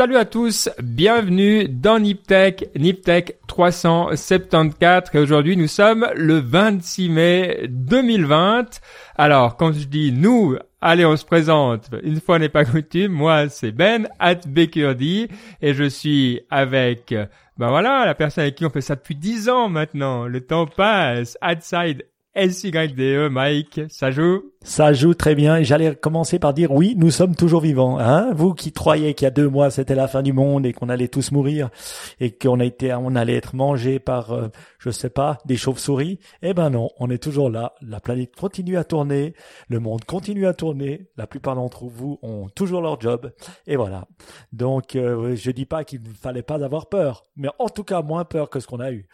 Salut 0.00 0.16
à 0.16 0.24
tous, 0.24 0.70
bienvenue 0.82 1.68
dans 1.68 1.98
Niptech, 1.98 2.70
Niptech 2.74 3.36
374 3.48 5.10
et 5.12 5.18
aujourd'hui 5.18 5.58
nous 5.58 5.66
sommes 5.66 6.08
le 6.16 6.38
26 6.38 7.10
mai 7.10 7.66
2020. 7.68 8.80
Alors 9.16 9.58
quand 9.58 9.72
je 9.72 9.84
dis 9.84 10.10
nous, 10.10 10.56
allez 10.80 11.04
on 11.04 11.18
se 11.18 11.26
présente, 11.26 11.90
une 12.02 12.18
fois 12.18 12.38
n'est 12.38 12.48
pas 12.48 12.64
coutume, 12.64 13.12
moi 13.12 13.50
c'est 13.50 13.72
Ben 13.72 14.08
at 14.18 14.40
Bakerdy 14.46 15.28
et 15.60 15.74
je 15.74 15.84
suis 15.84 16.40
avec 16.48 17.10
ben 17.58 17.68
voilà, 17.68 18.06
la 18.06 18.14
personne 18.14 18.44
avec 18.44 18.54
qui 18.54 18.64
on 18.64 18.70
fait 18.70 18.80
ça 18.80 18.94
depuis 18.94 19.16
10 19.16 19.50
ans 19.50 19.68
maintenant, 19.68 20.24
le 20.24 20.40
temps 20.40 20.64
passe, 20.64 21.36
outside 21.46 22.06
SYDE, 22.36 23.28
Mike, 23.28 23.80
ça 23.88 24.12
joue 24.12 24.52
Ça 24.62 24.92
joue 24.92 25.14
très 25.14 25.34
bien. 25.34 25.64
J'allais 25.64 25.96
commencer 25.96 26.38
par 26.38 26.54
dire 26.54 26.70
oui, 26.70 26.94
nous 26.96 27.10
sommes 27.10 27.34
toujours 27.34 27.60
vivants. 27.60 27.98
Hein 27.98 28.32
Vous 28.34 28.54
qui 28.54 28.70
croyez 28.70 29.14
qu'il 29.14 29.24
y 29.24 29.26
a 29.26 29.32
deux 29.32 29.48
mois 29.48 29.72
c'était 29.72 29.96
la 29.96 30.06
fin 30.06 30.22
du 30.22 30.32
monde 30.32 30.64
et 30.64 30.72
qu'on 30.72 30.88
allait 30.88 31.08
tous 31.08 31.32
mourir 31.32 31.70
et 32.20 32.30
qu'on 32.30 32.60
été, 32.60 32.94
on 32.94 33.16
allait 33.16 33.34
être 33.34 33.56
mangé 33.56 33.98
par, 33.98 34.30
euh, 34.30 34.46
je 34.78 34.90
sais 34.90 35.10
pas, 35.10 35.38
des 35.44 35.56
chauves-souris. 35.56 36.20
Eh 36.42 36.54
ben 36.54 36.70
non, 36.70 36.90
on 37.00 37.10
est 37.10 37.20
toujours 37.20 37.50
là. 37.50 37.74
La 37.82 37.98
planète 37.98 38.36
continue 38.36 38.76
à 38.76 38.84
tourner, 38.84 39.34
le 39.68 39.80
monde 39.80 40.04
continue 40.04 40.46
à 40.46 40.54
tourner. 40.54 41.08
La 41.16 41.26
plupart 41.26 41.56
d'entre 41.56 41.86
vous 41.86 42.20
ont 42.22 42.48
toujours 42.48 42.80
leur 42.80 43.00
job. 43.00 43.32
Et 43.66 43.74
voilà. 43.74 44.06
Donc 44.52 44.94
euh, 44.94 45.34
je 45.34 45.50
dis 45.50 45.66
pas 45.66 45.82
qu'il 45.82 46.02
ne 46.02 46.08
fallait 46.08 46.42
pas 46.42 46.64
avoir 46.64 46.88
peur, 46.88 47.24
mais 47.34 47.48
en 47.58 47.68
tout 47.68 47.84
cas 47.84 48.02
moins 48.02 48.24
peur 48.24 48.50
que 48.50 48.60
ce 48.60 48.68
qu'on 48.68 48.78
a 48.78 48.92
eu. 48.92 49.08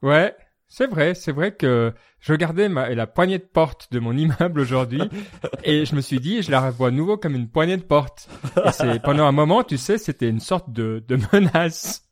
Ouais, 0.00 0.32
c'est 0.68 0.86
vrai, 0.86 1.14
c'est 1.14 1.32
vrai 1.32 1.52
que 1.52 1.92
je 2.20 2.32
regardais 2.32 2.68
ma, 2.68 2.90
la 2.94 3.06
poignée 3.06 3.38
de 3.38 3.44
porte 3.44 3.88
de 3.92 3.98
mon 4.00 4.12
immeuble 4.16 4.60
aujourd'hui 4.60 5.02
et 5.64 5.86
je 5.86 5.94
me 5.94 6.00
suis 6.00 6.20
dit, 6.20 6.42
je 6.42 6.50
la 6.50 6.60
revois 6.60 6.90
nouveau 6.90 7.16
comme 7.16 7.34
une 7.34 7.48
poignée 7.48 7.76
de 7.76 7.82
porte. 7.82 8.28
Et 8.64 8.72
c'est 8.72 9.02
pendant 9.02 9.24
un 9.24 9.32
moment, 9.32 9.64
tu 9.64 9.78
sais, 9.78 9.98
c'était 9.98 10.28
une 10.28 10.40
sorte 10.40 10.70
de, 10.72 11.02
de 11.08 11.18
menace. 11.32 12.04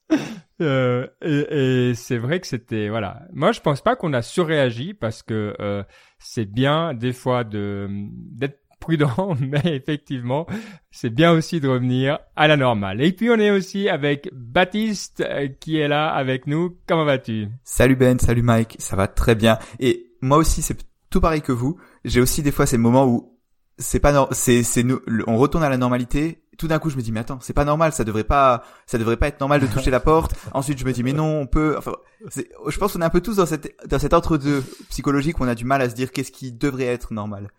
Euh, 0.63 1.07
et, 1.21 1.91
et 1.91 1.95
c'est 1.95 2.17
vrai 2.17 2.41
que 2.41 2.47
c'était 2.47 2.89
voilà. 2.89 3.23
Moi, 3.33 3.53
je 3.53 3.61
pense 3.61 3.83
pas 3.83 3.95
qu'on 3.95 4.13
a 4.15 4.23
surréagi 4.23 4.95
parce 4.95 5.23
que 5.23 5.55
euh, 5.61 5.83
c'est 6.19 6.47
bien 6.47 6.95
des 6.95 7.13
fois 7.13 7.45
de 7.45 7.89
d'être 7.91 8.66
prudent, 8.81 9.37
mais 9.41 9.63
effectivement, 9.65 10.47
c'est 10.91 11.11
bien 11.11 11.33
aussi 11.33 11.61
de 11.61 11.69
revenir 11.69 12.19
à 12.37 12.49
la 12.49 12.57
normale. 12.57 13.03
Et 13.03 13.13
puis 13.13 13.31
on 13.31 13.39
est 13.39 13.51
aussi 13.51 13.89
avec 13.89 14.29
Baptiste 14.33 15.21
euh, 15.21 15.49
qui 15.49 15.79
est 15.79 15.89
là 15.89 16.09
avec 16.09 16.47
nous. 16.47 16.77
Comment 16.87 17.05
vas-tu? 17.05 17.49
Salut 17.65 17.97
Ben, 17.97 18.19
salut 18.19 18.43
Mike, 18.43 18.77
ça 18.79 18.97
va 18.97 19.09
très 19.09 19.35
bien. 19.35 19.59
Et 19.81 20.07
moi 20.21 20.39
aussi, 20.39 20.63
c'est 20.63 20.77
tout 21.11 21.21
pareil 21.21 21.43
que 21.43 21.53
vous. 21.53 21.79
J'ai 22.05 22.21
aussi 22.21 22.43
des 22.43 22.53
fois 22.53 22.67
ces 22.67 22.79
moments 22.79 23.07
où 23.07 23.37
c'est 23.79 24.01
pas 24.01 24.29
c'est 24.33 24.63
c'est 24.63 24.83
nous 24.83 25.01
on 25.27 25.37
retourne 25.37 25.63
à 25.63 25.69
la 25.69 25.77
normalité 25.77 26.43
tout 26.57 26.67
d'un 26.67 26.79
coup 26.79 26.89
je 26.89 26.97
me 26.97 27.03
dis 27.03 27.13
mais 27.13 27.21
attends 27.21 27.41
c'est 27.43 27.53
pas 27.53 27.67
normal 27.67 27.93
ça 27.93 28.05
devrait 28.05 28.25
pas 28.25 28.65
ça 28.87 28.97
devrait 28.97 29.19
pas 29.19 29.29
être 29.29 29.41
normal 29.41 29.61
de 29.61 29.67
toucher 29.67 29.91
la 29.91 30.01
porte 30.01 30.35
ensuite 30.55 30.79
je 30.79 30.85
me 30.87 30.93
dis 30.93 31.03
mais 31.03 31.13
non 31.13 31.41
on 31.41 31.47
peut 31.47 31.75
enfin 31.77 31.93
je 32.35 32.79
pense 32.79 32.95
qu'on 32.95 33.03
est 33.03 33.05
un 33.05 33.11
peu 33.11 33.21
tous 33.21 33.37
dans 33.37 33.45
cette 33.45 33.77
dans 33.87 33.99
cet 33.99 34.15
entre 34.15 34.39
deux 34.39 34.65
psychologique 34.89 35.39
où 35.41 35.45
on 35.45 35.49
a 35.49 35.55
du 35.55 35.67
mal 35.67 35.83
à 35.83 35.91
se 35.91 35.95
dire 35.95 36.11
qu'est-ce 36.11 36.33
qui 36.33 36.53
devrait 36.53 36.87
être 36.87 37.13
normal 37.13 37.51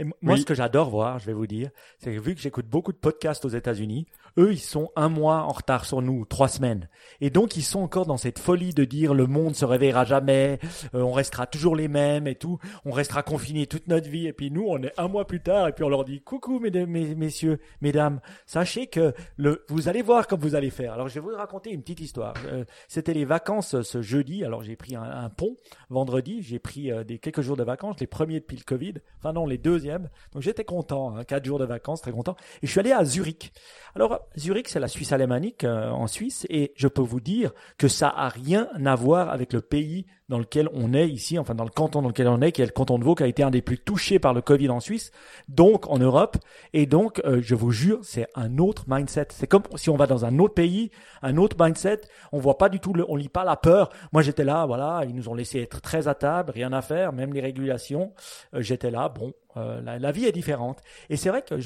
et 0.00 0.04
moi, 0.22 0.38
ce 0.38 0.46
que 0.46 0.54
j'adore 0.54 0.88
voir, 0.88 1.18
je 1.18 1.26
vais 1.26 1.34
vous 1.34 1.46
dire, 1.46 1.70
c'est 1.98 2.14
que 2.14 2.20
vu 2.20 2.34
que 2.34 2.40
j'écoute 2.40 2.66
beaucoup 2.66 2.90
de 2.90 2.96
podcasts 2.96 3.44
aux 3.44 3.50
États-Unis, 3.50 4.06
eux, 4.38 4.52
ils 4.52 4.58
sont 4.58 4.90
un 4.96 5.08
mois 5.08 5.42
en 5.42 5.52
retard 5.52 5.84
sur 5.84 6.02
nous, 6.02 6.24
trois 6.24 6.48
semaines. 6.48 6.88
Et 7.20 7.30
donc, 7.30 7.56
ils 7.56 7.62
sont 7.62 7.80
encore 7.80 8.06
dans 8.06 8.16
cette 8.16 8.38
folie 8.38 8.72
de 8.72 8.84
dire 8.84 9.14
le 9.14 9.26
monde 9.26 9.54
se 9.54 9.64
réveillera 9.64 10.04
jamais, 10.04 10.58
euh, 10.94 11.02
on 11.02 11.12
restera 11.12 11.46
toujours 11.46 11.76
les 11.76 11.88
mêmes 11.88 12.26
et 12.26 12.34
tout, 12.34 12.58
on 12.84 12.92
restera 12.92 13.22
confinés 13.22 13.66
toute 13.66 13.88
notre 13.88 14.08
vie. 14.08 14.26
Et 14.26 14.32
puis 14.32 14.50
nous, 14.50 14.66
on 14.68 14.82
est 14.82 14.92
un 14.98 15.08
mois 15.08 15.26
plus 15.26 15.40
tard 15.40 15.68
et 15.68 15.72
puis 15.72 15.84
on 15.84 15.88
leur 15.88 16.04
dit 16.04 16.20
coucou, 16.20 16.58
mesdames, 16.60 16.88
messieurs, 16.88 17.60
mesdames, 17.80 18.20
sachez 18.46 18.86
que 18.86 19.12
le, 19.36 19.64
vous 19.68 19.88
allez 19.88 20.02
voir 20.02 20.26
comme 20.26 20.40
vous 20.40 20.54
allez 20.54 20.70
faire. 20.70 20.94
Alors, 20.94 21.08
je 21.08 21.14
vais 21.14 21.20
vous 21.20 21.36
raconter 21.36 21.70
une 21.70 21.82
petite 21.82 22.00
histoire. 22.00 22.34
Euh, 22.46 22.64
c'était 22.88 23.14
les 23.14 23.24
vacances 23.24 23.82
ce 23.82 24.02
jeudi. 24.02 24.44
Alors, 24.44 24.62
j'ai 24.62 24.76
pris 24.76 24.96
un, 24.96 25.30
pont 25.30 25.56
vendredi. 25.90 26.42
J'ai 26.42 26.58
pris 26.58 26.90
euh, 26.90 27.04
des 27.04 27.18
quelques 27.18 27.40
jours 27.40 27.56
de 27.56 27.64
vacances, 27.64 27.96
les 28.00 28.06
premiers 28.06 28.40
depuis 28.40 28.56
le 28.56 28.64
Covid. 28.64 28.94
Enfin 29.18 29.32
non, 29.32 29.46
les 29.46 29.58
deuxièmes 29.58 29.90
donc 30.32 30.42
j'étais 30.42 30.64
content, 30.64 31.16
hein, 31.16 31.24
quatre 31.24 31.44
jours 31.44 31.58
de 31.58 31.64
vacances, 31.64 32.02
très 32.02 32.12
content. 32.12 32.36
Et 32.62 32.66
je 32.66 32.70
suis 32.70 32.80
allé 32.80 32.92
à 32.92 33.04
Zurich. 33.04 33.52
Alors 33.94 34.19
Zurich, 34.36 34.68
c'est 34.68 34.80
la 34.80 34.88
Suisse 34.88 35.12
alémanique 35.12 35.64
euh, 35.64 35.90
en 35.90 36.06
Suisse, 36.06 36.46
et 36.50 36.72
je 36.76 36.88
peux 36.88 37.02
vous 37.02 37.20
dire 37.20 37.52
que 37.78 37.88
ça 37.88 38.08
a 38.08 38.28
rien 38.28 38.68
à 38.84 38.94
voir 38.94 39.30
avec 39.30 39.52
le 39.52 39.60
pays 39.60 40.06
dans 40.30 40.38
lequel 40.38 40.68
on 40.72 40.94
est 40.94 41.08
ici, 41.08 41.38
enfin 41.38 41.56
dans 41.56 41.64
le 41.64 41.70
canton 41.70 42.02
dans 42.02 42.08
lequel 42.08 42.28
on 42.28 42.40
est, 42.40 42.52
qui 42.52 42.62
est 42.62 42.66
le 42.66 42.70
canton 42.70 42.98
de 42.98 43.04
Vaud, 43.04 43.16
qui 43.16 43.24
a 43.24 43.26
été 43.26 43.42
un 43.42 43.50
des 43.50 43.62
plus 43.62 43.78
touchés 43.78 44.20
par 44.20 44.32
le 44.32 44.40
Covid 44.40 44.70
en 44.70 44.78
Suisse, 44.78 45.10
donc 45.48 45.90
en 45.90 45.98
Europe. 45.98 46.36
Et 46.72 46.86
donc, 46.86 47.20
euh, 47.24 47.40
je 47.42 47.56
vous 47.56 47.72
jure, 47.72 47.98
c'est 48.02 48.28
un 48.36 48.58
autre 48.58 48.84
mindset. 48.86 49.26
C'est 49.30 49.48
comme 49.48 49.64
si 49.74 49.90
on 49.90 49.96
va 49.96 50.06
dans 50.06 50.24
un 50.24 50.38
autre 50.38 50.54
pays, 50.54 50.92
un 51.22 51.36
autre 51.36 51.56
mindset. 51.58 52.02
On 52.30 52.38
voit 52.38 52.58
pas 52.58 52.68
du 52.68 52.78
tout, 52.78 52.92
le, 52.92 53.04
on 53.08 53.16
lit 53.16 53.28
pas 53.28 53.44
la 53.44 53.56
peur. 53.56 53.90
Moi, 54.12 54.22
j'étais 54.22 54.44
là, 54.44 54.66
voilà, 54.66 55.02
ils 55.04 55.14
nous 55.16 55.28
ont 55.28 55.34
laissé 55.34 55.60
être 55.60 55.80
très 55.80 56.06
à 56.06 56.14
table, 56.14 56.52
rien 56.52 56.72
à 56.72 56.80
faire, 56.80 57.12
même 57.12 57.34
les 57.34 57.40
régulations. 57.40 58.12
Euh, 58.54 58.62
j'étais 58.62 58.92
là, 58.92 59.08
bon, 59.08 59.32
la, 59.56 60.12
vie 60.12 60.26
est 60.26 60.32
différente. 60.32 60.78
Et 61.08 61.16
c'est 61.16 61.30
vrai 61.30 61.42
que 61.42 61.58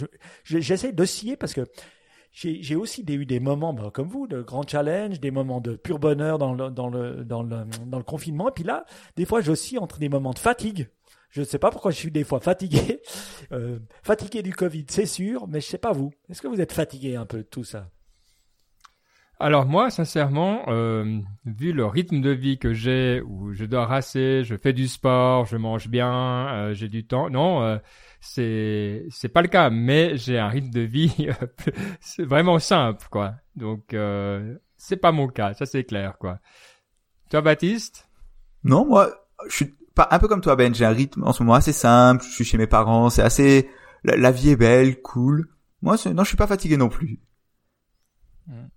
j'essaie 0.45 0.89
je, 0.89 0.95
d'osciller 0.95 1.37
parce 1.37 1.53
que 1.53 1.67
j'ai 2.35 2.75
aussi 2.75 3.05
eu 3.09 3.27
des 3.27 3.39
moments 3.39 3.73
bah, 3.73 3.91
comme 3.95 4.09
vous, 4.09 4.27
de 4.27 4.43
grands 4.43 4.67
challenges, 4.67 5.21
des 5.21 5.31
moments 5.31 5.61
de 5.61 5.77
pur 5.77 6.01
bonheur 6.01 6.37
dans 6.39 6.53
le, 6.53 8.03
confinement. 8.03 8.49
Et 8.49 8.53
puis 8.53 8.65
là, 8.65 8.85
des 9.17 9.25
fois, 9.25 9.41
j'oscille 9.41 9.79
entre 9.79 9.99
des 10.01 10.09
moments 10.09 10.33
de 10.33 10.41
fatigue. 10.41 10.89
Je 11.31 11.41
ne 11.41 11.47
sais 11.47 11.59
pas 11.59 11.71
pourquoi 11.71 11.93
je 11.93 11.97
suis 11.97 12.11
des 12.11 12.25
fois 12.25 12.41
fatigué. 12.41 13.01
Euh, 13.53 13.79
fatigué 14.03 14.43
du 14.43 14.55
Covid, 14.55 14.87
c'est 14.89 15.05
sûr, 15.05 15.47
mais 15.47 15.61
je 15.61 15.67
sais 15.67 15.79
pas 15.79 15.93
vous. 15.93 16.11
Est-ce 16.31 16.41
que 16.41 16.49
vous 16.49 16.63
êtes 16.63 16.73
fatigué 16.73 17.15
un 17.15 17.27
peu 17.27 17.39
de 17.39 17.43
tout 17.43 17.63
ça? 17.63 17.91
Alors 19.39 19.67
moi, 19.67 19.91
sincèrement, 19.91 20.63
euh, 20.69 21.21
vu 21.45 21.73
le 21.73 21.85
rythme 21.85 22.23
de 22.23 22.31
vie 22.31 22.59
que 22.59 22.73
j'ai, 22.73 23.21
où 23.21 23.53
je 23.53 23.67
dois 23.67 23.85
rasser, 23.85 24.45
je 24.45 24.57
fais 24.57 24.73
du 24.73 24.89
sport, 24.89 25.45
je 25.45 25.59
mange 25.59 25.89
bien, 25.89 26.49
euh, 26.55 26.75
j'ai 26.75 26.89
du 26.89 27.07
temps, 27.07 27.29
non, 27.29 27.79
c'est 28.25 29.07
c'est 29.11 29.29
pas 29.29 29.43
le 29.43 29.49
cas. 29.49 29.71
Mais 29.71 30.17
j'ai 30.17 30.39
un 30.39 30.49
rythme 30.49 30.71
de 30.71 30.81
vie 30.81 31.29
c'est 32.01 32.25
vraiment 32.25 32.59
simple, 32.59 33.07
quoi. 33.11 33.35
Donc 33.57 33.95
euh, 33.95 34.57
c'est 34.77 34.97
pas 34.97 35.13
mon 35.13 35.29
cas, 35.29 35.55
ça 35.55 35.67
c'est 35.67 35.85
clair, 35.85 36.17
quoi. 36.19 36.41
Toi, 37.31 37.41
Baptiste? 37.41 38.09
Non, 38.65 38.87
moi, 38.87 39.11
je 39.49 39.55
suis 39.55 39.75
pas 39.95 40.09
un 40.11 40.19
peu 40.19 40.29
comme 40.29 40.41
toi, 40.41 40.57
Ben. 40.57 40.75
J'ai 40.75 40.85
un 40.85 40.91
rythme 40.91 41.25
en 41.25 41.33
ce 41.33 41.43
moment 41.43 41.55
assez 41.55 41.73
simple. 41.73 42.25
Je 42.25 42.31
suis 42.31 42.45
chez 42.45 42.59
mes 42.59 42.67
parents, 42.67 43.11
c'est 43.11 43.23
assez, 43.23 43.69
la, 44.05 44.17
la 44.17 44.31
vie 44.31 44.51
est 44.51 44.57
belle, 44.57 45.01
cool. 45.03 45.49
Moi, 45.83 45.97
non, 46.13 46.23
je 46.23 46.29
suis 46.29 46.37
pas 46.37 46.47
fatigué 46.47 46.77
non 46.77 46.89
plus. 46.89 47.21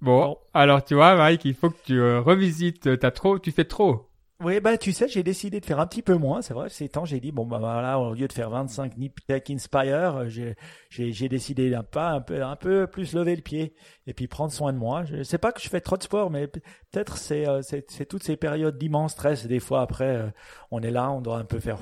Bon, 0.01 0.37
alors 0.53 0.83
tu 0.83 0.95
vois, 0.95 1.15
Mike, 1.15 1.45
il 1.45 1.53
faut 1.53 1.69
que 1.69 1.77
tu 1.85 1.99
euh, 1.99 2.21
revisites. 2.21 2.87
Euh, 2.87 2.97
t'as 2.97 3.11
trop, 3.11 3.39
tu 3.39 3.51
fais 3.51 3.65
trop. 3.65 4.06
Oui, 4.39 4.59
bah 4.59 4.77
tu 4.77 4.93
sais, 4.93 5.07
j'ai 5.07 5.23
décidé 5.23 5.59
de 5.59 5.65
faire 5.65 5.79
un 5.79 5.87
petit 5.87 6.03
peu 6.03 6.15
moins. 6.15 6.43
C'est 6.43 6.53
vrai, 6.53 6.69
ces 6.69 6.89
temps, 6.89 7.05
j'ai 7.05 7.19
dit 7.19 7.31
bon 7.31 7.45
bah 7.47 7.57
voilà, 7.57 7.99
au 7.99 8.13
lieu 8.13 8.27
de 8.27 8.33
faire 8.33 8.51
25 8.51 8.95
Nip 8.97 9.19
Tech 9.25 9.43
Inspire, 9.49 10.27
euh, 10.27 10.53
j'ai 10.89 11.29
décidé 11.29 11.71
d'un 11.71 11.81
pas 11.81 12.11
un 12.11 12.21
peu 12.21 12.43
un 12.43 12.55
peu 12.55 12.85
plus 12.85 13.13
lever 13.13 13.35
le 13.35 13.41
pied 13.41 13.73
et 14.05 14.13
puis 14.13 14.27
prendre 14.27 14.51
soin 14.51 14.73
de 14.73 14.77
moi. 14.77 15.05
Je 15.05 15.23
sais 15.23 15.39
pas 15.39 15.51
que 15.51 15.59
je 15.59 15.69
fais 15.69 15.81
trop 15.81 15.97
de 15.97 16.03
sport, 16.03 16.29
mais 16.29 16.47
peut-être 16.47 17.17
c'est 17.17 17.45
c'est 17.61 18.05
toutes 18.05 18.23
ces 18.23 18.37
périodes 18.37 18.77
d'immense 18.77 19.13
stress. 19.13 19.47
Des 19.47 19.59
fois 19.59 19.81
après, 19.81 20.31
on 20.69 20.81
est 20.81 20.91
là, 20.91 21.09
on 21.11 21.21
doit 21.21 21.37
un 21.39 21.45
peu 21.45 21.59
faire 21.59 21.79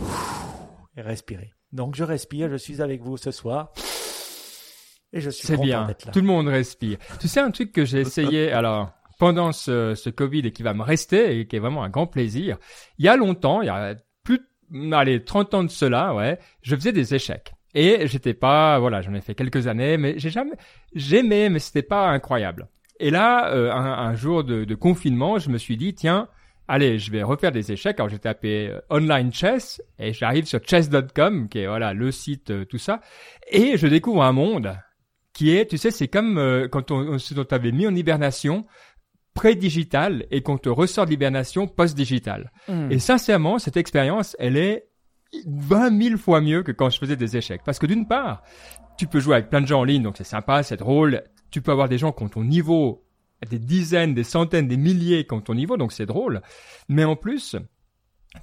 et 0.95 1.01
respirer. 1.01 1.51
Donc 1.73 1.95
je 1.95 2.05
respire. 2.05 2.49
Je 2.49 2.55
suis 2.55 2.81
avec 2.81 3.01
vous 3.01 3.17
ce 3.17 3.31
soir. 3.31 3.73
Et 5.11 5.21
je 5.21 5.29
suis 5.29 5.47
C'est 5.47 5.57
bien. 5.57 5.87
Tout 6.11 6.19
le 6.19 6.27
monde 6.27 6.47
respire. 6.47 6.97
tu 7.19 7.27
sais 7.27 7.39
un 7.39 7.51
truc 7.51 7.71
que 7.71 7.85
j'ai 7.85 7.99
essayé 8.01 8.51
alors 8.51 8.91
pendant 9.17 9.51
ce, 9.51 9.95
ce 9.95 10.09
Covid 10.09 10.39
et 10.39 10.51
qui 10.51 10.63
va 10.63 10.73
me 10.73 10.83
rester 10.83 11.39
et 11.39 11.47
qui 11.47 11.55
est 11.55 11.59
vraiment 11.59 11.83
un 11.83 11.89
grand 11.89 12.07
plaisir. 12.07 12.57
Il 12.97 13.05
y 13.05 13.09
a 13.09 13.15
longtemps, 13.15 13.61
il 13.61 13.67
y 13.67 13.69
a 13.69 13.95
plus 14.23 14.41
allez 14.91 15.23
30 15.23 15.53
ans 15.53 15.63
de 15.63 15.69
cela, 15.69 16.13
ouais, 16.13 16.39
je 16.61 16.75
faisais 16.75 16.91
des 16.91 17.15
échecs. 17.15 17.53
Et 17.73 18.07
j'étais 18.07 18.33
pas 18.33 18.79
voilà, 18.79 19.01
j'en 19.01 19.13
ai 19.13 19.21
fait 19.21 19.35
quelques 19.35 19.67
années 19.67 19.97
mais 19.97 20.17
j'ai 20.17 20.29
jamais 20.29 20.55
j'aimais 20.93 21.49
mais 21.49 21.59
c'était 21.59 21.83
pas 21.83 22.07
incroyable. 22.07 22.67
Et 22.99 23.11
là 23.11 23.53
euh, 23.53 23.71
un, 23.71 24.07
un, 24.07 24.15
jour 24.15 24.43
de, 24.43 24.63
de 24.63 24.75
confinement, 24.75 25.39
je 25.39 25.49
me 25.49 25.57
suis 25.57 25.75
dit 25.75 25.93
tiens, 25.93 26.29
allez, 26.67 26.99
je 26.99 27.11
vais 27.11 27.23
refaire 27.23 27.51
des 27.51 27.71
échecs. 27.71 27.99
Alors 27.99 28.09
j'ai 28.09 28.19
tapé 28.19 28.69
euh, 28.69 28.79
online 28.89 29.33
chess 29.33 29.81
et 29.99 30.13
j'arrive 30.13 30.45
sur 30.45 30.59
chess.com 30.63 31.49
qui 31.49 31.59
est 31.59 31.67
voilà 31.67 31.93
le 31.93 32.11
site 32.11 32.51
euh, 32.51 32.65
tout 32.65 32.77
ça 32.77 33.01
et 33.51 33.77
je 33.77 33.87
découvre 33.87 34.23
un 34.23 34.31
monde 34.31 34.77
qui 35.35 35.53
est, 35.55 35.69
tu 35.69 35.77
sais, 35.77 35.91
c'est 35.91 36.07
comme 36.07 36.37
euh, 36.37 36.67
quand 36.69 36.91
on, 36.91 37.17
on, 37.17 37.43
t'avait 37.43 37.73
mis 37.73 37.85
en 37.85 37.93
hibernation 37.93 38.65
pré-digital 39.35 40.25
et 40.31 40.41
qu'on 40.41 40.57
te 40.57 40.69
ressort 40.69 41.05
d'hibernation 41.05 41.67
post-digital. 41.67 42.51
Hmm. 42.67 42.91
Et 42.91 42.97
sincèrement, 42.97 43.59
cette 43.59 43.77
expérience, 43.77 44.35
elle 44.39 44.57
est 44.57 44.87
20 45.45 46.01
000 46.01 46.17
fois 46.17 46.41
mieux 46.41 46.63
que 46.63 46.71
quand 46.71 46.89
je 46.89 46.97
faisais 46.97 47.17
des 47.17 47.37
échecs. 47.37 47.61
Parce 47.63 47.77
que 47.77 47.85
d'une 47.85 48.07
part, 48.07 48.41
tu 48.97 49.05
peux 49.05 49.19
jouer 49.19 49.35
avec 49.35 49.49
plein 49.49 49.61
de 49.61 49.67
gens 49.67 49.81
en 49.81 49.83
ligne, 49.83 50.01
donc 50.01 50.17
c'est 50.17 50.23
sympa, 50.23 50.63
c'est 50.63 50.77
drôle. 50.77 51.21
Tu 51.51 51.61
peux 51.61 51.71
avoir 51.71 51.89
des 51.89 51.97
gens 51.97 52.11
qui 52.11 52.23
ont 52.23 52.29
ton 52.29 52.43
niveau, 52.43 53.05
des 53.47 53.59
dizaines, 53.59 54.13
des 54.13 54.23
centaines, 54.23 54.67
des 54.67 54.77
milliers 54.77 55.25
qui 55.27 55.33
ont 55.33 55.41
ton 55.41 55.53
niveau, 55.53 55.77
donc 55.77 55.91
c'est 55.91 56.05
drôle. 56.05 56.41
Mais 56.87 57.03
en 57.03 57.15
plus, 57.15 57.57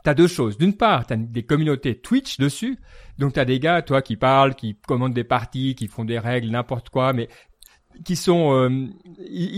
T'as 0.03 0.15
deux 0.15 0.27
choses. 0.27 0.59
D'une 0.59 0.77
part, 0.77 1.07
t'as 1.07 1.17
des 1.17 1.43
communautés 1.45 1.95
Twitch 1.99 2.39
dessus. 2.39 2.79
Donc 3.19 3.35
t'as 3.35 3.45
des 3.45 3.61
gars, 3.61 3.83
toi, 3.83 4.03
qui 4.03 4.17
parlent, 4.17 4.55
qui 4.55 4.77
commandent 4.87 5.15
des 5.15 5.25
parties, 5.25 5.75
qui 5.75 5.87
font 5.87 6.05
des 6.05 6.19
règles, 6.19 6.49
n'importe 6.49 6.89
quoi, 6.89 7.13
mais 7.13 7.29
qui 8.05 8.17
sont, 8.17 8.55
euh, 8.55 8.89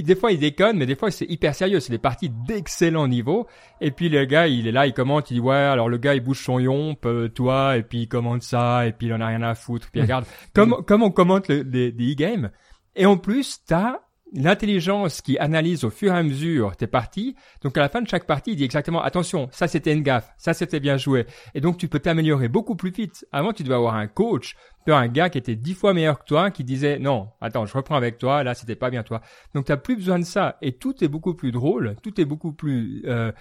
des 0.02 0.14
fois 0.14 0.32
ils 0.32 0.38
déconnent, 0.38 0.76
mais 0.76 0.86
des 0.86 0.96
fois 0.96 1.10
c'est 1.10 1.26
hyper 1.26 1.54
sérieux. 1.54 1.80
C'est 1.80 1.92
des 1.92 1.98
parties 1.98 2.30
d'excellent 2.30 3.08
niveau. 3.08 3.46
Et 3.80 3.90
puis 3.90 4.08
le 4.08 4.24
gars, 4.24 4.46
il 4.46 4.66
est 4.66 4.72
là, 4.72 4.86
il 4.86 4.92
commente, 4.92 5.30
il 5.30 5.34
dit 5.34 5.40
ouais, 5.40 5.54
alors 5.54 5.88
le 5.88 5.98
gars 5.98 6.14
il 6.14 6.20
bouge 6.20 6.42
son 6.42 6.58
yomp, 6.58 7.04
euh, 7.06 7.28
toi, 7.28 7.76
et 7.76 7.82
puis 7.82 8.02
il 8.02 8.08
commente 8.08 8.42
ça, 8.42 8.86
et 8.86 8.92
puis 8.92 9.08
il 9.08 9.14
en 9.14 9.20
a 9.20 9.26
rien 9.26 9.42
à 9.42 9.54
foutre. 9.54 9.90
Puis 9.90 10.00
regarde, 10.00 10.24
comme 10.54 10.84
comme 10.86 11.02
on 11.02 11.10
commente 11.10 11.48
le, 11.48 11.64
des, 11.64 11.92
des 11.92 12.12
e-games. 12.12 12.50
Et 12.96 13.06
en 13.06 13.16
plus, 13.16 13.60
t'as 13.66 13.98
l'intelligence 14.34 15.20
qui 15.20 15.38
analyse 15.38 15.84
au 15.84 15.90
fur 15.90 16.12
et 16.12 16.18
à 16.18 16.22
mesure 16.22 16.76
tes 16.76 16.86
parties. 16.86 17.36
Donc 17.62 17.76
à 17.78 17.80
la 17.80 17.88
fin 17.88 18.02
de 18.02 18.08
chaque 18.08 18.26
partie, 18.26 18.52
il 18.52 18.56
dit 18.56 18.64
exactement 18.64 19.02
attention, 19.02 19.48
ça 19.52 19.68
c'était 19.68 19.92
une 19.92 20.02
gaffe, 20.02 20.32
ça 20.36 20.54
c'était 20.54 20.80
bien 20.80 20.96
joué. 20.96 21.26
Et 21.54 21.60
donc 21.60 21.78
tu 21.78 21.88
peux 21.88 22.00
t'améliorer 22.00 22.48
beaucoup 22.48 22.74
plus 22.74 22.90
vite. 22.90 23.24
Avant, 23.32 23.52
tu 23.52 23.62
devais 23.62 23.76
avoir 23.76 23.94
un 23.94 24.08
coach, 24.08 24.56
un 24.92 25.08
gars 25.08 25.30
qui 25.30 25.38
était 25.38 25.56
dix 25.56 25.74
fois 25.74 25.94
meilleur 25.94 26.18
que 26.18 26.24
toi, 26.24 26.50
qui 26.50 26.64
disait 26.64 26.98
non, 26.98 27.28
attends, 27.40 27.66
je 27.66 27.74
reprends 27.74 27.96
avec 27.96 28.18
toi, 28.18 28.44
là 28.44 28.54
c'était 28.54 28.76
pas 28.76 28.90
bien 28.90 29.02
toi. 29.02 29.20
Donc 29.54 29.64
t'as 29.66 29.76
plus 29.76 29.96
besoin 29.96 30.18
de 30.18 30.24
ça. 30.24 30.58
Et 30.60 30.72
tout 30.72 31.02
est 31.02 31.08
beaucoup 31.08 31.34
plus 31.34 31.52
drôle, 31.52 31.96
tout 32.02 32.20
est 32.20 32.24
beaucoup 32.24 32.52
plus 32.52 33.02
euh, 33.06 33.32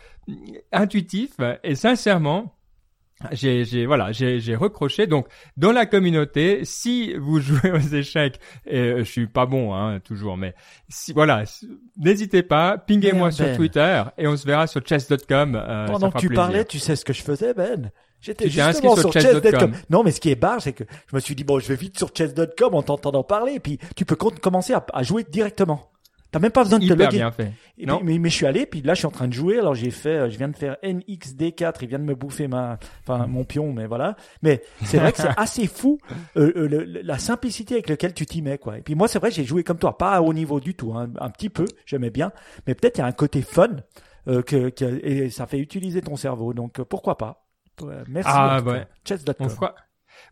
intuitif. 0.72 1.36
Et 1.64 1.76
sincèrement, 1.76 2.56
j'ai, 3.32 3.86
voilà, 3.86 4.12
j'ai, 4.12 4.40
j'ai 4.40 4.56
recroché. 4.56 5.08
Donc, 5.08 5.28
dans 5.58 5.72
la 5.72 5.86
communauté, 5.86 6.62
si 6.66 7.14
vous 7.16 7.40
jouez 7.42 7.72
aux 7.72 7.78
échecs, 7.78 8.40
et 8.66 8.80
euh, 8.80 8.98
je 9.00 9.04
suis 9.04 9.28
pas 9.28 9.46
bon, 9.46 9.74
hein, 9.74 10.00
toujours, 10.00 10.38
mais 10.38 10.54
si 10.90 11.14
voilà, 11.14 11.44
n'hésitez 11.98 12.44
pas, 12.44 12.78
pinguez-moi 12.78 13.32
sur 13.32 13.46
ben. 13.46 13.56
Twitter 13.56 14.04
et 14.18 14.28
on 14.28 14.36
se 14.38 14.46
verra 14.46 14.68
sur 14.68 14.86
chess.com. 14.86 15.56
Euh, 15.56 15.88
Pendant 15.88 16.12
que 16.12 16.20
tu 16.20 16.30
parlais, 16.30 16.66
tu 16.66 16.80
sais 16.80 16.96
ce 16.96 17.06
que 17.06 17.14
je 17.14 17.22
faisais, 17.24 17.54
Ben. 17.54 17.92
J'étais 18.22 18.50
justement 18.50 18.96
sur, 18.96 19.12
sur 19.12 19.22
chess.com. 19.22 19.74
non, 19.90 20.04
mais 20.04 20.12
ce 20.12 20.22
qui 20.22 20.30
est 20.30 20.36
barre, 20.36 20.62
c'est 20.62 20.72
que 20.72 20.86
je 21.10 21.16
me 21.16 21.20
suis 21.20 21.36
dit 21.36 21.44
bon, 21.44 21.60
je 21.60 21.68
vais 21.68 21.76
vite 21.76 21.98
sur 21.98 22.10
chess.com 22.16 22.74
en 22.74 22.82
t'entendant 22.82 23.24
parler, 23.24 23.54
et 23.56 23.60
puis 23.60 23.80
tu 23.96 24.06
peux 24.06 24.16
commencer 24.16 24.74
à, 24.74 24.86
à 24.94 25.04
jouer 25.04 25.26
directement. 25.30 25.93
T'as 26.34 26.40
même 26.40 26.52
pas 26.52 26.64
besoin 26.64 26.80
de 26.80 26.88
te 26.88 26.94
loguer. 26.94 27.18
bien 27.18 27.32
fait. 27.32 27.54
non. 27.86 28.02
mais, 28.04 28.18
mais, 28.18 28.30
je 28.30 28.36
suis 28.36 28.46
allé, 28.46 28.66
puis 28.66 28.82
là, 28.82 28.96
je 28.96 29.00
suis 29.00 29.06
en 29.06 29.12
train 29.12 29.28
de 29.28 29.34
jouer. 29.34 29.60
Alors, 29.60 29.76
j'ai 29.76 29.92
fait, 29.92 30.18
euh, 30.18 30.30
je 30.30 30.38
viens 30.38 30.50
de 30.50 30.56
faire 30.56 30.78
NXD4. 30.84 31.76
Il 31.84 31.88
vient 31.88 32.00
de 32.00 32.04
me 32.04 32.16
bouffer 32.16 32.48
ma, 32.48 32.80
enfin, 33.02 33.28
mon 33.28 33.44
pion, 33.44 33.72
mais 33.72 33.86
voilà. 33.86 34.18
Mais 34.42 34.64
c'est 34.84 34.98
vrai 34.98 35.12
que 35.12 35.20
c'est 35.20 35.30
assez 35.38 35.68
fou, 35.68 36.00
euh, 36.36 36.52
euh 36.56 37.02
la 37.04 37.20
simplicité 37.20 37.76
avec 37.76 37.88
laquelle 37.88 38.14
tu 38.14 38.26
t'y 38.26 38.42
mets, 38.42 38.58
quoi. 38.58 38.80
Et 38.80 38.82
puis 38.82 38.96
moi, 38.96 39.08
c'est 39.08 39.20
vrai, 39.20 39.32
j'ai 39.32 39.46
joué 39.46 39.64
comme 39.64 39.78
toi, 39.78 39.98
pas 39.98 40.14
à 40.14 40.22
haut 40.22 40.34
niveau 40.34 40.60
du 40.60 40.74
tout, 40.74 40.94
hein, 40.94 41.10
un 41.20 41.30
petit 41.30 41.50
peu, 41.50 41.66
j'aimais 41.86 42.10
bien. 42.10 42.32
Mais 42.66 42.74
peut-être 42.74 42.98
il 42.98 43.02
y 43.02 43.04
a 43.04 43.08
un 43.08 43.12
côté 43.12 43.44
fun, 43.44 43.70
euh, 44.28 44.42
que, 44.42 44.70
que, 44.70 45.06
et 45.06 45.30
ça 45.30 45.46
fait 45.46 45.60
utiliser 45.60 46.02
ton 46.02 46.16
cerveau. 46.16 46.54
Donc, 46.54 46.80
euh, 46.80 46.86
pourquoi 46.86 47.18
pas? 47.18 47.46
Merci. 48.08 48.30
Ah, 48.32 48.62
ouais. 48.62 48.88
Chess.com. 49.06 49.50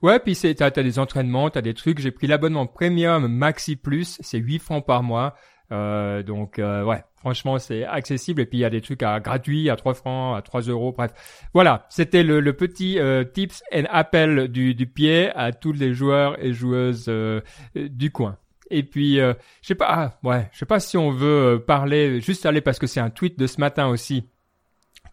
Ouais, 0.02 0.20
puis 0.20 0.36
c'est, 0.36 0.56
t'as, 0.56 0.72
t'as 0.72 0.84
des 0.84 1.00
entraînements, 1.00 1.50
t'as 1.50 1.62
des 1.62 1.74
trucs. 1.74 2.00
J'ai 2.00 2.12
pris 2.12 2.28
l'abonnement 2.28 2.68
premium 2.68 3.28
Maxi 3.28 3.76
Plus, 3.76 4.18
c'est 4.22 4.38
8 4.38 4.60
francs 4.60 4.86
par 4.86 5.04
mois. 5.04 5.36
Euh, 5.72 6.22
donc 6.22 6.60
euh, 6.60 6.84
ouais, 6.84 7.02
franchement 7.16 7.58
c'est 7.58 7.86
accessible 7.86 8.42
et 8.42 8.46
puis 8.46 8.58
il 8.58 8.62
y 8.62 8.66
a 8.66 8.70
des 8.70 8.82
trucs 8.82 9.04
à 9.04 9.22
gratuits 9.22 9.70
à 9.70 9.78
3 9.78 9.94
francs, 9.94 10.38
à 10.38 10.42
3 10.42 10.62
euros, 10.62 10.92
bref. 10.92 11.12
Voilà, 11.54 11.86
c'était 11.90 12.24
le, 12.24 12.42
le, 12.42 12.54
petit 12.54 13.00
euh, 13.00 13.24
tips 13.24 13.64
et 13.72 13.86
appel 13.88 14.50
du, 14.50 14.76
du 14.76 14.86
pied 14.86 15.30
à 15.34 15.54
tous 15.54 15.72
les 15.72 15.94
joueurs 15.94 16.44
et 16.44 16.52
joueuses 16.52 17.06
euh, 17.08 17.42
du 17.76 18.12
coin. 18.12 18.38
Et 18.70 18.84
puis, 18.84 19.18
je 19.18 19.36
sais 19.62 19.76
pas, 19.76 19.88
ah, 19.90 20.20
ouais, 20.24 20.48
je 20.54 20.60
sais 20.60 20.66
pas 20.66 20.80
si 20.80 20.96
on 20.96 21.12
veut 21.12 21.62
parler, 21.68 22.22
juste 22.22 22.46
aller 22.46 22.62
parce 22.62 22.80
que 22.80 22.88
c'est 22.88 23.02
un 23.02 23.10
tweet 23.10 23.38
de 23.38 23.46
ce 23.46 23.60
matin 23.60 23.90
aussi 23.90 24.24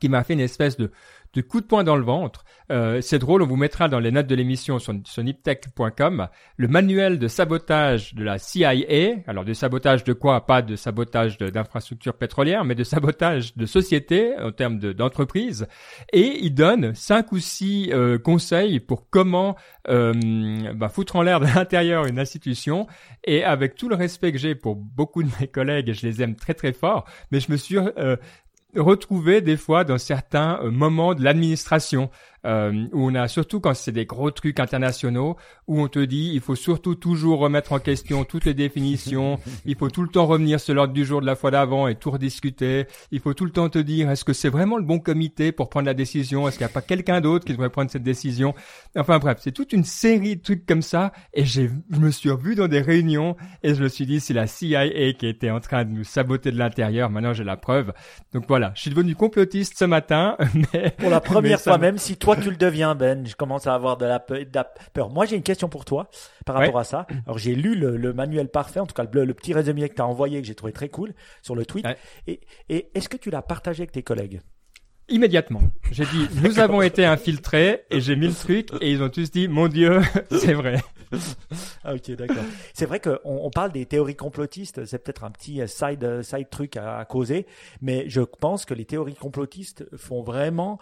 qui 0.00 0.08
m'a 0.08 0.22
fait 0.22 0.34
une 0.34 0.40
espèce 0.40 0.76
de, 0.76 0.92
de 1.34 1.40
coup 1.40 1.60
de 1.60 1.66
poing 1.66 1.84
dans 1.84 1.96
le 1.96 2.04
ventre. 2.04 2.44
Euh, 2.70 3.00
c'est 3.00 3.18
drôle, 3.18 3.42
on 3.42 3.46
vous 3.46 3.56
mettra 3.56 3.88
dans 3.88 3.98
les 3.98 4.10
notes 4.10 4.26
de 4.26 4.34
l'émission 4.34 4.78
sur, 4.78 4.94
sur 5.04 5.22
niptech.com 5.22 6.28
le 6.56 6.68
manuel 6.68 7.18
de 7.18 7.28
sabotage 7.28 8.14
de 8.14 8.24
la 8.24 8.38
CIA. 8.38 9.22
Alors 9.26 9.44
de 9.44 9.52
sabotage 9.52 10.04
de 10.04 10.12
quoi? 10.12 10.46
Pas 10.46 10.62
de 10.62 10.76
sabotage 10.76 11.38
d'infrastructures 11.38 12.14
pétrolières, 12.14 12.64
mais 12.64 12.74
de 12.74 12.84
sabotage 12.84 13.56
de 13.56 13.66
sociétés 13.66 14.38
en 14.38 14.52
termes 14.52 14.78
d'entreprise. 14.78 15.66
et 16.12 16.38
il 16.42 16.54
donne 16.54 16.94
cinq 16.94 17.32
ou 17.32 17.38
six 17.38 17.90
euh, 17.92 18.18
conseils 18.18 18.80
pour 18.80 19.08
comment 19.08 19.56
euh, 19.88 20.12
bah, 20.74 20.88
foutre 20.88 21.16
en 21.16 21.22
l'air 21.22 21.40
de 21.40 21.46
l'intérieur 21.46 22.06
une 22.06 22.18
institution. 22.18 22.86
Et 23.24 23.44
avec 23.44 23.74
tout 23.74 23.88
le 23.88 23.94
respect 23.94 24.32
que 24.32 24.38
j'ai 24.38 24.54
pour 24.54 24.76
beaucoup 24.76 25.22
de 25.22 25.30
mes 25.40 25.48
collègues, 25.48 25.92
je 25.92 26.06
les 26.06 26.22
aime 26.22 26.36
très 26.36 26.54
très 26.54 26.72
fort, 26.72 27.04
mais 27.30 27.40
je 27.40 27.50
me 27.50 27.56
suis 27.56 27.76
retrouver 28.76 29.40
des 29.40 29.56
fois 29.56 29.84
dans 29.84 29.98
certains 29.98 30.60
euh, 30.62 30.70
moments 30.70 31.14
de 31.14 31.22
l'administration 31.22 32.10
euh, 32.46 32.86
où 32.92 33.10
on 33.10 33.14
a 33.14 33.26
surtout 33.26 33.60
quand 33.60 33.74
c'est 33.74 33.92
des 33.92 34.06
gros 34.06 34.30
trucs 34.30 34.60
internationaux 34.60 35.36
où 35.66 35.80
on 35.80 35.88
te 35.88 35.98
dit 35.98 36.30
il 36.32 36.40
faut 36.40 36.54
surtout 36.54 36.94
toujours 36.94 37.40
remettre 37.40 37.72
en 37.72 37.78
question 37.78 38.24
toutes 38.24 38.44
les 38.44 38.54
définitions, 38.54 39.38
il 39.64 39.76
faut 39.76 39.90
tout 39.90 40.02
le 40.02 40.08
temps 40.08 40.26
revenir 40.26 40.60
sur 40.60 40.74
l'ordre 40.74 40.92
du 40.92 41.04
jour 41.04 41.20
de 41.20 41.26
la 41.26 41.34
fois 41.34 41.50
d'avant 41.50 41.88
et 41.88 41.96
tout 41.96 42.10
rediscuter, 42.10 42.86
il 43.10 43.20
faut 43.20 43.34
tout 43.34 43.44
le 43.44 43.50
temps 43.50 43.68
te 43.68 43.78
dire 43.78 44.10
est-ce 44.10 44.24
que 44.24 44.32
c'est 44.32 44.48
vraiment 44.48 44.76
le 44.76 44.84
bon 44.84 44.98
comité 45.00 45.50
pour 45.52 45.68
prendre 45.68 45.86
la 45.86 45.94
décision, 45.94 46.46
est-ce 46.46 46.58
qu'il 46.58 46.66
n'y 46.66 46.70
a 46.70 46.74
pas 46.74 46.80
quelqu'un 46.80 47.20
d'autre 47.20 47.44
qui 47.44 47.52
devrait 47.52 47.70
prendre 47.70 47.90
cette 47.90 48.02
décision, 48.02 48.54
enfin 48.96 49.18
bref 49.18 49.38
c'est 49.40 49.52
toute 49.52 49.72
une 49.72 49.84
série 49.84 50.36
de 50.36 50.42
trucs 50.42 50.64
comme 50.64 50.82
ça. 50.82 51.12
Et 51.34 51.44
j'ai 51.44 51.70
je 51.90 51.98
me 51.98 52.10
suis 52.10 52.30
revu 52.30 52.54
dans 52.54 52.68
des 52.68 52.80
réunions 52.80 53.36
et 53.62 53.74
je 53.74 53.82
me 53.82 53.88
suis 53.88 54.06
dit 54.06 54.20
c'est 54.20 54.34
la 54.34 54.46
CIA 54.46 55.12
qui 55.12 55.26
était 55.26 55.50
en 55.50 55.60
train 55.60 55.84
de 55.84 55.90
nous 55.90 56.04
saboter 56.04 56.52
de 56.52 56.58
l'intérieur, 56.58 57.10
maintenant 57.10 57.32
j'ai 57.32 57.44
la 57.44 57.56
preuve, 57.56 57.92
donc 58.32 58.44
voilà 58.46 58.72
je 58.76 58.82
suis 58.82 58.90
devenu 58.90 59.14
complotiste 59.14 59.76
ce 59.76 59.84
matin, 59.84 60.36
mais 60.72 60.94
pour 60.98 61.10
la 61.10 61.20
première 61.20 61.60
fois 61.60 61.78
même 61.78 61.98
si 61.98 62.16
toi 62.16 62.36
tu 62.38 62.50
le 62.50 62.56
deviens, 62.56 62.94
Ben. 62.94 63.26
Je 63.26 63.36
commence 63.36 63.66
à 63.66 63.74
avoir 63.74 63.96
de 63.96 64.06
la 64.06 64.20
peur. 64.20 65.10
Moi, 65.10 65.26
j'ai 65.26 65.36
une 65.36 65.42
question 65.42 65.68
pour 65.68 65.84
toi 65.84 66.08
par 66.44 66.56
rapport 66.56 66.78
à 66.78 66.84
ça. 66.84 67.06
Alors, 67.26 67.38
j'ai 67.38 67.54
lu 67.54 67.74
le, 67.74 68.12
manuel 68.12 68.48
parfait, 68.48 68.80
en 68.80 68.86
tout 68.86 68.94
cas 68.94 69.04
le, 69.10 69.24
le 69.24 69.34
petit 69.34 69.52
résumé 69.52 69.88
que 69.88 69.94
tu 69.94 70.02
as 70.02 70.06
envoyé, 70.06 70.40
que 70.40 70.46
j'ai 70.46 70.54
trouvé 70.54 70.72
très 70.72 70.88
cool 70.88 71.14
sur 71.42 71.54
le 71.54 71.64
tweet. 71.64 71.86
Et, 72.26 72.40
et 72.68 72.90
est-ce 72.94 73.08
que 73.08 73.16
tu 73.16 73.30
l'as 73.30 73.42
partagé 73.42 73.82
avec 73.82 73.92
tes 73.92 74.02
collègues? 74.02 74.40
Immédiatement. 75.10 75.62
J'ai 75.90 76.04
dit, 76.04 76.28
nous 76.42 76.58
avons 76.58 76.82
été 76.82 77.06
infiltrés 77.06 77.84
et 77.90 78.00
j'ai 78.00 78.14
mis 78.14 78.26
le 78.26 78.34
truc 78.34 78.68
et 78.82 78.90
ils 78.90 79.02
ont 79.02 79.08
tous 79.08 79.30
dit, 79.30 79.48
mon 79.48 79.68
Dieu, 79.68 80.00
c'est 80.30 80.52
vrai. 80.52 80.76
Ah, 81.84 81.94
ok, 81.94 82.10
d'accord. 82.12 82.44
C'est 82.74 82.86
vrai 82.86 83.00
qu'on 83.00 83.18
on 83.24 83.50
parle 83.50 83.72
des 83.72 83.86
théories 83.86 84.16
complotistes, 84.16 84.84
c'est 84.84 84.98
peut-être 84.98 85.24
un 85.24 85.30
petit 85.30 85.60
side, 85.66 86.22
side 86.22 86.50
truc 86.50 86.76
à, 86.76 87.04
causer, 87.04 87.46
mais 87.80 88.08
je 88.08 88.20
pense 88.20 88.64
que 88.64 88.74
les 88.74 88.84
théories 88.84 89.14
complotistes 89.14 89.84
font 89.96 90.22
vraiment, 90.22 90.78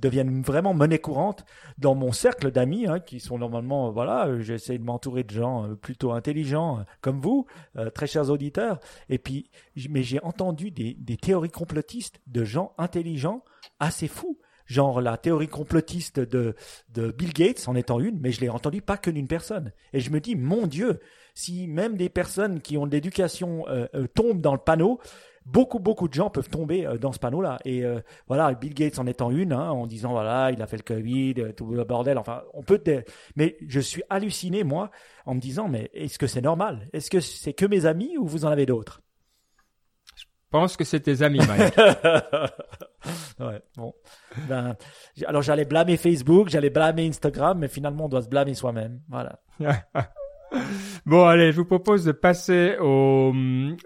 deviennent 0.00 0.42
vraiment 0.42 0.74
monnaie 0.74 0.98
courante 0.98 1.44
dans 1.78 1.94
mon 1.94 2.12
cercle 2.12 2.50
d'amis, 2.50 2.86
hein, 2.86 3.00
qui 3.00 3.20
sont 3.20 3.38
normalement, 3.38 3.90
voilà, 3.90 4.40
j'essaie 4.40 4.78
de 4.78 4.84
m'entourer 4.84 5.24
de 5.24 5.30
gens 5.30 5.64
euh, 5.64 5.74
plutôt 5.74 6.12
intelligents 6.12 6.78
euh, 6.78 6.82
comme 7.00 7.20
vous, 7.20 7.46
euh, 7.76 7.90
très 7.90 8.06
chers 8.06 8.30
auditeurs, 8.30 8.80
et 9.08 9.18
puis, 9.18 9.50
mais 9.90 10.02
j'ai 10.02 10.22
entendu 10.22 10.70
des, 10.70 10.94
théories 11.16 11.50
complotistes 11.50 12.20
de 12.26 12.44
gens 12.44 12.72
intelligents 12.78 13.44
assez 13.80 14.08
fou. 14.08 14.38
Genre 14.66 15.00
la 15.00 15.16
théorie 15.16 15.48
complotiste 15.48 16.20
de, 16.20 16.54
de 16.88 17.10
Bill 17.10 17.32
Gates 17.32 17.64
en 17.66 17.74
étant 17.74 18.00
une, 18.00 18.18
mais 18.20 18.32
je 18.32 18.40
l'ai 18.40 18.48
entendu 18.48 18.80
pas 18.80 18.96
que 18.96 19.10
d'une 19.10 19.28
personne. 19.28 19.72
Et 19.92 20.00
je 20.00 20.10
me 20.10 20.20
dis, 20.20 20.36
mon 20.36 20.66
Dieu, 20.66 21.00
si 21.34 21.66
même 21.66 21.96
des 21.96 22.08
personnes 22.08 22.60
qui 22.60 22.78
ont 22.78 22.86
de 22.86 22.92
l'éducation 22.92 23.66
euh, 23.68 23.86
euh, 23.94 24.06
tombent 24.06 24.40
dans 24.40 24.52
le 24.52 24.58
panneau, 24.58 25.00
beaucoup 25.44 25.80
beaucoup 25.80 26.08
de 26.08 26.14
gens 26.14 26.30
peuvent 26.30 26.48
tomber 26.48 26.86
euh, 26.86 26.96
dans 26.96 27.12
ce 27.12 27.18
panneau-là. 27.18 27.58
Et 27.64 27.84
voilà, 28.26 28.54
Bill 28.54 28.72
Gates 28.72 28.98
en 28.98 29.06
étant 29.06 29.30
une, 29.30 29.52
hein, 29.52 29.70
en 29.70 29.86
disant 29.86 30.12
voilà, 30.12 30.50
il 30.52 30.62
a 30.62 30.66
fait 30.66 30.78
le 30.78 30.82
Covid, 30.82 31.54
tout 31.56 31.66
le 31.66 31.84
bordel. 31.84 32.18
Enfin, 32.18 32.42
on 32.54 32.62
peut. 32.62 32.82
Mais 33.36 33.56
je 33.66 33.80
suis 33.80 34.02
halluciné 34.08 34.64
moi 34.64 34.90
en 35.26 35.34
me 35.34 35.40
disant 35.40 35.68
mais 35.68 35.90
est-ce 35.92 36.18
que 36.18 36.26
c'est 36.26 36.42
normal? 36.42 36.88
Est-ce 36.92 37.10
que 37.10 37.20
c'est 37.20 37.52
que 37.52 37.66
mes 37.66 37.86
amis 37.86 38.16
ou 38.16 38.26
vous 38.26 38.44
en 38.44 38.48
avez 38.48 38.66
d'autres? 38.66 39.02
Je 40.16 40.24
pense 40.50 40.76
que 40.76 40.84
c'est 40.84 41.00
tes 41.00 41.22
amis, 41.22 41.40
Mike. 41.48 41.74
ouais, 43.40 43.60
bon. 43.76 43.94
Ben, 44.48 44.76
alors 45.26 45.42
j'allais 45.42 45.64
blâmer 45.64 45.96
Facebook, 45.96 46.48
j'allais 46.48 46.70
blâmer 46.70 47.06
Instagram, 47.08 47.58
mais 47.58 47.68
finalement 47.68 48.06
on 48.06 48.08
doit 48.08 48.22
se 48.22 48.28
blâmer 48.28 48.54
soi-même. 48.54 49.00
Voilà. 49.08 49.40
bon, 51.06 51.24
allez, 51.24 51.52
je 51.52 51.56
vous 51.56 51.64
propose 51.64 52.04
de 52.04 52.12
passer 52.12 52.76
au, 52.80 53.32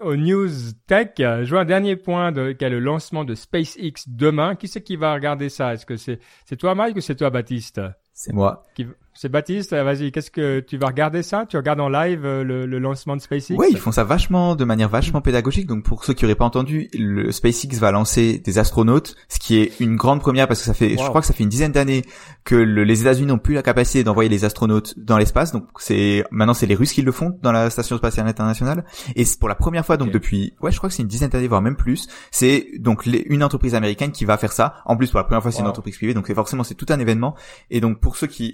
au 0.01 0.15
news 0.15 0.49
tech. 0.87 1.09
Je 1.17 1.49
vois 1.49 1.61
un 1.61 1.65
dernier 1.65 1.95
point 1.95 2.31
de, 2.31 2.51
qui 2.51 2.65
est 2.65 2.69
le 2.69 2.79
lancement 2.79 3.23
de 3.23 3.35
SpaceX 3.35 4.07
demain. 4.07 4.55
Qui 4.55 4.67
c'est 4.67 4.81
qui 4.81 4.95
va 4.95 5.13
regarder 5.13 5.49
ça? 5.49 5.73
Est-ce 5.73 5.85
que 5.85 5.97
c'est 5.97 6.19
c'est 6.45 6.57
toi, 6.57 6.75
Mike, 6.75 6.95
ou 6.97 7.01
c'est 7.01 7.15
toi, 7.15 7.29
Baptiste? 7.29 7.81
C'est 8.13 8.33
moi. 8.33 8.65
Qui, 8.75 8.85
c'est 9.21 9.27
Baptiste, 9.27 9.73
vas-y, 9.73 10.13
qu'est-ce 10.13 10.31
que 10.31 10.61
tu 10.61 10.77
vas 10.77 10.87
regarder 10.87 11.23
ça? 11.23 11.45
Tu 11.45 11.57
regardes 11.57 11.81
en 11.81 11.89
live 11.89 12.23
euh, 12.23 12.41
le, 12.41 12.65
le, 12.65 12.79
lancement 12.79 13.17
de 13.17 13.21
SpaceX? 13.21 13.55
Oui, 13.57 13.67
ils 13.69 13.77
font 13.77 13.91
ça 13.91 14.05
vachement 14.05 14.55
de 14.55 14.63
manière 14.63 14.87
vachement 14.87 15.19
pédagogique. 15.19 15.67
Donc 15.67 15.83
pour 15.83 16.05
ceux 16.05 16.13
qui 16.13 16.23
n'auraient 16.23 16.35
pas 16.35 16.45
entendu, 16.45 16.87
le 16.93 17.29
SpaceX 17.33 17.79
va 17.79 17.91
lancer 17.91 18.39
des 18.39 18.59
astronautes, 18.59 19.17
ce 19.27 19.37
qui 19.37 19.57
est 19.57 19.77
une 19.81 19.97
grande 19.97 20.21
première 20.21 20.47
parce 20.47 20.61
que 20.61 20.65
ça 20.65 20.73
fait, 20.73 20.91
je 20.91 21.03
crois 21.03 21.19
que 21.19 21.27
ça 21.27 21.33
fait 21.33 21.43
une 21.43 21.49
dizaine 21.49 21.73
d'années 21.73 22.05
que 22.45 22.55
les 22.55 23.01
États-Unis 23.01 23.27
n'ont 23.27 23.39
plus 23.39 23.55
la 23.55 23.61
capacité 23.61 24.05
d'envoyer 24.05 24.29
les 24.29 24.45
astronautes 24.45 24.97
dans 24.97 25.17
l'espace. 25.17 25.51
Donc 25.51 25.65
c'est 25.79 26.23
maintenant 26.31 26.53
c'est 26.53 26.65
les 26.65 26.75
Russes 26.75 26.93
qui 26.93 27.01
le 27.01 27.11
font 27.11 27.37
dans 27.41 27.51
la 27.51 27.69
station 27.69 27.97
spatiale 27.97 28.25
internationale. 28.25 28.85
Et 29.17 29.25
pour 29.37 29.49
la 29.49 29.55
première 29.55 29.85
fois 29.85 29.97
donc 29.97 30.11
depuis, 30.11 30.53
ouais, 30.61 30.71
je 30.71 30.77
crois 30.77 30.87
que 30.87 30.95
c'est 30.95 31.03
une 31.03 31.09
dizaine 31.09 31.29
d'années 31.29 31.49
voire 31.49 31.61
même 31.61 31.75
plus. 31.75 32.07
C'est 32.31 32.69
donc 32.79 33.05
une 33.05 33.43
entreprise 33.43 33.75
américaine 33.75 34.13
qui 34.13 34.23
va 34.23 34.37
faire 34.37 34.53
ça. 34.53 34.75
En 34.85 34.95
plus 34.95 35.11
pour 35.11 35.17
la 35.17 35.25
première 35.25 35.41
fois 35.41 35.51
c'est 35.51 35.59
une 35.59 35.67
entreprise 35.67 35.97
privée, 35.97 36.13
donc 36.13 36.33
forcément 36.33 36.63
c'est 36.63 36.75
tout 36.75 36.85
un 36.87 36.99
événement. 36.99 37.35
Et 37.69 37.81
donc 37.81 37.99
pour 37.99 38.15
ceux 38.15 38.27
qui 38.27 38.53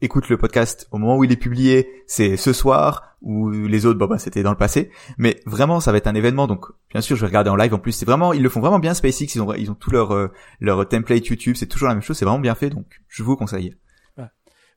écoute 0.00 0.28
le 0.28 0.36
podcast 0.36 0.88
au 0.90 0.98
moment 0.98 1.16
où 1.16 1.24
il 1.24 1.32
est 1.32 1.36
publié, 1.36 1.88
c'est 2.06 2.36
ce 2.36 2.52
soir, 2.52 3.16
ou 3.22 3.50
les 3.50 3.86
autres, 3.86 3.98
bon 3.98 4.06
bah 4.06 4.18
c'était 4.18 4.42
dans 4.42 4.50
le 4.50 4.56
passé. 4.56 4.90
Mais 5.18 5.40
vraiment, 5.46 5.80
ça 5.80 5.92
va 5.92 5.98
être 5.98 6.06
un 6.06 6.14
événement, 6.14 6.46
donc 6.46 6.66
bien 6.90 7.00
sûr, 7.00 7.16
je 7.16 7.22
vais 7.22 7.26
regarder 7.26 7.50
en 7.50 7.56
live. 7.56 7.74
En 7.74 7.78
plus, 7.78 7.92
c'est 7.92 8.06
vraiment, 8.06 8.32
ils 8.32 8.42
le 8.42 8.48
font 8.48 8.60
vraiment 8.60 8.78
bien. 8.78 8.94
SpaceX, 8.94 9.34
ils 9.34 9.42
ont, 9.42 9.52
ils 9.54 9.70
ont 9.70 9.74
tout 9.74 9.90
leur 9.90 10.12
euh, 10.12 10.28
leur 10.60 10.86
template 10.88 11.26
YouTube, 11.26 11.56
c'est 11.56 11.66
toujours 11.66 11.88
la 11.88 11.94
même 11.94 12.02
chose, 12.02 12.16
c'est 12.16 12.24
vraiment 12.24 12.40
bien 12.40 12.54
fait, 12.54 12.70
donc 12.70 13.00
je 13.08 13.22
vous 13.22 13.36
conseille. 13.36 13.74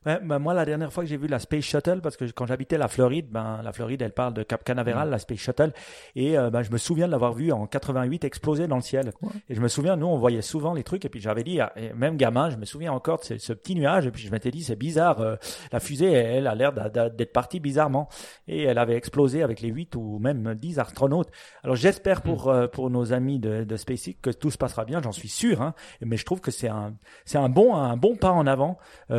Ben, 0.06 0.38
moi, 0.38 0.54
la 0.54 0.64
dernière 0.64 0.90
fois 0.90 1.02
que 1.04 1.10
j'ai 1.10 1.18
vu 1.18 1.26
la 1.26 1.38
Space 1.38 1.64
Shuttle, 1.64 2.00
parce 2.00 2.16
que 2.16 2.24
quand 2.24 2.46
j'habitais 2.46 2.78
la 2.78 2.88
Floride, 2.88 3.26
ben, 3.30 3.60
la 3.62 3.70
Floride, 3.70 4.00
elle 4.00 4.12
parle 4.12 4.32
de 4.32 4.42
Cap 4.42 4.64
Canaveral, 4.64 5.10
la 5.10 5.18
Space 5.18 5.40
Shuttle, 5.40 5.74
et 6.16 6.38
euh, 6.38 6.48
ben, 6.48 6.62
je 6.62 6.70
me 6.70 6.78
souviens 6.78 7.06
de 7.06 7.12
l'avoir 7.12 7.34
vu 7.34 7.52
en 7.52 7.66
88 7.66 8.24
exploser 8.24 8.66
dans 8.66 8.76
le 8.76 8.82
ciel. 8.82 9.12
Et 9.50 9.54
je 9.54 9.60
me 9.60 9.68
souviens, 9.68 9.96
nous, 9.96 10.06
on 10.06 10.16
voyait 10.16 10.40
souvent 10.40 10.72
les 10.72 10.84
trucs, 10.84 11.04
et 11.04 11.10
puis 11.10 11.20
j'avais 11.20 11.42
dit, 11.42 11.60
même 11.94 12.16
gamin, 12.16 12.48
je 12.48 12.56
me 12.56 12.64
souviens 12.64 12.92
encore 12.92 13.20
de 13.20 13.36
ce, 13.36 13.52
petit 13.52 13.74
nuage, 13.74 14.06
et 14.06 14.10
puis 14.10 14.22
je 14.22 14.30
m'étais 14.30 14.50
dit, 14.50 14.64
c'est 14.64 14.74
bizarre, 14.74 15.20
euh, 15.20 15.36
la 15.70 15.80
fusée, 15.80 16.10
elle 16.10 16.46
a 16.46 16.54
l'air 16.54 16.72
d'être 16.72 17.32
partie 17.34 17.60
bizarrement, 17.60 18.08
et 18.48 18.62
elle 18.62 18.78
avait 18.78 18.96
explosé 18.96 19.42
avec 19.42 19.60
les 19.60 19.68
8 19.68 19.96
ou 19.96 20.18
même 20.18 20.54
10 20.54 20.78
astronautes. 20.78 21.28
Alors 21.62 21.76
j'espère 21.76 22.22
pour 22.22 22.46
mm. 22.46 22.50
euh, 22.50 22.68
pour 22.68 22.88
nos 22.88 23.12
amis 23.12 23.38
de, 23.38 23.64
de 23.64 23.76
SpaceX 23.76 24.16
que 24.22 24.30
tout 24.30 24.50
se 24.50 24.56
passera 24.56 24.86
bien, 24.86 25.02
j'en 25.02 25.12
suis 25.12 25.28
sûr, 25.28 25.60
hein, 25.60 25.74
mais 26.00 26.16
je 26.16 26.24
trouve 26.24 26.40
que 26.40 26.50
c'est 26.50 26.68
un 26.68 26.94
c'est 27.26 27.36
un 27.36 27.50
bon 27.50 27.74
un 27.74 27.98
bon 27.98 28.16
pas 28.16 28.30
en 28.30 28.46
avant 28.46 28.78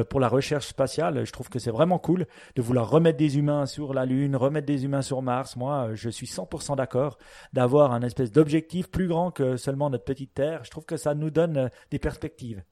pour 0.09 0.19
la 0.19 0.27
recherche 0.27 0.70
spatiale. 0.71 1.25
Je 1.25 1.31
trouve 1.31 1.49
que 1.49 1.59
c'est 1.59 1.71
vraiment 1.71 1.99
cool 1.99 2.25
de 2.55 2.61
vouloir 2.61 2.89
remettre 2.89 3.17
des 3.17 3.37
humains 3.37 3.65
sur 3.65 3.93
la 3.93 4.05
Lune, 4.05 4.35
remettre 4.35 4.67
des 4.67 4.83
humains 4.85 5.01
sur 5.01 5.21
Mars. 5.21 5.55
Moi, 5.55 5.91
je 5.93 6.09
suis 6.09 6.27
100% 6.27 6.75
d'accord 6.75 7.17
d'avoir 7.53 7.91
un 7.91 8.01
espèce 8.01 8.31
d'objectif 8.31 8.89
plus 8.89 9.07
grand 9.07 9.31
que 9.31 9.57
seulement 9.57 9.89
notre 9.89 10.05
petite 10.05 10.33
Terre. 10.33 10.63
Je 10.63 10.71
trouve 10.71 10.85
que 10.85 10.97
ça 10.97 11.13
nous 11.13 11.29
donne 11.29 11.57
euh, 11.57 11.69
des 11.91 11.99
perspectives. 11.99 12.63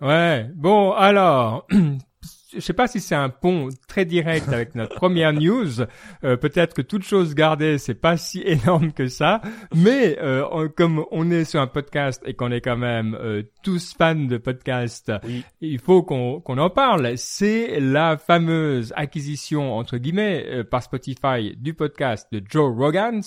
Ouais. 0.00 0.48
Bon, 0.54 0.92
alors, 0.92 1.66
je 2.54 2.60
sais 2.60 2.72
pas 2.72 2.86
si 2.86 3.00
c'est 3.00 3.14
un 3.14 3.28
pont 3.28 3.68
très 3.88 4.04
direct 4.04 4.48
avec 4.48 4.74
notre 4.74 4.94
première 4.94 5.32
news. 5.32 5.82
Euh, 6.24 6.36
Peut-être 6.36 6.74
que 6.74 6.82
toute 6.82 7.04
chose 7.04 7.34
gardée, 7.34 7.78
c'est 7.78 7.94
pas 7.94 8.16
si 8.16 8.42
énorme 8.46 8.92
que 8.92 9.08
ça. 9.08 9.40
Mais 9.74 10.18
euh, 10.20 10.68
comme 10.68 11.04
on 11.10 11.30
est 11.30 11.44
sur 11.44 11.60
un 11.60 11.66
podcast 11.66 12.22
et 12.26 12.34
qu'on 12.34 12.50
est 12.50 12.60
quand 12.60 12.76
même 12.76 13.16
euh, 13.20 13.42
tous 13.62 13.94
fans 13.94 14.14
de 14.14 14.38
podcast, 14.38 15.12
il 15.60 15.78
faut 15.78 16.02
qu'on 16.02 16.40
qu'on 16.40 16.58
en 16.58 16.70
parle. 16.70 17.16
C'est 17.16 17.80
la 17.80 18.16
fameuse 18.16 18.92
acquisition 18.96 19.76
entre 19.76 19.98
guillemets 19.98 20.44
euh, 20.46 20.64
par 20.64 20.82
Spotify 20.82 21.54
du 21.56 21.74
podcast 21.74 22.28
de 22.32 22.42
Joe 22.48 22.74
Rogans 22.76 23.22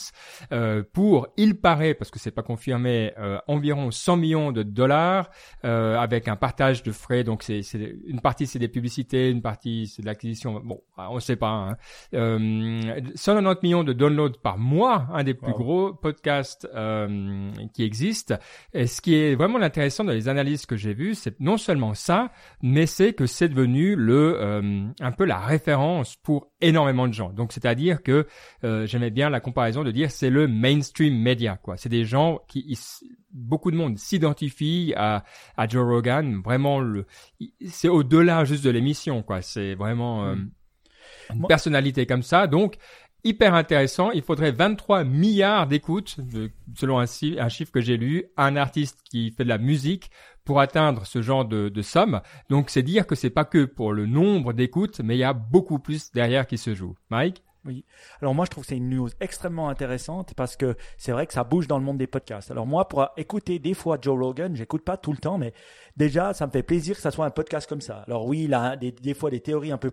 pour, 0.93 1.27
il 1.37 1.55
paraît, 1.55 1.93
parce 1.93 2.11
que 2.11 2.19
c'est 2.19 2.31
pas 2.31 2.43
confirmé, 2.43 3.11
environ 3.47 3.91
100 3.91 4.17
millions 4.17 4.51
de 4.51 4.63
dollars 4.63 5.29
avec 5.63 6.27
un 6.27 6.35
partage 6.35 6.83
de 6.83 6.91
frais. 6.91 7.23
Donc 7.23 7.43
c'est 7.43 7.61
une 8.05 8.21
partie 8.21 8.47
c'est 8.47 8.59
des 8.59 8.67
publicités 8.67 9.29
une 9.29 9.41
partie 9.41 9.87
c'est 9.87 10.01
de 10.01 10.07
l'acquisition. 10.07 10.61
Bon, 10.63 10.81
on 10.97 11.15
ne 11.15 11.19
sait 11.19 11.35
pas. 11.35 11.49
Hein. 11.49 11.77
Euh, 12.13 13.01
190 13.15 13.59
millions 13.63 13.83
de 13.83 13.93
downloads 13.93 14.39
par 14.41 14.57
mois, 14.57 15.07
un 15.13 15.23
des 15.23 15.33
plus 15.33 15.53
gros 15.53 15.93
podcasts 15.93 16.67
euh, 16.73 17.51
qui 17.73 17.83
existent. 17.83 18.35
Et 18.73 18.87
ce 18.87 19.01
qui 19.01 19.15
est 19.15 19.35
vraiment 19.35 19.59
intéressant 19.59 20.03
dans 20.03 20.11
les 20.11 20.24
analyses 20.27 20.65
que 20.65 20.75
j'ai 20.75 20.93
vues, 20.93 21.15
c'est 21.15 21.39
non 21.39 21.57
seulement 21.57 21.93
ça, 21.93 22.31
mais 22.61 22.85
c'est 22.85 23.13
que 23.13 23.25
c'est 23.25 23.49
devenu 23.49 23.95
le 23.95 24.37
euh, 24.39 24.87
un 24.99 25.11
peu 25.11 25.25
la 25.25 25.39
référence 25.39 26.15
pour 26.17 26.51
énormément 26.61 27.07
de 27.07 27.13
gens. 27.13 27.31
Donc 27.31 27.51
c'est-à-dire 27.51 28.03
que 28.03 28.27
euh, 28.63 28.85
j'aimais 28.85 29.11
bien 29.11 29.29
la 29.29 29.39
comparaison 29.39 29.83
de 29.83 29.91
dire 29.91 30.11
c'est 30.11 30.29
le 30.29 30.47
mainstream 30.47 31.17
media 31.17 31.57
quoi. 31.61 31.77
C'est 31.77 31.89
des 31.89 32.05
gens 32.05 32.39
qui 32.47 32.77
beaucoup 33.35 33.69
de 33.69 33.75
monde 33.75 33.99
s'identifie 33.99 34.93
à, 34.95 35.23
à 35.57 35.67
Joe 35.67 35.85
Rogan. 35.85 36.41
Vraiment, 36.43 36.79
le, 36.79 37.05
c'est 37.67 37.89
au-delà 37.89 38.45
juste 38.45 38.63
de 38.63 38.69
l'émission, 38.69 39.21
quoi. 39.21 39.41
C'est 39.41 39.75
vraiment 39.75 40.25
euh, 40.25 40.35
mm. 40.35 40.51
une 41.35 41.47
personnalité 41.47 42.05
comme 42.05 42.23
ça. 42.23 42.47
Donc, 42.47 42.77
hyper 43.25 43.53
intéressant. 43.53 44.11
Il 44.11 44.21
faudrait 44.21 44.51
23 44.51 45.03
milliards 45.03 45.67
d'écoutes, 45.67 46.15
selon 46.77 46.99
un, 46.99 47.05
un, 47.05 47.49
chiffre 47.49 47.71
que 47.71 47.81
j'ai 47.81 47.97
lu, 47.97 48.25
un 48.37 48.55
artiste 48.55 48.99
qui 49.03 49.31
fait 49.31 49.43
de 49.43 49.49
la 49.49 49.57
musique 49.57 50.11
pour 50.45 50.61
atteindre 50.61 51.05
ce 51.05 51.21
genre 51.21 51.43
de, 51.43 51.67
de 51.69 51.81
somme. 51.81 52.21
Donc, 52.49 52.69
c'est 52.69 52.83
dire 52.83 53.07
que 53.07 53.15
c'est 53.15 53.31
pas 53.31 53.45
que 53.45 53.65
pour 53.65 53.91
le 53.91 54.05
nombre 54.05 54.53
d'écoutes, 54.53 55.01
mais 55.03 55.15
il 55.15 55.19
y 55.19 55.23
a 55.23 55.33
beaucoup 55.33 55.79
plus 55.79 56.11
derrière 56.11 56.47
qui 56.47 56.57
se 56.57 56.73
joue. 56.75 56.95
Mike? 57.09 57.43
Oui. 57.65 57.85
Alors 58.21 58.35
moi, 58.35 58.45
je 58.45 58.51
trouve 58.51 58.63
que 58.63 58.69
c'est 58.69 58.77
une 58.77 58.89
news 58.89 59.09
extrêmement 59.19 59.69
intéressante 59.69 60.33
parce 60.35 60.55
que 60.55 60.75
c'est 60.97 61.11
vrai 61.11 61.25
que 61.25 61.33
ça 61.33 61.43
bouge 61.43 61.67
dans 61.67 61.79
le 61.79 61.83
monde 61.83 61.97
des 61.97 62.07
podcasts. 62.07 62.51
Alors 62.51 62.67
moi, 62.67 62.87
pour 62.87 63.07
écouter 63.17 63.59
des 63.59 63.73
fois 63.73 63.97
Joe 63.99 64.17
Rogan, 64.19 64.55
j'écoute 64.55 64.83
pas 64.83 64.97
tout 64.97 65.11
le 65.11 65.17
temps, 65.17 65.37
mais 65.37 65.53
déjà, 65.97 66.33
ça 66.33 66.45
me 66.45 66.51
fait 66.51 66.63
plaisir 66.63 66.95
que 66.95 67.01
ça 67.01 67.11
soit 67.11 67.25
un 67.25 67.31
podcast 67.31 67.67
comme 67.67 67.81
ça. 67.81 68.03
Alors 68.07 68.27
oui, 68.27 68.43
il 68.43 68.53
a 68.53 68.75
des, 68.75 68.91
des 68.91 69.13
fois 69.13 69.31
des 69.31 69.39
théories 69.39 69.71
un 69.71 69.77
peu 69.77 69.91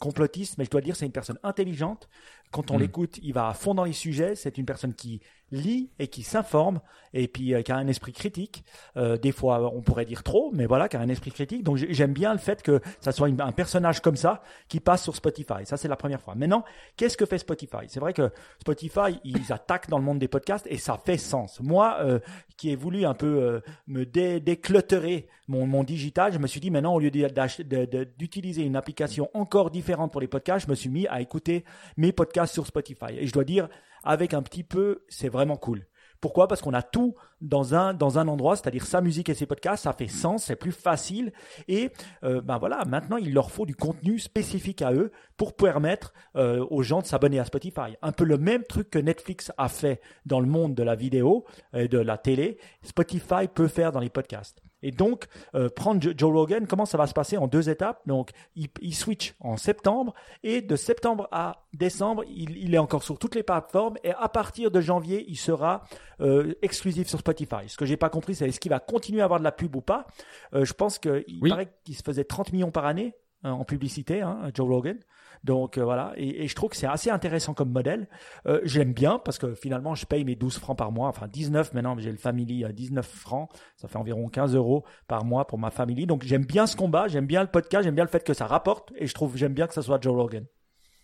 complotistes, 0.00 0.58
mais 0.58 0.64
je 0.64 0.70
dois 0.70 0.80
dire, 0.80 0.96
c'est 0.96 1.06
une 1.06 1.12
personne 1.12 1.38
intelligente. 1.42 2.08
Quand 2.50 2.70
on 2.70 2.76
hmm. 2.76 2.80
l'écoute, 2.80 3.18
il 3.22 3.32
va 3.32 3.48
à 3.48 3.54
fond 3.54 3.74
dans 3.74 3.84
les 3.84 3.92
sujets. 3.92 4.34
C'est 4.34 4.58
une 4.58 4.66
personne 4.66 4.94
qui 4.94 5.20
lit 5.52 5.90
et 5.98 6.08
qui 6.08 6.22
s'informe 6.22 6.80
et 7.14 7.28
puis 7.28 7.54
euh, 7.54 7.62
qui 7.62 7.72
a 7.72 7.76
un 7.76 7.86
esprit 7.86 8.12
critique. 8.12 8.64
Euh, 8.96 9.16
des 9.16 9.32
fois, 9.32 9.72
on 9.74 9.82
pourrait 9.82 10.04
dire 10.04 10.22
trop, 10.22 10.50
mais 10.52 10.66
voilà, 10.66 10.88
qui 10.88 10.96
a 10.96 11.00
un 11.00 11.08
esprit 11.08 11.30
critique. 11.30 11.62
Donc 11.62 11.76
j'aime 11.76 12.12
bien 12.12 12.32
le 12.32 12.38
fait 12.38 12.62
que 12.62 12.80
ça 13.00 13.12
soit 13.12 13.28
un 13.28 13.52
personnage 13.52 14.00
comme 14.00 14.16
ça 14.16 14.42
qui 14.68 14.80
passe 14.80 15.02
sur 15.02 15.14
Spotify. 15.14 15.64
Ça, 15.64 15.76
c'est 15.76 15.88
la 15.88 15.96
première 15.96 16.20
fois. 16.20 16.34
Maintenant, 16.34 16.64
qu'est-ce 16.96 17.16
que 17.16 17.26
fait 17.26 17.38
Spotify? 17.38 17.86
C'est 17.88 18.00
vrai 18.00 18.12
que 18.12 18.30
Spotify, 18.60 19.20
ils 19.24 19.52
attaquent 19.52 19.88
dans 19.88 19.98
le 19.98 20.04
monde 20.04 20.18
des 20.18 20.28
podcasts 20.28 20.66
et 20.68 20.78
ça 20.78 20.96
fait 20.96 21.18
sens. 21.18 21.60
Moi, 21.60 21.98
euh, 22.00 22.18
qui 22.56 22.70
ai 22.70 22.76
voulu 22.76 23.04
un 23.04 23.14
peu 23.14 23.42
euh, 23.42 23.60
me 23.86 24.04
dé 24.04 24.40
déclutterer 24.40 25.28
mon, 25.48 25.66
mon 25.66 25.84
digital, 25.84 26.32
je 26.32 26.38
me 26.38 26.46
suis 26.46 26.60
dit 26.60 26.70
maintenant, 26.70 26.94
au 26.94 27.00
lieu 27.00 27.10
d'utiliser 27.10 28.62
une 28.62 28.76
application 28.76 29.28
encore 29.34 29.70
différente 29.70 30.12
pour 30.12 30.20
les 30.20 30.28
podcasts, 30.28 30.66
je 30.66 30.70
me 30.70 30.74
suis 30.74 30.88
mis 30.88 31.06
à 31.08 31.20
écouter 31.20 31.64
mes 31.96 32.12
podcasts 32.12 32.54
sur 32.54 32.66
Spotify. 32.66 33.18
Et 33.18 33.26
je 33.26 33.32
dois 33.32 33.44
dire, 33.44 33.68
avec 34.04 34.34
un 34.34 34.42
petit 34.42 34.64
peu, 34.64 35.04
c'est 35.08 35.28
vraiment 35.28 35.56
cool. 35.56 35.86
Pourquoi? 36.22 36.46
Parce 36.46 36.62
qu'on 36.62 36.72
a 36.72 36.82
tout 36.82 37.16
dans 37.40 37.74
un 37.74 37.94
dans 37.94 38.20
un 38.20 38.28
endroit, 38.28 38.54
c'est-à-dire 38.54 38.86
sa 38.86 39.00
musique 39.00 39.28
et 39.28 39.34
ses 39.34 39.44
podcasts, 39.44 39.82
ça 39.82 39.92
fait 39.92 40.06
sens, 40.06 40.44
c'est 40.44 40.54
plus 40.54 40.70
facile 40.70 41.32
et 41.66 41.90
euh, 42.22 42.40
ben 42.40 42.58
voilà, 42.58 42.84
maintenant 42.84 43.16
il 43.16 43.34
leur 43.34 43.50
faut 43.50 43.66
du 43.66 43.74
contenu 43.74 44.20
spécifique 44.20 44.82
à 44.82 44.92
eux 44.92 45.10
pour 45.36 45.56
permettre 45.56 46.14
euh, 46.36 46.64
aux 46.70 46.82
gens 46.82 47.00
de 47.00 47.06
s'abonner 47.06 47.40
à 47.40 47.44
Spotify. 47.44 47.96
Un 48.02 48.12
peu 48.12 48.22
le 48.22 48.38
même 48.38 48.62
truc 48.62 48.88
que 48.88 49.00
Netflix 49.00 49.50
a 49.58 49.68
fait 49.68 50.00
dans 50.24 50.38
le 50.38 50.46
monde 50.46 50.76
de 50.76 50.84
la 50.84 50.94
vidéo 50.94 51.44
et 51.74 51.88
de 51.88 51.98
la 51.98 52.16
télé, 52.18 52.56
Spotify 52.82 53.48
peut 53.52 53.66
faire 53.66 53.90
dans 53.90 54.00
les 54.00 54.10
podcasts. 54.10 54.62
Et 54.82 54.90
donc, 54.90 55.26
euh, 55.54 55.68
prendre 55.68 56.00
Joe 56.00 56.32
Rogan, 56.32 56.66
comment 56.66 56.86
ça 56.86 56.98
va 56.98 57.06
se 57.06 57.14
passer 57.14 57.36
en 57.36 57.46
deux 57.46 57.68
étapes? 57.68 58.00
Donc, 58.06 58.30
il, 58.56 58.68
il, 58.80 58.94
switch 58.94 59.34
en 59.40 59.56
septembre 59.56 60.14
et 60.42 60.60
de 60.60 60.76
septembre 60.76 61.28
à 61.32 61.64
décembre, 61.72 62.24
il, 62.28 62.56
il, 62.56 62.74
est 62.74 62.78
encore 62.78 63.02
sur 63.02 63.18
toutes 63.18 63.34
les 63.34 63.42
plateformes 63.42 63.96
et 64.04 64.10
à 64.10 64.28
partir 64.28 64.70
de 64.70 64.80
janvier, 64.80 65.24
il 65.28 65.36
sera 65.36 65.84
euh, 66.20 66.54
exclusif 66.62 67.08
sur 67.08 67.18
Spotify. 67.18 67.68
Ce 67.68 67.76
que 67.76 67.84
j'ai 67.84 67.96
pas 67.96 68.10
compris, 68.10 68.34
c'est 68.34 68.48
est-ce 68.48 68.60
qu'il 68.60 68.70
va 68.70 68.80
continuer 68.80 69.20
à 69.20 69.24
avoir 69.24 69.40
de 69.40 69.44
la 69.44 69.52
pub 69.52 69.74
ou 69.76 69.80
pas? 69.80 70.06
Euh, 70.54 70.64
Je 70.64 70.72
pense 70.72 70.98
qu'il 70.98 71.40
paraît 71.48 71.72
qu'il 71.84 71.96
se 71.96 72.02
faisait 72.02 72.24
30 72.24 72.52
millions 72.52 72.70
par 72.70 72.86
année 72.86 73.14
hein, 73.42 73.52
en 73.52 73.64
publicité, 73.64 74.20
hein, 74.20 74.50
Joe 74.54 74.68
Rogan. 74.68 74.98
Donc 75.44 75.76
euh, 75.76 75.84
voilà, 75.84 76.12
et, 76.16 76.44
et, 76.44 76.48
je 76.48 76.54
trouve 76.54 76.70
que 76.70 76.76
c'est 76.76 76.86
assez 76.86 77.10
intéressant 77.10 77.52
comme 77.54 77.70
modèle. 77.70 78.08
Euh, 78.46 78.60
J'aime 78.64 78.92
bien 78.92 79.18
parce 79.18 79.38
que 79.38 79.54
finalement, 79.54 79.94
je 79.94 80.06
paye 80.06 80.24
mes 80.24 80.36
12 80.36 80.58
francs 80.58 80.78
par 80.78 80.92
mois, 80.92 81.08
enfin 81.08 81.26
19 81.26 81.74
maintenant, 81.74 81.96
j'ai 81.98 82.12
le 82.12 82.16
family 82.16 82.64
à 82.64 82.72
19 82.72 83.04
francs, 83.06 83.50
ça 83.76 83.88
fait 83.88 83.96
environ 83.96 84.28
15 84.28 84.54
euros 84.54 84.84
par 85.08 85.24
mois 85.24 85.46
pour 85.46 85.58
ma 85.58 85.70
famille. 85.70 86.06
Donc 86.06 86.22
j'aime 86.22 86.44
bien 86.44 86.66
ce 86.66 86.76
combat, 86.76 87.08
j'aime 87.08 87.26
bien 87.26 87.42
le 87.42 87.48
podcast, 87.48 87.84
j'aime 87.84 87.94
bien 87.94 88.04
le 88.04 88.10
fait 88.10 88.24
que 88.24 88.34
ça 88.34 88.46
rapporte, 88.46 88.92
et 88.96 89.06
je 89.06 89.14
trouve 89.14 89.36
j'aime 89.36 89.54
bien 89.54 89.66
que 89.66 89.74
ça 89.74 89.82
soit 89.82 90.00
Joe 90.00 90.14
Rogan. 90.14 90.44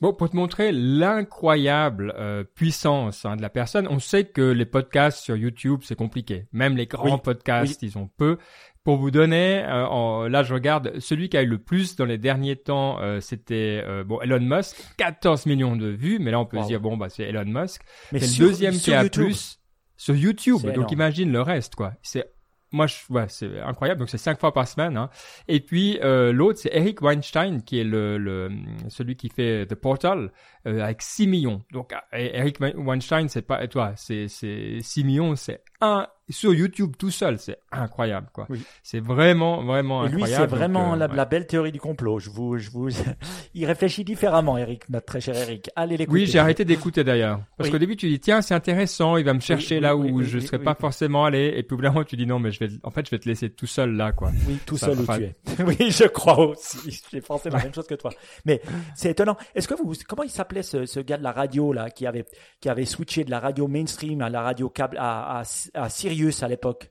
Bon, 0.00 0.12
pour 0.12 0.31
te 0.31 0.37
montrer 0.37 0.71
l'incroyable 0.71 2.14
euh, 2.17 2.45
puissance 2.45 3.25
hein, 3.25 3.35
de 3.35 3.43
la 3.43 3.50
personne, 3.50 3.88
on 3.90 3.99
sait 3.99 4.25
que 4.25 4.43
les 4.43 4.64
podcasts 4.64 5.25
sur 5.25 5.37
YouTube, 5.37 5.81
c'est 5.83 5.97
compliqué. 5.97 6.47
Même 6.52 6.76
les 6.76 6.87
grands 6.87 7.19
podcasts, 7.19 7.83
ils 7.83 7.99
ont 7.99 8.09
peu. 8.17 8.38
Pour 8.85 8.97
vous 8.97 9.11
donner, 9.11 9.62
euh, 9.67 10.31
là 10.31 10.43
je 10.43 10.55
regarde, 10.55 10.99
celui 10.99 11.28
qui 11.28 11.37
a 11.37 11.43
eu 11.43 11.47
le 11.47 11.59
plus 11.59 11.97
dans 11.97 12.07
les 12.07 12.17
derniers 12.17 12.57
temps, 12.57 12.99
euh, 13.00 13.21
c'était 13.21 13.83
euh, 13.85 14.02
bon 14.02 14.19
Elon 14.23 14.40
Musk, 14.40 14.76
14 14.97 15.45
millions 15.45 15.76
de 15.76 15.88
vues, 15.88 16.19
mais 16.19 16.31
là 16.31 16.40
on 16.40 16.47
peut 16.47 16.59
se 16.62 16.69
dire 16.69 16.81
bon 16.81 16.97
bah 16.97 17.09
c'est 17.11 17.25
Elon 17.25 17.45
Musk. 17.45 17.83
Mais 18.12 18.21
le 18.21 18.38
deuxième 18.38 18.73
qui 18.73 18.95
a 18.95 19.07
plus 19.07 19.61
sur 19.99 20.14
YouTube, 20.14 20.62
donc 20.75 20.90
imagine 20.90 21.31
le 21.31 21.43
reste 21.43 21.75
quoi. 21.75 21.93
C'est 22.00 22.31
moi 22.72 22.87
c'est 23.28 23.60
incroyable 23.60 24.00
donc 24.00 24.10
c'est 24.10 24.18
cinq 24.18 24.38
fois 24.38 24.52
par 24.52 24.68
semaine 24.68 24.96
hein. 24.96 25.10
et 25.46 25.60
puis 25.60 25.98
euh, 26.02 26.32
l'autre 26.32 26.58
c'est 26.58 26.70
Eric 26.72 27.00
Weinstein 27.00 27.62
qui 27.62 27.80
est 27.80 27.84
le, 27.84 28.50
celui 28.88 29.16
qui 29.16 29.28
fait 29.28 29.66
The 29.66 29.75
Portal 29.75 30.30
euh, 30.66 30.82
avec 30.82 31.02
6 31.02 31.26
millions 31.26 31.62
donc 31.72 31.94
Eric 32.12 32.58
Weinstein 32.60 33.28
c'est 33.28 33.42
pas 33.42 33.66
toi 33.68 33.92
c'est 33.96 34.28
c'est 34.28 34.78
6 34.80 35.04
millions 35.04 35.37
c'est 35.37 35.62
un 35.80 36.06
sur 36.30 36.52
YouTube 36.52 36.92
tout 36.99 37.11
seul, 37.11 37.38
c'est 37.38 37.58
incroyable 37.73 38.28
quoi. 38.35 38.44
Oui. 38.50 38.61
C'est 38.82 39.00
vraiment 39.00 39.62
vraiment 39.64 40.04
Et 40.04 40.08
lui, 40.08 40.16
incroyable. 40.16 40.50
c'est 40.50 40.56
vraiment 40.56 40.85
donc, 40.90 40.94
euh, 40.94 40.99
la, 40.99 41.06
ouais. 41.08 41.16
la 41.16 41.25
belle 41.25 41.47
théorie 41.47 41.73
du 41.73 41.80
complot. 41.80 42.18
Je 42.18 42.28
vous, 42.28 42.58
je 42.58 42.70
vous, 42.70 42.88
il 43.54 43.64
réfléchit 43.64 44.04
différemment, 44.04 44.58
Eric, 44.58 44.88
notre 44.90 45.06
très 45.06 45.23
cher 45.23 45.35
Eric. 45.37 45.70
Allez 45.75 45.97
l'écouter. 45.97 46.20
Oui, 46.20 46.26
j'ai 46.26 46.38
arrêté 46.38 46.66
d'écouter 46.66 47.02
d'ailleurs. 47.02 47.40
Parce 47.56 47.68
Oui. 47.68 47.73
qu'au 47.73 47.78
début, 47.78 47.97
tu 47.97 48.08
dis, 48.08 48.20
tiens, 48.20 48.42
c'est 48.42 48.54
intéressant, 48.54 49.16
il 49.16 49.25
va 49.25 49.32
me 49.32 49.40
chercher 49.40 49.76
oui, 49.76 49.80
là 49.80 49.97
où 49.97 50.23
je 50.23 50.37
oui, 50.38 50.47
serais 50.47 50.58
pas 50.58 50.75
forcément 50.75 51.25
allé. 51.25 51.54
Et 51.56 51.62
puis, 51.62 51.73
au 51.73 51.76
bout 51.78 51.82
d'un 51.82 51.92
moment, 51.92 52.04
tu 52.04 52.16
dis, 52.16 52.26
non, 52.26 52.38
mais 52.38 52.50
je 52.52 52.58
vais, 52.61 52.68
en 52.82 52.90
fait, 52.90 53.06
je 53.06 53.11
vais 53.11 53.18
te 53.18 53.28
laisser 53.28 53.49
tout 53.49 53.66
seul 53.66 53.92
là, 53.92 54.12
quoi. 54.12 54.30
Oui, 54.47 54.58
tout 54.66 54.76
Ça 54.76 54.88
seul 54.88 55.00
où 55.00 55.06
tu 55.06 55.23
es. 55.25 55.35
oui, 55.64 55.90
je 55.90 56.04
crois 56.08 56.38
aussi. 56.38 57.02
J'ai 57.11 57.23
pensé 57.23 57.49
la 57.49 57.58
même 57.58 57.73
chose 57.73 57.87
que 57.87 57.94
toi. 57.94 58.11
Mais 58.44 58.61
c'est 58.94 59.12
étonnant. 59.12 59.38
Est-ce 59.54 59.66
que 59.66 59.75
vous, 59.75 59.94
comment 60.06 60.25
il 60.25 60.30
s'appelait 60.30 60.62
ce, 60.62 60.85
ce 60.85 61.00
gars 61.00 61.16
de 61.16 61.23
la 61.23 61.32
radio 61.32 61.73
là, 61.73 61.88
qui 61.88 62.06
avait, 62.06 62.26
qui 62.61 62.68
avait 62.68 62.85
switché 62.85 63.25
de 63.25 63.30
la 63.30 63.40
radio 63.40 63.66
mainstream 63.66 64.20
à 64.20 64.28
la 64.28 64.42
radio 64.42 64.68
câble, 64.68 64.99
à, 64.99 65.38
à, 65.38 65.42
à 65.75 65.88
Sirius 65.88 66.42
à 66.42 66.48
l'époque? 66.48 66.90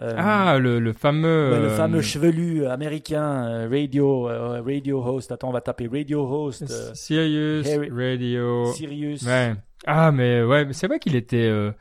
Euh, 0.00 0.14
Ah, 0.16 0.58
le, 0.58 0.80
le 0.80 0.92
fameux. 0.94 1.50
ouais, 1.52 1.58
le 1.60 1.66
euh, 1.66 1.76
fameux 1.76 2.00
chevelu 2.00 2.66
américain, 2.66 3.46
euh, 3.46 3.68
radio, 3.70 4.28
euh, 4.28 4.62
radio 4.62 5.02
host. 5.04 5.30
Attends, 5.32 5.50
on 5.50 5.52
va 5.52 5.60
taper 5.60 5.86
radio 5.86 6.22
host, 6.26 6.62
euh, 6.70 6.94
Sirius 6.94 7.68
Harry- 7.68 7.90
Radio. 7.90 8.72
Sirius. 8.72 9.22
Ouais. 9.22 9.54
Ah, 9.86 10.10
mais 10.10 10.42
ouais, 10.42 10.66
c'est 10.72 10.86
vrai 10.86 10.98
qu'il 10.98 11.14
était. 11.14 11.36
euh, 11.48 11.72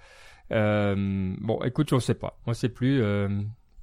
euh, 0.51 0.95
bon, 1.39 1.59
écoute, 1.63 1.93
on 1.93 1.99
sait 1.99 2.13
pas, 2.15 2.37
on 2.45 2.53
sait 2.53 2.69
plus. 2.69 3.01
euh, 3.01 3.29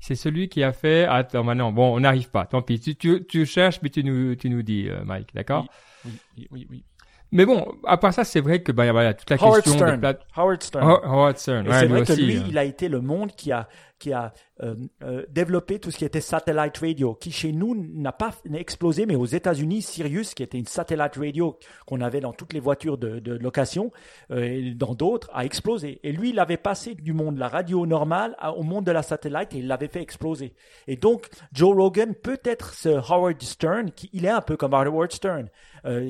c'est 0.01 0.15
celui 0.15 0.49
qui 0.49 0.63
a 0.63 0.73
fait. 0.73 1.05
Attends, 1.07 1.43
maintenant, 1.43 1.73
bon, 1.73 1.97
on 1.97 2.01
n'arrive 2.01 2.31
pas. 2.31 2.45
Tant 2.47 2.63
pis. 2.63 2.79
Tu, 2.81 2.95
tu, 2.97 3.25
tu 3.27 3.47
cherches, 3.47 3.81
mais 3.83 3.89
tu 3.89 4.05
nous, 4.05 4.35
tu 4.37 4.49
nous 4.51 4.63
dis, 4.63 4.89
euh, 4.89 5.03
Mike, 5.05 5.35
d'accord? 5.35 5.67
Oui, 6.05 6.13
oui, 6.37 6.47
oui, 6.53 6.67
oui. 6.71 6.85
Mais 7.31 7.45
bon, 7.45 7.75
à 7.85 7.97
part 7.99 8.15
ça, 8.15 8.25
c'est 8.25 8.41
vrai 8.41 8.63
que 8.63 8.73
ben 8.73 8.91
voilà, 8.93 9.13
toute 9.15 9.29
la 9.29 9.37
Howard 9.37 9.63
question 9.63 9.79
Stern. 9.79 10.01
plate- 10.01 10.21
Howard 10.37 10.63
Stern. 10.63 10.89
Ho- 10.91 11.01
Howard 11.05 11.37
Stern, 11.39 11.69
ouais, 11.69 11.75
c'est 11.81 11.87
vrai 11.87 12.03
que 12.05 12.13
aussi. 12.13 12.23
lui, 12.25 12.37
euh. 12.39 12.43
il 12.49 12.57
a 12.59 12.65
été 12.65 12.89
le 12.89 13.01
monde 13.03 13.33
qui 13.37 13.53
a, 13.53 13.69
qui 13.99 14.13
a 14.13 14.33
euh, 14.63 14.75
euh, 15.03 15.25
développé 15.29 15.79
tout 15.79 15.91
ce 15.91 15.99
qui 15.99 16.05
était 16.05 16.21
satellite 16.21 16.79
radio, 16.79 17.15
qui 17.15 17.31
chez 17.33 17.53
nous 17.53 17.75
n'a 17.77 18.13
pas 18.13 18.31
explosé, 18.55 19.07
mais 19.07 19.15
aux 19.17 19.27
États-Unis, 19.27 19.83
Sirius, 19.83 20.35
qui 20.35 20.43
était 20.43 20.59
une 20.59 20.67
satellite 20.67 21.17
radio 21.17 21.59
qu'on 21.87 22.01
avait 22.01 22.21
dans 22.21 22.33
toutes 22.33 22.53
les 22.53 22.61
voitures 22.61 22.99
de, 22.99 23.19
de 23.19 23.33
location 23.35 23.91
euh, 24.31 24.43
et 24.43 24.75
dans 24.75 24.95
d'autres, 24.95 25.29
a 25.33 25.45
explosé. 25.45 26.01
Et 26.03 26.13
lui, 26.13 26.31
il 26.31 26.39
avait 26.41 26.57
passé 26.57 26.95
du 26.95 27.13
monde 27.13 27.35
de 27.37 27.41
la 27.41 27.49
radio 27.49 27.87
normale 27.87 28.35
à- 28.39 28.53
au 28.53 28.63
monde 28.63 28.85
de 28.85 28.93
la 28.93 29.03
satellite 29.03 29.55
et 29.55 29.59
il 29.59 29.67
l'avait 29.67 29.89
fait 29.89 30.03
exploser. 30.03 30.55
Et 30.87 30.97
donc, 30.97 31.29
Joe 31.53 31.75
Rogan 31.77 32.15
peut 32.15 32.41
être 32.45 32.75
ce 32.75 32.89
Howard 32.89 33.41
Stern, 33.43 33.91
qui 33.93 34.11
il 34.13 34.25
est 34.25 34.31
un 34.31 34.41
peu 34.43 34.57
comme 34.57 34.75
Howard 34.75 35.13
Stern. 35.13 35.49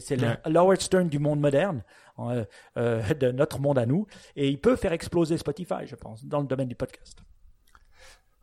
C'est 0.00 0.16
le- 0.16 0.26
Ouais. 0.28 0.36
l'Howard 0.46 0.80
Stern 0.80 1.08
du 1.08 1.18
monde 1.18 1.40
moderne. 1.40 1.82
euh, 2.20 2.44
euh, 2.76 3.00
de 3.14 3.30
notre 3.30 3.60
monde 3.60 3.78
à 3.78 3.86
nous 3.86 4.04
et 4.34 4.48
il 4.48 4.60
peut 4.60 4.74
faire 4.74 4.92
exploser 4.92 5.36
Spotify, 5.38 5.86
je 5.86 5.94
pense, 5.94 6.24
dans 6.24 6.40
le 6.40 6.48
domaine 6.48 6.66
du 6.66 6.74
podcast. 6.74 7.18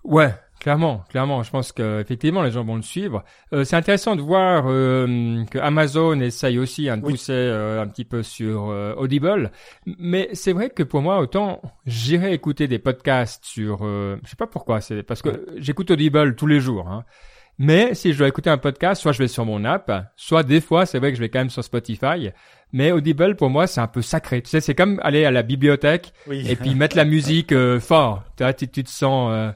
Ouais, 0.05 0.33
clairement, 0.59 1.03
clairement. 1.09 1.41
Je 1.43 1.49
pense 1.51 1.71
que 1.71 1.99
effectivement 2.01 2.43
les 2.43 2.51
gens 2.51 2.63
vont 2.63 2.75
le 2.75 2.81
suivre. 2.81 3.23
Euh, 3.53 3.63
c'est 3.63 3.75
intéressant 3.75 4.15
de 4.15 4.21
voir 4.21 4.65
euh, 4.67 5.43
que 5.51 5.57
Amazon 5.59 6.19
essaye 6.21 6.59
aussi 6.59 6.89
hein, 6.89 6.97
de 6.97 7.05
Oui. 7.05 7.13
pousser 7.13 7.33
euh, 7.33 7.81
un 7.81 7.87
petit 7.87 8.05
peu 8.05 8.23
sur 8.23 8.69
euh, 8.69 8.93
Audible. 8.95 9.51
Mais 9.85 10.29
c'est 10.33 10.53
vrai 10.53 10.69
que 10.69 10.83
pour 10.83 11.01
moi, 11.01 11.19
autant 11.19 11.61
j'irai 11.85 12.33
écouter 12.33 12.67
des 12.67 12.79
podcasts 12.79 13.43
sur, 13.45 13.79
euh, 13.83 14.17
je 14.23 14.29
sais 14.29 14.35
pas 14.35 14.47
pourquoi, 14.47 14.79
c'est 14.81 15.03
parce 15.03 15.21
que 15.21 15.45
j'écoute 15.57 15.91
Audible 15.91 16.35
tous 16.35 16.47
les 16.47 16.59
jours. 16.59 16.87
Hein. 16.87 17.03
Mais 17.57 17.93
si 17.95 18.11
je 18.11 18.17
dois 18.17 18.27
écouter 18.27 18.49
un 18.49 18.57
podcast, 18.57 19.01
soit 19.01 19.13
je 19.13 19.19
vais 19.19 19.29
sur 19.29 19.45
mon 19.45 19.63
app, 19.63 19.89
soit 20.17 20.43
des 20.43 20.59
fois, 20.59 20.85
c'est 20.85 20.99
vrai 20.99 21.11
que 21.11 21.15
je 21.15 21.21
vais 21.21 21.29
quand 21.29 21.39
même 21.39 21.49
sur 21.49 21.63
Spotify. 21.63 22.31
Mais 22.73 22.91
Audible, 22.91 23.37
pour 23.37 23.49
moi, 23.49 23.65
c'est 23.65 23.79
un 23.79 23.87
peu 23.87 24.01
sacré. 24.01 24.41
Tu 24.41 24.49
sais, 24.49 24.59
c'est 24.59 24.75
comme 24.75 24.99
aller 25.03 25.23
à 25.23 25.31
la 25.31 25.41
bibliothèque 25.41 26.11
Oui. 26.27 26.45
et 26.49 26.57
puis 26.57 26.75
mettre 26.75 26.97
la 26.97 27.05
musique 27.05 27.53
euh, 27.53 27.79
fort. 27.79 28.23
Tu 28.35 28.43
vois, 28.43 28.51
tu, 28.53 28.67
tu 28.67 28.83
te 28.83 28.89
sens, 28.89 29.29
euh, 29.31 29.51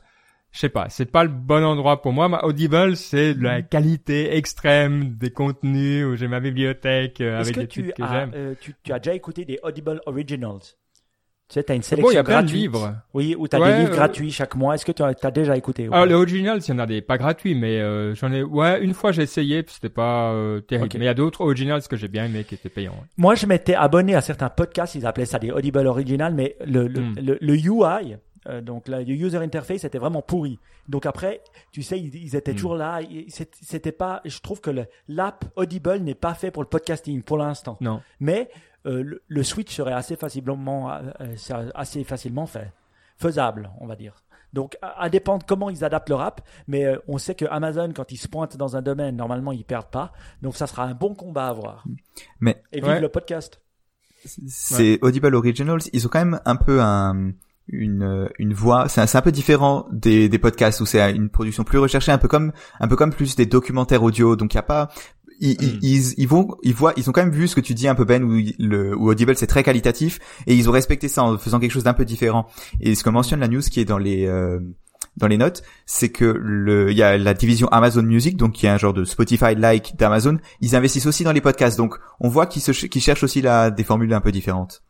je 0.52 0.60
sais 0.60 0.70
pas, 0.70 0.90
c'est 0.90 1.06
pas 1.12 1.24
le 1.24 1.30
bon 1.30 1.64
endroit 1.64 2.02
pour 2.02 2.12
moi. 2.14 2.28
Ma 2.28 2.40
Audible, 2.44 2.96
c'est 2.98 3.34
de 3.36 3.40
Mm. 3.40 3.44
la 3.44 3.62
qualité 3.62 4.36
extrême 4.36 5.16
des 5.16 5.32
contenus 5.32 6.06
où 6.06 6.16
j'ai 6.16 6.28
ma 6.28 6.40
bibliothèque 6.40 7.22
euh, 7.22 7.40
avec 7.40 7.56
que 7.56 7.60
des 7.62 7.68
tu 7.68 7.84
trucs 7.84 7.94
que 7.96 8.04
as, 8.04 8.12
j'aime. 8.12 8.32
euh, 8.36 8.56
tu, 8.60 8.74
tu 8.84 8.92
as 8.92 9.00
déjà 9.00 9.14
écouté 9.14 9.46
des 9.46 9.60
Audible 9.64 10.02
Originals? 10.06 10.60
Tu 11.48 11.56
sais, 11.56 11.64
tu 11.64 11.72
as 11.72 11.76
une 11.76 11.82
Bon, 11.82 11.86
sélection 11.88 12.12
il 12.12 12.16
y 12.16 12.18
a 12.18 12.24
plein 12.24 12.42
de 12.44 12.48
gratuite. 12.48 12.62
livres. 12.62 12.96
Oui, 13.14 13.36
ou 13.38 13.48
tu 13.48 13.56
as 13.56 13.60
Ouais, 13.60 13.72
des 13.72 13.74
livres 13.74 13.90
euh, 13.92 13.96
gratuits 13.96 14.32
chaque 14.32 14.56
mois. 14.56 14.76
Est-ce 14.76 14.86
que 14.86 14.92
tu 14.92 15.02
as, 15.02 15.16
t'as 15.16 15.32
déjà 15.32 15.58
écouté 15.58 15.88
ou 15.90 15.92
Alors 15.92 16.04
pas? 16.04 16.10
les 16.10 16.14
originals, 16.14 16.60
il 16.64 16.70
y 16.70 16.74
en 16.74 16.80
a 16.80 16.86
des 16.86 17.02
pas 17.02 17.18
gratuits, 17.18 17.56
mais 17.56 17.80
euh, 17.80 18.14
j'en 18.14 18.32
ai, 18.32 18.44
ouais, 18.44 18.84
une 18.84 18.94
fois 18.94 19.12
j'ai 19.12 19.24
essayé, 19.24 19.64
puis 19.64 19.74
c'était 19.74 19.90
pas 19.90 20.32
euh, 20.34 20.62
terrible. 20.62 20.90
Mais 21.00 21.06
il 21.06 21.08
y 21.08 21.10
a 21.10 21.16
d'autres 21.16 21.42
originals 21.42 21.82
que 21.88 21.96
j'ai 21.98 22.08
bien 22.08 22.26
aimé 22.26 22.44
qui 22.44 22.54
étaient 22.54 22.70
payants. 22.70 22.94
ouais. 22.94 23.08
Moi, 23.18 23.34
je 23.34 23.48
m'étais 23.48 23.74
abonné 23.74 24.14
à 24.14 24.22
certains 24.22 24.50
podcasts, 24.50 24.94
ils 24.94 25.08
appelaient 25.08 25.26
ça 25.26 25.40
des 25.40 25.50
Audible 25.52 25.88
Original, 25.88 26.34
mais 26.36 26.56
le, 26.66 26.88
le, 26.88 27.02
Hmm. 27.02 27.16
le, 27.20 27.38
le 27.42 27.56
UI, 27.56 28.18
euh, 28.48 28.62
donc 28.62 28.88
la- 28.88 29.02
le 29.02 29.14
user 29.14 29.38
interface, 29.38 29.84
était 29.84 29.98
vraiment 30.00 30.22
pourri. 30.22 30.60
Donc 30.88 31.06
après, 31.06 31.42
tu 31.72 31.82
sais, 31.84 32.00
ils, 32.00 32.16
ils 32.16 32.36
étaient 32.36 32.52
Hmm. 32.54 32.56
toujours 32.56 32.76
là. 32.76 33.02
C'était 33.62 33.92
pas. 33.92 34.22
Je 34.26 34.40
trouve 34.40 34.62
que 34.62 34.72
l'app 35.08 35.46
Audible 35.56 35.98
n'est 36.00 36.16
pas 36.16 36.34
fait 36.34 36.52
pour 36.52 36.64
le 36.64 36.70
podcasting 36.70 37.22
pour 37.22 37.38
l'instant. 37.38 37.78
Non. 37.82 38.02
Mais 38.20 38.50
euh, 38.86 39.04
le, 39.04 39.22
le 39.28 39.44
switch 39.44 39.76
serait 39.76 39.94
assez 39.94 40.16
facilement, 40.16 40.92
euh, 40.92 41.36
assez 41.76 42.04
facilement 42.04 42.46
fait, 42.46 42.72
faisable, 43.18 43.70
on 43.80 43.88
va 43.88 43.96
dire. 43.96 44.24
Donc, 44.52 44.78
à, 44.82 45.04
à 45.04 45.10
dépendre 45.10 45.46
comment 45.46 45.70
ils 45.70 45.84
adaptent 45.84 46.10
leur 46.10 46.22
app, 46.22 46.42
mais 46.68 46.86
euh, 46.86 46.98
on 47.08 47.20
sait 47.20 47.36
que 47.36 47.46
Amazon, 47.46 47.92
quand 47.96 48.12
ils 48.12 48.18
se 48.18 48.28
pointent 48.28 48.58
dans 48.58 48.76
un 48.76 48.82
domaine, 48.82 49.16
normalement, 49.16 49.52
ils 49.52 49.64
perdent 49.64 49.92
pas. 49.92 50.12
Donc, 50.42 50.56
ça 50.56 50.66
sera 50.66 50.86
un 50.86 50.96
bon 50.96 51.14
combat 51.14 51.46
à 51.46 51.50
avoir. 51.50 51.84
Mais- 52.40 52.60
et 52.72 52.78
vive 52.80 52.88
Ouais. 52.90 53.00
le 53.00 53.10
podcast. 53.10 53.62
c'est 54.26 54.98
Audible 55.02 55.36
Originals, 55.36 55.82
ils 55.94 56.06
ont 56.06 56.10
quand 56.10 56.20
même 56.26 56.42
un 56.46 56.56
peu 56.56 56.82
un, 56.82 57.32
une, 57.72 58.04
euh, 58.04 58.28
une 58.40 58.54
voix, 58.54 58.90
c'est 58.90 59.02
un, 59.02 59.08
c'est 59.08 59.18
un 59.18 59.22
peu 59.22 59.32
différent 59.32 59.88
des, 59.92 60.28
des 60.30 60.40
podcasts 60.40 60.82
où 60.82 60.86
c'est 60.86 61.12
une 61.12 61.30
production 61.30 61.64
plus 61.64 61.78
recherchée, 61.80 62.12
un 62.12 62.18
peu 62.18 62.28
comme, 62.28 62.52
un 62.80 62.88
peu 62.88 62.96
comme 62.96 63.12
plus 63.14 63.36
des 63.36 63.46
documentaires 63.46 64.04
audio. 64.04 64.36
Donc 64.36 64.54
il 64.54 64.58
y 64.58 64.60
a 64.60 64.64
pas, 64.64 64.90
ils, 65.40 65.52
ils- 65.62 65.76
Mm. 65.76 65.80
ils, 65.82 66.14
ils 66.18 66.28
vont, 66.28 66.48
ils 66.64 66.74
voient, 66.74 66.94
ils 66.98 67.10
ont 67.10 67.14
quand 67.14 67.22
même 67.24 67.32
vu 67.34 67.48
ce 67.48 67.56
que 67.56 67.62
tu 67.62 67.74
dis 67.74 67.88
un 67.88 67.96
peu 67.96 68.04
Ben, 68.06 68.24
où, 68.24 68.40
le, 68.60 68.98
où 68.98 69.10
Audible 69.10 69.36
c'est 69.36 69.48
très 69.48 69.64
qualitatif 69.64 70.20
et 70.48 70.56
ils 70.56 70.68
ont 70.68 70.72
respecté 70.74 71.08
ça 71.08 71.24
en 71.24 71.38
faisant 71.38 71.60
quelque 71.60 71.72
chose 71.72 71.84
d'un 71.86 71.94
peu 71.94 72.06
différent. 72.06 72.48
Et 72.82 72.96
ce 72.96 73.04
que 73.04 73.10
mentionne 73.10 73.40
la 73.40 73.48
news 73.48 73.62
qui 73.62 73.80
est 73.80 73.86
dans 73.86 73.98
les, 73.98 74.26
euh, 74.26 74.60
dans 75.18 75.28
les 75.28 75.38
notes, 75.38 75.64
c'est 75.86 76.10
que 76.10 76.26
le, 76.26 76.92
il 76.92 76.98
y 76.98 77.04
a 77.04 77.18
la 77.18 77.34
division 77.34 77.68
Amazon 77.70 78.04
Music, 78.04 78.36
donc 78.38 78.54
qui 78.54 78.66
est 78.66 78.70
un 78.70 78.78
genre 78.78 78.94
de 78.94 79.04
Spotify-like 79.06 79.96
d'Amazon. 79.98 80.40
Ils 80.62 80.76
investissent 80.76 81.06
aussi 81.06 81.24
dans 81.24 81.32
les 81.32 81.42
podcasts, 81.42 81.78
donc 81.78 81.96
on 82.20 82.30
voit 82.30 82.46
qu'ils 82.46 82.62
qu'ils 82.64 83.02
cherchent 83.02 83.24
aussi 83.24 83.42
là 83.42 83.70
des 83.72 83.84
formules 83.84 84.14
un 84.14 84.22
peu 84.22 84.32
différentes. 84.32 84.84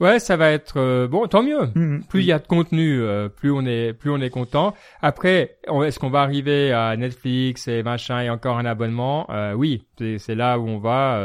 Ouais, 0.00 0.18
ça 0.18 0.36
va 0.36 0.50
être 0.50 0.78
euh, 0.78 1.08
bon, 1.08 1.26
tant 1.26 1.42
mieux. 1.42 1.68
Mhm. 1.74 2.04
Plus 2.08 2.20
il 2.20 2.26
y 2.26 2.32
a 2.32 2.38
de 2.38 2.46
contenu, 2.46 3.00
euh, 3.00 3.28
plus 3.28 3.50
on 3.52 3.64
est, 3.64 3.92
plus 3.92 4.10
on 4.10 4.20
est 4.20 4.30
content. 4.30 4.74
Après, 5.02 5.58
est-ce 5.84 5.98
qu'on 5.98 6.10
va 6.10 6.22
arriver 6.22 6.72
à 6.72 6.96
Netflix 6.96 7.68
et 7.68 7.82
machin 7.82 8.20
et 8.20 8.30
encore 8.30 8.58
un 8.58 8.64
abonnement? 8.64 9.26
Euh, 9.30 9.52
Oui, 9.52 9.86
c'est 9.98 10.34
là 10.34 10.58
où 10.58 10.66
on 10.66 10.78
va. 10.78 11.20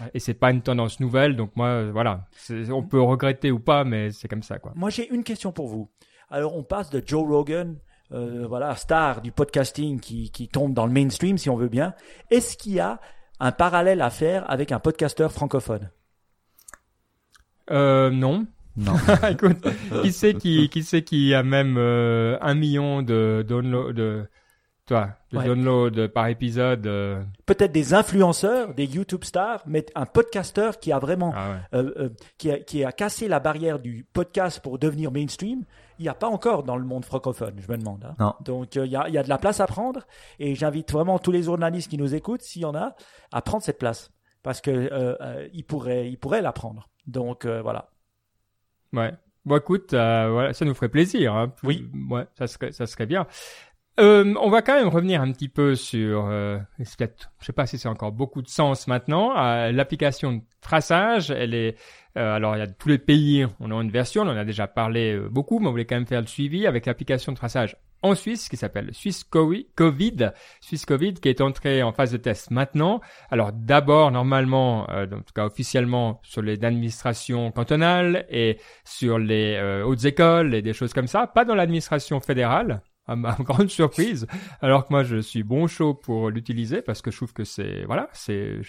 Ouais. 0.00 0.10
Et 0.14 0.18
c'est 0.18 0.34
pas 0.34 0.50
une 0.50 0.62
tendance 0.62 1.00
nouvelle, 1.00 1.36
donc 1.36 1.50
moi, 1.56 1.90
voilà. 1.90 2.26
On 2.70 2.82
peut 2.82 3.00
regretter 3.00 3.50
ou 3.50 3.60
pas, 3.60 3.84
mais 3.84 4.10
c'est 4.10 4.28
comme 4.28 4.42
ça, 4.42 4.58
quoi. 4.58 4.72
Moi, 4.74 4.90
j'ai 4.90 5.12
une 5.12 5.24
question 5.24 5.52
pour 5.52 5.68
vous. 5.68 5.90
Alors, 6.30 6.56
on 6.56 6.62
passe 6.62 6.90
de 6.90 7.02
Joe 7.04 7.26
Rogan, 7.28 7.76
voilà, 8.10 8.74
star 8.76 9.20
du 9.22 9.32
podcasting 9.32 10.00
qui, 10.00 10.30
qui 10.30 10.48
tombe 10.48 10.74
dans 10.74 10.86
le 10.86 10.92
mainstream, 10.92 11.38
si 11.38 11.50
on 11.50 11.56
veut 11.56 11.68
bien. 11.68 11.94
Est-ce 12.30 12.56
qu'il 12.56 12.72
y 12.74 12.80
a 12.80 13.00
un 13.40 13.52
parallèle 13.52 14.00
à 14.00 14.10
faire 14.10 14.48
avec 14.50 14.72
un 14.72 14.78
podcasteur 14.78 15.32
francophone? 15.32 15.90
Euh, 17.70 18.10
non. 18.10 18.46
Non. 18.76 18.94
Écoute, 19.30 19.64
qui 20.02 20.12
sait 20.12 20.34
qui, 20.34 20.68
qui 20.68 20.82
sait 20.82 21.02
qui 21.02 21.32
a 21.32 21.42
même 21.42 21.76
euh, 21.78 22.36
un 22.40 22.54
million 22.54 23.02
de 23.02 23.44
downloads, 23.46 23.92
de, 23.92 24.26
toi, 24.86 25.10
de 25.30 25.38
Ouais. 25.38 25.44
downloads 25.46 26.08
par 26.08 26.26
épisode. 26.26 26.86
euh, 26.88 27.22
Peut-être 27.46 27.70
des 27.72 27.94
influenceurs, 27.94 28.74
des 28.74 28.84
YouTube 28.86 29.22
stars, 29.24 29.62
mais 29.66 29.86
un 29.94 30.06
podcasteur 30.06 30.78
qui 30.80 30.90
a 30.92 30.98
vraiment 30.98 31.32
ah 31.36 31.50
ouais. 31.50 31.78
euh, 31.78 31.92
euh, 31.98 32.08
qui, 32.36 32.50
a, 32.50 32.58
qui 32.58 32.84
a 32.84 32.90
cassé 32.90 33.28
la 33.28 33.38
barrière 33.38 33.78
du 33.78 34.06
podcast 34.12 34.60
pour 34.60 34.78
devenir 34.80 35.12
mainstream, 35.12 35.64
il 36.00 36.02
n'y 36.02 36.08
a 36.08 36.14
pas 36.14 36.26
encore 36.28 36.64
dans 36.64 36.76
le 36.76 36.84
monde 36.84 37.04
francophone, 37.04 37.54
je 37.64 37.70
me 37.70 37.78
demande. 37.78 38.04
hein. 38.04 38.16
Non. 38.18 38.34
Donc 38.44 38.76
euh, 38.76 38.84
il 38.86 38.90
y, 38.92 38.96
a, 38.96 39.06
il 39.08 39.14
y 39.14 39.18
a 39.18 39.22
de 39.22 39.28
la 39.28 39.38
place 39.38 39.60
à 39.60 39.66
prendre 39.68 40.00
et 40.40 40.56
j'invite 40.56 40.90
vraiment 40.90 41.20
tous 41.20 41.30
les 41.30 41.44
journalistes 41.44 41.88
qui 41.88 41.96
nous 41.98 42.12
écoutent, 42.16 42.42
s'il 42.42 42.62
y 42.62 42.64
en 42.64 42.74
a, 42.74 42.96
à 43.32 43.40
prendre 43.40 43.62
cette 43.62 43.78
place 43.78 44.10
parce 44.44 44.60
que 44.60 44.70
euh, 44.70 45.16
euh, 45.20 45.48
ils 45.52 45.64
pourraient, 45.64 46.08
ils 46.08 46.18
pourraient 46.18 46.42
la 46.42 46.52
prendre. 46.52 46.88
Donc 47.08 47.46
euh, 47.46 47.60
voilà. 47.62 47.90
Ouais. 48.92 49.12
Bon, 49.44 49.56
écoute, 49.56 49.90
voilà, 49.90 50.52
ça 50.52 50.64
nous 50.64 50.74
ferait 50.74 50.88
plaisir. 50.88 51.34
Hein. 51.34 51.52
Oui. 51.64 51.90
Ouais, 52.08 52.26
ça 52.38 52.46
serait, 52.46 52.70
ça 52.70 52.86
serait 52.86 53.06
bien. 53.06 53.26
On 53.98 54.50
va 54.50 54.62
quand 54.62 54.74
même 54.74 54.88
revenir 54.88 55.20
un 55.20 55.32
petit 55.32 55.48
peu 55.48 55.74
sur, 55.74 56.26
peut-être, 56.26 57.30
je 57.40 57.46
sais 57.46 57.52
pas 57.52 57.66
si 57.66 57.76
c'est 57.76 57.88
encore 57.88 58.12
beaucoup 58.12 58.40
de 58.40 58.48
sens 58.48 58.86
maintenant, 58.86 59.34
l'application 59.70 60.32
de 60.32 60.40
traçage. 60.62 61.30
Elle 61.30 61.52
est, 61.52 61.76
alors 62.14 62.56
il 62.56 62.60
y 62.60 62.62
a 62.62 62.66
tous 62.66 62.88
les 62.88 62.98
pays, 62.98 63.46
on 63.60 63.70
a 63.70 63.82
une 63.82 63.90
version, 63.90 64.22
on 64.22 64.28
en 64.28 64.36
a 64.36 64.44
déjà 64.46 64.66
parlé 64.66 65.18
beaucoup, 65.30 65.58
mais 65.58 65.68
on 65.68 65.72
voulait 65.72 65.84
quand 65.84 65.96
même 65.96 66.06
faire 66.06 66.22
le 66.22 66.26
suivi 66.26 66.66
avec 66.66 66.86
l'application 66.86 67.32
de 67.32 67.36
traçage 67.36 67.76
en 68.04 68.14
Suisse 68.14 68.50
qui 68.50 68.56
s'appelle 68.58 68.90
Suisse 68.92 69.24
Covid, 69.24 70.30
Suisse 70.60 70.84
Covid 70.84 71.14
qui 71.14 71.30
est 71.30 71.40
entré 71.40 71.82
en 71.82 71.92
phase 71.92 72.12
de 72.12 72.18
test 72.18 72.50
maintenant. 72.50 73.00
Alors 73.30 73.50
d'abord 73.52 74.10
normalement, 74.10 74.88
euh, 74.90 75.06
en 75.06 75.22
tout 75.22 75.32
cas 75.34 75.46
officiellement 75.46 76.20
sur 76.22 76.42
les 76.42 76.62
administrations 76.64 77.50
cantonales 77.50 78.26
et 78.28 78.58
sur 78.84 79.18
les 79.18 79.56
euh, 79.56 79.84
hautes 79.84 80.04
écoles 80.04 80.54
et 80.54 80.60
des 80.60 80.74
choses 80.74 80.92
comme 80.92 81.06
ça, 81.06 81.26
pas 81.26 81.46
dans 81.46 81.54
l'administration 81.54 82.20
fédérale 82.20 82.82
à 83.06 83.16
ma 83.16 83.32
grande 83.40 83.68
surprise, 83.68 84.26
alors 84.60 84.86
que 84.86 84.92
moi 84.92 85.02
je 85.02 85.16
suis 85.16 85.42
bon 85.42 85.66
chaud 85.66 85.94
pour 85.94 86.30
l'utiliser 86.30 86.82
parce 86.82 87.00
que 87.00 87.10
je 87.10 87.16
trouve 87.16 87.32
que 87.32 87.44
c'est 87.44 87.84
voilà, 87.86 88.08
c'est 88.12 88.60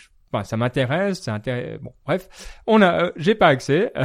ça 0.43 0.58
m'intéresse, 0.58 1.21
c'est 1.21 1.32
intéressant. 1.32 1.82
Bon, 1.82 1.93
bref, 2.06 2.28
on 2.67 2.82
a, 2.82 3.06
euh, 3.06 3.12
j'ai 3.15 3.36
pas 3.36 3.48
accès. 3.48 3.91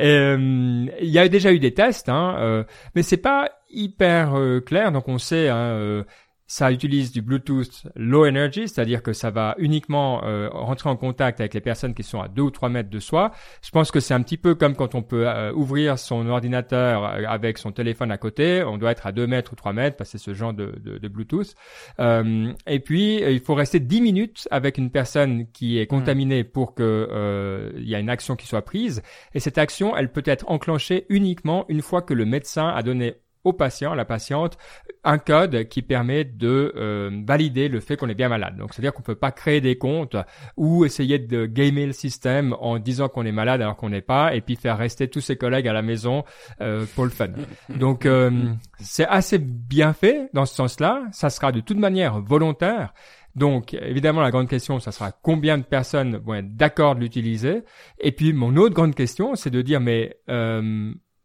Euh, 0.00 0.86
il 1.00 1.08
y 1.08 1.18
a 1.18 1.28
déjà 1.28 1.52
eu 1.52 1.58
des 1.58 1.74
tests, 1.74 2.08
hein, 2.08 2.36
euh, 2.38 2.64
mais 2.94 3.02
c'est 3.02 3.16
pas 3.16 3.50
hyper 3.70 4.34
clair. 4.66 4.90
Donc 4.90 5.06
on 5.08 5.18
sait, 5.18 5.48
hein, 5.48 6.04
ça 6.52 6.70
utilise 6.70 7.12
du 7.12 7.22
Bluetooth 7.22 7.86
low 7.96 8.26
energy, 8.26 8.68
c'est-à-dire 8.68 9.02
que 9.02 9.14
ça 9.14 9.30
va 9.30 9.54
uniquement 9.56 10.22
euh, 10.22 10.50
rentrer 10.50 10.90
en 10.90 10.96
contact 10.96 11.40
avec 11.40 11.54
les 11.54 11.62
personnes 11.62 11.94
qui 11.94 12.02
sont 12.02 12.20
à 12.20 12.28
2 12.28 12.42
ou 12.42 12.50
3 12.50 12.68
mètres 12.68 12.90
de 12.90 12.98
soi. 12.98 13.32
Je 13.64 13.70
pense 13.70 13.90
que 13.90 14.00
c'est 14.00 14.12
un 14.12 14.20
petit 14.20 14.36
peu 14.36 14.54
comme 14.54 14.76
quand 14.76 14.94
on 14.94 15.00
peut 15.00 15.26
euh, 15.26 15.50
ouvrir 15.54 15.98
son 15.98 16.28
ordinateur 16.28 17.06
euh, 17.06 17.22
avec 17.26 17.56
son 17.56 17.72
téléphone 17.72 18.10
à 18.10 18.18
côté. 18.18 18.62
On 18.64 18.76
doit 18.76 18.90
être 18.90 19.06
à 19.06 19.12
2 19.12 19.26
mètres 19.26 19.54
ou 19.54 19.56
3 19.56 19.72
mètres 19.72 19.96
parce 19.96 20.12
que 20.12 20.18
c'est 20.18 20.24
ce 20.24 20.34
genre 20.34 20.52
de, 20.52 20.74
de, 20.78 20.98
de 20.98 21.08
Bluetooth. 21.08 21.54
et 21.98 22.80
puis, 22.80 23.22
il 23.22 23.40
faut 23.40 23.54
rester 23.54 23.80
10 23.80 24.02
minutes 24.02 24.46
avec 24.50 24.76
une 24.76 24.90
personne 24.90 25.46
qui 25.54 25.78
est 25.78 25.86
contaminée 25.86 26.44
pour 26.44 26.74
que 26.74 27.72
il 27.78 27.88
y 27.88 27.94
a 27.94 27.98
une 27.98 28.10
action 28.10 28.36
qui 28.36 28.46
soit 28.46 28.60
prise. 28.62 29.00
Et 29.32 29.40
cette 29.40 29.56
action, 29.56 29.96
elle 29.96 30.12
peut 30.12 30.22
être 30.26 30.50
enclenchée 30.50 31.06
uniquement 31.08 31.64
une 31.70 31.80
fois 31.80 32.02
que 32.02 32.12
le 32.12 32.26
médecin 32.26 32.68
a 32.68 32.82
donné 32.82 33.14
au 33.44 33.52
patient, 33.52 33.94
la 33.94 34.04
patiente, 34.04 34.56
un 35.04 35.18
code 35.18 35.64
qui 35.68 35.82
permet 35.82 36.24
de 36.24 36.72
euh, 36.76 37.10
valider 37.26 37.68
le 37.68 37.80
fait 37.80 37.96
qu'on 37.96 38.08
est 38.08 38.14
bien 38.14 38.28
malade. 38.28 38.56
Donc, 38.56 38.72
c'est-à-dire 38.72 38.92
qu'on 38.92 39.02
peut 39.02 39.16
pas 39.16 39.32
créer 39.32 39.60
des 39.60 39.76
comptes 39.76 40.16
ou 40.56 40.84
essayer 40.84 41.18
de 41.18 41.46
gamer 41.46 41.86
le 41.86 41.92
système 41.92 42.54
en 42.60 42.78
disant 42.78 43.08
qu'on 43.08 43.26
est 43.26 43.32
malade 43.32 43.60
alors 43.60 43.76
qu'on 43.76 43.90
n'est 43.90 44.00
pas, 44.00 44.34
et 44.34 44.40
puis 44.40 44.56
faire 44.56 44.78
rester 44.78 45.08
tous 45.08 45.20
ses 45.20 45.36
collègues 45.36 45.66
à 45.66 45.72
la 45.72 45.82
maison 45.82 46.24
euh, 46.60 46.86
pour 46.94 47.04
le 47.04 47.10
fun. 47.10 47.28
Donc, 47.68 48.06
euh, 48.06 48.30
c'est 48.78 49.06
assez 49.06 49.38
bien 49.38 49.92
fait 49.92 50.30
dans 50.32 50.46
ce 50.46 50.54
sens-là. 50.54 51.02
Ça 51.12 51.30
sera 51.30 51.52
de 51.52 51.60
toute 51.60 51.78
manière 51.78 52.20
volontaire. 52.20 52.92
Donc, 53.34 53.74
évidemment, 53.74 54.20
la 54.20 54.30
grande 54.30 54.48
question, 54.48 54.78
ça 54.78 54.92
sera 54.92 55.10
combien 55.10 55.56
de 55.56 55.62
personnes 55.62 56.16
vont 56.16 56.34
être 56.34 56.54
d'accord 56.54 56.94
de 56.94 57.00
l'utiliser. 57.00 57.62
Et 57.98 58.12
puis, 58.12 58.34
mon 58.34 58.56
autre 58.56 58.74
grande 58.74 58.94
question, 58.94 59.34
c'est 59.34 59.50
de 59.50 59.62
dire, 59.62 59.80
mais 59.80 60.18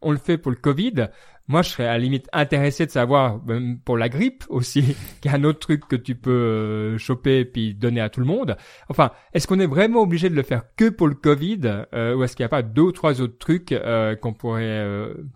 on 0.01 0.11
le 0.11 0.17
fait 0.17 0.37
pour 0.37 0.51
le 0.51 0.57
Covid. 0.57 1.07
Moi, 1.49 1.61
je 1.61 1.69
serais 1.69 1.85
à 1.85 1.93
la 1.93 1.99
limite 1.99 2.27
intéressé 2.33 2.85
de 2.85 2.91
savoir 2.91 3.41
même 3.45 3.79
pour 3.79 3.97
la 3.97 4.09
grippe 4.09 4.43
aussi, 4.49 4.81
qu'il 5.21 5.31
y 5.31 5.33
a 5.33 5.37
un 5.37 5.43
autre 5.45 5.59
truc 5.59 5.87
que 5.87 5.95
tu 5.95 6.13
peux 6.15 6.29
euh, 6.31 6.97
choper 6.97 7.45
puis 7.45 7.73
donner 7.73 8.01
à 8.01 8.09
tout 8.09 8.19
le 8.19 8.25
monde. 8.25 8.57
Enfin, 8.89 9.11
est-ce 9.33 9.47
qu'on 9.47 9.59
est 9.59 9.67
vraiment 9.67 10.01
obligé 10.01 10.29
de 10.29 10.35
le 10.35 10.43
faire 10.43 10.63
que 10.75 10.89
pour 10.89 11.07
le 11.07 11.15
Covid 11.15 11.61
euh, 11.93 12.15
ou 12.15 12.23
est-ce 12.23 12.35
qu'il 12.35 12.43
n'y 12.43 12.47
a 12.47 12.49
pas 12.49 12.63
deux 12.63 12.81
ou 12.81 12.91
trois 12.91 13.21
autres 13.21 13.37
trucs 13.37 13.71
euh, 13.71 14.15
qu'on 14.17 14.33
pourrait 14.33 14.85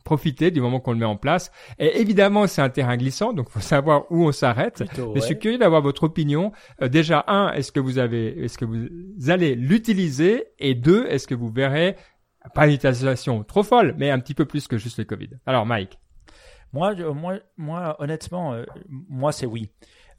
profiter 0.03 0.51
du 0.51 0.59
moment 0.59 0.81
qu'on 0.81 0.91
le 0.91 0.97
met 0.97 1.05
en 1.05 1.15
place? 1.15 1.49
Et 1.79 2.01
évidemment, 2.01 2.45
c'est 2.45 2.61
un 2.61 2.69
terrain 2.69 2.97
glissant, 2.97 3.31
donc 3.31 3.49
faut 3.49 3.61
savoir 3.61 4.11
où 4.11 4.27
on 4.27 4.31
s'arrête. 4.33 4.83
Mais 4.97 5.21
je 5.21 5.25
suis 5.25 5.39
curieux 5.39 5.57
d'avoir 5.57 5.81
votre 5.81 6.03
opinion. 6.03 6.51
déjà, 6.81 7.23
un, 7.27 7.53
est-ce 7.53 7.71
que 7.71 7.79
vous 7.79 7.99
avez, 7.99 8.43
est-ce 8.43 8.57
que 8.57 8.65
vous 8.65 8.87
allez 9.29 9.55
l'utiliser? 9.55 10.45
Et 10.59 10.75
deux, 10.75 11.05
est-ce 11.07 11.25
que 11.25 11.35
vous 11.35 11.49
verrez 11.49 11.95
pas 12.53 12.67
une 12.67 12.73
utilisation 12.73 13.43
trop 13.43 13.63
folle, 13.63 13.95
mais 13.97 14.09
un 14.09 14.19
petit 14.19 14.33
peu 14.33 14.45
plus 14.45 14.67
que 14.67 14.77
juste 14.77 14.97
le 14.97 15.05
Covid. 15.05 15.29
Alors, 15.45 15.65
Mike. 15.65 15.99
Moi, 16.73 16.95
moi, 17.13 17.35
moi, 17.57 17.95
honnêtement, 17.99 18.53
euh, 18.53 18.63
moi, 18.87 19.31
c'est 19.31 19.45
oui. 19.45 19.69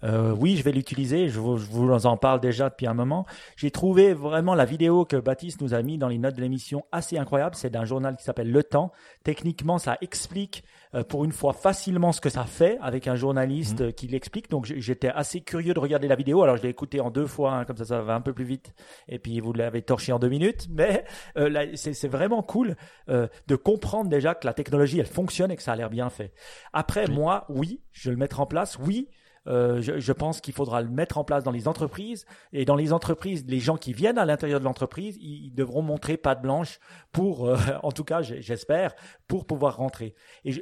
Euh, 0.04 0.34
oui, 0.38 0.56
je 0.56 0.64
vais 0.64 0.72
l'utiliser. 0.72 1.28
Je 1.28 1.38
vous, 1.38 1.56
je 1.56 1.66
vous, 1.66 1.90
en 2.06 2.16
parle 2.16 2.40
déjà 2.40 2.68
depuis 2.68 2.86
un 2.86 2.94
moment. 2.94 3.24
J'ai 3.56 3.70
trouvé 3.70 4.12
vraiment 4.12 4.54
la 4.54 4.64
vidéo 4.64 5.04
que 5.04 5.16
Baptiste 5.16 5.60
nous 5.60 5.74
a 5.74 5.82
mis 5.82 5.98
dans 5.98 6.08
les 6.08 6.18
notes 6.18 6.34
de 6.34 6.40
l'émission 6.40 6.84
assez 6.92 7.18
incroyable. 7.18 7.54
C'est 7.54 7.70
d'un 7.70 7.84
journal 7.84 8.16
qui 8.16 8.24
s'appelle 8.24 8.50
Le 8.50 8.62
Temps. 8.62 8.92
Techniquement, 9.24 9.78
ça 9.78 9.98
explique 10.00 10.64
pour 11.08 11.24
une 11.24 11.32
fois 11.32 11.52
facilement 11.52 12.12
ce 12.12 12.20
que 12.20 12.28
ça 12.28 12.44
fait 12.44 12.78
avec 12.80 13.08
un 13.08 13.16
journaliste 13.16 13.80
mmh. 13.80 13.92
qui 13.92 14.08
l'explique. 14.08 14.50
Donc 14.50 14.66
j'étais 14.66 15.08
assez 15.08 15.40
curieux 15.40 15.74
de 15.74 15.80
regarder 15.80 16.08
la 16.08 16.16
vidéo. 16.16 16.42
Alors 16.42 16.56
je 16.56 16.62
l'ai 16.62 16.68
écouté 16.68 17.00
en 17.00 17.10
deux 17.10 17.26
fois, 17.26 17.54
hein, 17.54 17.64
comme 17.64 17.76
ça 17.76 17.84
ça 17.84 18.02
va 18.02 18.14
un 18.14 18.20
peu 18.20 18.32
plus 18.32 18.44
vite. 18.44 18.74
Et 19.08 19.18
puis 19.18 19.40
vous 19.40 19.52
l'avez 19.52 19.82
torché 19.82 20.12
en 20.12 20.18
deux 20.18 20.28
minutes. 20.28 20.68
Mais 20.70 21.04
euh, 21.36 21.72
c'est 21.74 22.08
vraiment 22.08 22.42
cool 22.42 22.76
euh, 23.08 23.28
de 23.46 23.56
comprendre 23.56 24.10
déjà 24.10 24.34
que 24.34 24.46
la 24.46 24.54
technologie 24.54 24.98
elle 24.98 25.06
fonctionne 25.06 25.50
et 25.50 25.56
que 25.56 25.62
ça 25.62 25.72
a 25.72 25.76
l'air 25.76 25.90
bien 25.90 26.10
fait. 26.10 26.32
Après 26.72 27.06
moi, 27.06 27.46
oui, 27.48 27.80
je 27.92 28.08
vais 28.08 28.14
le 28.14 28.18
mettre 28.18 28.40
en 28.40 28.46
place. 28.46 28.78
Oui, 28.78 29.08
euh, 29.48 29.80
je, 29.80 30.12
pense 30.12 30.40
qu'il 30.40 30.54
faudra 30.54 30.82
le 30.82 30.88
mettre 30.88 31.18
en 31.18 31.24
place 31.24 31.44
dans 31.44 31.50
les 31.50 31.68
entreprises. 31.68 32.26
Et 32.52 32.64
dans 32.64 32.76
les 32.76 32.92
entreprises, 32.92 33.44
les 33.46 33.58
gens 33.58 33.76
qui 33.76 33.92
viennent 33.92 34.18
à 34.18 34.24
l'intérieur 34.24 34.60
de 34.60 34.64
l'entreprise, 34.64 35.16
ils, 35.20 35.52
devront 35.52 35.82
montrer 35.82 36.16
patte 36.16 36.42
blanche 36.42 36.78
pour, 37.10 37.48
euh, 37.48 37.56
en 37.82 37.92
tout 37.92 38.04
cas, 38.04 38.22
j'espère, 38.22 38.94
pour 39.26 39.46
pouvoir 39.46 39.76
rentrer. 39.76 40.14
Et 40.44 40.52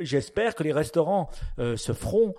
j'espère 0.00 0.54
que 0.54 0.62
les 0.62 0.72
restaurants 0.72 1.28
euh, 1.58 1.76
se 1.76 1.92
feront, 1.92 2.34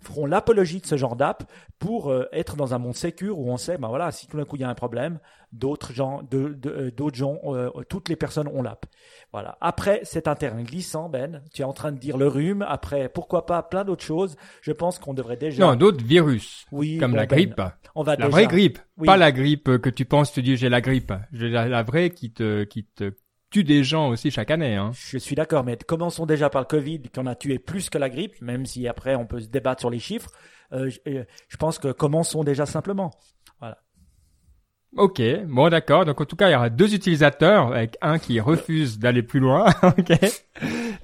feront 0.00 0.26
l'apologie 0.26 0.80
de 0.80 0.86
ce 0.86 0.96
genre 0.96 1.16
d'app 1.16 1.44
pour 1.78 2.12
être 2.32 2.56
dans 2.56 2.74
un 2.74 2.78
monde 2.78 2.94
sécur 2.94 3.38
où 3.38 3.50
on 3.50 3.56
sait, 3.56 3.78
ben 3.78 3.88
voilà, 3.88 4.10
si 4.12 4.26
tout 4.26 4.36
d'un 4.36 4.44
coup 4.44 4.56
il 4.56 4.62
y 4.62 4.64
a 4.64 4.68
un 4.68 4.74
problème, 4.74 5.18
d'autres 5.52 5.92
gens, 5.92 6.22
d'autres 6.30 7.16
gens, 7.16 7.40
toutes 7.88 8.08
les 8.08 8.16
personnes 8.16 8.48
ont 8.48 8.62
l'app. 8.62 8.86
Voilà. 9.32 9.56
Après, 9.60 10.00
c'est 10.04 10.28
un 10.28 10.34
terrain 10.34 10.62
glissant, 10.62 11.08
Ben. 11.08 11.42
Tu 11.52 11.62
es 11.62 11.64
en 11.64 11.72
train 11.72 11.92
de 11.92 11.98
dire 11.98 12.18
le 12.18 12.28
rhume. 12.28 12.64
Après, 12.68 13.08
pourquoi 13.08 13.46
pas 13.46 13.62
plein 13.62 13.84
d'autres 13.84 14.04
choses. 14.04 14.36
Je 14.60 14.72
pense 14.72 14.91
qu'on 14.98 15.14
devrait 15.14 15.36
déjà. 15.36 15.64
Non, 15.64 15.74
d'autres 15.74 16.04
virus. 16.04 16.66
Oui. 16.72 16.98
Comme 16.98 17.14
la 17.14 17.26
ben, 17.26 17.36
grippe. 17.36 17.62
on 17.94 18.02
va 18.02 18.16
la 18.16 18.28
vraie 18.28 18.46
grippe. 18.46 18.78
Pas 19.04 19.16
la 19.16 19.32
grippe 19.32 19.78
que 19.78 19.90
tu 19.90 20.04
penses, 20.04 20.32
tu 20.32 20.42
dis 20.42 20.56
j'ai 20.56 20.68
la 20.68 20.80
grippe. 20.80 21.12
J'ai 21.32 21.48
la, 21.48 21.82
vraie 21.82 22.10
qui 22.10 22.32
te, 22.32 22.64
qui 22.64 22.84
te 22.84 23.12
tue 23.50 23.64
des 23.64 23.84
gens 23.84 24.08
aussi 24.08 24.30
chaque 24.30 24.50
année. 24.50 24.76
Hein. 24.76 24.90
Je 24.94 25.18
suis 25.18 25.34
d'accord, 25.34 25.64
mais 25.64 25.76
commençons 25.76 26.26
déjà 26.26 26.50
par 26.50 26.62
le 26.62 26.66
Covid, 26.66 27.02
qu'on 27.14 27.26
a 27.26 27.34
tué 27.34 27.58
plus 27.58 27.90
que 27.90 27.98
la 27.98 28.08
grippe, 28.08 28.40
même 28.40 28.66
si 28.66 28.88
après 28.88 29.14
on 29.14 29.26
peut 29.26 29.40
se 29.40 29.48
débattre 29.48 29.80
sur 29.80 29.90
les 29.90 29.98
chiffres. 29.98 30.30
Euh, 30.72 30.88
je, 30.88 30.98
euh, 31.08 31.24
je 31.48 31.56
pense 31.56 31.78
que 31.78 31.92
commençons 31.92 32.44
déjà 32.44 32.66
simplement. 32.66 33.10
Ok, 34.96 35.22
bon 35.46 35.70
d'accord. 35.70 36.04
Donc 36.04 36.20
en 36.20 36.26
tout 36.26 36.36
cas, 36.36 36.50
il 36.50 36.52
y 36.52 36.54
aura 36.54 36.68
deux 36.68 36.94
utilisateurs 36.94 37.72
avec 37.72 37.96
un 38.02 38.18
qui 38.18 38.40
refuse 38.40 38.98
d'aller 38.98 39.22
plus 39.22 39.40
loin. 39.40 39.66
ok. 39.82 40.12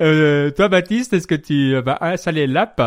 Euh, 0.00 0.50
toi, 0.50 0.68
Baptiste, 0.68 1.14
est-ce 1.14 1.26
que 1.26 1.34
tu 1.34 1.74
vas 1.80 1.96
installer 2.02 2.46
l'app? 2.46 2.80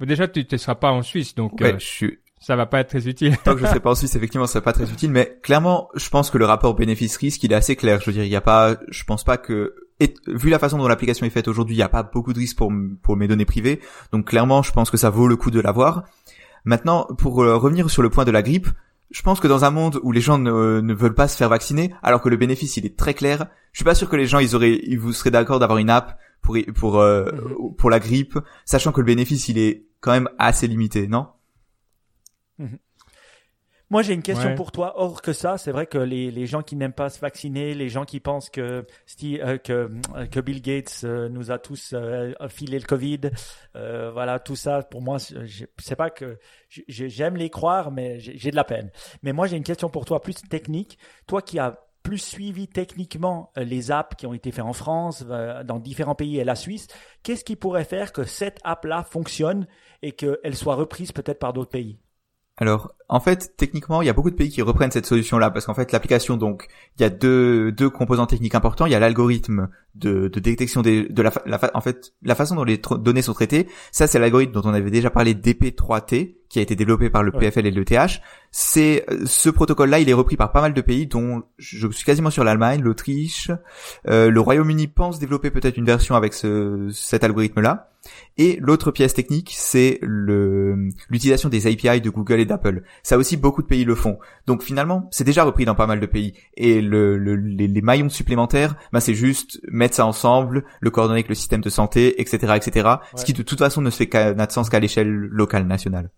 Déjà, 0.00 0.28
tu 0.28 0.44
ne 0.50 0.56
seras 0.56 0.74
pas 0.74 0.90
en 0.90 1.02
Suisse, 1.02 1.34
donc 1.34 1.60
ouais, 1.60 1.74
euh, 1.74 1.78
je 1.78 1.84
suis... 1.84 2.18
ça 2.40 2.56
va 2.56 2.66
pas 2.66 2.80
être 2.80 2.88
très 2.88 3.08
utile. 3.08 3.36
Tant 3.44 3.54
que 3.54 3.60
je 3.60 3.66
serai 3.66 3.80
pas 3.80 3.90
en 3.90 3.94
Suisse, 3.94 4.14
effectivement, 4.16 4.46
ça 4.46 4.58
va 4.58 4.64
pas 4.64 4.70
être 4.70 4.82
très 4.82 4.92
utile. 4.92 5.10
Mais 5.10 5.38
clairement, 5.42 5.88
je 5.94 6.08
pense 6.08 6.30
que 6.30 6.38
le 6.38 6.44
rapport 6.44 6.74
bénéfice-risque, 6.74 7.42
il 7.44 7.52
est 7.52 7.56
assez 7.56 7.76
clair. 7.76 8.00
Je 8.00 8.06
veux 8.06 8.12
dire, 8.12 8.24
il 8.24 8.30
y 8.30 8.36
a 8.36 8.40
pas, 8.40 8.76
je 8.88 9.04
pense 9.04 9.24
pas 9.24 9.36
que 9.36 9.74
et, 10.00 10.14
vu 10.26 10.50
la 10.50 10.58
façon 10.58 10.78
dont 10.78 10.88
l'application 10.88 11.26
est 11.26 11.30
faite 11.30 11.48
aujourd'hui, 11.48 11.76
il 11.76 11.78
n'y 11.78 11.84
a 11.84 11.88
pas 11.88 12.02
beaucoup 12.02 12.32
de 12.32 12.38
risques 12.38 12.56
pour, 12.56 12.72
pour 13.02 13.16
mes 13.16 13.28
données 13.28 13.44
privées. 13.44 13.80
Donc 14.12 14.26
clairement, 14.26 14.62
je 14.62 14.72
pense 14.72 14.90
que 14.90 14.96
ça 14.96 15.10
vaut 15.10 15.28
le 15.28 15.36
coup 15.36 15.50
de 15.50 15.60
l'avoir. 15.60 16.04
Maintenant, 16.64 17.06
pour 17.18 17.42
euh, 17.42 17.56
revenir 17.56 17.90
sur 17.90 18.02
le 18.02 18.10
point 18.10 18.24
de 18.24 18.30
la 18.30 18.42
grippe, 18.42 18.68
je 19.10 19.22
pense 19.22 19.38
que 19.38 19.46
dans 19.46 19.64
un 19.64 19.70
monde 19.70 20.00
où 20.02 20.10
les 20.10 20.20
gens 20.20 20.38
ne, 20.38 20.80
ne, 20.80 20.94
veulent 20.94 21.14
pas 21.14 21.28
se 21.28 21.36
faire 21.36 21.48
vacciner, 21.48 21.94
alors 22.02 22.20
que 22.20 22.28
le 22.28 22.36
bénéfice 22.36 22.76
il 22.76 22.86
est 22.86 22.96
très 22.96 23.14
clair, 23.14 23.46
je 23.72 23.78
suis 23.78 23.84
pas 23.84 23.94
sûr 23.94 24.08
que 24.08 24.16
les 24.16 24.26
gens 24.26 24.40
ils 24.40 24.56
auraient, 24.56 24.80
ils 24.82 24.98
vous 24.98 25.12
seraient 25.12 25.30
d'accord 25.30 25.60
d'avoir 25.60 25.78
une 25.78 25.90
app 25.90 26.18
pour 26.44 26.56
pour 26.76 27.00
euh, 27.00 27.32
mhm. 27.32 27.74
pour 27.76 27.90
la 27.90 27.98
grippe, 27.98 28.38
sachant 28.64 28.92
que 28.92 29.00
le 29.00 29.06
bénéfice 29.06 29.48
il 29.48 29.58
est 29.58 29.86
quand 30.00 30.12
même 30.12 30.28
assez 30.38 30.68
limité, 30.68 31.08
non? 31.08 31.26
Mhm. 32.58 32.78
Moi, 33.90 34.02
j'ai 34.02 34.14
une 34.14 34.22
question 34.22 34.56
pour 34.56 34.72
toi. 34.72 34.94
Or 34.96 35.22
que 35.22 35.32
ça, 35.32 35.56
c'est 35.56 35.70
vrai 35.70 35.86
que 35.86 35.98
les, 35.98 36.30
les 36.30 36.46
gens 36.46 36.62
qui 36.62 36.74
n'aiment 36.74 36.92
pas 36.92 37.10
se 37.10 37.20
vacciner, 37.20 37.74
les 37.74 37.88
gens 37.88 38.04
qui 38.04 38.18
pensent 38.18 38.50
que 38.50 38.84
Steve, 39.06 39.40
euh, 39.40 39.58
que, 39.58 39.90
euh, 40.16 40.26
que 40.26 40.40
Bill 40.40 40.62
Gates 40.62 41.02
euh, 41.04 41.28
nous 41.28 41.50
a 41.50 41.58
tous 41.58 41.94
filé 42.48 42.78
le 42.78 42.86
Covid, 42.86 43.20
voilà, 43.74 44.40
tout 44.40 44.56
ça, 44.56 44.82
pour 44.82 45.00
moi, 45.02 45.18
je 45.18 45.64
sais 45.78 45.96
pas 45.96 46.10
que 46.10 46.38
j'aime 46.88 47.36
les 47.36 47.50
croire, 47.50 47.92
mais 47.92 48.18
j'ai 48.18 48.50
de 48.50 48.56
la 48.56 48.64
peine. 48.64 48.90
Mais 49.22 49.32
moi, 49.32 49.46
j'ai 49.46 49.56
une 49.56 49.62
question 49.62 49.88
pour 49.88 50.06
toi, 50.06 50.20
plus 50.20 50.34
technique. 50.34 50.98
Toi 51.26 51.40
qui 51.40 51.58
as 51.58 51.78
plus 52.04 52.18
suivi 52.18 52.68
techniquement 52.68 53.50
les 53.56 53.90
apps 53.90 54.14
qui 54.16 54.26
ont 54.28 54.34
été 54.34 54.52
faites 54.52 54.64
en 54.64 54.72
France, 54.74 55.24
dans 55.64 55.80
différents 55.80 56.14
pays 56.14 56.38
et 56.38 56.44
la 56.44 56.54
Suisse, 56.54 56.86
qu'est-ce 57.24 57.44
qui 57.44 57.56
pourrait 57.56 57.84
faire 57.84 58.12
que 58.12 58.22
cette 58.22 58.60
app-là 58.62 59.02
fonctionne 59.02 59.66
et 60.02 60.12
qu'elle 60.12 60.54
soit 60.54 60.76
reprise 60.76 61.10
peut-être 61.10 61.40
par 61.40 61.52
d'autres 61.52 61.70
pays? 61.70 61.98
Alors, 62.56 62.94
en 63.08 63.18
fait, 63.18 63.56
techniquement, 63.56 64.00
il 64.00 64.06
y 64.06 64.08
a 64.08 64.12
beaucoup 64.12 64.30
de 64.30 64.36
pays 64.36 64.50
qui 64.50 64.62
reprennent 64.62 64.92
cette 64.92 65.06
solution-là 65.06 65.50
parce 65.50 65.66
qu'en 65.66 65.74
fait, 65.74 65.90
l'application, 65.90 66.36
donc, 66.36 66.68
il 66.96 67.02
y 67.02 67.04
a 67.04 67.10
deux, 67.10 67.72
deux 67.72 67.90
composants 67.90 68.26
techniques 68.26 68.54
importants. 68.54 68.86
Il 68.86 68.92
y 68.92 68.94
a 68.94 69.00
l'algorithme 69.00 69.70
de, 69.94 70.28
de 70.28 70.40
détection 70.40 70.82
des, 70.82 71.08
de 71.08 71.22
la, 71.22 71.32
la, 71.46 71.60
en 71.74 71.80
fait, 71.80 72.12
la 72.22 72.34
façon 72.34 72.54
dont 72.54 72.64
les 72.64 72.80
données 72.98 73.22
sont 73.22 73.34
traitées, 73.34 73.68
ça 73.92 74.06
c'est 74.06 74.18
l'algorithme 74.18 74.52
dont 74.52 74.62
on 74.64 74.74
avait 74.74 74.90
déjà 74.90 75.10
parlé 75.10 75.34
DP3T, 75.34 76.34
qui 76.54 76.60
a 76.60 76.62
été 76.62 76.76
développé 76.76 77.10
par 77.10 77.24
le 77.24 77.32
PFL 77.32 77.66
et 77.66 77.70
le 77.72 77.84
TH. 77.84 78.20
C'est 78.52 79.04
euh, 79.10 79.24
ce 79.26 79.50
protocole-là, 79.50 79.98
il 79.98 80.08
est 80.08 80.14
repris 80.14 80.36
par 80.36 80.52
pas 80.52 80.60
mal 80.60 80.72
de 80.72 80.80
pays, 80.80 81.06
dont 81.08 81.42
je 81.58 81.88
suis 81.90 82.04
quasiment 82.04 82.30
sur 82.30 82.44
l'Allemagne, 82.44 82.80
l'Autriche, 82.80 83.50
euh, 84.08 84.30
le 84.30 84.40
Royaume-Uni 84.40 84.86
pense 84.86 85.18
développer 85.18 85.50
peut-être 85.50 85.76
une 85.76 85.84
version 85.84 86.14
avec 86.14 86.32
ce, 86.32 86.88
cet 86.92 87.24
algorithme-là. 87.24 87.90
Et 88.36 88.58
l'autre 88.60 88.90
pièce 88.90 89.14
technique, 89.14 89.54
c'est 89.56 89.98
le 90.02 90.90
l'utilisation 91.08 91.48
des 91.48 91.66
API 91.66 92.00
de 92.00 92.10
Google 92.10 92.40
et 92.40 92.44
d'Apple. 92.44 92.82
Ça 93.02 93.16
aussi, 93.16 93.36
beaucoup 93.36 93.62
de 93.62 93.66
pays 93.66 93.84
le 93.84 93.94
font. 93.94 94.18
Donc 94.46 94.62
finalement, 94.62 95.08
c'est 95.10 95.24
déjà 95.24 95.44
repris 95.44 95.64
dans 95.64 95.74
pas 95.74 95.86
mal 95.86 96.00
de 96.00 96.06
pays. 96.06 96.34
Et 96.56 96.80
le, 96.80 97.16
les, 97.16 97.82
maillons 97.82 98.08
supplémentaires, 98.08 98.76
bah, 98.92 99.00
c'est 99.00 99.14
juste 99.14 99.60
mettre 99.68 99.83
ça 99.92 100.06
ensemble, 100.06 100.64
le 100.80 100.90
coordonner 100.90 101.18
avec 101.18 101.28
le 101.28 101.34
système 101.34 101.60
de 101.60 101.68
santé, 101.68 102.20
etc., 102.20 102.54
etc. 102.56 102.88
Ce 103.16 103.24
qui 103.24 103.34
de 103.34 103.42
toute 103.42 103.58
façon 103.58 103.82
ne 103.82 103.90
se 103.90 104.02
fait 104.02 104.34
n'a 104.34 104.46
de 104.46 104.52
sens 104.52 104.70
qu'à 104.70 104.80
l'échelle 104.80 105.08
locale, 105.08 105.66
nationale. 105.66 106.10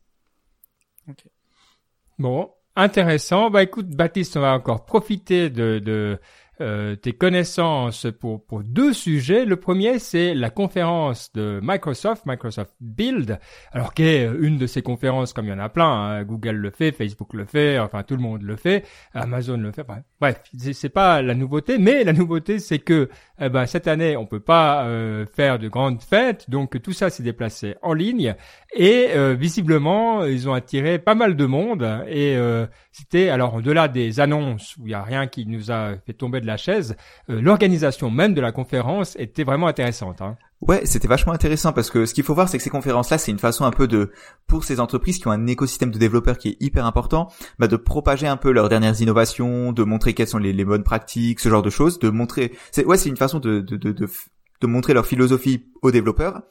Bon, 2.18 2.50
intéressant. 2.76 3.50
Bah 3.50 3.62
écoute, 3.62 3.88
Baptiste, 3.88 4.36
on 4.36 4.40
va 4.40 4.52
encore 4.52 4.84
profiter 4.84 5.50
de, 5.50 5.78
de 5.78 6.20
euh, 6.60 6.96
tes 6.96 7.12
connaissances 7.12 8.06
pour, 8.18 8.44
pour 8.44 8.62
deux 8.62 8.92
sujets. 8.92 9.44
Le 9.44 9.56
premier, 9.56 9.98
c'est 9.98 10.34
la 10.34 10.50
conférence 10.50 11.32
de 11.32 11.60
Microsoft, 11.62 12.24
Microsoft 12.26 12.74
Build, 12.80 13.38
alors 13.72 13.94
qui 13.94 14.04
est 14.04 14.28
une 14.40 14.58
de 14.58 14.66
ces 14.66 14.82
conférences 14.82 15.32
comme 15.32 15.46
il 15.46 15.50
y 15.50 15.52
en 15.52 15.58
a 15.58 15.68
plein. 15.68 15.86
Hein. 15.86 16.24
Google 16.24 16.56
le 16.56 16.70
fait, 16.70 16.92
Facebook 16.92 17.34
le 17.34 17.44
fait, 17.44 17.78
enfin 17.78 18.02
tout 18.02 18.16
le 18.16 18.22
monde 18.22 18.42
le 18.42 18.56
fait, 18.56 18.84
Amazon 19.14 19.56
le 19.56 19.72
fait. 19.72 19.84
Bref, 19.84 20.02
bref 20.20 20.42
c'est 20.72 20.88
pas 20.88 21.22
la 21.22 21.34
nouveauté, 21.34 21.78
mais 21.78 22.04
la 22.04 22.12
nouveauté, 22.12 22.58
c'est 22.58 22.78
que 22.78 23.08
eh 23.40 23.48
ben, 23.48 23.66
cette 23.66 23.86
année, 23.86 24.16
on 24.16 24.26
peut 24.26 24.40
pas 24.40 24.84
euh, 24.84 25.26
faire 25.26 25.58
de 25.58 25.68
grandes 25.68 26.02
fêtes, 26.02 26.48
donc 26.48 26.80
tout 26.82 26.92
ça 26.92 27.10
s'est 27.10 27.22
déplacé 27.22 27.74
en 27.82 27.92
ligne 27.92 28.34
et 28.74 29.08
euh, 29.14 29.34
visiblement, 29.34 30.24
ils 30.24 30.48
ont 30.48 30.54
attiré 30.54 30.98
pas 30.98 31.14
mal 31.14 31.36
de 31.36 31.46
monde 31.46 31.82
et 32.08 32.36
euh, 32.36 32.66
c'était 32.92 33.28
alors 33.28 33.54
au-delà 33.54 33.88
des 33.88 34.20
annonces 34.20 34.76
où 34.76 34.86
il 34.86 34.90
y 34.90 34.94
a 34.94 35.02
rien 35.02 35.26
qui 35.26 35.46
nous 35.46 35.70
a 35.70 35.94
fait 36.04 36.12
tomber 36.12 36.40
de 36.40 36.45
la 36.46 36.56
chaise, 36.56 36.96
euh, 37.28 37.40
l'organisation 37.40 38.10
même 38.10 38.34
de 38.34 38.40
la 38.40 38.52
conférence 38.52 39.16
était 39.18 39.44
vraiment 39.44 39.66
intéressante. 39.66 40.20
Hein. 40.22 40.36
Ouais, 40.60 40.86
c'était 40.86 41.08
vachement 41.08 41.32
intéressant 41.32 41.72
parce 41.72 41.90
que 41.90 42.06
ce 42.06 42.14
qu'il 42.14 42.24
faut 42.24 42.34
voir, 42.34 42.48
c'est 42.48 42.56
que 42.56 42.64
ces 42.64 42.70
conférences-là, 42.70 43.18
c'est 43.18 43.30
une 43.30 43.38
façon 43.38 43.64
un 43.64 43.70
peu 43.70 43.86
de, 43.86 44.10
pour 44.46 44.64
ces 44.64 44.80
entreprises 44.80 45.18
qui 45.18 45.28
ont 45.28 45.32
un 45.32 45.46
écosystème 45.46 45.90
de 45.90 45.98
développeurs 45.98 46.38
qui 46.38 46.48
est 46.50 46.56
hyper 46.60 46.86
important, 46.86 47.30
bah 47.58 47.68
de 47.68 47.76
propager 47.76 48.26
un 48.26 48.38
peu 48.38 48.52
leurs 48.52 48.68
dernières 48.68 49.00
innovations, 49.00 49.72
de 49.72 49.82
montrer 49.84 50.14
quelles 50.14 50.28
sont 50.28 50.38
les, 50.38 50.52
les 50.52 50.64
bonnes 50.64 50.84
pratiques, 50.84 51.40
ce 51.40 51.48
genre 51.50 51.62
de 51.62 51.70
choses, 51.70 51.98
de 51.98 52.08
montrer, 52.08 52.56
c'est 52.70 52.84
ouais, 52.86 52.96
c'est 52.96 53.10
une 53.10 53.18
façon 53.18 53.38
de, 53.38 53.60
de, 53.60 53.76
de, 53.76 53.92
de, 53.92 54.08
de 54.60 54.66
montrer 54.66 54.94
leur 54.94 55.06
philosophie 55.06 55.66
aux 55.82 55.90
développeurs. 55.90 56.42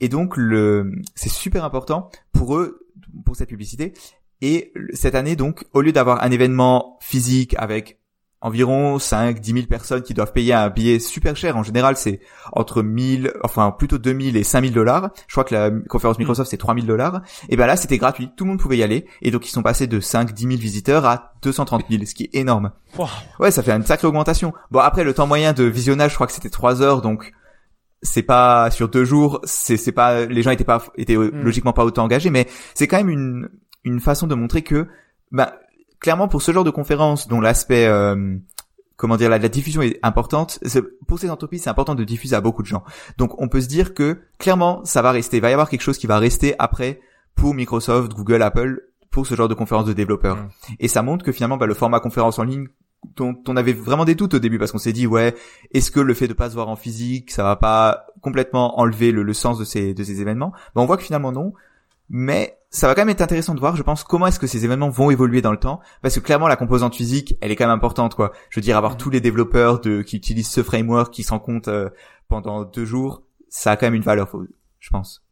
Et 0.00 0.08
donc 0.08 0.36
le, 0.36 0.92
c'est 1.14 1.30
super 1.30 1.64
important 1.64 2.10
pour 2.32 2.56
eux, 2.58 2.86
pour 3.24 3.36
cette 3.36 3.48
publicité. 3.48 3.94
Et 4.40 4.72
cette 4.92 5.14
année, 5.14 5.36
donc, 5.36 5.64
au 5.72 5.80
lieu 5.80 5.92
d'avoir 5.92 6.22
un 6.22 6.30
événement 6.30 6.98
physique 7.00 7.54
avec 7.56 8.00
environ 8.44 8.98
5 8.98 9.40
10 9.40 9.52
000 9.52 9.66
personnes 9.66 10.02
qui 10.02 10.12
doivent 10.12 10.32
payer 10.32 10.52
un 10.52 10.68
billet 10.68 10.98
super 10.98 11.34
cher. 11.34 11.56
En 11.56 11.62
général, 11.62 11.96
c'est 11.96 12.20
entre 12.52 12.82
1000, 12.82 13.32
enfin 13.42 13.70
plutôt 13.76 13.96
2000 13.96 14.36
et 14.36 14.44
5000 14.44 14.72
dollars. 14.74 15.10
Je 15.26 15.32
crois 15.32 15.44
que 15.44 15.54
la 15.54 15.70
conférence 15.88 16.18
Microsoft 16.18 16.50
c'est 16.50 16.58
3000 16.58 16.86
dollars. 16.86 17.22
Et 17.48 17.56
ben 17.56 17.66
là, 17.66 17.76
c'était 17.76 17.96
gratuit. 17.96 18.28
Tout 18.36 18.44
le 18.44 18.50
monde 18.50 18.60
pouvait 18.60 18.76
y 18.76 18.82
aller. 18.82 19.06
Et 19.22 19.30
donc 19.30 19.48
ils 19.48 19.50
sont 19.50 19.62
passés 19.62 19.86
de 19.86 19.98
5 19.98 20.32
10 20.32 20.42
000 20.42 20.56
visiteurs 20.56 21.06
à 21.06 21.32
230 21.42 21.84
000, 21.88 22.04
ce 22.04 22.14
qui 22.14 22.24
est 22.24 22.34
énorme. 22.34 22.72
Ouais, 23.40 23.50
ça 23.50 23.62
fait 23.62 23.72
une 23.72 23.82
sacrée 23.82 24.06
augmentation. 24.06 24.52
Bon 24.70 24.80
après, 24.80 25.04
le 25.04 25.14
temps 25.14 25.26
moyen 25.26 25.54
de 25.54 25.64
visionnage, 25.64 26.10
je 26.10 26.16
crois 26.16 26.26
que 26.26 26.34
c'était 26.34 26.50
3 26.50 26.82
heures, 26.82 27.00
donc 27.00 27.32
c'est 28.02 28.22
pas 28.22 28.70
sur 28.70 28.90
deux 28.90 29.06
jours, 29.06 29.40
c'est 29.44 29.78
c'est 29.78 29.92
pas 29.92 30.26
les 30.26 30.42
gens 30.42 30.50
étaient 30.50 30.64
pas 30.64 30.84
étaient 30.98 31.16
mm. 31.16 31.30
logiquement 31.42 31.72
pas 31.72 31.86
autant 31.86 32.04
engagés, 32.04 32.28
mais 32.28 32.46
c'est 32.74 32.88
quand 32.88 32.98
même 32.98 33.08
une 33.08 33.48
une 33.84 34.00
façon 34.00 34.26
de 34.26 34.34
montrer 34.34 34.60
que 34.60 34.86
bah 35.32 35.54
clairement 36.04 36.28
pour 36.28 36.42
ce 36.42 36.52
genre 36.52 36.64
de 36.64 36.70
conférence 36.70 37.28
dont 37.28 37.40
l'aspect 37.40 37.86
euh, 37.86 38.36
comment 38.96 39.16
dire 39.16 39.30
la, 39.30 39.38
la, 39.38 39.48
diffusion 39.48 39.80
est 39.80 39.98
importante 40.02 40.60
pour 41.08 41.18
ces 41.18 41.30
entreprises 41.30 41.62
c'est 41.62 41.70
important 41.70 41.94
de 41.94 42.04
diffuser 42.04 42.36
à 42.36 42.42
beaucoup 42.42 42.60
de 42.60 42.66
gens. 42.66 42.84
Donc 43.16 43.40
on 43.40 43.48
peut 43.48 43.62
se 43.62 43.68
dire 43.68 43.94
que 43.94 44.20
clairement 44.38 44.84
ça 44.84 45.00
va 45.00 45.12
rester. 45.12 45.38
Il 45.38 45.40
va 45.40 45.48
y 45.48 45.54
avoir 45.54 45.70
quelque 45.70 45.80
chose 45.80 45.96
qui 45.96 46.06
va 46.06 46.18
rester 46.18 46.54
après 46.58 47.00
pour 47.34 47.54
Microsoft 47.54 48.12
Google 48.12 48.42
Apple 48.42 48.82
pour 49.10 49.26
ce 49.26 49.34
genre 49.34 49.48
de 49.48 49.54
conférence 49.54 49.86
de 49.86 49.94
développeurs. 49.94 50.36
Mmh. 50.36 50.48
et 50.80 50.88
ça 50.88 51.00
montre 51.00 51.24
que 51.24 51.32
finalement 51.32 51.56
bah, 51.56 51.64
le 51.64 51.72
format 51.72 52.00
conférence 52.00 52.38
en 52.38 52.44
ligne 52.44 52.66
dont 53.16 53.34
on 53.48 53.56
avait 53.56 53.72
vraiment 53.72 54.04
des 54.04 54.14
doutes 54.14 54.34
au 54.34 54.38
début 54.38 54.58
parce 54.58 54.72
qu'on 54.72 54.78
s'est 54.78 54.92
dit 54.92 55.06
ouais 55.06 55.34
est-ce 55.72 55.90
que 55.90 56.00
le 56.00 56.12
fait 56.12 56.28
de 56.28 56.34
pas 56.34 56.50
se 56.50 56.54
voir 56.54 56.68
en 56.68 56.76
physique 56.76 57.30
ça 57.30 57.44
va 57.44 57.56
pas 57.56 58.08
complètement 58.20 58.78
enlever 58.78 59.10
le, 59.10 59.22
le 59.22 59.32
sens 59.32 59.58
de 59.58 59.64
ces 59.64 59.94
de 59.94 60.04
ces 60.04 60.20
événements? 60.20 60.52
Bah, 60.74 60.82
on 60.82 60.84
voit 60.84 60.98
que 60.98 61.02
finalement 61.02 61.32
non 61.32 61.54
mais 62.08 62.58
ça 62.70 62.88
va 62.88 62.94
quand 62.94 63.02
même 63.02 63.10
être 63.10 63.20
intéressant 63.20 63.54
de 63.54 63.60
voir, 63.60 63.76
je 63.76 63.82
pense, 63.82 64.02
comment 64.02 64.26
est-ce 64.26 64.40
que 64.40 64.46
ces 64.46 64.64
événements 64.64 64.90
vont 64.90 65.10
évoluer 65.10 65.42
dans 65.42 65.52
le 65.52 65.58
temps, 65.58 65.80
parce 66.02 66.14
que 66.14 66.20
clairement 66.20 66.48
la 66.48 66.56
composante 66.56 66.94
physique, 66.94 67.36
elle 67.40 67.50
est 67.50 67.56
quand 67.56 67.66
même 67.66 67.76
importante, 67.76 68.14
quoi. 68.14 68.32
Je 68.50 68.58
veux 68.58 68.64
dire, 68.64 68.76
avoir 68.76 68.96
tous 68.96 69.10
les 69.10 69.20
développeurs 69.20 69.80
de 69.80 70.02
qui 70.02 70.16
utilisent 70.16 70.50
ce 70.50 70.62
framework, 70.62 71.12
qui 71.12 71.22
s'en 71.22 71.38
comptent 71.38 71.68
euh, 71.68 71.90
pendant 72.28 72.64
deux 72.64 72.84
jours, 72.84 73.22
ça 73.48 73.72
a 73.72 73.76
quand 73.76 73.86
même 73.86 73.94
une 73.94 74.02
valeur, 74.02 74.28
je 74.80 74.90
pense. 74.90 75.24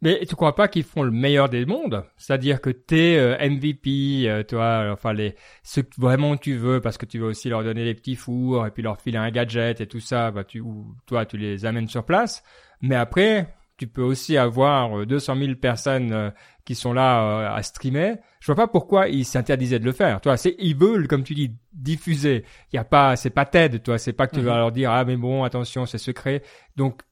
Mais 0.00 0.24
tu 0.26 0.34
crois 0.36 0.54
pas 0.54 0.68
qu'ils 0.68 0.84
font 0.84 1.02
le 1.02 1.10
meilleur 1.10 1.48
des 1.48 1.66
mondes? 1.66 2.04
C'est-à-dire 2.16 2.60
que 2.60 2.70
t'es 2.70 3.16
euh, 3.18 3.36
MVP, 3.38 4.28
euh, 4.28 4.42
toi, 4.42 4.88
enfin 4.90 5.12
les 5.12 5.34
ceux 5.62 5.82
que 5.82 6.00
vraiment 6.00 6.36
tu 6.36 6.56
veux, 6.56 6.80
parce 6.80 6.96
que 6.96 7.04
tu 7.04 7.18
veux 7.18 7.26
aussi 7.26 7.48
leur 7.48 7.62
donner 7.62 7.84
les 7.84 7.94
petits 7.94 8.16
fours 8.16 8.66
et 8.66 8.70
puis 8.70 8.82
leur 8.82 9.00
filer 9.00 9.18
un 9.18 9.30
gadget 9.30 9.80
et 9.80 9.86
tout 9.86 10.00
ça, 10.00 10.30
bah 10.30 10.44
tu, 10.44 10.60
ou 10.60 10.94
toi 11.06 11.26
tu 11.26 11.36
les 11.36 11.66
amènes 11.66 11.88
sur 11.88 12.04
place. 12.04 12.42
Mais 12.80 12.96
après, 12.96 13.54
tu 13.76 13.86
peux 13.86 14.02
aussi 14.02 14.36
avoir 14.36 15.06
200 15.06 15.36
euh, 15.36 15.46
000 15.46 15.54
personnes 15.56 16.12
euh, 16.12 16.30
qui 16.64 16.74
sont 16.74 16.92
là 16.92 17.22
euh, 17.22 17.56
à 17.56 17.62
streamer. 17.62 18.16
Je 18.40 18.46
vois 18.46 18.56
pas 18.56 18.68
pourquoi 18.68 19.08
ils 19.08 19.24
s'interdisaient 19.24 19.78
de 19.78 19.84
le 19.84 19.92
faire. 19.92 20.20
Toi, 20.20 20.36
c'est 20.36 20.54
ils 20.58 20.76
veulent, 20.76 21.08
comme 21.08 21.24
tu 21.24 21.34
dis, 21.34 21.52
diffuser. 21.72 22.44
Il 22.72 22.76
y 22.76 22.78
a 22.78 22.84
pas, 22.84 23.16
c'est 23.16 23.30
pas 23.30 23.44
TED, 23.44 23.82
toi. 23.82 23.98
C'est 23.98 24.12
pas 24.12 24.26
que 24.26 24.36
tu 24.36 24.42
vas 24.42 24.52
mhm. 24.52 24.58
leur 24.58 24.72
dire 24.72 24.90
ah 24.90 25.04
mais 25.04 25.16
bon, 25.16 25.44
attention, 25.44 25.86
c'est 25.86 25.98
secret. 25.98 26.42
Donc 26.76 27.02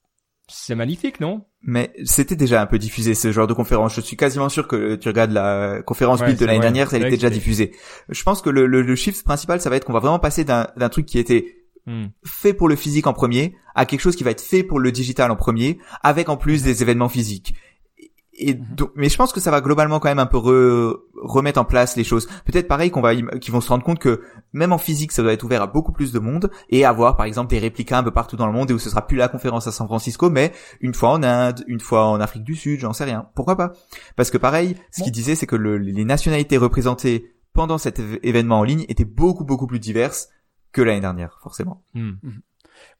c'est 0.48 0.74
magnifique, 0.74 1.20
non? 1.20 1.44
Mais 1.62 1.92
c'était 2.04 2.36
déjà 2.36 2.60
un 2.60 2.66
peu 2.66 2.78
diffusé 2.78 3.14
ce 3.14 3.32
genre 3.32 3.46
de 3.46 3.54
conférence. 3.54 3.94
Je 3.94 4.02
suis 4.02 4.16
quasiment 4.16 4.50
sûr 4.50 4.68
que 4.68 4.96
tu 4.96 5.08
regardes 5.08 5.32
la 5.32 5.82
conférence 5.82 6.22
build 6.22 6.38
de 6.38 6.44
l'année 6.44 6.60
dernière, 6.60 6.92
elle 6.92 7.02
était 7.02 7.12
déjà 7.12 7.30
diffusée. 7.30 7.72
Je 8.10 8.22
pense 8.22 8.42
que 8.42 8.50
le, 8.50 8.66
le, 8.66 8.82
le 8.82 8.96
shift 8.96 9.24
principal, 9.24 9.60
ça 9.62 9.70
va 9.70 9.76
être 9.76 9.86
qu'on 9.86 9.94
va 9.94 10.00
vraiment 10.00 10.18
passer 10.18 10.44
d'un 10.44 10.66
truc 10.90 11.06
qui 11.06 11.18
était 11.18 11.63
Hmm. 11.86 12.06
fait 12.24 12.54
pour 12.54 12.68
le 12.68 12.76
physique 12.76 13.06
en 13.06 13.12
premier 13.12 13.56
à 13.74 13.84
quelque 13.84 14.00
chose 14.00 14.16
qui 14.16 14.24
va 14.24 14.30
être 14.30 14.40
fait 14.40 14.62
pour 14.62 14.80
le 14.80 14.90
digital 14.90 15.30
en 15.30 15.36
premier 15.36 15.78
avec 16.02 16.30
en 16.30 16.38
plus 16.38 16.62
des 16.62 16.80
événements 16.80 17.10
physiques 17.10 17.54
et 18.36 18.54
hmm. 18.54 18.74
donc, 18.74 18.90
mais 18.94 19.08
je 19.08 19.16
pense 19.16 19.32
que 19.32 19.40
ça 19.40 19.50
va 19.50 19.60
globalement 19.60 20.00
quand 20.00 20.08
même 20.08 20.18
un 20.18 20.26
peu 20.26 20.38
remettre 21.14 21.60
en 21.60 21.64
place 21.64 21.96
les 21.96 22.04
choses. 22.04 22.26
Peut-être 22.44 22.68
pareil 22.68 22.90
qu'on 22.90 23.00
va, 23.00 23.14
qu'ils 23.14 23.52
vont 23.52 23.60
se 23.60 23.68
rendre 23.68 23.84
compte 23.84 23.98
que 23.98 24.22
même 24.52 24.72
en 24.72 24.78
physique, 24.78 25.12
ça 25.12 25.22
doit 25.22 25.32
être 25.32 25.42
ouvert 25.44 25.62
à 25.62 25.66
beaucoup 25.66 25.92
plus 25.92 26.12
de 26.12 26.18
monde 26.18 26.50
et 26.70 26.84
avoir 26.84 27.16
par 27.16 27.26
exemple 27.26 27.50
des 27.50 27.58
réplicas 27.58 27.98
un 27.98 28.02
peu 28.02 28.10
partout 28.10 28.36
dans 28.36 28.46
le 28.46 28.52
monde 28.52 28.70
et 28.70 28.74
où 28.74 28.78
ce 28.78 28.90
sera 28.90 29.06
plus 29.06 29.16
la 29.16 29.28
conférence 29.28 29.66
à 29.66 29.72
San 29.72 29.86
Francisco, 29.86 30.30
mais 30.30 30.52
une 30.80 30.94
fois 30.94 31.10
en 31.10 31.22
Inde, 31.22 31.64
une 31.66 31.80
fois 31.80 32.06
en 32.06 32.20
Afrique 32.20 32.44
du 32.44 32.54
Sud, 32.54 32.80
j'en 32.80 32.92
sais 32.92 33.04
rien. 33.04 33.26
Pourquoi 33.34 33.56
pas? 33.56 33.72
Parce 34.16 34.30
que 34.30 34.38
pareil, 34.38 34.76
ce 34.90 35.02
qu'il 35.02 35.12
disait, 35.12 35.34
c'est 35.34 35.46
que 35.46 35.56
les 35.56 36.04
nationalités 36.04 36.56
représentées 36.56 37.30
pendant 37.52 37.78
cet 37.78 38.00
événement 38.22 38.58
en 38.58 38.64
ligne 38.64 38.84
étaient 38.88 39.04
beaucoup 39.04 39.44
beaucoup 39.44 39.66
plus 39.66 39.78
diverses 39.78 40.28
que 40.74 40.82
l'année 40.82 41.00
dernière, 41.00 41.38
forcément. 41.40 41.82
Hmm. 41.94 42.14
Mhm. 42.22 42.42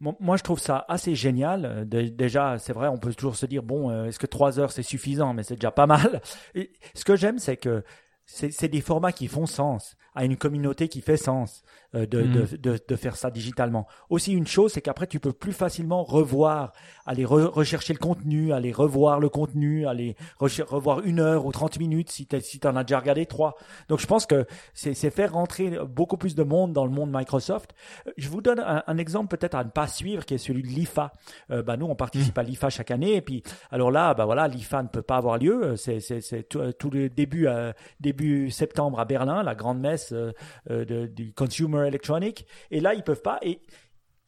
Moi, 0.01 0.37
je 0.37 0.43
trouve 0.43 0.61
ça 0.61 0.85
assez 0.89 1.15
génial. 1.15 1.65
Euh, 1.65 1.85
déjà, 1.85 2.59
c'est 2.59 2.73
vrai, 2.73 2.89
on 2.89 2.97
peut 2.97 3.13
toujours 3.13 3.37
se 3.37 3.45
dire, 3.45 3.63
bon, 3.63 3.91
euh, 3.91 4.07
est-ce 4.07 4.19
que 4.19 4.27
trois 4.27 4.61
heures, 4.61 4.73
c'est 4.73 4.85
suffisant? 4.85 5.35
Mais 5.35 5.43
c'est 5.43 5.57
déjà 5.57 5.73
pas 5.73 5.87
mal. 5.89 6.23
Et 6.55 6.73
ce 6.95 7.05
que 7.05 7.17
j'aime, 7.17 7.39
c'est 7.39 7.57
que 7.57 7.85
c'est 8.25 8.69
des 8.69 8.81
formats 8.81 9.13
qui 9.13 9.29
font 9.29 9.45
sens 9.45 9.97
à 10.15 10.25
une 10.25 10.37
communauté 10.37 10.89
qui 10.89 11.01
fait 11.01 11.17
sens 11.17 11.63
euh, 11.95 12.07
de, 12.07 12.23
de, 12.23 12.43
mm. 12.43 12.57
de, 12.61 12.81
de, 12.89 12.97
faire 12.97 13.17
ça 13.17 13.31
digitalement. 13.31 13.87
Aussi 14.11 14.33
une 14.33 14.47
chose, 14.47 14.73
c'est 14.73 14.81
qu'après 14.81 15.07
tu 15.07 15.21
peux 15.21 15.33
plus 15.33 15.53
facilement 15.53 16.05
revoir, 16.05 16.73
aller 17.07 17.25
rechercher 17.25 17.93
le 17.93 17.99
contenu, 17.99 18.53
aller 18.53 18.73
revoir 18.73 19.21
le 19.21 19.29
contenu, 19.29 19.87
aller 19.87 20.17
revoir 20.41 21.01
une 21.01 21.21
heure 21.21 21.47
ou 21.47 21.53
30 21.53 21.79
minutes 21.79 22.11
si 22.11 22.27
tu 22.27 22.41
si 22.41 22.61
en 22.65 22.77
as 22.77 22.85
déjà 22.85 23.01
regardé 23.01 23.27
trois. 23.27 23.57
Donc 23.89 24.01
je 24.01 24.07
pense 24.07 24.27
que 24.27 24.47
c'est 24.73 24.95
faire 25.11 25.33
rentrer 25.33 25.79
beaucoup 25.89 26.17
plus 26.17 26.35
de 26.35 26.43
monde 26.43 26.73
dans 26.73 26.85
le 26.85 26.91
monde 26.91 27.11
Microsoft. 27.13 27.75
Je 28.17 28.29
vous 28.29 28.41
donne 28.41 28.61
un, 28.61 28.83
un 28.87 28.99
exemple 28.99 29.37
peut-être 29.37 29.55
à 29.55 29.65
ne 29.65 29.71
pas 29.71 29.87
suivre 29.87 30.25
qui 30.25 30.35
est 30.35 30.39
celui 30.39 30.63
de 30.63 30.69
l'IFA. 30.69 31.13
Euh, 31.51 31.63
bah 31.63 31.77
nous 31.77 31.87
on 31.87 31.95
participe 31.97 32.37
mm. 32.37 32.41
à 32.41 32.43
l'IFA 32.43 32.71
chaque 32.71 32.91
année 32.91 33.17
et 33.17 33.21
puis 33.21 33.43
alors 33.71 33.91
là 33.91 34.15
bah 34.15 34.25
voilà 34.25 34.49
l'IFA 34.49 34.83
ne 34.83 34.89
peut 34.89 35.03
pas 35.03 35.17
avoir 35.17 35.39
lieu. 35.39 35.77
C'est 35.77 36.49
tout, 36.49 36.73
tout, 36.73 36.91
le 36.91 37.09
début 37.09 37.47
euh, 37.47 37.73
début 38.01 38.51
septembre 38.51 39.01
à 39.01 39.05
Berlin, 39.05 39.43
la 39.43 39.55
grande 39.55 39.81
messe 39.81 40.04
euh, 40.13 40.33
euh, 40.71 41.07
du 41.07 41.33
consumer 41.33 41.87
electronic. 41.87 42.47
Et 42.71 42.81
là, 42.81 42.95
ils 42.95 43.03
peuvent 43.03 43.23
pas. 43.23 43.39
Et 43.43 43.61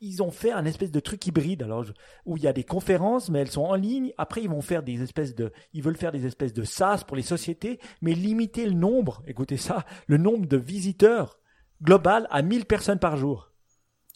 ils 0.00 0.22
ont 0.22 0.30
fait 0.30 0.52
un 0.52 0.64
espèce 0.64 0.90
de 0.90 1.00
truc 1.00 1.26
hybride, 1.26 1.62
alors 1.62 1.86
où 2.26 2.36
il 2.36 2.42
y 2.42 2.46
a 2.46 2.52
des 2.52 2.64
conférences, 2.64 3.30
mais 3.30 3.40
elles 3.40 3.50
sont 3.50 3.64
en 3.64 3.74
ligne. 3.74 4.12
Après, 4.18 4.42
ils 4.42 4.48
vont 4.48 4.60
faire 4.60 4.82
des 4.82 5.02
espèces 5.02 5.34
de, 5.34 5.52
ils 5.72 5.82
veulent 5.82 5.96
faire 5.96 6.12
des 6.12 6.26
espèces 6.26 6.52
de 6.52 6.64
SaaS 6.64 7.04
pour 7.06 7.16
les 7.16 7.22
sociétés, 7.22 7.80
mais 8.02 8.12
limiter 8.12 8.66
le 8.66 8.74
nombre. 8.74 9.22
Écoutez 9.26 9.56
ça, 9.56 9.84
le 10.06 10.18
nombre 10.18 10.46
de 10.46 10.56
visiteurs 10.56 11.38
global 11.82 12.26
à 12.30 12.42
1000 12.42 12.66
personnes 12.66 12.98
par 12.98 13.16
jour. 13.16 13.52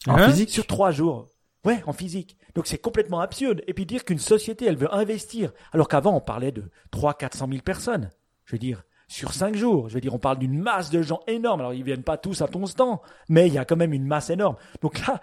En 0.07 0.17
physique 0.17 0.49
sur 0.49 0.65
trois 0.65 0.91
jours. 0.91 1.29
Ouais, 1.63 1.83
en 1.85 1.93
physique. 1.93 2.37
Donc 2.55 2.67
c'est 2.67 2.79
complètement 2.79 3.19
absurde. 3.19 3.61
Et 3.67 3.73
puis 3.73 3.85
dire 3.85 4.03
qu'une 4.03 4.19
société, 4.19 4.65
elle 4.65 4.77
veut 4.77 4.93
investir, 4.93 5.51
alors 5.71 5.87
qu'avant 5.87 6.15
on 6.15 6.21
parlait 6.21 6.51
de 6.51 6.71
3 6.89 7.13
400 7.13 7.47
000 7.49 7.61
personnes. 7.61 8.09
Je 8.45 8.53
veux 8.55 8.59
dire, 8.59 8.83
sur 9.11 9.33
5 9.33 9.55
jours. 9.55 9.89
Je 9.89 9.95
veux 9.95 10.01
dire, 10.01 10.13
on 10.15 10.19
parle 10.19 10.39
d'une 10.39 10.57
masse 10.57 10.89
de 10.89 11.01
gens 11.01 11.19
énorme. 11.27 11.59
Alors 11.59 11.73
ils 11.73 11.83
viennent 11.83 12.03
pas 12.03 12.17
tous 12.17 12.41
à 12.41 12.47
ton 12.47 12.65
stand, 12.65 12.99
mais 13.27 13.47
il 13.47 13.53
y 13.53 13.57
a 13.57 13.65
quand 13.65 13.75
même 13.75 13.93
une 13.93 14.05
masse 14.05 14.29
énorme. 14.29 14.55
Donc 14.81 15.05
là, 15.05 15.21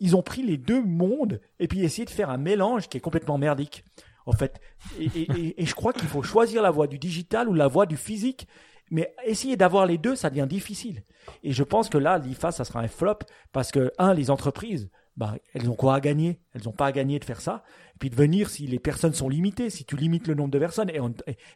ils 0.00 0.16
ont 0.16 0.22
pris 0.22 0.42
les 0.42 0.56
deux 0.56 0.82
mondes 0.82 1.40
et 1.60 1.68
puis 1.68 1.84
essayé 1.84 2.04
de 2.04 2.10
faire 2.10 2.30
un 2.30 2.36
mélange 2.36 2.88
qui 2.88 2.96
est 2.96 3.00
complètement 3.00 3.38
merdique. 3.38 3.84
En 4.26 4.32
fait, 4.32 4.60
et, 5.00 5.60
et 5.60 5.66
je 5.66 5.74
crois 5.74 5.92
qu'il 5.92 6.08
faut 6.08 6.22
choisir 6.22 6.62
la 6.62 6.70
voie 6.70 6.86
du 6.86 6.98
digital 6.98 7.48
ou 7.48 7.54
la 7.54 7.66
voie 7.66 7.86
du 7.86 7.96
physique. 7.96 8.46
Mais 8.90 9.14
essayer 9.24 9.56
d'avoir 9.56 9.86
les 9.86 9.98
deux, 9.98 10.14
ça 10.16 10.28
devient 10.28 10.46
difficile. 10.48 11.02
Et 11.42 11.52
je 11.52 11.62
pense 11.62 11.88
que 11.88 11.98
là, 11.98 12.18
l'IFA, 12.18 12.52
ça 12.52 12.64
sera 12.64 12.80
un 12.80 12.88
flop 12.88 13.20
parce 13.50 13.70
que, 13.70 13.90
un, 13.98 14.12
les 14.14 14.30
entreprises, 14.30 14.90
bah, 15.16 15.36
elles 15.54 15.68
ont 15.68 15.74
quoi 15.74 15.94
à 15.94 16.00
gagner? 16.00 16.40
Elles 16.54 16.62
n'ont 16.64 16.72
pas 16.72 16.86
à 16.86 16.92
gagner 16.92 17.18
de 17.18 17.24
faire 17.24 17.40
ça. 17.40 17.62
Et 17.94 17.98
puis 17.98 18.10
de 18.10 18.16
venir 18.16 18.48
si 18.48 18.66
les 18.66 18.78
personnes 18.78 19.12
sont 19.12 19.28
limitées, 19.28 19.68
si 19.68 19.84
tu 19.84 19.96
limites 19.96 20.26
le 20.26 20.34
nombre 20.34 20.50
de 20.50 20.58
personnes. 20.58 20.90
Et, 20.90 21.00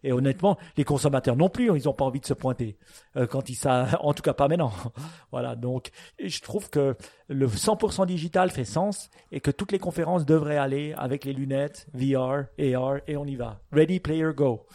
et, 0.02 0.12
honnêtement, 0.12 0.58
les 0.76 0.84
consommateurs 0.84 1.36
non 1.36 1.48
plus, 1.48 1.74
ils 1.76 1.84
n'ont 1.84 1.94
pas 1.94 2.04
envie 2.04 2.20
de 2.20 2.26
se 2.26 2.34
pointer 2.34 2.76
euh, 3.16 3.26
quand 3.26 3.48
ils 3.48 3.54
ça, 3.54 3.88
en 4.00 4.12
tout 4.12 4.22
cas 4.22 4.34
pas 4.34 4.48
maintenant. 4.48 4.72
voilà. 5.30 5.56
Donc, 5.56 5.90
je 6.22 6.40
trouve 6.40 6.68
que 6.68 6.96
le 7.28 7.46
100% 7.46 8.06
digital 8.06 8.50
fait 8.50 8.64
sens 8.64 9.10
et 9.32 9.40
que 9.40 9.50
toutes 9.50 9.72
les 9.72 9.78
conférences 9.78 10.26
devraient 10.26 10.58
aller 10.58 10.92
avec 10.96 11.24
les 11.24 11.32
lunettes 11.32 11.86
VR, 11.94 12.44
AR 12.58 12.98
et 13.06 13.16
on 13.16 13.24
y 13.24 13.36
va. 13.36 13.60
Ready, 13.72 14.00
player, 14.00 14.32
go. 14.34 14.66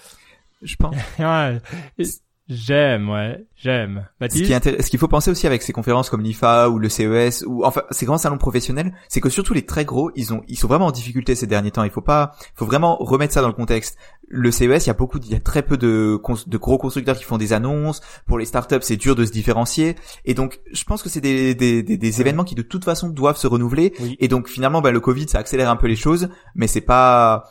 Je 0.62 0.76
pense. 0.76 0.96
J'aime, 2.54 3.10
ouais, 3.10 3.46
j'aime. 3.56 4.10
Ce 4.20 4.28
qui 4.28 4.48
ce 4.48 4.90
qu'il 4.90 5.00
faut 5.00 5.08
penser 5.08 5.32
aussi 5.32 5.48
avec 5.48 5.62
ces 5.62 5.72
conférences 5.72 6.10
comme 6.10 6.22
l'IFA 6.22 6.70
ou 6.70 6.80
le 6.80 6.90
CES 6.90 7.46
ou 7.48 7.64
enfin 7.64 7.84
ces 7.92 8.06
grands 8.06 8.18
salons 8.18 8.38
professionnels, 8.38 8.94
c'est 9.08 9.22
que 9.22 9.30
surtout 9.30 9.54
les 9.54 9.66
très 9.66 9.86
gros, 9.86 10.12
ils 10.18 10.34
ont, 10.34 10.42
ils 10.50 10.58
sont 10.58 10.68
vraiment 10.68 10.88
en 10.88 10.92
difficulté 10.92 11.34
ces 11.34 11.48
derniers 11.48 11.72
temps. 11.72 11.86
Il 11.86 11.92
faut 11.92 12.02
pas, 12.02 12.34
faut 12.56 12.66
vraiment 12.66 12.98
remettre 12.98 13.34
ça 13.34 13.40
dans 13.40 13.48
le 13.48 13.54
contexte. 13.54 13.98
Le 14.28 14.52
CES, 14.52 14.86
il 14.86 14.88
y 14.88 14.90
a 14.90 14.94
beaucoup, 14.94 15.18
il 15.24 15.32
y 15.32 15.36
a 15.36 15.40
très 15.40 15.62
peu 15.62 15.78
de, 15.78 16.20
de 16.46 16.58
gros 16.58 16.78
constructeurs 16.78 17.16
qui 17.16 17.24
font 17.24 17.38
des 17.38 17.54
annonces. 17.54 18.02
Pour 18.28 18.38
les 18.38 18.46
startups, 18.46 18.82
c'est 18.82 18.98
dur 18.98 19.16
de 19.16 19.24
se 19.24 19.32
différencier. 19.32 19.96
Et 20.26 20.34
donc, 20.34 20.60
je 20.74 20.84
pense 20.84 21.04
que 21.04 21.08
c'est 21.08 21.22
des, 21.22 21.56
des, 21.56 21.84
des, 21.84 22.22
événements 22.22 22.44
qui 22.44 22.56
de 22.56 22.64
toute 22.64 22.84
façon 22.84 23.08
doivent 23.08 23.38
se 23.38 23.48
renouveler. 23.48 23.94
Et 24.20 24.28
donc, 24.28 24.50
finalement, 24.50 24.82
bah, 24.82 24.92
le 24.92 25.00
Covid, 25.00 25.30
ça 25.30 25.40
accélère 25.40 25.70
un 25.70 25.78
peu 25.78 25.88
les 25.88 25.96
choses, 25.96 26.28
mais 26.56 26.68
c'est 26.68 26.82
pas, 26.82 27.46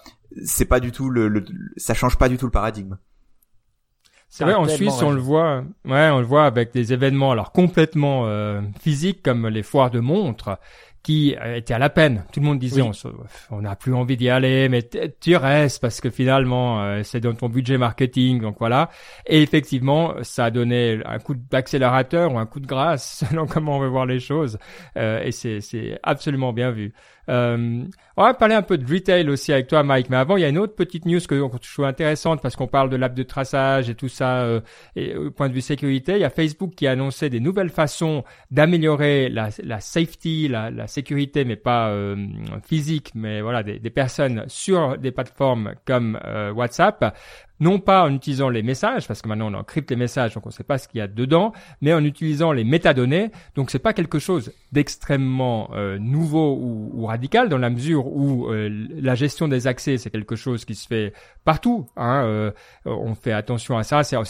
c'est 0.44 0.66
pas 0.66 0.78
du 0.80 0.92
tout 0.92 1.08
le, 1.08 1.28
le, 1.28 1.42
ça 1.78 1.94
change 1.94 2.18
pas 2.18 2.28
du 2.28 2.36
tout 2.36 2.46
le 2.46 2.52
paradigme. 2.52 2.96
C'est 4.30 4.44
vrai, 4.44 4.54
en 4.54 4.68
Suisse, 4.68 5.02
on 5.02 5.10
le 5.10 5.20
voit, 5.20 5.64
ouais, 5.84 6.08
on 6.10 6.20
le 6.20 6.24
voit 6.24 6.46
avec 6.46 6.72
des 6.72 6.92
événements 6.92 7.32
alors 7.32 7.50
complètement 7.50 8.26
euh, 8.26 8.60
physiques 8.80 9.22
comme 9.22 9.48
les 9.48 9.64
foires 9.64 9.90
de 9.90 9.98
montres 9.98 10.56
qui 11.02 11.34
euh, 11.34 11.56
étaient 11.56 11.74
à 11.74 11.80
la 11.80 11.90
peine. 11.90 12.24
Tout 12.32 12.38
le 12.38 12.46
monde 12.46 12.60
disait 12.60 12.82
on 13.50 13.60
n'a 13.60 13.74
plus 13.74 13.92
envie 13.92 14.16
d'y 14.16 14.30
aller, 14.30 14.68
mais 14.68 14.88
tu 15.20 15.34
restes 15.34 15.80
parce 15.80 16.00
que 16.00 16.10
finalement 16.10 16.80
euh, 16.80 17.02
c'est 17.02 17.18
dans 17.18 17.34
ton 17.34 17.48
budget 17.48 17.76
marketing, 17.76 18.40
donc 18.40 18.56
voilà. 18.60 18.90
Et 19.26 19.42
effectivement, 19.42 20.14
ça 20.22 20.44
a 20.44 20.50
donné 20.52 21.00
un 21.04 21.18
coup 21.18 21.34
d'accélérateur 21.34 22.32
ou 22.32 22.38
un 22.38 22.46
coup 22.46 22.60
de 22.60 22.68
grâce 22.68 23.24
selon 23.28 23.46
comment 23.46 23.78
on 23.78 23.80
veut 23.80 23.88
voir 23.88 24.06
les 24.06 24.20
choses, 24.20 24.58
et 24.94 25.32
c'est 25.32 25.98
absolument 26.04 26.52
bien 26.52 26.70
vu. 26.70 26.92
Euh, 27.30 27.84
on 28.16 28.22
va 28.24 28.34
parler 28.34 28.54
un 28.54 28.62
peu 28.62 28.76
de 28.76 28.92
retail 28.92 29.28
aussi 29.30 29.52
avec 29.52 29.68
toi, 29.68 29.82
Mike. 29.82 30.10
Mais 30.10 30.16
avant, 30.16 30.36
il 30.36 30.42
y 30.42 30.44
a 30.44 30.48
une 30.48 30.58
autre 30.58 30.74
petite 30.74 31.06
news 31.06 31.20
que 31.20 31.36
je 31.36 31.72
trouve 31.72 31.84
intéressante 31.84 32.42
parce 32.42 32.56
qu'on 32.56 32.66
parle 32.66 32.90
de 32.90 32.96
l'app 32.96 33.14
de 33.14 33.22
traçage 33.22 33.88
et 33.88 33.94
tout 33.94 34.08
ça. 34.08 34.40
Euh, 34.42 34.60
au 35.16 35.30
point 35.30 35.48
de 35.48 35.54
vue 35.54 35.60
sécurité, 35.60 36.14
il 36.14 36.20
y 36.20 36.24
a 36.24 36.30
Facebook 36.30 36.74
qui 36.74 36.86
a 36.86 36.92
annoncé 36.92 37.30
des 37.30 37.40
nouvelles 37.40 37.70
façons 37.70 38.24
d'améliorer 38.50 39.28
la, 39.28 39.50
la, 39.62 39.80
safety, 39.80 40.48
la, 40.48 40.70
la, 40.70 40.86
sécurité, 40.86 41.44
mais 41.44 41.56
pas 41.56 41.90
euh, 41.90 42.16
physique, 42.66 43.12
mais 43.14 43.40
voilà, 43.40 43.62
des, 43.62 43.78
des, 43.78 43.90
personnes 43.90 44.44
sur 44.48 44.98
des 44.98 45.12
plateformes 45.12 45.74
comme 45.84 46.18
euh, 46.24 46.52
WhatsApp 46.52 47.16
non 47.60 47.78
pas 47.78 48.04
en 48.04 48.14
utilisant 48.14 48.48
les 48.48 48.62
messages, 48.62 49.06
parce 49.06 49.20
que 49.20 49.28
maintenant 49.28 49.52
on 49.52 49.54
encrypte 49.54 49.90
les 49.90 49.96
messages, 49.96 50.34
donc 50.34 50.46
on 50.46 50.48
ne 50.48 50.54
sait 50.54 50.64
pas 50.64 50.78
ce 50.78 50.88
qu'il 50.88 50.98
y 50.98 51.02
a 51.02 51.06
dedans, 51.06 51.52
mais 51.82 51.92
en 51.92 52.02
utilisant 52.04 52.52
les 52.52 52.64
métadonnées. 52.64 53.30
Donc 53.54 53.70
c'est 53.70 53.78
pas 53.78 53.92
quelque 53.92 54.18
chose 54.18 54.52
d'extrêmement 54.72 55.70
euh, 55.74 55.98
nouveau 55.98 56.54
ou, 56.54 56.90
ou, 56.94 57.06
radical 57.06 57.48
dans 57.48 57.58
la 57.58 57.70
mesure 57.70 58.06
où 58.06 58.48
euh, 58.48 58.68
la 59.00 59.14
gestion 59.14 59.48
des 59.48 59.66
accès 59.66 59.98
c'est 59.98 60.10
quelque 60.10 60.36
chose 60.36 60.64
qui 60.64 60.74
se 60.74 60.86
fait 60.86 61.12
partout. 61.44 61.86
Hein, 61.96 62.24
euh, 62.24 62.50
on 62.86 63.14
fait 63.14 63.32
attention 63.32 63.76
à 63.76 63.82
ça. 63.82 64.02
C'est 64.04 64.16
en, 64.16 64.22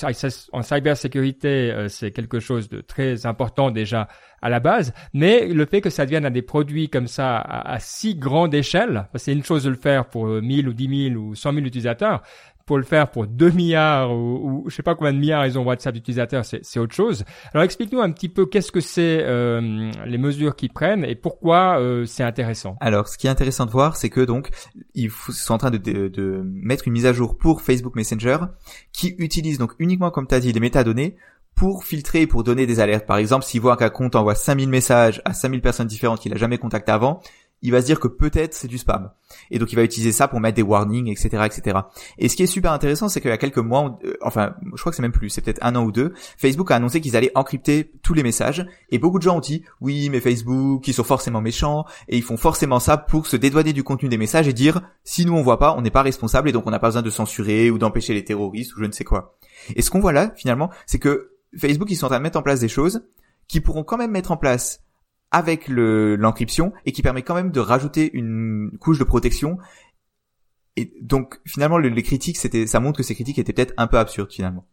en 0.52 0.62
cybersécurité, 0.62 1.86
c'est 1.88 2.10
quelque 2.10 2.40
chose 2.40 2.68
de 2.68 2.80
très 2.80 3.26
important 3.26 3.70
déjà 3.70 4.08
à 4.42 4.48
la 4.48 4.58
base, 4.58 4.94
mais 5.12 5.46
le 5.46 5.66
fait 5.66 5.82
que 5.82 5.90
ça 5.90 6.06
devienne 6.06 6.24
à 6.24 6.30
des 6.30 6.40
produits 6.40 6.88
comme 6.88 7.06
ça 7.06 7.36
à, 7.38 7.78
si 7.78 8.14
grande 8.14 8.54
échelle, 8.54 9.06
c'est 9.16 9.32
une 9.32 9.44
chose 9.44 9.64
de 9.64 9.70
le 9.70 9.76
faire 9.76 10.06
pour 10.06 10.26
1000 10.26 10.66
ou 10.66 10.72
10 10.72 11.10
000 11.10 11.20
ou 11.20 11.34
100 11.34 11.52
000 11.52 11.66
utilisateurs, 11.66 12.22
pour 12.70 12.78
le 12.78 12.84
faire 12.84 13.10
pour 13.10 13.26
2 13.26 13.50
milliards 13.50 14.12
ou, 14.12 14.62
ou 14.62 14.70
je 14.70 14.76
sais 14.76 14.84
pas 14.84 14.94
combien 14.94 15.12
de 15.12 15.18
milliards 15.18 15.44
ils 15.44 15.58
ont 15.58 15.64
WhatsApp 15.64 15.92
d'utilisateurs, 15.92 16.44
c'est 16.44 16.78
autre 16.78 16.94
chose. 16.94 17.24
Alors 17.52 17.64
explique-nous 17.64 18.00
un 18.00 18.12
petit 18.12 18.28
peu 18.28 18.46
qu'est-ce 18.46 18.70
que 18.70 18.78
c'est 18.78 19.24
euh, 19.24 19.90
les 20.06 20.18
mesures 20.18 20.54
qu'ils 20.54 20.72
prennent 20.72 21.04
et 21.04 21.16
pourquoi 21.16 21.80
euh, 21.80 22.04
c'est 22.04 22.22
intéressant. 22.22 22.76
Alors 22.80 23.08
ce 23.08 23.18
qui 23.18 23.26
est 23.26 23.30
intéressant 23.30 23.66
de 23.66 23.72
voir, 23.72 23.96
c'est 23.96 24.08
que 24.08 24.20
donc 24.20 24.50
ils 24.94 25.10
sont 25.10 25.54
en 25.54 25.58
train 25.58 25.72
de, 25.72 25.78
de, 25.78 26.06
de, 26.06 26.42
mettre 26.44 26.86
une 26.86 26.92
mise 26.92 27.06
à 27.06 27.12
jour 27.12 27.36
pour 27.36 27.60
Facebook 27.60 27.96
Messenger 27.96 28.38
qui 28.92 29.16
utilise 29.18 29.58
donc 29.58 29.72
uniquement 29.80 30.12
comme 30.12 30.28
tu 30.28 30.36
as 30.36 30.40
dit 30.40 30.52
les 30.52 30.60
métadonnées 30.60 31.16
pour 31.56 31.84
filtrer 31.84 32.28
pour 32.28 32.44
donner 32.44 32.66
des 32.66 32.78
alertes. 32.78 33.04
Par 33.04 33.16
exemple, 33.16 33.44
s'il 33.44 33.60
voit 33.60 33.76
qu'un 33.76 33.90
compte 33.90 34.14
envoie 34.14 34.36
5000 34.36 34.68
messages 34.68 35.20
à 35.24 35.34
5000 35.34 35.60
personnes 35.60 35.88
différentes 35.88 36.20
qu'il 36.20 36.32
a 36.32 36.36
jamais 36.36 36.56
contacté 36.56 36.92
avant, 36.92 37.20
il 37.62 37.72
va 37.72 37.80
se 37.80 37.86
dire 37.86 38.00
que 38.00 38.08
peut-être 38.08 38.54
c'est 38.54 38.68
du 38.68 38.78
spam. 38.78 39.10
Et 39.50 39.58
donc 39.58 39.72
il 39.72 39.76
va 39.76 39.82
utiliser 39.82 40.12
ça 40.12 40.28
pour 40.28 40.40
mettre 40.40 40.56
des 40.56 40.62
warnings, 40.62 41.08
etc., 41.08 41.44
etc. 41.44 41.78
Et 42.18 42.28
ce 42.28 42.36
qui 42.36 42.42
est 42.42 42.46
super 42.46 42.72
intéressant, 42.72 43.08
c'est 43.08 43.20
qu'il 43.20 43.30
y 43.30 43.32
a 43.32 43.38
quelques 43.38 43.58
mois, 43.58 43.98
euh, 44.04 44.14
enfin, 44.22 44.54
je 44.74 44.80
crois 44.80 44.90
que 44.90 44.96
c'est 44.96 45.02
même 45.02 45.12
plus, 45.12 45.30
c'est 45.30 45.40
peut-être 45.40 45.62
un 45.62 45.76
an 45.76 45.84
ou 45.84 45.92
deux, 45.92 46.12
Facebook 46.38 46.70
a 46.70 46.76
annoncé 46.76 47.00
qu'ils 47.00 47.16
allaient 47.16 47.32
encrypter 47.34 47.92
tous 48.02 48.14
les 48.14 48.22
messages. 48.22 48.66
Et 48.90 48.98
beaucoup 48.98 49.18
de 49.18 49.22
gens 49.22 49.36
ont 49.36 49.40
dit, 49.40 49.62
oui, 49.80 50.08
mais 50.10 50.20
Facebook, 50.20 50.86
ils 50.88 50.94
sont 50.94 51.04
forcément 51.04 51.40
méchants, 51.40 51.84
et 52.08 52.16
ils 52.16 52.22
font 52.22 52.36
forcément 52.36 52.80
ça 52.80 52.96
pour 52.96 53.26
se 53.26 53.36
dédouaner 53.36 53.72
du 53.72 53.84
contenu 53.84 54.08
des 54.08 54.18
messages 54.18 54.48
et 54.48 54.52
dire, 54.52 54.80
si 55.04 55.24
nous 55.26 55.34
on 55.34 55.42
voit 55.42 55.58
pas, 55.58 55.74
on 55.76 55.82
n'est 55.82 55.90
pas 55.90 56.02
responsable, 56.02 56.48
et 56.48 56.52
donc 56.52 56.66
on 56.66 56.70
n'a 56.70 56.78
pas 56.78 56.88
besoin 56.88 57.02
de 57.02 57.10
censurer 57.10 57.70
ou 57.70 57.78
d'empêcher 57.78 58.14
les 58.14 58.24
terroristes 58.24 58.74
ou 58.76 58.80
je 58.80 58.86
ne 58.86 58.92
sais 58.92 59.04
quoi. 59.04 59.36
Et 59.76 59.82
ce 59.82 59.90
qu'on 59.90 60.00
voit 60.00 60.12
là, 60.12 60.32
finalement, 60.36 60.70
c'est 60.86 60.98
que 60.98 61.32
Facebook, 61.56 61.90
ils 61.90 61.96
sont 61.96 62.06
en 62.06 62.10
train 62.10 62.18
de 62.18 62.22
mettre 62.22 62.38
en 62.38 62.42
place 62.42 62.60
des 62.60 62.68
choses 62.68 63.02
qui 63.48 63.60
pourront 63.60 63.82
quand 63.82 63.96
même 63.96 64.12
mettre 64.12 64.30
en 64.30 64.36
place 64.36 64.82
avec 65.30 65.68
l'encryption 65.68 66.72
et 66.84 66.92
qui 66.92 67.02
permet 67.02 67.22
quand 67.22 67.34
même 67.34 67.52
de 67.52 67.60
rajouter 67.60 68.10
une 68.12 68.76
couche 68.80 68.98
de 68.98 69.04
protection. 69.04 69.58
Et 70.76 70.92
donc 71.00 71.40
finalement 71.44 71.78
les 71.78 72.02
critiques, 72.02 72.36
ça 72.36 72.80
montre 72.80 72.98
que 72.98 73.02
ces 73.02 73.14
critiques 73.14 73.38
étaient 73.38 73.52
peut-être 73.52 73.74
un 73.76 73.86
peu 73.86 73.98
absurdes 73.98 74.32
finalement. 74.32 74.66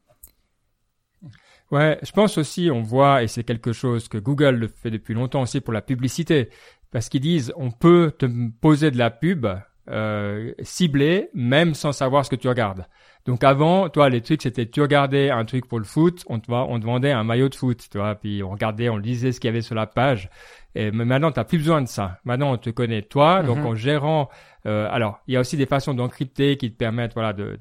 Ouais, 1.70 2.00
je 2.02 2.12
pense 2.14 2.38
aussi, 2.38 2.70
on 2.72 2.82
voit, 2.82 3.24
et 3.24 3.28
c'est 3.28 3.44
quelque 3.44 3.74
chose 3.74 4.08
que 4.08 4.18
Google 4.18 4.56
le 4.56 4.68
fait 4.70 4.90
depuis 4.90 5.14
longtemps 5.14 5.42
aussi 5.42 5.60
pour 5.60 5.74
la 5.74 5.82
publicité, 5.82 6.50
parce 6.92 7.10
qu'ils 7.10 7.20
disent, 7.20 7.52
on 7.58 7.72
peut 7.72 8.14
te 8.18 8.26
poser 8.62 8.90
de 8.90 8.98
la 8.98 9.12
pub 9.12 9.46
euh, 9.90 10.52
ciblée, 10.62 11.30
même 11.34 11.74
sans 11.74 11.92
savoir 11.92 12.26
ce 12.26 12.30
que 12.30 12.36
tu 12.36 12.48
regardes. 12.48 12.86
Donc 13.26 13.44
avant, 13.44 13.90
toi, 13.90 14.10
les 14.10 14.22
trucs, 14.22 14.42
c'était 14.42 14.66
tu 14.66 14.82
regardais 14.82 15.30
un 15.30 15.44
truc 15.44 15.68
pour 15.68 15.80
le 15.80 15.86
foot, 15.86 16.24
on 16.28 16.40
te, 16.40 16.50
on 16.50 16.80
te 16.80 16.86
vendait 16.86 17.12
un 17.12 17.26
maillot 17.26 17.50
de 17.50 17.56
foot, 17.56 17.86
tu 17.92 17.98
vois, 17.98 18.16
puis 18.16 18.42
on 18.42 18.52
regardait, 18.52 18.88
on 18.88 18.96
lisait 18.96 19.34
ce 19.34 19.42
qu'il 19.42 19.50
y 19.50 19.52
avait 19.52 19.62
sur 19.62 19.76
la 19.76 19.86
page. 19.86 20.30
Et 20.76 20.92
mais 20.92 21.04
maintenant, 21.06 21.32
tu 21.32 21.44
plus 21.44 21.58
besoin 21.58 21.82
de 21.82 21.88
ça. 21.88 22.20
Maintenant, 22.24 22.54
on 22.54 22.58
te 22.58 22.70
connaît 22.70 23.02
toi, 23.02 23.44
donc 23.44 23.58
mhm. 23.58 23.66
en 23.66 23.76
gérant. 23.76 24.30
Euh, 24.66 24.88
alors, 24.92 25.20
il 25.28 25.34
y 25.34 25.38
a 25.38 25.42
aussi 25.42 25.58
des 25.58 25.66
façons 25.66 25.94
d'encrypter 25.94 26.56
qui 26.56 26.72
te 26.72 26.78
permettent, 26.78 27.14
voilà, 27.14 27.34
de 27.34 27.58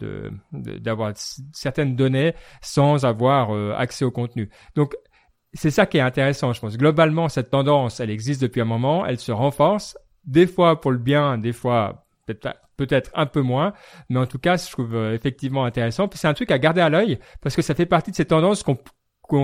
d'avoir 0.52 1.12
de, 1.12 1.18
certaines 1.52 1.96
données 1.96 2.34
sans 2.60 3.04
avoir 3.04 3.54
euh, 3.54 3.74
accès 3.76 4.04
au 4.04 4.10
contenu. 4.10 4.50
Donc 4.76 4.94
c'est 5.52 5.70
ça 5.70 5.86
qui 5.86 5.98
est 5.98 6.02
intéressant, 6.02 6.52
je 6.52 6.60
pense. 6.60 6.76
Globalement, 6.76 7.28
cette 7.28 7.50
tendance, 7.50 8.00
elle 8.00 8.10
existe 8.10 8.42
depuis 8.42 8.60
un 8.60 8.66
moment, 8.66 9.04
elle 9.06 9.18
se 9.18 9.32
renforce, 9.32 9.96
des 10.24 10.46
fois 10.46 10.80
pour 10.80 10.92
le 10.92 10.98
bien, 10.98 11.38
des 11.38 11.52
fois 11.52 12.05
peut-être 12.26 12.60
peut-être 12.76 13.10
un 13.14 13.26
peu 13.26 13.40
moins, 13.40 13.72
mais 14.10 14.18
en 14.18 14.26
tout 14.26 14.38
cas, 14.38 14.56
je 14.56 14.70
trouve 14.70 14.94
euh, 14.94 15.14
effectivement 15.14 15.64
intéressant. 15.64 16.08
Puis 16.08 16.18
c'est 16.18 16.28
un 16.28 16.34
truc 16.34 16.50
à 16.50 16.58
garder 16.58 16.80
à 16.80 16.90
l'œil 16.90 17.18
parce 17.40 17.56
que 17.56 17.62
ça 17.62 17.74
fait 17.74 17.86
partie 17.86 18.10
de 18.10 18.16
ces 18.16 18.26
tendances 18.26 18.62
qu'on 18.62 18.76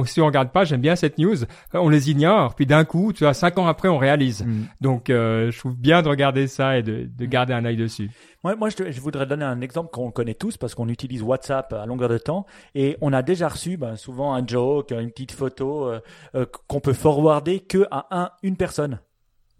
si 0.04 0.20
on 0.20 0.26
regarde 0.26 0.50
pas, 0.50 0.64
j'aime 0.64 0.80
bien 0.80 0.96
cette 0.96 1.18
news, 1.18 1.36
on 1.72 1.88
les 1.88 2.10
ignore, 2.10 2.54
puis 2.54 2.66
d'un 2.66 2.84
coup, 2.84 3.12
tu 3.12 3.24
vois, 3.24 3.34
cinq 3.34 3.58
ans 3.58 3.66
après, 3.66 3.88
on 3.88 3.98
réalise. 3.98 4.44
Mm. 4.44 4.64
Donc, 4.80 5.10
euh, 5.10 5.50
je 5.50 5.58
trouve 5.58 5.76
bien 5.76 6.02
de 6.02 6.08
regarder 6.08 6.46
ça 6.46 6.78
et 6.78 6.82
de, 6.82 7.08
de 7.12 7.26
garder 7.26 7.52
un 7.52 7.64
œil 7.64 7.76
dessus. 7.76 8.10
Moi, 8.44 8.54
moi 8.56 8.68
je, 8.70 8.90
je, 8.90 9.00
voudrais 9.00 9.26
donner 9.26 9.44
un 9.44 9.60
exemple 9.60 9.90
qu'on 9.92 10.10
connaît 10.10 10.34
tous 10.34 10.56
parce 10.56 10.74
qu'on 10.74 10.88
utilise 10.88 11.22
WhatsApp 11.22 11.72
à 11.72 11.86
longueur 11.86 12.08
de 12.08 12.18
temps 12.18 12.46
et 12.74 12.96
on 13.00 13.12
a 13.12 13.22
déjà 13.22 13.48
reçu 13.48 13.76
ben, 13.76 13.96
souvent 13.96 14.34
un 14.34 14.46
joke, 14.46 14.92
une 14.92 15.10
petite 15.10 15.32
photo 15.32 15.88
euh, 16.34 16.46
qu'on 16.68 16.80
peut 16.80 16.92
forwarder 16.92 17.60
que 17.60 17.86
à 17.90 18.06
un, 18.10 18.30
une 18.42 18.56
personne 18.56 19.00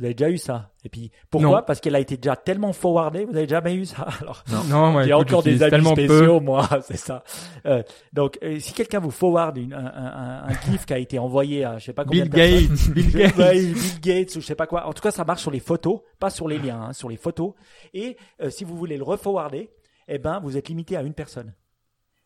Vous 0.03 0.07
avez 0.07 0.15
déjà 0.15 0.31
eu 0.31 0.37
ça. 0.39 0.73
Et 0.85 0.89
puis 0.89 1.13
pourquoi? 1.31 1.59
Non. 1.61 1.63
Parce 1.65 1.79
qu'elle 1.81 1.95
a 1.95 2.01
été 2.01 2.17
déjà 2.17 2.35
tellement 2.35 2.73
forwardée. 2.73 3.25
Vous 3.25 3.37
avez 3.37 3.47
jamais 3.47 3.73
eu 3.77 3.85
ça? 3.85 4.03
Alors, 4.21 4.43
Non, 4.69 4.91
moi, 4.91 5.05
j'ai 5.05 5.13
encore 5.13 5.45
des 5.45 5.63
amis 5.63 5.87
spéciaux, 5.87 6.41
peu. 6.41 6.45
moi, 6.45 6.69
c'est 6.83 6.97
ça. 6.97 7.23
Euh, 7.67 7.85
donc, 8.13 8.37
euh, 8.43 8.59
si 8.59 8.73
quelqu'un 8.73 8.99
vous 8.99 9.13
forward 9.13 9.57
une, 9.59 9.73
un, 9.75 9.79
un, 9.79 9.85
un, 9.87 10.49
un 10.49 10.53
GIF 10.67 10.85
qui 10.85 10.93
a 10.93 10.99
été 10.99 11.21
envoyé 11.21 11.65
à 11.65 11.79
je 11.79 11.85
sais 11.85 11.93
pas 11.93 12.05
combien 12.05 12.25
Bill 12.25 12.31
de 12.33 12.37
personnes, 12.37 12.67
Gates, 12.77 12.91
Bill 12.95 13.11
je- 13.11 13.19
Gates. 13.19 13.37
ouais, 13.37 13.63
Bill 13.73 14.01
Gates 14.01 14.37
ou 14.37 14.41
je 14.41 14.47
sais 14.47 14.55
pas 14.57 14.67
quoi. 14.67 14.87
En 14.89 14.93
tout 14.93 15.03
cas, 15.03 15.13
ça 15.13 15.25
marche 15.25 15.43
sur 15.43 15.53
les 15.53 15.61
photos, 15.61 16.01
pas 16.19 16.31
sur 16.31 16.49
les 16.49 16.59
liens, 16.59 16.81
hein, 16.89 16.93
sur 16.93 17.09
les 17.09 17.17
photos. 17.17 17.53
Et 17.95 18.17
euh, 18.43 18.51
si 18.51 18.65
vous 18.65 18.77
voulez 18.77 18.97
le 18.97 19.05
reforwarder, 19.05 19.71
eh 20.09 20.19
ben, 20.19 20.41
vous 20.43 20.57
êtes 20.57 20.69
limité 20.69 20.97
à 20.97 21.03
une 21.03 21.15
personne. 21.15 21.55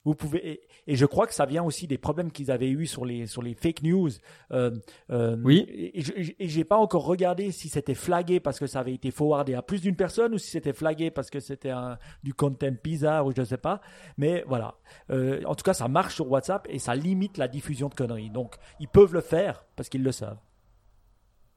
Vous 0.07 0.15
pouvez 0.15 0.49
et, 0.49 0.61
et 0.87 0.95
je 0.95 1.05
crois 1.05 1.27
que 1.27 1.35
ça 1.35 1.47
vient 1.47 1.65
aussi 1.65 1.89
des 1.89 1.99
problèmes 1.99 2.31
qu'ils 2.31 2.53
avaient 2.53 2.71
eu 2.71 2.87
sur 2.87 3.05
les 3.05 3.27
sur 3.27 3.43
les 3.43 3.55
fake 3.55 3.83
news. 3.83 4.11
Euh, 4.53 4.71
euh, 5.11 5.37
Oui. 5.43 5.67
Et, 5.69 6.47
j'ai 6.49 6.63
pas 6.63 6.77
encore 6.77 7.05
regardé 7.05 7.51
si 7.51 7.69
c'était 7.69 7.97
flagué 7.97 8.39
parce 8.39 8.61
que 8.61 8.69
ça 8.69 8.79
avait 8.79 8.95
été 8.95 9.11
forwardé 9.11 9.55
à 9.55 9.63
plus 9.63 9.81
d'une 9.81 9.97
personne 9.97 10.33
ou 10.33 10.39
si 10.39 10.49
c'était 10.49 10.73
flagué 10.73 11.11
parce 11.11 11.29
que 11.29 11.41
c'était 11.41 11.73
du 12.23 12.35
content 12.35 12.71
bizarre 12.85 13.27
ou 13.27 13.33
je 13.37 13.43
sais 13.43 13.57
pas. 13.57 13.81
Mais 14.17 14.45
voilà. 14.47 14.77
Euh, 15.11 15.43
en 15.45 15.57
tout 15.57 15.65
cas, 15.65 15.75
ça 15.75 15.89
marche 15.89 16.15
sur 16.15 16.31
WhatsApp 16.31 16.69
et 16.71 16.79
ça 16.79 16.95
limite 16.95 17.37
la 17.37 17.49
diffusion 17.49 17.89
de 17.89 17.95
conneries. 17.95 18.31
Donc, 18.31 18.55
ils 18.79 18.89
peuvent 18.89 19.13
le 19.13 19.21
faire 19.21 19.65
parce 19.75 19.89
qu'ils 19.89 20.05
le 20.05 20.13
savent. 20.13 20.39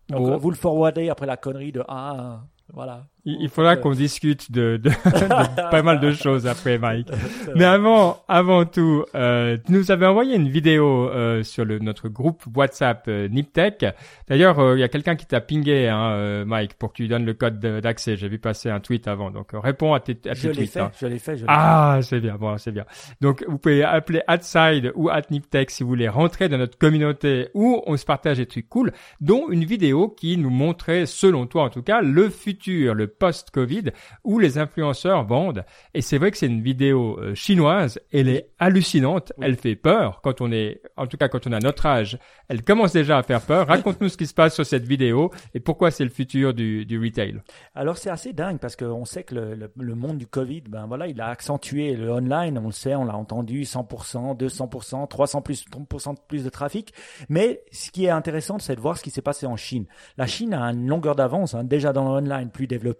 Donc, 0.08 0.28
euh, 0.28 0.38
vous 0.38 0.50
le 0.50 0.58
forwardez 0.58 1.10
après 1.10 1.28
la 1.28 1.38
connerie 1.38 1.72
de 1.72 1.84
ah 1.88 2.46
voilà. 2.74 3.08
Il, 3.40 3.50
faudra 3.50 3.76
qu'on 3.76 3.92
discute 3.92 4.52
de, 4.52 4.78
de, 4.78 4.90
de 5.06 5.70
pas 5.72 5.82
mal 5.84 6.00
de 6.00 6.12
choses 6.12 6.48
après, 6.48 6.78
Mike. 6.78 7.08
Mais 7.56 7.66
avant, 7.66 8.22
avant 8.28 8.66
tout, 8.66 9.06
euh, 9.16 9.58
tu 9.66 9.72
nous 9.72 9.92
avais 9.92 10.06
envoyé 10.06 10.36
une 10.36 10.50
vidéo 10.50 11.10
euh, 11.10 11.44
sur 11.44 11.66
le, 11.66 11.80
notre 11.80 12.10
groupe 12.10 12.44
WhatsApp 12.56 13.06
euh, 13.08 13.28
Niptech. 13.28 13.86
D'ailleurs, 14.28 14.60
euh, 14.60 14.78
il 14.78 14.82
y 14.82 14.84
a 14.84 14.88
quelqu'un 14.88 15.16
qui 15.16 15.26
t'a 15.26 15.42
pingé, 15.42 15.88
hein, 15.88 16.12
euh, 16.12 16.46
Mike, 16.46 16.74
pour 16.76 16.90
que 16.92 16.98
tu 16.98 17.02
lui 17.04 17.10
donnes 17.10 17.26
le 17.26 17.34
code 17.34 17.60
de- 17.60 17.80
d'accès. 17.80 18.16
J'ai 18.16 18.28
vu 18.30 18.40
passer 18.40 18.70
un 18.70 18.80
tweet 18.80 19.08
avant, 19.08 19.32
donc 19.32 19.50
réponds 19.54 19.94
à 19.94 20.00
tes, 20.00 20.14
à 20.30 20.34
tes 20.34 20.36
je 20.36 20.48
l'ai 20.50 20.54
tweets. 20.56 20.72
fait, 20.72 20.80
hein. 20.80 20.92
je 21.00 21.08
l'ai 21.08 21.20
fait, 21.20 21.36
je 21.38 21.42
l'ai 21.42 21.48
Ah, 21.48 22.00
c'est 22.02 22.20
bien, 22.20 22.36
bon, 22.36 22.58
c'est 22.58 22.72
bien. 22.72 22.86
Donc, 23.22 23.44
vous 23.48 23.58
pouvez 23.58 23.84
appeler 23.84 24.22
Adside 24.28 24.92
ou 24.96 25.10
Atniptech 25.10 25.72
si 25.72 25.84
vous 25.84 25.90
voulez 25.90 26.10
rentrer 26.10 26.50
dans 26.50 26.58
notre 26.58 26.78
communauté 26.78 27.50
où 27.54 27.82
on 27.86 27.98
se 27.98 28.06
partage 28.06 28.38
des 28.38 28.46
trucs 28.46 28.70
cool, 28.70 28.92
dont 29.22 29.50
une 29.50 29.66
vidéo 29.66 30.10
qui 30.10 30.38
nous 30.38 30.50
montrait, 30.50 31.06
selon 31.06 31.46
toi 31.46 31.64
en 31.64 31.70
tout 31.70 31.82
cas, 31.84 32.02
le 32.02 32.30
futur, 32.30 32.94
le 32.94 33.08
post-Covid, 33.20 33.92
où 34.24 34.40
les 34.40 34.58
influenceurs 34.58 35.26
vendent. 35.26 35.66
Et 35.94 36.02
c'est 36.02 36.18
vrai 36.18 36.32
que 36.32 36.38
c'est 36.38 36.48
une 36.48 36.62
vidéo 36.62 37.20
euh, 37.20 37.36
chinoise, 37.36 38.00
elle 38.12 38.30
est 38.30 38.50
hallucinante, 38.60 39.34
Oui. 39.38 39.46
elle 39.48 39.56
fait 39.58 39.76
peur 39.76 40.22
quand 40.24 40.42
on 40.42 40.52
est, 40.52 40.82
en 40.98 41.06
tout 41.08 41.18
cas 41.18 41.28
quand 41.28 41.46
on 41.48 41.52
a 41.52 41.60
notre 41.60 41.86
âge, 41.86 42.18
elle 42.48 42.64
commence 42.64 42.94
déjà 42.94 43.18
à 43.18 43.24
faire 43.24 43.42
peur. 43.42 43.68
Raconte-nous 43.68 44.10
ce 44.10 44.18
qui 44.18 44.26
se 44.28 44.34
passe 44.34 44.56
sur 44.56 44.66
cette 44.66 44.86
vidéo 44.86 45.32
et 45.54 45.60
pourquoi 45.60 45.92
c'est 45.92 46.04
le 46.04 46.10
futur 46.10 46.54
du, 46.54 46.86
du 46.86 47.00
retail. 47.00 47.42
Alors 47.76 47.98
c'est 47.98 48.10
assez 48.10 48.34
dingue 48.34 48.58
parce 48.60 48.76
qu'on 48.76 49.06
sait 49.06 49.24
que 49.24 49.36
le, 49.36 49.56
le- 49.56 49.72
le 49.78 49.96
monde 49.96 50.18
du 50.18 50.28
Covid, 50.28 50.62
ben 50.70 50.86
voilà, 50.88 51.08
il 51.08 51.20
a 51.22 51.28
accentué 51.28 51.96
le 51.96 52.10
online. 52.12 52.58
On 52.58 52.68
le 52.68 52.72
sait, 52.72 52.96
on 52.96 53.06
l'a 53.06 53.16
entendu, 53.16 53.62
100%, 53.64 54.38
200%, 54.38 55.08
300 55.08 55.42
plus, 55.42 55.66
30% 55.68 56.14
de 56.16 56.20
plus 56.28 56.44
de 56.44 56.50
trafic. 56.50 56.94
Mais 57.30 57.62
ce 57.72 57.92
qui 57.92 58.06
est 58.06 58.10
intéressant, 58.10 58.60
c'est 58.60 58.76
de 58.76 58.82
voir 58.82 58.98
ce 58.98 59.04
qui 59.04 59.10
s'est 59.10 59.22
passé 59.22 59.46
en 59.46 59.56
Chine. 59.58 59.86
La 60.18 60.28
Chine 60.28 60.54
a 60.54 60.64
une 60.72 60.88
longueur 60.88 61.16
d'avance, 61.16 61.54
hein, 61.54 61.64
déjà 61.64 61.94
dans 61.94 62.04
le 62.04 62.10
online 62.26 62.50
plus 62.50 62.68
développé. 62.68 62.99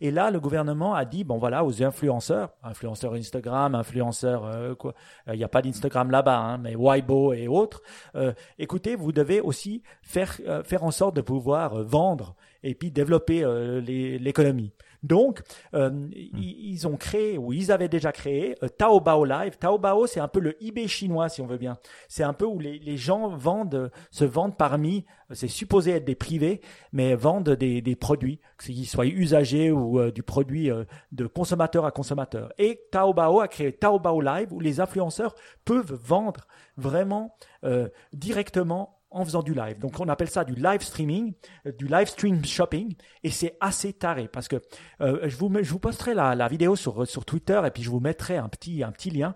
Et 0.00 0.10
là, 0.10 0.30
le 0.30 0.40
gouvernement 0.40 0.94
a 0.94 1.04
dit, 1.04 1.24
bon 1.24 1.38
voilà, 1.38 1.64
aux 1.64 1.82
influenceurs, 1.82 2.50
influenceurs 2.62 3.14
Instagram, 3.14 3.74
influenceurs 3.74 4.44
euh, 4.44 4.74
quoi, 4.74 4.94
il 5.26 5.38
n'y 5.38 5.44
a 5.44 5.48
pas 5.48 5.62
d'Instagram 5.62 6.10
là-bas, 6.10 6.38
hein, 6.38 6.58
mais 6.58 6.74
Weibo 6.76 7.32
et 7.32 7.48
autres. 7.48 7.82
euh, 8.14 8.32
écoutez, 8.58 8.96
vous 8.96 9.12
devez 9.12 9.40
aussi 9.40 9.82
faire 10.02 10.36
euh, 10.46 10.62
faire 10.62 10.84
en 10.84 10.90
sorte 10.90 11.16
de 11.16 11.20
pouvoir 11.20 11.74
euh, 11.74 11.82
vendre 11.82 12.34
et 12.62 12.74
puis 12.74 12.90
développer 12.90 13.42
euh, 13.42 13.80
l'économie. 13.80 14.72
Donc, 15.02 15.40
euh, 15.74 16.08
ils, 16.12 16.70
ils 16.70 16.86
ont 16.86 16.96
créé, 16.96 17.38
ou 17.38 17.52
ils 17.52 17.72
avaient 17.72 17.88
déjà 17.88 18.12
créé, 18.12 18.56
euh, 18.62 18.68
Taobao 18.68 19.24
Live. 19.24 19.56
Taobao, 19.58 20.06
c'est 20.06 20.20
un 20.20 20.28
peu 20.28 20.40
le 20.40 20.62
eBay 20.62 20.88
chinois, 20.88 21.28
si 21.28 21.40
on 21.40 21.46
veut 21.46 21.58
bien. 21.58 21.78
C'est 22.08 22.22
un 22.22 22.32
peu 22.32 22.44
où 22.44 22.58
les, 22.58 22.78
les 22.78 22.96
gens 22.96 23.28
vendent, 23.28 23.90
se 24.10 24.24
vendent 24.24 24.56
parmi, 24.56 25.04
euh, 25.30 25.34
c'est 25.34 25.48
supposé 25.48 25.92
être 25.92 26.04
des 26.04 26.14
privés, 26.14 26.60
mais 26.92 27.14
vendent 27.14 27.50
des, 27.50 27.80
des 27.82 27.96
produits, 27.96 28.40
qu'ils 28.62 28.86
soient 28.86 29.06
usagers 29.06 29.70
ou 29.70 29.98
euh, 29.98 30.10
du 30.10 30.22
produit 30.22 30.70
de 31.12 31.26
consommateur 31.26 31.84
à 31.84 31.90
consommateur. 31.90 32.52
Et 32.58 32.82
Taobao 32.90 33.40
a 33.40 33.48
créé 33.48 33.72
Taobao 33.72 34.20
Live, 34.20 34.52
où 34.52 34.60
les 34.60 34.80
influenceurs 34.80 35.34
peuvent 35.64 35.92
vendre 35.92 36.46
vraiment 36.76 37.34
euh, 37.64 37.88
directement 38.12 38.99
en 39.10 39.24
faisant 39.24 39.42
du 39.42 39.54
live. 39.54 39.78
Donc 39.78 39.98
on 40.00 40.08
appelle 40.08 40.30
ça 40.30 40.44
du 40.44 40.54
live 40.54 40.82
streaming, 40.82 41.34
euh, 41.66 41.72
du 41.72 41.86
live 41.86 42.08
stream 42.08 42.44
shopping, 42.44 42.94
et 43.22 43.30
c'est 43.30 43.56
assez 43.60 43.92
taré 43.92 44.28
parce 44.28 44.48
que 44.48 44.56
euh, 45.00 45.28
je 45.28 45.36
vous 45.36 45.52
je 45.62 45.70
vous 45.70 45.78
posterai 45.78 46.14
la, 46.14 46.34
la 46.34 46.48
vidéo 46.48 46.76
sur 46.76 47.06
sur 47.06 47.24
Twitter 47.24 47.60
et 47.64 47.70
puis 47.70 47.82
je 47.82 47.90
vous 47.90 48.00
mettrai 48.00 48.36
un 48.36 48.48
petit 48.48 48.82
un 48.82 48.92
petit 48.92 49.10
lien. 49.10 49.34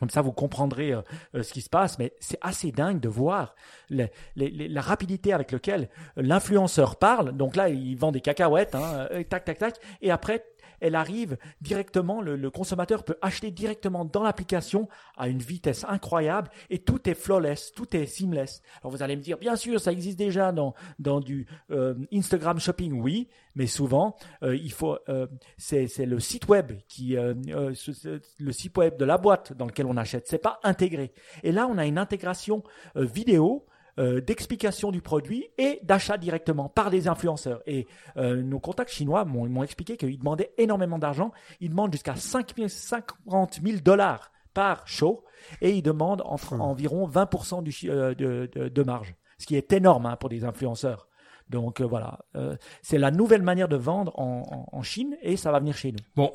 Comme 0.00 0.10
ça, 0.10 0.22
vous 0.22 0.32
comprendrez 0.32 0.92
euh, 0.92 1.02
euh, 1.34 1.42
ce 1.42 1.52
qui 1.52 1.62
se 1.62 1.70
passe, 1.70 1.98
mais 1.98 2.12
c'est 2.20 2.38
assez 2.42 2.72
dingue 2.72 3.00
de 3.00 3.08
voir 3.08 3.54
la 3.90 4.80
rapidité 4.80 5.32
avec 5.32 5.52
laquelle 5.52 5.88
l'influenceur 6.16 6.96
parle. 6.96 7.32
Donc 7.36 7.56
là, 7.56 7.68
il 7.68 7.96
vend 7.96 8.10
des 8.10 8.20
cacahuètes, 8.20 8.74
hein, 8.74 9.06
euh, 9.12 9.22
tac, 9.22 9.44
tac, 9.44 9.58
tac, 9.58 9.76
et 10.02 10.10
après, 10.10 10.44
elle 10.80 10.94
arrive 10.94 11.36
directement, 11.60 12.20
le, 12.20 12.50
consommateur 12.50 13.04
peut 13.04 13.16
acheter 13.22 13.50
directement 13.50 14.04
dans 14.04 14.22
l'application 14.22 14.88
à 15.16 15.28
une 15.28 15.38
vitesse 15.38 15.84
incroyable 15.88 16.50
et 16.70 16.78
tout 16.78 17.08
est 17.08 17.14
flawless, 17.14 17.72
tout 17.72 17.96
est 17.96 18.06
seamless. 18.06 18.62
Alors 18.80 18.92
vous 18.92 19.02
allez 19.02 19.16
me 19.16 19.22
dire, 19.22 19.38
bien 19.38 19.56
sûr, 19.56 19.80
ça 19.80 19.92
existe 19.92 20.18
déjà 20.18 20.52
dans, 20.52 20.74
dans 20.98 21.20
du 21.20 21.46
euh, 21.70 21.94
Instagram 22.12 22.58
Shopping, 22.58 23.00
oui, 23.00 23.28
mais 23.54 23.66
souvent, 23.66 24.16
euh, 24.42 24.56
il 24.56 24.72
faut, 24.72 24.98
euh, 25.08 25.26
c'est 25.56 25.88
le 25.98 26.20
site 26.20 26.48
web 26.48 26.72
qui, 26.88 27.16
le 27.16 28.52
site 28.52 28.76
web 28.76 28.96
de 28.96 29.04
la 29.04 29.18
boîte 29.18 29.52
dans 29.52 29.66
lequel 29.66 29.86
on 29.86 29.96
achète, 29.96 30.26
c'est 30.26 30.38
pas 30.38 30.60
intégré. 30.62 31.12
Et 31.42 31.52
là, 31.52 31.66
on 31.68 31.78
a 31.78 31.86
une 31.86 31.98
intégration 31.98 32.62
vidéo 32.94 33.66
euh, 33.98 34.20
d'explication 34.20 34.90
du 34.90 35.00
produit 35.00 35.46
et 35.58 35.80
d'achat 35.82 36.18
directement 36.18 36.68
par 36.68 36.90
des 36.90 37.08
influenceurs. 37.08 37.62
Et 37.66 37.86
euh, 38.16 38.42
nos 38.42 38.58
contacts 38.60 38.90
chinois 38.92 39.24
m'ont 39.24 39.62
expliqué 39.62 39.96
qu'ils 39.96 40.18
demandaient 40.18 40.52
énormément 40.58 40.98
d'argent. 40.98 41.32
Ils 41.60 41.70
demandent 41.70 41.92
jusqu'à 41.92 42.16
5 42.16 42.54
000 42.56 42.68
50 42.68 43.60
000 43.64 43.78
dollars 43.84 44.30
par 44.52 44.86
show 44.86 45.24
et 45.60 45.70
ils 45.72 45.82
demandent 45.82 46.22
entre, 46.24 46.54
environ 46.54 47.08
20% 47.08 47.62
du, 47.62 47.72
chi- 47.72 47.90
euh, 47.90 48.14
de, 48.14 48.48
de, 48.52 48.68
de 48.68 48.82
marge, 48.82 49.14
ce 49.38 49.46
qui 49.46 49.56
est 49.56 49.72
énorme 49.72 50.06
hein, 50.06 50.16
pour 50.16 50.28
des 50.28 50.44
influenceurs. 50.44 51.08
Donc 51.50 51.80
euh, 51.80 51.84
voilà, 51.84 52.18
Euh, 52.36 52.56
c'est 52.82 52.98
la 52.98 53.10
nouvelle 53.10 53.42
manière 53.42 53.68
de 53.68 53.76
vendre 53.76 54.18
en, 54.18 54.66
en, 54.72 54.78
en 54.78 54.82
Chine 54.82 55.16
et 55.22 55.36
ça 55.36 55.52
va 55.52 55.60
venir 55.60 55.76
chez 55.76 55.92
nous. 55.92 55.98
Bon, 56.16 56.32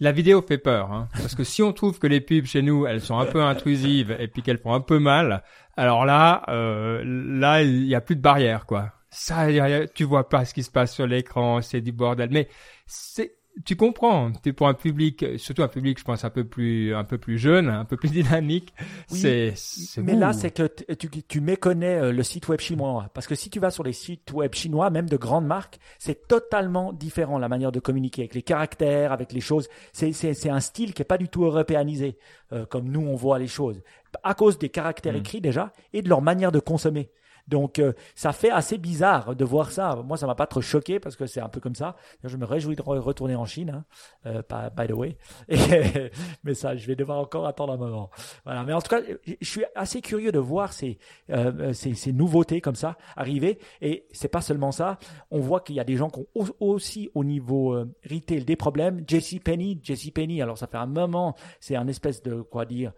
la 0.00 0.12
vidéo 0.12 0.42
fait 0.42 0.58
peur, 0.58 0.92
hein, 0.92 1.08
parce 1.12 1.34
que 1.34 1.44
si 1.44 1.62
on 1.62 1.72
trouve 1.72 1.98
que 1.98 2.06
les 2.06 2.20
pubs 2.20 2.44
chez 2.44 2.62
nous, 2.62 2.86
elles 2.86 3.00
sont 3.00 3.18
un 3.18 3.26
peu 3.26 3.42
intrusives 3.42 4.14
et 4.18 4.28
puis 4.28 4.42
qu'elles 4.42 4.58
font 4.58 4.74
un 4.74 4.80
peu 4.80 4.98
mal, 4.98 5.42
alors 5.76 6.04
là, 6.04 6.42
euh, 6.48 7.02
là, 7.04 7.62
il 7.62 7.86
y 7.86 7.94
a 7.94 8.00
plus 8.00 8.16
de 8.16 8.20
barrière, 8.20 8.66
quoi. 8.66 8.92
Ça, 9.10 9.46
tu 9.94 10.04
vois 10.04 10.28
pas 10.28 10.44
ce 10.44 10.54
qui 10.54 10.62
se 10.62 10.70
passe 10.70 10.94
sur 10.94 11.06
l'écran, 11.06 11.60
c'est 11.60 11.82
du 11.82 11.92
bordel. 11.92 12.30
Mais 12.30 12.48
c'est, 12.86 13.34
tu 13.64 13.76
comprends, 13.76 14.32
tu 14.42 14.52
pour 14.52 14.66
un 14.66 14.74
public, 14.74 15.24
surtout 15.36 15.62
un 15.62 15.68
public, 15.68 15.98
je 15.98 16.04
pense 16.04 16.24
un 16.24 16.30
peu 16.30 16.44
plus, 16.44 16.94
un 16.94 17.04
peu 17.04 17.18
plus 17.18 17.38
jeune, 17.38 17.68
un 17.68 17.84
peu 17.84 17.96
plus 17.96 18.10
dynamique. 18.12 18.72
Oui, 19.10 19.18
c'est, 19.18 20.02
Mais 20.02 20.14
là, 20.14 20.32
c'est 20.32 20.50
que 20.50 20.66
tu, 20.94 21.08
tu 21.08 21.40
méconnais 21.40 22.00
euh, 22.00 22.12
le 22.12 22.22
site 22.22 22.48
web 22.48 22.60
chinois. 22.60 23.10
Parce 23.12 23.26
que 23.26 23.34
si 23.34 23.50
tu 23.50 23.60
vas 23.60 23.70
sur 23.70 23.84
les 23.84 23.92
sites 23.92 24.32
web 24.32 24.54
chinois, 24.54 24.90
même 24.90 25.08
de 25.08 25.16
grandes 25.16 25.46
marques, 25.46 25.78
c'est 25.98 26.26
totalement 26.28 26.92
différent 26.92 27.38
la 27.38 27.48
manière 27.48 27.72
de 27.72 27.80
communiquer 27.80 28.22
avec 28.22 28.34
les 28.34 28.42
caractères, 28.42 29.12
avec 29.12 29.32
les 29.32 29.40
choses. 29.40 29.68
C'est, 29.92 30.12
c'est, 30.12 30.34
c'est 30.34 30.50
un 30.50 30.60
style 30.60 30.94
qui 30.94 31.02
est 31.02 31.06
pas 31.06 31.18
du 31.18 31.28
tout 31.28 31.44
européanisé, 31.44 32.16
euh, 32.52 32.64
comme 32.64 32.88
nous 32.88 33.02
on 33.02 33.16
voit 33.16 33.38
les 33.38 33.48
choses. 33.48 33.82
À 34.22 34.34
cause 34.34 34.58
des 34.58 34.68
caractères 34.68 35.16
écrits 35.16 35.40
déjà 35.40 35.72
et 35.92 36.02
de 36.02 36.08
leur 36.08 36.22
manière 36.22 36.52
de 36.52 36.58
consommer. 36.58 37.10
Donc 37.48 37.78
euh, 37.78 37.92
ça 38.14 38.32
fait 38.32 38.50
assez 38.50 38.78
bizarre 38.78 39.34
de 39.36 39.44
voir 39.44 39.70
ça. 39.70 39.96
Moi, 40.04 40.16
ça 40.16 40.26
m'a 40.26 40.34
pas 40.34 40.46
trop 40.46 40.60
choqué 40.60 41.00
parce 41.00 41.16
que 41.16 41.26
c'est 41.26 41.40
un 41.40 41.48
peu 41.48 41.60
comme 41.60 41.74
ça. 41.74 41.96
Je 42.24 42.36
me 42.36 42.44
réjouis 42.44 42.76
de 42.76 42.82
re- 42.82 42.98
retourner 42.98 43.34
en 43.34 43.44
Chine, 43.44 43.70
hein, 43.70 43.84
euh, 44.26 44.42
by 44.76 44.86
the 44.86 44.92
way. 44.92 45.16
Mais 46.44 46.54
ça, 46.54 46.76
je 46.76 46.86
vais 46.86 46.96
devoir 46.96 47.18
encore 47.18 47.46
attendre 47.46 47.72
un 47.72 47.76
moment. 47.76 48.10
Voilà. 48.44 48.64
Mais 48.64 48.72
en 48.72 48.80
tout 48.80 48.88
cas, 48.88 49.00
je 49.40 49.46
suis 49.48 49.64
assez 49.74 50.00
curieux 50.00 50.32
de 50.32 50.38
voir 50.38 50.72
ces, 50.72 50.98
euh, 51.30 51.72
ces, 51.72 51.94
ces 51.94 52.12
nouveautés 52.12 52.60
comme 52.60 52.74
ça 52.74 52.96
arriver. 53.16 53.58
Et 53.80 54.06
c'est 54.12 54.28
pas 54.28 54.40
seulement 54.40 54.72
ça. 54.72 54.98
On 55.30 55.40
voit 55.40 55.60
qu'il 55.60 55.76
y 55.76 55.80
a 55.80 55.84
des 55.84 55.96
gens 55.96 56.10
qui 56.10 56.20
ont 56.20 56.26
au- 56.34 56.56
aussi 56.60 57.10
au 57.14 57.24
niveau 57.24 57.74
euh, 57.74 57.92
retail 58.08 58.44
des 58.44 58.56
problèmes. 58.56 59.04
JC 59.06 59.40
Penny, 59.42 59.80
JC 59.82 60.12
Penny. 60.12 60.42
Alors 60.42 60.58
ça 60.58 60.66
fait 60.66 60.76
un 60.78 60.86
moment. 60.86 61.34
C'est 61.60 61.76
un 61.76 61.88
espèce 61.88 62.22
de 62.22 62.40
quoi 62.42 62.64
dire 62.64 62.92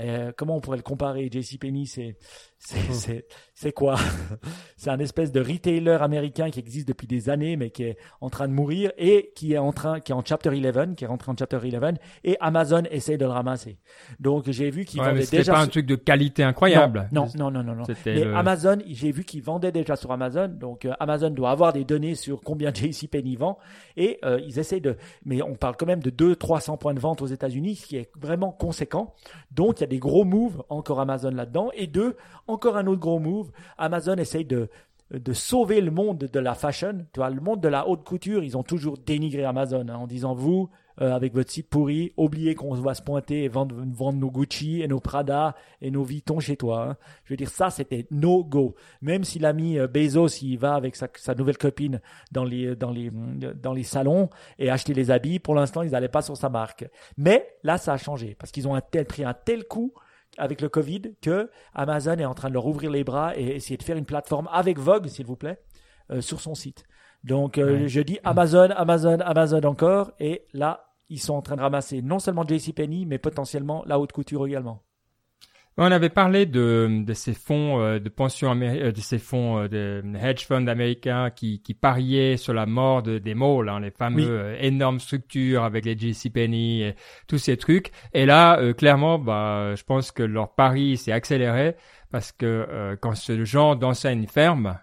Euh, 0.00 0.32
comment 0.36 0.56
on 0.56 0.60
pourrait 0.60 0.78
le 0.78 0.82
comparer 0.82 1.28
JCPenney, 1.32 1.86
c'est 1.86 2.16
c'est 2.58 3.26
c'est 3.52 3.72
quoi? 3.72 3.96
C'est 4.76 4.90
un 4.90 4.98
espèce 4.98 5.32
de 5.32 5.40
retailer 5.40 6.02
américain 6.02 6.50
qui 6.50 6.58
existe 6.58 6.88
depuis 6.88 7.06
des 7.06 7.30
années, 7.30 7.56
mais 7.56 7.70
qui 7.70 7.84
est 7.84 7.96
en 8.20 8.28
train 8.28 8.48
de 8.48 8.52
mourir 8.52 8.90
et 8.98 9.32
qui 9.34 9.52
est 9.52 9.58
en 9.58 9.72
train, 9.72 10.00
qui 10.00 10.12
est 10.12 10.14
en 10.14 10.24
chapter 10.24 10.50
11, 10.50 10.94
qui 10.96 11.04
est 11.04 11.06
rentré 11.06 11.30
en 11.30 11.36
chapter 11.38 11.56
11, 11.56 11.94
et 12.24 12.36
Amazon 12.40 12.82
essaie 12.90 13.16
de 13.16 13.24
le 13.24 13.30
ramasser. 13.30 13.78
Donc 14.18 14.50
j'ai 14.50 14.70
vu 14.70 14.84
qu'ils 14.84 15.00
ouais, 15.00 15.10
vendaient 15.10 15.26
déjà. 15.26 15.52
pas 15.52 15.60
un 15.60 15.66
truc 15.68 15.86
de 15.86 15.94
qualité 15.94 16.42
incroyable. 16.42 17.08
Non, 17.12 17.28
non, 17.36 17.50
non, 17.50 17.62
non, 17.62 17.74
non. 17.74 17.84
Mais 18.06 18.24
le... 18.24 18.34
Amazon, 18.34 18.78
j'ai 18.86 19.12
vu 19.12 19.24
qu'ils 19.24 19.42
vendaient 19.42 19.72
déjà 19.72 19.96
sur 19.96 20.10
Amazon, 20.10 20.48
donc 20.48 20.84
euh, 20.84 20.92
Amazon 21.00 21.30
doit 21.30 21.50
avoir 21.50 21.72
des 21.72 21.84
données 21.84 22.14
sur 22.14 22.40
combien 22.40 22.72
JCPenney 22.74 23.36
vend, 23.36 23.58
et 23.96 24.18
euh, 24.24 24.40
ils 24.44 24.58
essayent 24.58 24.80
de. 24.80 24.96
Mais 25.24 25.42
on 25.42 25.54
parle 25.54 25.76
quand 25.76 25.86
même 25.86 26.02
de 26.02 26.10
200-300 26.10 26.78
points 26.78 26.94
de 26.94 27.00
vente 27.00 27.22
aux 27.22 27.26
États-Unis, 27.26 27.76
ce 27.76 27.86
qui 27.86 27.96
est 27.96 28.10
vraiment 28.18 28.52
conséquent. 28.52 29.14
Donc 29.50 29.80
il 29.80 29.83
y 29.84 29.88
a 29.88 29.90
des 29.90 29.98
gros 29.98 30.24
moves 30.24 30.62
encore 30.68 31.00
Amazon 31.00 31.30
là-dedans, 31.30 31.70
et 31.74 31.86
deux, 31.86 32.16
encore 32.46 32.76
un 32.76 32.86
autre 32.86 33.00
gros 33.00 33.18
move. 33.18 33.50
Amazon 33.78 34.16
essaye 34.16 34.44
de 34.44 34.68
de 35.10 35.32
sauver 35.32 35.80
le 35.80 35.90
monde 35.90 36.28
de 36.32 36.40
la 36.40 36.54
fashion. 36.54 37.06
Tu 37.12 37.20
le 37.20 37.40
monde 37.40 37.60
de 37.60 37.68
la 37.68 37.88
haute 37.88 38.04
couture, 38.04 38.42
ils 38.42 38.56
ont 38.56 38.62
toujours 38.62 38.96
dénigré 38.98 39.44
Amazon 39.44 39.86
hein, 39.88 39.96
en 39.96 40.06
disant 40.06 40.34
vous, 40.34 40.70
euh, 41.00 41.12
avec 41.12 41.34
votre 41.34 41.50
site 41.50 41.68
pourri, 41.68 42.12
oubliez 42.16 42.54
qu'on 42.54 42.74
va 42.74 42.94
se 42.94 43.02
pointer 43.02 43.44
et 43.44 43.48
vendre, 43.48 43.74
nos 43.84 44.30
Gucci 44.30 44.82
et 44.82 44.88
nos 44.88 45.00
Prada 45.00 45.56
et 45.80 45.90
nos 45.90 46.04
Vuitton 46.04 46.40
chez 46.40 46.56
toi. 46.56 46.88
Hein. 46.90 46.96
Je 47.24 47.32
veux 47.32 47.36
dire, 47.36 47.50
ça, 47.50 47.70
c'était 47.70 48.06
no 48.10 48.44
go. 48.44 48.74
Même 49.02 49.24
si 49.24 49.38
l'ami 49.38 49.78
euh, 49.78 49.86
Bezos, 49.86 50.42
il 50.42 50.56
va 50.56 50.74
avec 50.74 50.96
sa, 50.96 51.08
sa, 51.16 51.34
nouvelle 51.34 51.58
copine 51.58 52.00
dans 52.32 52.44
les, 52.44 52.76
dans, 52.76 52.90
les, 52.90 53.10
dans 53.10 53.72
les 53.72 53.82
salons 53.82 54.30
et 54.58 54.70
acheter 54.70 54.94
les 54.94 55.10
habits, 55.10 55.38
pour 55.38 55.54
l'instant, 55.54 55.82
ils 55.82 55.90
n'allaient 55.90 56.08
pas 56.08 56.22
sur 56.22 56.36
sa 56.36 56.48
marque. 56.48 56.88
Mais 57.16 57.46
là, 57.62 57.78
ça 57.78 57.92
a 57.92 57.96
changé 57.96 58.36
parce 58.38 58.52
qu'ils 58.52 58.68
ont 58.68 58.74
un 58.74 58.80
tel, 58.80 59.06
pris 59.06 59.24
un 59.24 59.34
tel 59.34 59.64
coup 59.64 59.92
avec 60.38 60.60
le 60.60 60.68
Covid 60.68 61.02
que 61.20 61.50
Amazon 61.74 62.18
est 62.18 62.24
en 62.24 62.34
train 62.34 62.48
de 62.48 62.54
leur 62.54 62.66
ouvrir 62.66 62.90
les 62.90 63.04
bras 63.04 63.36
et 63.36 63.56
essayer 63.56 63.76
de 63.76 63.82
faire 63.82 63.96
une 63.96 64.04
plateforme 64.04 64.48
avec 64.52 64.78
Vogue, 64.78 65.06
s'il 65.08 65.26
vous 65.26 65.36
plaît, 65.36 65.58
euh, 66.10 66.20
sur 66.20 66.40
son 66.40 66.54
site. 66.54 66.84
Donc, 67.24 67.58
euh, 67.58 67.88
je 67.88 68.00
dis 68.00 68.18
Amazon, 68.22 68.68
Amazon, 68.76 69.18
Amazon 69.20 69.62
encore. 69.64 70.12
Et 70.20 70.42
là, 70.52 70.92
ils 71.08 71.18
sont 71.20 71.34
en 71.34 71.42
train 71.42 71.56
de 71.56 71.62
ramasser 71.62 72.02
non 72.02 72.18
seulement 72.18 72.46
JCPenney, 72.46 73.06
mais 73.06 73.18
potentiellement 73.18 73.82
la 73.86 73.98
haute 73.98 74.12
couture 74.12 74.46
également. 74.46 74.82
On 75.76 75.90
avait 75.90 76.08
parlé 76.08 76.46
de, 76.46 77.02
de 77.04 77.14
ces 77.14 77.34
fonds 77.34 77.80
euh, 77.80 77.98
de 77.98 78.08
pension 78.08 78.56
euh, 78.62 78.92
de 78.92 79.00
ces 79.00 79.18
fonds 79.18 79.58
euh, 79.58 79.68
de 79.68 80.04
hedge 80.22 80.46
funds 80.46 80.68
américains 80.68 81.30
qui, 81.30 81.62
qui 81.62 81.74
pariaient 81.74 82.36
sur 82.36 82.54
la 82.54 82.64
mort 82.64 83.02
de, 83.02 83.18
des 83.18 83.34
malls, 83.34 83.68
hein, 83.68 83.80
les 83.80 83.90
fameux 83.90 84.54
énormes 84.60 85.00
structures 85.00 85.64
avec 85.64 85.84
les 85.84 85.98
JCPenney 85.98 86.80
et 86.82 86.94
tous 87.26 87.38
ces 87.38 87.56
trucs. 87.56 87.90
Et 88.12 88.24
là, 88.24 88.72
clairement, 88.74 89.18
bah, 89.18 89.74
je 89.74 89.82
pense 89.82 90.12
que 90.12 90.22
leur 90.22 90.54
pari 90.54 90.96
s'est 90.96 91.10
accéléré 91.10 91.74
parce 92.14 92.30
que 92.30 92.96
quand 93.00 93.16
ce 93.16 93.44
genre 93.44 93.74
d'enseigne 93.74 94.28
ferme, 94.28 94.78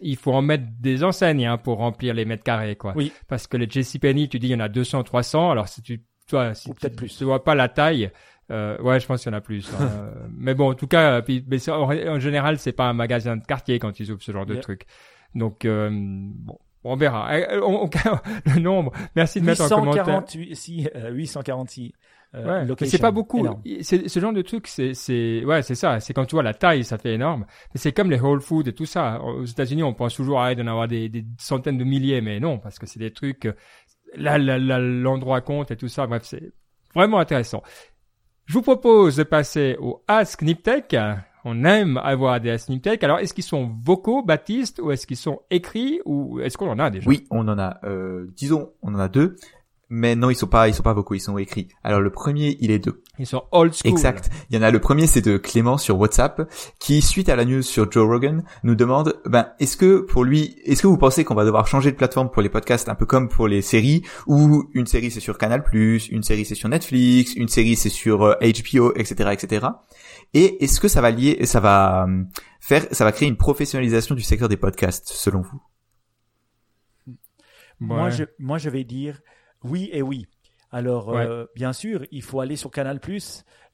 il 0.00 0.16
faut 0.16 0.32
en 0.32 0.40
mettre 0.40 0.64
des 0.80 1.04
enseignes 1.04 1.44
hein, 1.44 1.58
pour 1.58 1.76
remplir 1.76 2.14
les 2.14 2.24
mètres 2.24 2.44
carrés, 2.44 2.76
quoi. 2.76 2.94
Oui. 2.96 3.12
Parce 3.28 3.46
que 3.46 3.58
les 3.58 3.68
JCPenney, 3.68 4.26
tu 4.28 4.38
dis 4.38 4.46
il 4.46 4.52
y 4.52 4.54
en 4.54 4.60
a 4.60 4.70
200, 4.70 5.02
300. 5.02 5.50
Alors 5.50 5.68
si 5.68 5.82
tu 5.82 6.02
toi, 6.26 6.54
si 6.54 6.70
peut-être 6.70 6.96
plus. 6.96 7.14
Tu 7.14 7.24
vois 7.24 7.44
pas 7.44 7.54
la 7.54 7.68
taille, 7.68 8.10
euh, 8.50 8.80
ouais, 8.80 9.00
je 9.00 9.06
pense 9.06 9.22
qu'il 9.22 9.30
y 9.30 9.34
en 9.34 9.36
a 9.36 9.42
plus. 9.42 9.70
Hein. 9.74 10.12
mais 10.30 10.54
bon, 10.54 10.70
en 10.70 10.74
tout 10.74 10.86
cas, 10.86 11.20
puis, 11.20 11.44
mais 11.46 11.68
en, 11.68 12.18
général, 12.18 12.58
c'est 12.58 12.72
pas 12.72 12.86
un 12.86 12.94
magasin 12.94 13.36
de 13.36 13.44
quartier 13.44 13.78
quand 13.78 14.00
ils 14.00 14.10
ouvrent 14.10 14.22
ce 14.22 14.32
genre 14.32 14.46
de 14.46 14.56
truc. 14.56 14.86
Donc, 15.34 15.66
euh, 15.66 15.90
bon, 15.92 16.58
on 16.84 16.96
verra. 16.96 17.34
Euh, 17.34 17.60
on, 17.62 17.90
le 18.46 18.60
nombre. 18.60 18.92
Merci 19.14 19.42
de 19.42 19.46
mettre 19.46 19.70
en 19.70 19.80
commentaire. 19.80 20.22
Si, 20.52 20.88
846. 21.10 21.92
Euh, 22.36 22.66
ouais, 22.66 22.74
c'est 22.86 22.98
pas 22.98 23.10
beaucoup. 23.10 23.46
C'est 23.80 24.08
ce 24.08 24.20
genre 24.20 24.32
de 24.32 24.42
truc, 24.42 24.66
c'est 24.66 24.92
c'est 24.94 25.44
ouais, 25.44 25.62
c'est 25.62 25.74
ça. 25.74 26.00
C'est 26.00 26.12
quand 26.12 26.26
tu 26.26 26.34
vois 26.34 26.42
la 26.42 26.54
taille, 26.54 26.84
ça 26.84 26.98
fait 26.98 27.14
énorme. 27.14 27.46
Mais 27.74 27.80
c'est 27.80 27.92
comme 27.92 28.10
les 28.10 28.20
Whole 28.20 28.40
Foods 28.40 28.68
et 28.68 28.74
tout 28.74 28.86
ça. 28.86 29.20
Aux 29.22 29.44
États-Unis, 29.44 29.82
on 29.82 29.94
pense 29.94 30.14
toujours 30.14 30.40
à 30.40 30.54
d'en 30.54 30.66
avoir 30.66 30.88
des, 30.88 31.08
des, 31.08 31.24
centaines 31.38 31.78
de 31.78 31.84
milliers, 31.84 32.20
mais 32.20 32.38
non, 32.40 32.58
parce 32.58 32.78
que 32.78 32.86
c'est 32.86 32.98
des 32.98 33.12
trucs. 33.12 33.48
Là, 34.14 34.38
l'endroit 34.38 35.40
compte 35.40 35.70
et 35.70 35.76
tout 35.76 35.88
ça. 35.88 36.06
Bref, 36.06 36.22
c'est 36.24 36.52
vraiment 36.94 37.18
intéressant. 37.18 37.62
Je 38.46 38.54
vous 38.54 38.62
propose 38.62 39.16
de 39.16 39.24
passer 39.24 39.76
au 39.80 40.04
Ask 40.06 40.42
Niptech. 40.42 40.96
On 41.44 41.64
aime 41.64 41.96
avoir 41.98 42.40
des 42.40 42.50
Ask 42.50 42.68
Niptech. 42.68 43.02
Alors, 43.02 43.18
est-ce 43.18 43.34
qu'ils 43.34 43.44
sont 43.44 43.76
vocaux, 43.82 44.22
Baptiste, 44.22 44.80
ou 44.80 44.90
est-ce 44.90 45.06
qu'ils 45.06 45.16
sont 45.16 45.40
écrits, 45.50 46.00
ou 46.04 46.40
est-ce 46.40 46.56
qu'on 46.56 46.70
en 46.70 46.78
a 46.78 46.90
déjà? 46.90 47.08
Oui, 47.08 47.26
on 47.30 47.46
en 47.48 47.58
a. 47.58 47.78
Euh, 47.84 48.26
disons, 48.36 48.72
on 48.82 48.94
en 48.94 48.98
a 48.98 49.08
deux. 49.08 49.36
Mais 49.88 50.16
non, 50.16 50.30
ils 50.30 50.34
sont 50.34 50.48
pas, 50.48 50.66
ils 50.66 50.74
sont 50.74 50.82
pas 50.82 50.94
beaucoup, 50.94 51.14
ils 51.14 51.20
sont 51.20 51.38
écrits. 51.38 51.68
Alors 51.84 52.00
le 52.00 52.10
premier, 52.10 52.56
il 52.60 52.72
est 52.72 52.80
de. 52.80 53.02
Ils 53.20 53.26
sont 53.26 53.44
old 53.52 53.72
school. 53.72 53.92
Exact. 53.92 54.30
Il 54.50 54.56
y 54.56 54.58
en 54.58 54.62
a 54.62 54.72
le 54.72 54.80
premier, 54.80 55.06
c'est 55.06 55.20
de 55.20 55.36
Clément 55.36 55.78
sur 55.78 55.96
WhatsApp, 55.96 56.50
qui 56.80 57.00
suite 57.02 57.28
à 57.28 57.36
la 57.36 57.44
news 57.44 57.62
sur 57.62 57.90
Joe 57.90 58.04
Rogan 58.04 58.42
nous 58.64 58.74
demande, 58.74 59.20
ben 59.26 59.48
est-ce 59.60 59.76
que 59.76 60.00
pour 60.00 60.24
lui, 60.24 60.56
est-ce 60.64 60.82
que 60.82 60.88
vous 60.88 60.98
pensez 60.98 61.22
qu'on 61.24 61.36
va 61.36 61.44
devoir 61.44 61.68
changer 61.68 61.92
de 61.92 61.96
plateforme 61.96 62.30
pour 62.30 62.42
les 62.42 62.48
podcasts, 62.48 62.88
un 62.88 62.96
peu 62.96 63.06
comme 63.06 63.28
pour 63.28 63.46
les 63.46 63.62
séries, 63.62 64.02
où 64.26 64.68
une 64.74 64.86
série 64.86 65.12
c'est 65.12 65.20
sur 65.20 65.38
Canal+, 65.38 65.62
une 65.72 66.22
série 66.24 66.44
c'est 66.44 66.56
sur 66.56 66.68
Netflix, 66.68 67.34
une 67.34 67.48
série 67.48 67.76
c'est 67.76 67.88
sur 67.88 68.36
HBO, 68.40 68.92
etc., 68.96 69.30
etc. 69.32 69.66
Et 70.34 70.64
est-ce 70.64 70.80
que 70.80 70.88
ça 70.88 71.00
va 71.00 71.12
lier, 71.12 71.46
ça 71.46 71.60
va 71.60 72.06
euh, 72.08 72.24
faire, 72.58 72.86
ça 72.90 73.04
va 73.04 73.12
créer 73.12 73.28
une 73.28 73.36
professionnalisation 73.36 74.16
du 74.16 74.22
secteur 74.22 74.48
des 74.48 74.56
podcasts, 74.56 75.08
selon 75.08 75.42
vous? 75.42 75.62
Moi, 77.78 78.10
je, 78.10 78.24
moi, 78.38 78.58
je 78.58 78.70
vais 78.70 78.84
dire 78.84 79.20
oui 79.64 79.88
et 79.92 80.02
oui. 80.02 80.26
Alors, 80.72 81.16
euh, 81.16 81.46
bien 81.54 81.72
sûr, 81.72 82.04
il 82.10 82.22
faut 82.22 82.40
aller 82.40 82.56
sur 82.56 82.70
Canal+, 82.70 83.00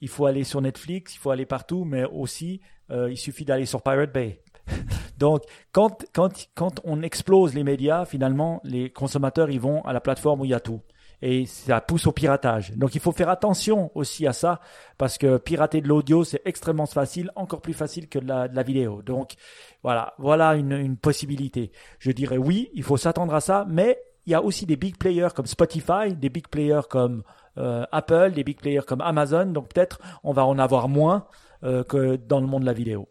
il 0.00 0.08
faut 0.08 0.26
aller 0.26 0.44
sur 0.44 0.60
Netflix, 0.60 1.14
il 1.14 1.18
faut 1.18 1.30
aller 1.30 1.46
partout, 1.46 1.84
mais 1.84 2.04
aussi, 2.04 2.60
euh, 2.90 3.10
il 3.10 3.16
suffit 3.16 3.44
d'aller 3.44 3.66
sur 3.66 3.82
Pirate 3.82 4.12
Bay. 4.12 4.42
Donc, 5.18 5.42
quand, 5.72 6.04
quand, 6.12 6.48
quand 6.54 6.80
on 6.84 7.02
explose 7.02 7.54
les 7.54 7.64
médias, 7.64 8.04
finalement, 8.04 8.60
les 8.64 8.90
consommateurs, 8.90 9.50
ils 9.50 9.60
vont 9.60 9.82
à 9.84 9.92
la 9.92 10.00
plateforme 10.00 10.42
où 10.42 10.44
il 10.44 10.50
y 10.50 10.54
a 10.54 10.60
tout. 10.60 10.80
Et 11.22 11.46
ça 11.46 11.80
pousse 11.80 12.06
au 12.08 12.12
piratage. 12.12 12.72
Donc, 12.72 12.94
il 12.94 13.00
faut 13.00 13.12
faire 13.12 13.28
attention 13.28 13.90
aussi 13.94 14.26
à 14.26 14.32
ça, 14.32 14.60
parce 14.98 15.18
que 15.18 15.38
pirater 15.38 15.80
de 15.80 15.88
l'audio, 15.88 16.24
c'est 16.24 16.42
extrêmement 16.44 16.86
facile, 16.86 17.30
encore 17.36 17.62
plus 17.62 17.74
facile 17.74 18.08
que 18.08 18.18
de 18.18 18.26
la, 18.26 18.48
de 18.48 18.56
la 18.56 18.62
vidéo. 18.62 19.02
Donc, 19.02 19.34
voilà, 19.82 20.14
voilà 20.18 20.56
une, 20.56 20.72
une 20.72 20.96
possibilité. 20.96 21.70
Je 22.00 22.10
dirais 22.10 22.38
oui, 22.38 22.70
il 22.74 22.82
faut 22.82 22.96
s'attendre 22.96 23.34
à 23.34 23.40
ça, 23.40 23.64
mais 23.68 23.98
il 24.26 24.32
y 24.32 24.34
a 24.34 24.42
aussi 24.42 24.66
des 24.66 24.76
big 24.76 24.96
players 24.96 25.28
comme 25.34 25.46
Spotify, 25.46 26.14
des 26.14 26.28
big 26.28 26.48
players 26.48 26.82
comme 26.88 27.22
euh, 27.58 27.84
Apple, 27.92 28.32
des 28.32 28.44
big 28.44 28.58
players 28.58 28.82
comme 28.86 29.00
Amazon. 29.00 29.46
Donc 29.46 29.68
peut-être 29.72 30.00
on 30.22 30.32
va 30.32 30.46
en 30.46 30.58
avoir 30.58 30.88
moins 30.88 31.26
euh, 31.64 31.84
que 31.84 32.16
dans 32.16 32.40
le 32.40 32.46
monde 32.46 32.62
de 32.62 32.66
la 32.66 32.72
vidéo. 32.72 33.08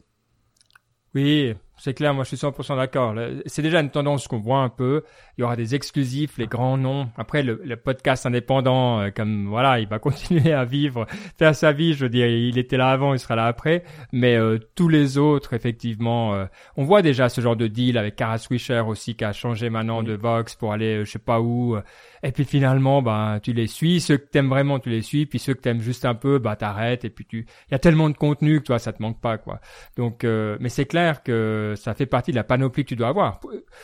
Oui, 1.13 1.53
c'est 1.83 1.95
clair, 1.95 2.13
moi 2.13 2.23
je 2.23 2.35
suis 2.35 2.37
100% 2.37 2.75
d'accord. 2.75 3.15
C'est 3.47 3.63
déjà 3.63 3.79
une 3.81 3.89
tendance 3.89 4.27
qu'on 4.27 4.37
voit 4.37 4.59
un 4.59 4.69
peu. 4.69 5.01
Il 5.35 5.41
y 5.41 5.43
aura 5.43 5.55
des 5.55 5.73
exclusifs, 5.73 6.37
les 6.37 6.45
grands 6.45 6.77
noms. 6.77 7.09
Après, 7.17 7.41
le, 7.41 7.59
le 7.65 7.75
podcast 7.75 8.27
indépendant, 8.27 8.99
euh, 8.99 9.09
comme 9.09 9.47
voilà, 9.47 9.79
il 9.79 9.87
va 9.87 9.97
continuer 9.99 10.53
à 10.53 10.63
vivre, 10.63 11.07
faire 11.39 11.55
sa 11.55 11.71
vie. 11.71 11.95
Je 11.95 12.05
veux 12.05 12.09
dire, 12.09 12.27
il 12.27 12.59
était 12.59 12.77
là 12.77 12.91
avant, 12.91 13.15
il 13.15 13.19
sera 13.19 13.35
là 13.35 13.47
après. 13.47 13.83
Mais 14.11 14.35
euh, 14.35 14.59
tous 14.75 14.89
les 14.89 15.17
autres, 15.17 15.53
effectivement, 15.53 16.35
euh, 16.35 16.45
on 16.77 16.83
voit 16.83 17.01
déjà 17.01 17.29
ce 17.29 17.41
genre 17.41 17.55
de 17.55 17.65
deal 17.65 17.97
avec 17.97 18.15
Kara 18.15 18.37
Swisher 18.37 18.81
aussi 18.81 19.15
qui 19.15 19.23
a 19.23 19.33
changé 19.33 19.71
maintenant 19.71 20.03
de 20.03 20.13
Vox 20.13 20.53
pour 20.53 20.73
aller, 20.73 21.03
je 21.03 21.09
sais 21.09 21.17
pas 21.17 21.41
où. 21.41 21.77
Et 22.21 22.31
puis 22.31 22.45
finalement, 22.45 23.01
bah, 23.01 23.39
tu 23.41 23.53
les 23.53 23.65
suis. 23.65 24.01
Ceux 24.01 24.17
que 24.17 24.27
t'aimes 24.27 24.49
vraiment, 24.49 24.77
tu 24.77 24.91
les 24.91 25.01
suis. 25.01 25.25
Puis 25.25 25.39
ceux 25.39 25.55
que 25.55 25.61
t'aimes 25.61 25.81
juste 25.81 26.05
un 26.05 26.13
peu, 26.13 26.37
bah, 26.37 26.55
t'arrêtes. 26.55 27.05
Et 27.05 27.09
puis 27.09 27.25
tu, 27.25 27.39
il 27.39 27.71
y 27.71 27.75
a 27.75 27.79
tellement 27.79 28.11
de 28.11 28.17
contenu 28.17 28.59
que 28.59 28.65
toi, 28.65 28.77
ça 28.77 28.93
te 28.93 29.01
manque 29.01 29.19
pas, 29.19 29.39
quoi. 29.39 29.59
Donc, 29.97 30.23
mais 30.23 30.69
c'est 30.69 30.85
clair 30.85 31.23
que 31.23 31.70
ça 31.75 31.93
fait 31.93 32.05
partie 32.05 32.31
de 32.31 32.35
la 32.35 32.43
panoplie 32.43 32.83
que 32.83 32.89
tu 32.89 32.95
dois 32.95 33.09
avoir. 33.09 33.39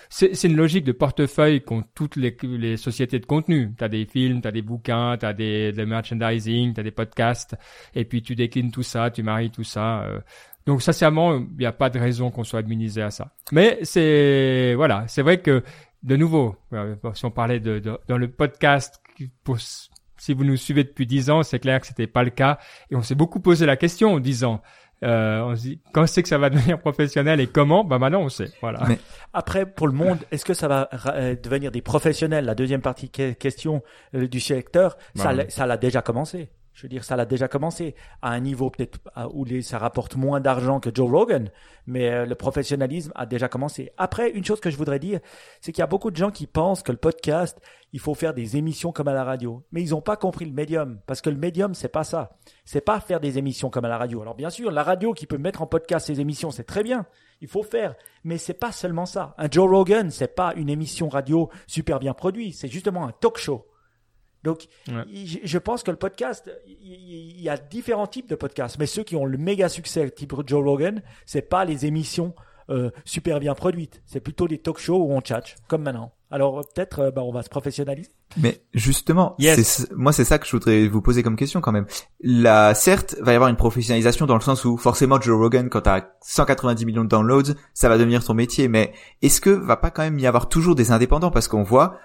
C'est 0.10 0.44
une 0.44 0.56
logique 0.56 0.84
de 0.84 0.92
portefeuille 0.92 1.62
qu'ont 1.62 1.84
toutes 1.96 2.16
les, 2.16 2.78
sociétés 2.78 3.20
de 3.20 3.26
contenu. 3.26 3.74
Tu 3.78 3.84
as 3.84 3.90
des 3.90 4.06
films, 4.06 4.42
tu 4.42 4.48
as 4.48 4.52
des 4.52 4.62
bouquins, 4.62 5.18
tu 5.18 5.26
as 5.26 5.34
des, 5.34 5.74
merchandising, 5.86 6.74
tu 6.74 6.80
as 6.80 6.84
des 6.84 6.92
podcasts, 6.92 7.56
et 7.96 8.06
puis 8.06 8.22
tu 8.22 8.36
déclines 8.36 8.72
tout 8.72 8.84
ça, 8.84 9.12
tu 9.12 9.24
maries 9.24 9.52
tout 9.52 9.64
ça. 9.64 10.02
Euh. 10.04 10.20
Donc 10.66 10.82
sincèrement, 10.82 11.36
il 11.36 11.58
n'y 11.58 11.66
a 11.66 11.72
pas 11.72 11.90
de 11.90 11.98
raison 11.98 12.30
qu'on 12.30 12.44
soit 12.44 12.60
adminisé 12.60 13.02
à 13.02 13.12
ça. 13.12 13.34
Mais 13.52 13.80
c'est 13.84 14.74
voilà, 14.76 15.06
c'est 15.08 15.22
vrai 15.22 15.40
que 15.42 15.64
de 16.04 16.16
nouveau, 16.16 16.56
euh, 16.74 16.96
si 17.14 17.26
on 17.26 17.32
parlait 17.32 17.60
de, 17.60 17.82
dans 18.08 18.18
le 18.18 18.30
podcast, 18.30 19.02
si 20.18 20.34
vous 20.34 20.44
nous 20.44 20.58
suivez 20.58 20.84
depuis 20.84 21.06
dix 21.06 21.30
ans, 21.30 21.44
c'est 21.44 21.60
clair 21.60 21.80
que 21.80 21.88
c'était 21.88 22.08
pas 22.08 22.24
le 22.24 22.30
cas, 22.30 22.60
et 22.92 22.96
on 22.96 23.02
s'est 23.02 23.16
beaucoup 23.16 23.40
posé 23.40 23.66
la 23.66 23.78
question 23.78 24.14
en 24.14 24.20
disant 24.20 24.62
euh, 25.04 25.42
on 25.42 25.56
se 25.56 25.62
dit 25.62 25.80
quand 25.94 26.08
c'est 26.08 26.24
que 26.24 26.30
ça 26.30 26.38
va 26.38 26.50
devenir 26.50 26.80
professionnel 26.80 27.40
et 27.40 27.48
comment? 27.48 27.84
Bah 27.84 28.00
maintenant 28.00 28.22
on 28.22 28.30
sait. 28.30 28.52
Voilà. 28.62 28.84
Mais 28.88 28.98
après 29.34 29.66
pour 29.66 29.88
le 29.88 29.94
monde, 29.94 30.20
est-ce 30.32 30.46
que 30.46 30.54
ça 30.54 30.68
va 30.68 30.90
euh, 31.08 31.36
devenir 31.42 31.72
des 31.72 31.82
professionnels? 31.82 32.46
La 32.46 32.56
deuxième 32.56 32.82
partie 32.82 33.10
question 33.10 33.84
euh, 34.16 34.28
du 34.28 34.40
secteur, 34.40 34.98
ça 35.16 35.34
ça 35.50 35.66
l'a 35.66 35.78
déjà 35.78 36.02
commencé. 36.02 36.50
Je 36.78 36.84
veux 36.84 36.90
dire, 36.90 37.04
ça 37.04 37.16
l'a 37.16 37.26
déjà 37.26 37.48
commencé 37.48 37.96
à 38.22 38.30
un 38.30 38.40
niveau 38.40 38.70
peut-être 38.70 39.00
où 39.34 39.48
ça 39.64 39.80
rapporte 39.80 40.16
moins 40.16 40.40
d'argent 40.40 40.80
que 40.80 40.92
Joe 40.94 41.10
Rogan, 41.10 41.50
mais 41.88 42.12
euh, 42.12 42.26
le 42.28 42.36
professionnalisme 42.36 43.12
a 43.16 43.26
déjà 43.26 43.50
commencé. 43.50 43.92
Après, 43.98 44.30
une 44.30 44.46
chose 44.46 44.60
que 44.60 44.70
je 44.70 44.78
voudrais 44.78 45.00
dire, 45.00 45.20
c'est 45.60 45.72
qu'il 45.72 45.82
y 45.82 45.84
a 45.84 45.88
beaucoup 45.88 46.12
de 46.12 46.16
gens 46.16 46.30
qui 46.30 46.46
pensent 46.46 46.84
que 46.84 46.92
le 46.92 47.00
podcast, 47.00 47.60
il 47.94 48.00
faut 48.00 48.14
faire 48.14 48.36
des 48.36 48.58
émissions 48.58 48.92
comme 48.92 49.08
à 49.08 49.14
la 49.14 49.24
radio, 49.24 49.64
mais 49.72 49.82
ils 49.82 49.90
n'ont 49.90 50.02
pas 50.02 50.18
compris 50.18 50.46
le 50.46 50.52
médium, 50.52 51.00
parce 51.08 51.20
que 51.20 51.32
le 51.32 51.38
médium, 51.38 51.74
c'est 51.74 51.88
pas 51.88 52.04
ça. 52.04 52.38
C'est 52.64 52.82
pas 52.82 53.00
faire 53.00 53.22
des 53.22 53.40
émissions 53.40 53.72
comme 53.72 53.86
à 53.86 53.90
la 53.90 53.98
radio. 53.98 54.22
Alors 54.22 54.36
bien 54.36 54.52
sûr, 54.52 54.70
la 54.70 54.84
radio 54.84 55.14
qui 55.14 55.26
peut 55.26 55.40
mettre 55.40 55.64
en 55.64 55.66
podcast 55.66 56.06
ses 56.06 56.22
émissions, 56.22 56.52
c'est 56.52 56.64
très 56.64 56.84
bien. 56.84 57.08
Il 57.42 57.48
faut 57.48 57.64
faire, 57.64 57.96
mais 58.24 58.38
c'est 58.38 58.54
pas 58.54 58.72
seulement 58.72 59.08
ça. 59.08 59.34
Un 59.40 59.50
Joe 59.50 59.68
Rogan, 59.68 60.12
c'est 60.12 60.36
pas 60.36 60.54
une 60.56 60.70
émission 60.70 61.10
radio 61.10 61.50
super 61.66 61.98
bien 61.98 62.14
produite, 62.14 62.54
c'est 62.54 62.68
justement 62.68 63.08
un 63.08 63.14
talk 63.14 63.40
show. 63.40 63.66
Donc, 64.48 64.70
je 64.88 65.58
pense 65.58 65.84
que 65.84 65.92
le 65.92 65.98
podcast, 65.98 66.50
il 66.66 67.42
y, 67.42 67.50
a 67.50 67.58
différents 67.58 68.08
types 68.08 68.30
de 68.30 68.36
podcasts, 68.36 68.80
mais 68.80 68.86
ceux 68.86 69.04
qui 69.04 69.18
ont 69.18 69.26
le 69.26 69.38
méga 69.38 69.68
succès, 69.68 70.10
type 70.10 70.34
Joe 70.46 70.64
Rogan, 70.64 71.02
c'est 71.26 71.42
pas 71.42 71.66
les 71.66 71.86
émissions 71.86 72.34
euh, 72.70 72.92
super 73.04 73.42
bien 73.42 73.54
produites, 73.56 74.02
c'est 74.06 74.22
plutôt 74.22 74.48
des 74.48 74.58
talk 74.58 74.78
shows 74.78 75.04
où 75.04 75.12
on 75.12 75.20
chat, 75.22 75.44
comme 75.68 75.84
maintenant. 75.84 76.14
Alors 76.32 76.66
peut-être, 76.74 77.00
euh, 77.00 77.12
bah, 77.12 77.24
on 77.24 77.32
va 77.34 77.44
se 77.44 77.50
professionnaliser. 77.50 78.10
Mais 78.38 78.62
justement, 78.74 79.36
moi 79.96 80.14
c'est 80.14 80.26
ça 80.26 80.40
que 80.40 80.46
je 80.46 80.52
voudrais 80.52 80.88
vous 80.88 81.02
poser 81.02 81.24
comme 81.24 81.36
question 81.36 81.60
quand 81.60 81.72
même. 81.72 81.86
Là, 82.22 82.74
certes, 82.74 83.16
va 83.20 83.34
y 83.34 83.36
avoir 83.36 83.50
une 83.50 83.56
professionnalisation 83.56 84.26
dans 84.26 84.36
le 84.36 84.42
sens 84.42 84.64
où 84.64 84.78
forcément 84.78 85.20
Joe 85.20 85.38
Rogan, 85.38 85.70
quand 85.70 85.82
t'as 85.82 86.08
190 86.22 86.86
millions 86.86 87.04
de 87.04 87.10
downloads, 87.10 87.54
ça 87.74 87.90
va 87.90 87.98
devenir 87.98 88.24
ton 88.24 88.34
métier. 88.34 88.68
Mais 88.68 88.94
est-ce 89.22 89.42
que 89.42 89.50
va 89.50 89.76
pas 89.76 89.92
quand 89.92 90.04
même 90.04 90.20
y 90.20 90.28
avoir 90.28 90.50
toujours 90.50 90.76
des 90.76 90.92
indépendants? 90.92 91.32
Parce 91.32 91.48
qu'on 91.48 91.64
voit 91.64 91.98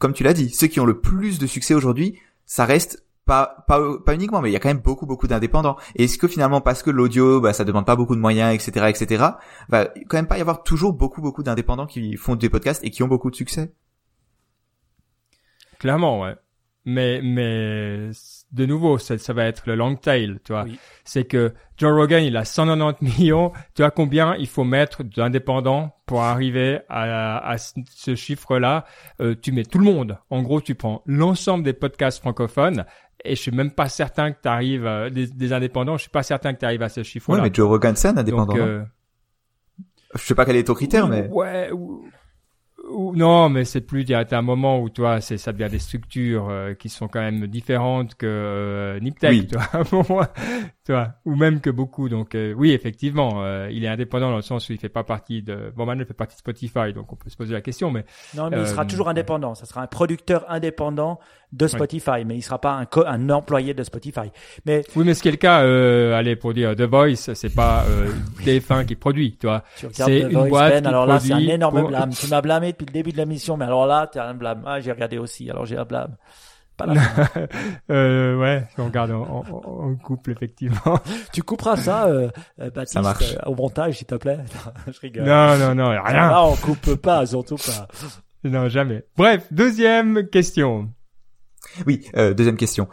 comme 0.00 0.14
tu 0.14 0.24
l'as 0.24 0.32
dit, 0.32 0.50
ceux 0.50 0.66
qui 0.66 0.80
ont 0.80 0.86
le 0.86 1.00
plus 1.00 1.38
de 1.38 1.46
succès 1.46 1.74
aujourd'hui, 1.74 2.18
ça 2.46 2.64
reste 2.64 3.04
pas, 3.26 3.64
pas, 3.68 3.98
pas 4.04 4.14
uniquement, 4.14 4.40
mais 4.40 4.50
il 4.50 4.52
y 4.52 4.56
a 4.56 4.58
quand 4.58 4.70
même 4.70 4.80
beaucoup, 4.80 5.06
beaucoup 5.06 5.28
d'indépendants. 5.28 5.76
Et 5.94 6.04
est-ce 6.04 6.18
que 6.18 6.26
finalement, 6.26 6.60
parce 6.60 6.82
que 6.82 6.90
l'audio, 6.90 7.40
bah, 7.40 7.52
ça 7.52 7.64
demande 7.64 7.86
pas 7.86 7.94
beaucoup 7.94 8.16
de 8.16 8.20
moyens, 8.20 8.52
etc., 8.54 8.86
etc., 8.88 9.24
va 9.68 9.84
quand 10.08 10.16
même 10.16 10.26
pas 10.26 10.38
y 10.38 10.40
avoir 10.40 10.64
toujours 10.64 10.94
beaucoup, 10.94 11.20
beaucoup 11.20 11.42
d'indépendants 11.42 11.86
qui 11.86 12.16
font 12.16 12.34
des 12.34 12.48
podcasts 12.48 12.82
et 12.82 12.90
qui 12.90 13.02
ont 13.02 13.08
beaucoup 13.08 13.30
de 13.30 13.36
succès? 13.36 13.72
Clairement, 15.78 16.22
ouais. 16.22 16.34
Mais, 16.86 17.20
mais 17.22 18.10
de 18.52 18.66
nouveau, 18.66 18.98
ça, 18.98 19.16
ça 19.18 19.32
va 19.32 19.44
être 19.44 19.62
le 19.66 19.76
long 19.76 19.94
tail, 19.94 20.38
tu 20.44 20.52
vois. 20.52 20.64
C'est 21.04 21.24
que 21.24 21.52
Joe 21.76 21.92
Rogan, 21.92 22.22
il 22.24 22.36
a 22.36 22.44
190 22.44 23.04
millions. 23.04 23.52
Tu 23.74 23.82
vois 23.82 23.90
combien 23.90 24.34
il 24.36 24.48
faut 24.48 24.64
mettre 24.64 25.04
d'indépendants 25.04 25.94
pour 26.06 26.22
arriver 26.22 26.80
à, 26.88 27.38
à 27.48 27.58
ce 27.58 28.14
chiffre-là? 28.14 28.84
Euh, 29.20 29.34
Tu 29.40 29.52
mets 29.52 29.64
tout 29.64 29.78
le 29.78 29.84
monde. 29.84 30.18
En 30.30 30.42
gros, 30.42 30.60
tu 30.60 30.74
prends 30.74 31.02
l'ensemble 31.06 31.64
des 31.64 31.72
podcasts 31.72 32.20
francophones 32.20 32.84
et 33.24 33.36
je 33.36 33.40
suis 33.40 33.50
même 33.50 33.70
pas 33.70 33.88
certain 33.88 34.32
que 34.32 34.38
tu 34.42 34.48
arrives 34.48 34.86
euh, 34.86 35.10
des, 35.10 35.26
des, 35.26 35.52
indépendants. 35.52 35.96
Je 35.96 36.02
suis 36.02 36.10
pas 36.10 36.22
certain 36.22 36.54
que 36.54 36.58
tu 36.58 36.64
arrives 36.64 36.82
à 36.82 36.88
ce 36.88 37.02
chiffre-là. 37.02 37.38
Ouais, 37.38 37.48
mais 37.48 37.54
Joe 37.54 37.68
Rogan, 37.68 37.94
c'est 37.94 38.08
un 38.08 38.16
indépendant. 38.16 38.54
Donc, 38.54 38.58
euh, 38.58 38.82
je 40.14 40.22
sais 40.22 40.34
pas 40.34 40.44
quel 40.44 40.56
est 40.56 40.64
ton 40.64 40.74
critère, 40.74 41.06
mais 41.06 41.28
ouais 41.28 41.70
non, 42.92 43.48
mais 43.48 43.64
c'est 43.64 43.80
plus. 43.80 44.02
Il 44.02 44.10
y 44.10 44.14
a 44.14 44.24
un 44.30 44.42
moment 44.42 44.80
où 44.80 44.88
toi, 44.88 45.20
c'est 45.20 45.38
ça 45.38 45.52
devient 45.52 45.70
des 45.70 45.78
structures 45.78 46.48
euh, 46.48 46.74
qui 46.74 46.88
sont 46.88 47.08
quand 47.08 47.20
même 47.20 47.46
différentes 47.46 48.14
que 48.14 48.26
euh, 48.26 49.00
Niptech, 49.00 49.48
toi, 50.84 51.14
ou 51.24 51.34
même 51.36 51.60
que 51.60 51.70
beaucoup. 51.70 52.08
Donc 52.08 52.34
euh, 52.34 52.52
oui, 52.56 52.72
effectivement, 52.72 53.42
euh, 53.42 53.68
il 53.70 53.84
est 53.84 53.88
indépendant 53.88 54.30
dans 54.30 54.36
le 54.36 54.42
sens 54.42 54.68
où 54.68 54.72
il 54.72 54.78
fait 54.78 54.88
pas 54.88 55.04
partie 55.04 55.42
de. 55.42 55.72
Bon, 55.76 55.86
maintenant, 55.86 56.02
il 56.02 56.06
fait 56.06 56.14
partie 56.14 56.34
de 56.34 56.40
Spotify, 56.40 56.92
donc 56.92 57.12
on 57.12 57.16
peut 57.16 57.30
se 57.30 57.36
poser 57.36 57.52
la 57.52 57.60
question, 57.60 57.90
mais 57.90 58.04
non, 58.36 58.50
mais 58.50 58.60
il 58.60 58.66
sera 58.66 58.84
toujours 58.84 59.08
indépendant. 59.08 59.54
Ça 59.54 59.66
sera 59.66 59.82
un 59.82 59.86
producteur 59.86 60.44
indépendant 60.48 61.18
de 61.52 61.66
Spotify, 61.66 62.24
mais 62.24 62.36
il 62.36 62.42
sera 62.42 62.60
pas 62.60 62.72
un, 62.72 62.86
un 63.06 63.30
employé 63.30 63.74
de 63.74 63.82
Spotify. 63.82 64.30
Mais 64.66 64.84
oui, 64.94 65.04
mais 65.04 65.14
ce 65.14 65.22
qui 65.22 65.28
est 65.28 65.32
le 65.32 65.36
cas, 65.36 65.58
allez, 66.16 66.36
pour 66.36 66.54
dire 66.54 66.76
The 66.76 66.82
Voice, 66.82 67.34
c'est 67.34 67.54
pas 67.54 67.84
TF1 68.44 68.86
qui 68.86 68.94
produit, 68.94 69.36
tu 69.38 69.46
vois. 69.46 69.62
C'est 69.92 70.20
une 70.20 70.48
boîte 70.48 70.82
ben, 70.82 70.86
alors 70.86 71.06
là, 71.06 71.18
c'est 71.18 71.32
un 71.32 71.38
énorme 71.38 71.86
blâme. 71.86 72.10
Tu 72.10 72.28
m'as 72.28 72.40
blâmé 72.40 72.72
depuis 72.72 72.86
le 72.86 72.92
début 72.92 73.12
de 73.12 73.18
la 73.18 73.26
mission, 73.26 73.56
mais 73.56 73.64
alors 73.64 73.86
là, 73.86 74.08
tu 74.10 74.18
as 74.18 74.26
un 74.26 74.34
blâme. 74.34 74.62
Ah, 74.66 74.80
j'ai 74.80 74.92
regardé 74.92 75.18
aussi, 75.18 75.50
alors 75.50 75.66
j'ai 75.66 75.76
un 75.76 75.84
blâme. 75.84 76.16
euh, 77.90 78.38
ouais, 78.38 78.66
on 78.78 78.86
regarde 78.86 79.10
en, 79.10 79.94
couple 80.02 80.32
effectivement. 80.32 80.98
tu 81.32 81.42
couperas 81.42 81.76
ça, 81.76 82.06
euh, 82.06 82.30
euh 82.60 82.70
Baptiste, 82.70 82.94
ça 82.94 83.02
marche. 83.02 83.34
Euh, 83.34 83.50
au 83.50 83.54
montage, 83.54 83.98
s'il 83.98 84.06
te 84.06 84.14
plaît? 84.14 84.38
Je 84.86 85.00
rigole. 85.00 85.24
Non, 85.24 85.58
non, 85.58 85.74
non, 85.74 85.90
rien. 85.90 86.12
Là, 86.12 86.44
on 86.44 86.56
coupe 86.56 86.94
pas, 86.96 87.26
surtout 87.26 87.56
pas. 87.56 87.88
Non, 88.44 88.68
jamais. 88.68 89.04
Bref, 89.16 89.46
deuxième 89.50 90.28
question. 90.28 90.90
Oui, 91.86 92.06
euh, 92.16 92.34
deuxième 92.34 92.56
question 92.56 92.88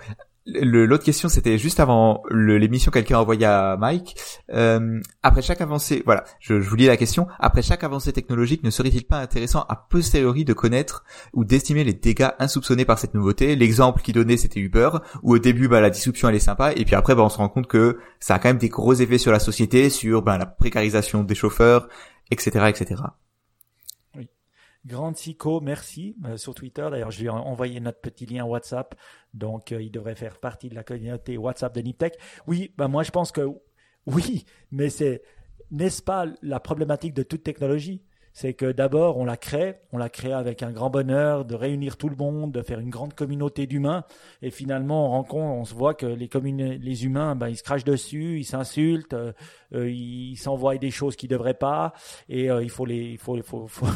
l'autre 0.47 1.03
question, 1.03 1.29
c'était 1.29 1.57
juste 1.57 1.79
avant 1.79 2.23
l'émission, 2.31 2.91
quelqu'un 2.91 3.17
a 3.17 3.21
envoyé 3.21 3.45
à 3.45 3.77
Mike. 3.77 4.15
Euh, 4.53 4.99
après 5.23 5.41
chaque 5.41 5.61
avancée, 5.61 6.03
voilà, 6.05 6.23
je, 6.39 6.53
vous 6.53 6.75
lis 6.75 6.85
la 6.85 6.97
question. 6.97 7.27
Après 7.39 7.61
chaque 7.61 7.83
avancée 7.83 8.13
technologique, 8.13 8.63
ne 8.63 8.69
serait-il 8.69 9.05
pas 9.05 9.19
intéressant 9.19 9.65
a 9.67 9.75
posteriori 9.75 10.45
de 10.45 10.53
connaître 10.53 11.03
ou 11.33 11.43
d'estimer 11.43 11.83
les 11.83 11.93
dégâts 11.93 12.29
insoupçonnés 12.39 12.85
par 12.85 12.99
cette 12.99 13.13
nouveauté? 13.13 13.55
L'exemple 13.55 14.01
qu'il 14.01 14.13
donnait, 14.13 14.37
c'était 14.37 14.59
Uber, 14.59 14.89
où 15.23 15.35
au 15.35 15.39
début, 15.39 15.67
bah, 15.67 15.81
la 15.81 15.89
disruption 15.89 16.29
elle 16.29 16.35
est 16.35 16.39
sympa, 16.39 16.73
et 16.73 16.85
puis 16.85 16.95
après, 16.95 17.15
bah, 17.15 17.23
on 17.23 17.29
se 17.29 17.37
rend 17.37 17.49
compte 17.49 17.67
que 17.67 17.99
ça 18.19 18.35
a 18.35 18.39
quand 18.39 18.49
même 18.49 18.57
des 18.57 18.69
gros 18.69 18.93
effets 18.93 19.17
sur 19.17 19.31
la 19.31 19.39
société, 19.39 19.89
sur 19.89 20.21
bah, 20.21 20.37
la 20.37 20.45
précarisation 20.45 21.23
des 21.23 21.35
chauffeurs, 21.35 21.87
etc., 22.31 22.65
etc. 22.69 23.01
Grand 24.87 25.15
Sico, 25.17 25.59
merci 25.59 26.15
euh, 26.25 26.37
sur 26.37 26.55
Twitter. 26.55 26.87
D'ailleurs, 26.89 27.11
je 27.11 27.19
lui 27.19 27.27
ai 27.27 27.29
envoyé 27.29 27.81
notre 27.81 27.99
petit 27.99 28.25
lien 28.25 28.45
WhatsApp, 28.45 28.95
donc 29.33 29.73
euh, 29.73 29.81
il 29.81 29.91
devrait 29.91 30.15
faire 30.15 30.39
partie 30.39 30.69
de 30.69 30.75
la 30.75 30.83
communauté 30.83 31.37
WhatsApp 31.37 31.75
de 31.75 31.81
Niptech. 31.81 32.17
Oui, 32.47 32.73
ben 32.77 32.87
moi 32.87 33.03
je 33.03 33.11
pense 33.11 33.33
que 33.33 33.41
oui, 34.05 34.45
mais 34.71 34.89
c'est 34.89 35.21
n'est-ce 35.71 36.01
pas 36.01 36.25
la 36.41 36.61
problématique 36.61 37.13
de 37.13 37.23
toute 37.23 37.43
technologie? 37.43 38.01
C'est 38.37 38.53
que 38.53 38.71
d'abord 38.71 39.17
on 39.17 39.25
la 39.25 39.35
crée, 39.35 39.77
on 39.91 39.97
la 39.97 40.09
crée 40.09 40.31
avec 40.31 40.61
un 40.61 40.69
grand 40.69 40.91
bonheur 40.91 41.43
de 41.43 41.55
réunir 41.55 41.97
tout 41.97 42.07
le 42.07 42.15
monde, 42.15 42.51
de 42.51 42.61
faire 42.61 42.79
une 42.79 42.91
grande 42.91 43.15
communauté 43.15 43.65
d'humains, 43.65 44.03
et 44.43 44.51
finalement 44.51 45.07
on 45.07 45.09
rencontre, 45.09 45.59
on 45.59 45.65
se 45.65 45.73
voit 45.73 45.95
que 45.95 46.05
les 46.05 47.03
humains, 47.03 47.35
ben, 47.35 47.49
ils 47.49 47.57
se 47.57 47.63
crachent 47.63 47.83
dessus, 47.83 48.37
ils 48.37 48.45
s'insultent, 48.45 49.15
euh, 49.15 49.33
euh, 49.73 49.89
ils 49.89 50.35
s'envoient 50.35 50.77
des 50.77 50.91
choses 50.91 51.15
qu'ils 51.15 51.29
devraient 51.29 51.55
pas, 51.55 51.93
et 52.29 52.51
euh, 52.51 52.61
il 52.61 52.69
faut 52.69 52.85
les, 52.85 53.13
il 53.13 53.17
faut, 53.17 53.41
faut, 53.41 53.65
faut, 53.67 53.87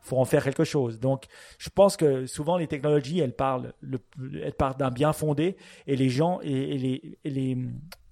faut, 0.00 0.16
en 0.16 0.24
faire 0.24 0.42
quelque 0.42 0.64
chose. 0.64 0.98
Donc 0.98 1.26
je 1.58 1.68
pense 1.68 1.98
que 1.98 2.24
souvent 2.24 2.56
les 2.56 2.68
technologies, 2.68 3.20
elles 3.20 3.36
parlent, 3.36 3.74
parlent 4.56 4.78
d'un 4.78 4.90
bien 4.90 5.12
fondé, 5.12 5.54
et 5.86 5.96
les 5.96 6.08
gens 6.08 6.40
et 6.40 6.78
les 7.24 7.58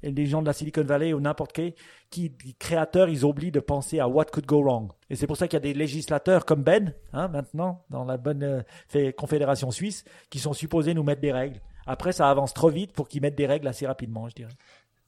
gens 0.02 0.42
de 0.42 0.46
la 0.46 0.52
Silicon 0.52 0.84
Valley 0.84 1.12
ou 1.12 1.20
n'importe 1.20 1.52
qui, 1.52 1.74
qui, 2.10 2.32
créateurs, 2.58 3.08
ils 3.08 3.24
oublient 3.24 3.50
de 3.50 3.60
penser 3.60 4.00
à 4.00 4.08
what 4.08 4.26
could 4.26 4.46
go 4.46 4.62
wrong. 4.62 4.90
Et 5.08 5.16
c'est 5.16 5.26
pour 5.26 5.36
ça 5.36 5.48
qu'il 5.48 5.56
y 5.56 5.58
a 5.58 5.60
des 5.60 5.74
législateurs 5.74 6.44
comme 6.44 6.62
Ben, 6.62 6.94
hein, 7.12 7.28
maintenant, 7.28 7.84
dans 7.90 8.04
la 8.04 8.16
bonne 8.16 8.64
euh, 8.94 9.12
confédération 9.12 9.70
suisse, 9.70 10.04
qui 10.30 10.38
sont 10.38 10.52
supposés 10.52 10.94
nous 10.94 11.02
mettre 11.02 11.20
des 11.20 11.32
règles. 11.32 11.60
Après, 11.86 12.12
ça 12.12 12.30
avance 12.30 12.54
trop 12.54 12.70
vite 12.70 12.92
pour 12.92 13.08
qu'ils 13.08 13.22
mettent 13.22 13.36
des 13.36 13.46
règles 13.46 13.66
assez 13.66 13.86
rapidement, 13.86 14.28
je 14.28 14.34
dirais. 14.34 14.52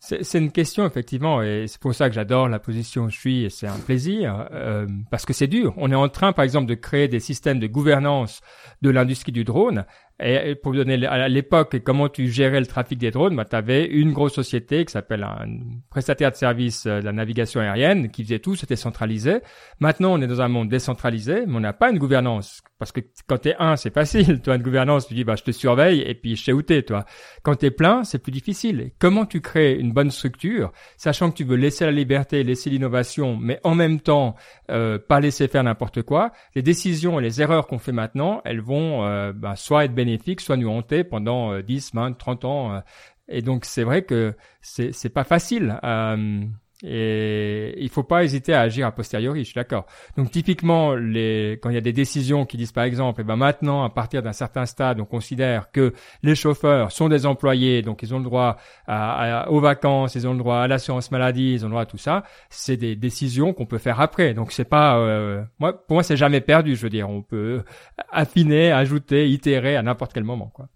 C'est 0.04 0.38
une 0.38 0.50
question 0.50 0.84
effectivement, 0.84 1.42
et 1.42 1.66
c'est 1.68 1.80
pour 1.80 1.94
ça 1.94 2.08
que 2.08 2.14
j'adore 2.16 2.48
la 2.48 2.58
position 2.58 3.04
où 3.04 3.08
je 3.08 3.16
suis, 3.16 3.44
et 3.44 3.50
c'est 3.50 3.68
un 3.68 3.78
plaisir, 3.78 4.48
euh, 4.50 4.84
parce 5.12 5.24
que 5.24 5.32
c'est 5.32 5.46
dur. 5.46 5.74
On 5.76 5.92
est 5.92 5.94
en 5.94 6.08
train, 6.08 6.32
par 6.32 6.42
exemple, 6.42 6.66
de 6.66 6.74
créer 6.74 7.06
des 7.06 7.20
systèmes 7.20 7.60
de 7.60 7.68
gouvernance 7.68 8.40
de 8.82 8.90
l'industrie 8.90 9.30
du 9.30 9.44
drone, 9.44 9.84
et 10.22 10.54
pour 10.54 10.72
vous 10.72 10.78
donner 10.78 11.04
à 11.06 11.28
l'époque 11.28 11.78
comment 11.84 12.08
tu 12.08 12.28
gérais 12.28 12.60
le 12.60 12.66
trafic 12.66 12.98
des 12.98 13.10
drones, 13.10 13.36
bah, 13.36 13.44
tu 13.44 13.56
avais 13.56 13.86
une 13.86 14.12
grosse 14.12 14.34
société 14.34 14.84
qui 14.84 14.92
s'appelle 14.92 15.22
un 15.22 15.46
prestataire 15.90 16.30
de 16.30 16.36
services 16.36 16.86
euh, 16.86 17.00
de 17.00 17.04
la 17.04 17.12
navigation 17.12 17.60
aérienne 17.60 18.10
qui 18.10 18.24
faisait 18.24 18.38
tout, 18.38 18.56
c'était 18.56 18.76
centralisé. 18.76 19.40
Maintenant, 19.80 20.12
on 20.12 20.20
est 20.20 20.26
dans 20.26 20.40
un 20.40 20.48
monde 20.48 20.68
décentralisé, 20.68 21.44
mais 21.46 21.56
on 21.56 21.60
n'a 21.60 21.72
pas 21.72 21.90
une 21.90 21.98
gouvernance. 21.98 22.62
Parce 22.78 22.92
que 22.92 23.00
quand 23.28 23.38
t'es 23.38 23.54
un, 23.58 23.76
c'est 23.76 23.94
facile. 23.94 24.40
Toi, 24.44 24.56
une 24.56 24.62
gouvernance, 24.62 25.06
tu 25.06 25.14
dis, 25.14 25.24
bah, 25.24 25.36
je 25.36 25.44
te 25.44 25.50
surveille 25.52 26.00
et 26.00 26.14
puis 26.14 26.36
je 26.36 26.44
sais 26.44 26.52
où 26.52 26.62
t'es, 26.62 26.82
toi. 26.82 27.04
Quand 27.42 27.54
t'es 27.54 27.70
plein, 27.70 28.04
c'est 28.04 28.18
plus 28.18 28.32
difficile. 28.32 28.90
comment 28.98 29.24
tu 29.24 29.40
crées 29.40 29.74
une 29.74 29.92
bonne 29.92 30.10
structure, 30.10 30.72
sachant 30.96 31.30
que 31.30 31.36
tu 31.36 31.44
veux 31.44 31.56
laisser 31.56 31.84
la 31.84 31.92
liberté, 31.92 32.42
laisser 32.42 32.70
l'innovation, 32.70 33.36
mais 33.36 33.60
en 33.62 33.74
même 33.74 34.00
temps, 34.00 34.34
euh, 34.70 34.98
pas 34.98 35.20
laisser 35.20 35.48
faire 35.48 35.62
n'importe 35.62 36.02
quoi. 36.02 36.32
Les 36.54 36.62
décisions 36.62 37.20
et 37.20 37.22
les 37.22 37.40
erreurs 37.40 37.66
qu'on 37.66 37.78
fait 37.78 37.92
maintenant, 37.92 38.40
elles 38.44 38.60
vont 38.60 39.04
euh, 39.04 39.32
bah, 39.32 39.54
soit 39.56 39.84
être 39.84 39.94
bénéfiques, 39.94 40.11
soit 40.40 40.56
nous 40.56 40.68
hanter 40.68 41.04
pendant 41.04 41.58
10, 41.60 41.94
20, 41.94 42.12
30 42.12 42.44
ans. 42.44 42.74
Euh. 42.74 42.80
et 43.28 43.42
donc, 43.42 43.64
c'est 43.64 43.84
vrai 43.84 44.02
que 44.02 44.34
c'est 44.60 45.12
pas 45.12 45.24
facile. 45.24 45.78
Euh, 45.84 46.44
et 46.82 47.74
il 47.78 47.88
faut 47.88 48.02
pas 48.02 48.24
hésiter 48.24 48.54
à 48.54 48.62
agir 48.62 48.86
a 48.86 48.92
posteriori, 48.92 49.40
je 49.40 49.44
suis 49.44 49.54
d'accord. 49.54 49.86
Donc 50.16 50.30
typiquement, 50.30 50.94
les, 50.94 51.58
quand 51.62 51.70
il 51.70 51.74
y 51.74 51.78
a 51.78 51.82
des 51.82 51.92
décisions 51.92 52.44
qui 52.44 52.56
disent 52.56 52.72
par 52.72 52.84
exemple, 52.84 53.20
eh 53.20 53.24
ben 53.24 53.36
maintenant, 53.36 53.84
à 53.84 53.90
partir 53.90 54.22
d'un 54.22 54.32
certain 54.32 54.66
stade, 54.66 55.00
on 55.00 55.04
considère 55.04 55.70
que 55.70 55.92
les 56.22 56.34
chauffeurs 56.34 56.90
sont 56.90 57.08
des 57.08 57.24
employés, 57.24 57.82
donc 57.82 58.02
ils 58.02 58.12
ont 58.14 58.18
le 58.18 58.24
droit 58.24 58.56
à, 58.86 59.48
aux 59.50 59.60
vacances, 59.60 60.16
ils 60.16 60.26
ont 60.26 60.32
le 60.32 60.38
droit 60.38 60.58
à 60.58 60.66
l'assurance 60.66 61.10
maladie, 61.12 61.52
ils 61.52 61.64
ont 61.64 61.68
le 61.68 61.72
droit 61.72 61.82
à 61.82 61.86
tout 61.86 61.98
ça. 61.98 62.24
C'est 62.50 62.76
des 62.76 62.96
décisions 62.96 63.52
qu'on 63.52 63.66
peut 63.66 63.78
faire 63.78 64.00
après. 64.00 64.34
Donc 64.34 64.50
c'est 64.50 64.64
pas, 64.64 64.98
euh, 64.98 65.42
moi, 65.60 65.72
pour 65.86 65.94
moi, 65.94 66.02
c'est 66.02 66.16
jamais 66.16 66.40
perdu. 66.40 66.74
Je 66.74 66.82
veux 66.82 66.90
dire, 66.90 67.08
on 67.08 67.22
peut 67.22 67.62
affiner, 68.10 68.72
ajouter, 68.72 69.30
itérer 69.30 69.76
à 69.76 69.82
n'importe 69.82 70.12
quel 70.12 70.24
moment, 70.24 70.50
quoi. 70.52 70.68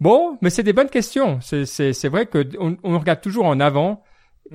Bon, 0.00 0.36
mais 0.42 0.50
c'est 0.50 0.64
des 0.64 0.72
bonnes 0.72 0.90
questions. 0.90 1.38
C'est 1.40 2.08
vrai 2.08 2.26
que 2.26 2.44
on, 2.58 2.76
on, 2.82 2.98
regarde 2.98 3.20
toujours 3.20 3.46
en 3.46 3.60
avant 3.60 4.02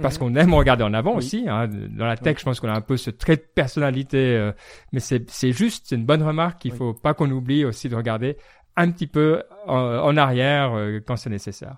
parce 0.02 0.20
mhm. 0.20 0.20
qu'on 0.20 0.36
aime 0.36 0.54
regarder 0.54 0.84
en 0.84 0.94
avant 0.94 1.16
aussi. 1.16 1.46
Hein. 1.48 1.68
Dans 1.68 2.06
la 2.06 2.18
tech, 2.18 2.40
je 2.40 2.44
pense 2.44 2.60
qu'on 2.60 2.70
a 2.70 2.76
un 2.76 2.82
peu 2.82 2.98
ce 2.98 3.10
trait 3.10 3.38
de 3.38 3.46
personnalité, 3.54 4.36
euh, 4.36 4.52
mais 4.92 5.00
c'est 5.00 5.52
juste, 5.52 5.88
c'est 5.88 5.96
une 5.96 6.06
bonne 6.06 6.24
remarque 6.24 6.62
qu'il 6.62 6.74
faut 6.74 6.94
pas 6.94 7.14
qu'on 7.14 7.30
oublie 7.32 7.66
aussi 7.66 7.90
de 7.90 7.96
regarder 7.96 8.38
un 8.76 8.92
petit 8.92 9.08
peu 9.08 9.44
en, 9.66 10.16
arrière 10.18 10.74
euh, 10.76 11.00
quand 11.06 11.16
c'est 11.16 11.30
nécessaire. 11.30 11.78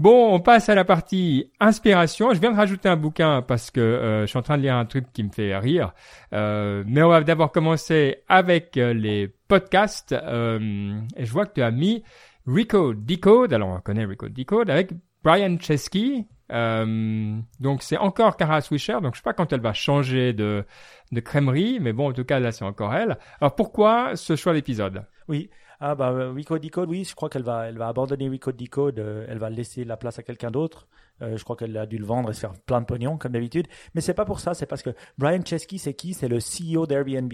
Bon, 0.00 0.32
on 0.32 0.38
passe 0.38 0.68
à 0.68 0.76
la 0.76 0.84
partie 0.84 1.50
inspiration. 1.58 2.32
Je 2.32 2.40
viens 2.40 2.52
de 2.52 2.56
rajouter 2.56 2.88
un 2.88 2.96
bouquin 2.96 3.42
parce 3.42 3.72
que 3.72 3.80
euh, 3.80 4.22
je 4.22 4.26
suis 4.26 4.38
en 4.38 4.42
train 4.42 4.56
de 4.56 4.62
lire 4.62 4.76
un 4.76 4.84
truc 4.84 5.12
qui 5.12 5.24
me 5.24 5.30
fait 5.30 5.56
rire. 5.56 5.92
Mais 6.32 7.02
on 7.02 7.08
va 7.08 7.22
d'abord 7.22 7.50
commencer 7.50 8.18
avec 8.28 8.76
les 8.76 9.28
podcasts. 9.48 10.12
et 10.12 11.24
je 11.24 11.32
vois 11.32 11.46
que 11.46 11.54
tu 11.54 11.62
as 11.62 11.72
mis 11.72 12.04
Recode 12.46 13.04
Decode. 13.04 13.52
Alors 13.52 13.68
on 13.68 13.80
connaît 13.80 14.04
Recode 14.04 14.32
Decode 14.32 14.70
avec 14.70 14.92
Brian 15.24 15.58
Chesky. 15.58 16.26
Donc 16.48 17.82
c'est 17.82 17.98
encore 17.98 18.36
Cara 18.36 18.60
Swisher. 18.60 18.98
Donc 19.02 19.14
je 19.14 19.18
sais 19.18 19.24
pas 19.24 19.34
quand 19.34 19.52
elle 19.52 19.60
va 19.60 19.72
changer 19.72 20.32
de, 20.32 20.64
de 21.12 21.20
crèmerie, 21.20 21.78
mais 21.80 21.92
bon 21.92 22.10
en 22.10 22.12
tout 22.12 22.24
cas 22.24 22.40
là 22.40 22.52
c'est 22.52 22.64
encore 22.64 22.94
elle. 22.94 23.18
Alors 23.40 23.54
pourquoi 23.54 24.16
ce 24.16 24.36
choix 24.36 24.52
d'épisode? 24.52 25.04
Oui. 25.28 25.50
Ah 25.80 25.94
bah 25.94 26.10
Recode 26.10 26.62
Decode, 26.62 26.88
oui, 26.88 27.04
je 27.04 27.14
crois 27.14 27.28
qu'elle 27.28 27.44
va, 27.44 27.68
elle 27.68 27.78
va 27.78 27.86
abandonner 27.86 28.28
Recode 28.28 28.56
Decode, 28.56 28.98
euh, 28.98 29.24
elle 29.28 29.38
va 29.38 29.48
laisser 29.48 29.84
la 29.84 29.96
place 29.96 30.18
à 30.18 30.24
quelqu'un 30.24 30.50
d'autre. 30.50 30.88
Euh, 31.22 31.36
je 31.36 31.44
crois 31.44 31.54
qu'elle 31.54 31.76
a 31.76 31.86
dû 31.86 31.98
le 31.98 32.04
vendre 32.04 32.30
et 32.30 32.34
se 32.34 32.40
faire 32.40 32.52
plein 32.66 32.80
de 32.80 32.86
pognon 32.86 33.16
comme 33.16 33.30
d'habitude. 33.30 33.68
Mais 33.94 34.00
c'est 34.00 34.14
pas 34.14 34.24
pour 34.24 34.40
ça, 34.40 34.54
c'est 34.54 34.66
parce 34.66 34.82
que 34.82 34.90
Brian 35.18 35.44
Chesky, 35.44 35.78
c'est 35.78 35.94
qui? 35.94 36.14
C'est 36.14 36.26
le 36.26 36.38
CEO 36.38 36.86
d'Airbnb. 36.86 37.32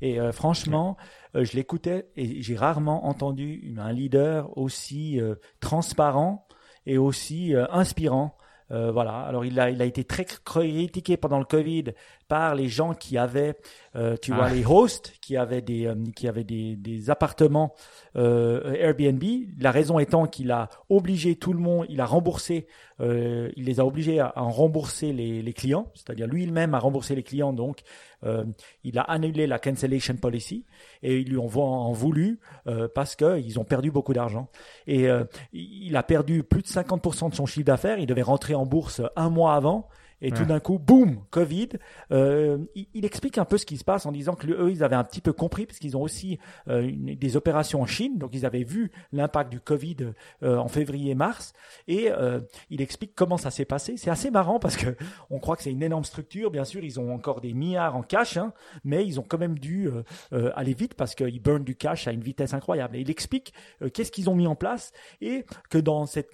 Et 0.00 0.20
euh, 0.20 0.32
franchement, 0.32 0.96
je 1.34 1.52
l'écoutais 1.52 2.08
et 2.16 2.42
j'ai 2.42 2.56
rarement 2.56 3.06
entendu 3.06 3.72
un 3.78 3.92
leader 3.92 4.56
aussi 4.58 5.20
transparent 5.60 6.48
et 6.86 6.98
aussi 6.98 7.54
inspirant. 7.70 8.36
Voilà. 8.70 9.20
Alors 9.20 9.44
il 9.44 9.58
a, 9.60 9.70
il 9.70 9.80
a 9.80 9.84
été 9.84 10.04
très 10.04 10.24
critiqué 10.24 11.16
pendant 11.16 11.38
le 11.38 11.44
Covid 11.44 11.92
par 12.28 12.54
les 12.54 12.68
gens 12.68 12.94
qui 12.94 13.18
avaient, 13.18 13.56
euh, 13.94 14.16
tu 14.20 14.32
vois, 14.32 14.46
ah. 14.46 14.54
les 14.54 14.64
hosts, 14.64 15.12
qui 15.26 15.36
avaient 15.36 15.60
des, 15.60 15.86
euh, 15.86 15.96
qui 16.14 16.28
avaient 16.28 16.44
des, 16.44 16.76
des 16.76 17.10
appartements 17.10 17.74
euh, 18.14 18.74
Airbnb. 18.74 19.24
La 19.58 19.72
raison 19.72 19.98
étant 19.98 20.26
qu'il 20.26 20.52
a 20.52 20.68
obligé 20.88 21.34
tout 21.34 21.52
le 21.52 21.58
monde, 21.58 21.86
il 21.88 22.00
a 22.00 22.06
remboursé, 22.06 22.68
euh, 23.00 23.50
il 23.56 23.64
les 23.64 23.80
a 23.80 23.84
obligés 23.84 24.20
à, 24.20 24.32
rembourser 24.36 25.12
les, 25.12 25.42
les 25.42 25.52
clients, 25.52 25.90
c'est-à-dire 25.94 26.28
lui-même 26.28 26.74
a 26.74 26.78
remboursé 26.78 27.16
les 27.16 27.24
clients. 27.24 27.52
Donc, 27.52 27.80
il 28.82 28.98
a 28.98 29.02
annulé 29.02 29.46
la 29.46 29.60
cancellation 29.60 30.16
policy 30.16 30.64
et 31.02 31.18
ils 31.20 31.28
lui 31.28 31.38
ont 31.38 31.48
en 31.62 31.92
voulu 31.92 32.40
parce 32.92 33.14
que 33.14 33.38
ils 33.38 33.60
ont 33.60 33.64
perdu 33.64 33.92
beaucoup 33.92 34.14
d'argent. 34.14 34.48
Et 34.88 35.06
il 35.52 35.96
a 35.96 36.02
perdu 36.02 36.42
plus 36.42 36.62
de 36.62 36.66
50% 36.66 37.30
de 37.30 37.34
son 37.36 37.46
chiffre 37.46 37.66
d'affaires. 37.66 37.98
Il 38.00 38.06
devait 38.06 38.22
rentrer 38.22 38.56
en 38.56 38.66
bourse 38.66 39.00
un 39.14 39.30
mois 39.30 39.54
avant. 39.54 39.88
Et 40.22 40.30
tout 40.30 40.44
d'un 40.44 40.60
coup, 40.60 40.78
boum, 40.78 41.18
Covid. 41.30 41.68
Euh, 42.10 42.58
il, 42.74 43.04
explique 43.04 43.38
un 43.38 43.44
peu 43.44 43.58
ce 43.58 43.66
qui 43.66 43.76
se 43.76 43.84
passe 43.84 44.06
en 44.06 44.12
disant 44.12 44.34
que 44.34 44.46
eux, 44.48 44.70
ils 44.70 44.82
avaient 44.82 44.96
un 44.96 45.04
petit 45.04 45.20
peu 45.20 45.32
compris 45.32 45.66
parce 45.66 45.78
qu'ils 45.78 45.96
ont 45.96 46.02
aussi 46.02 46.38
euh, 46.68 46.90
des 46.92 47.36
opérations 47.36 47.82
en 47.82 47.86
Chine, 47.86 48.18
donc 48.18 48.30
ils 48.32 48.46
avaient 48.46 48.64
vu 48.64 48.90
l'impact 49.12 49.50
du 49.50 49.60
Covid 49.60 49.96
euh, 50.42 50.56
en 50.56 50.68
février-mars. 50.68 51.52
Et 51.86 52.10
il 52.70 52.80
explique 52.80 53.14
comment 53.14 53.36
ça 53.36 53.50
s'est 53.50 53.64
passé. 53.64 53.96
C'est 53.96 54.10
assez 54.10 54.30
marrant 54.30 54.58
parce 54.58 54.76
que 54.76 54.96
on 55.30 55.38
croit 55.38 55.56
que 55.56 55.62
c'est 55.62 55.70
une 55.70 55.82
énorme 55.82 56.04
structure. 56.04 56.50
Bien 56.50 56.64
sûr, 56.64 56.82
ils 56.82 56.98
ont 56.98 57.12
encore 57.12 57.40
des 57.40 57.52
milliards 57.52 57.96
en 57.96 58.02
cash, 58.02 58.36
hein, 58.36 58.52
mais 58.84 59.06
ils 59.06 59.20
ont 59.20 59.24
quand 59.26 59.38
même 59.38 59.58
dû 59.58 59.90
aller 60.32 60.74
vite 60.74 60.94
parce 60.94 61.14
qu'ils 61.14 61.40
burnent 61.40 61.64
du 61.64 61.76
cash 61.76 62.08
à 62.08 62.12
une 62.12 62.22
vitesse 62.22 62.54
incroyable. 62.54 62.96
Et 62.96 63.00
il 63.00 63.10
explique 63.10 63.52
qu'est-ce 63.92 64.10
qu'ils 64.10 64.30
ont 64.30 64.34
mis 64.34 64.46
en 64.46 64.54
place 64.54 64.92
et 65.20 65.44
que 65.70 65.78
dans 65.78 66.06
cette 66.06 66.30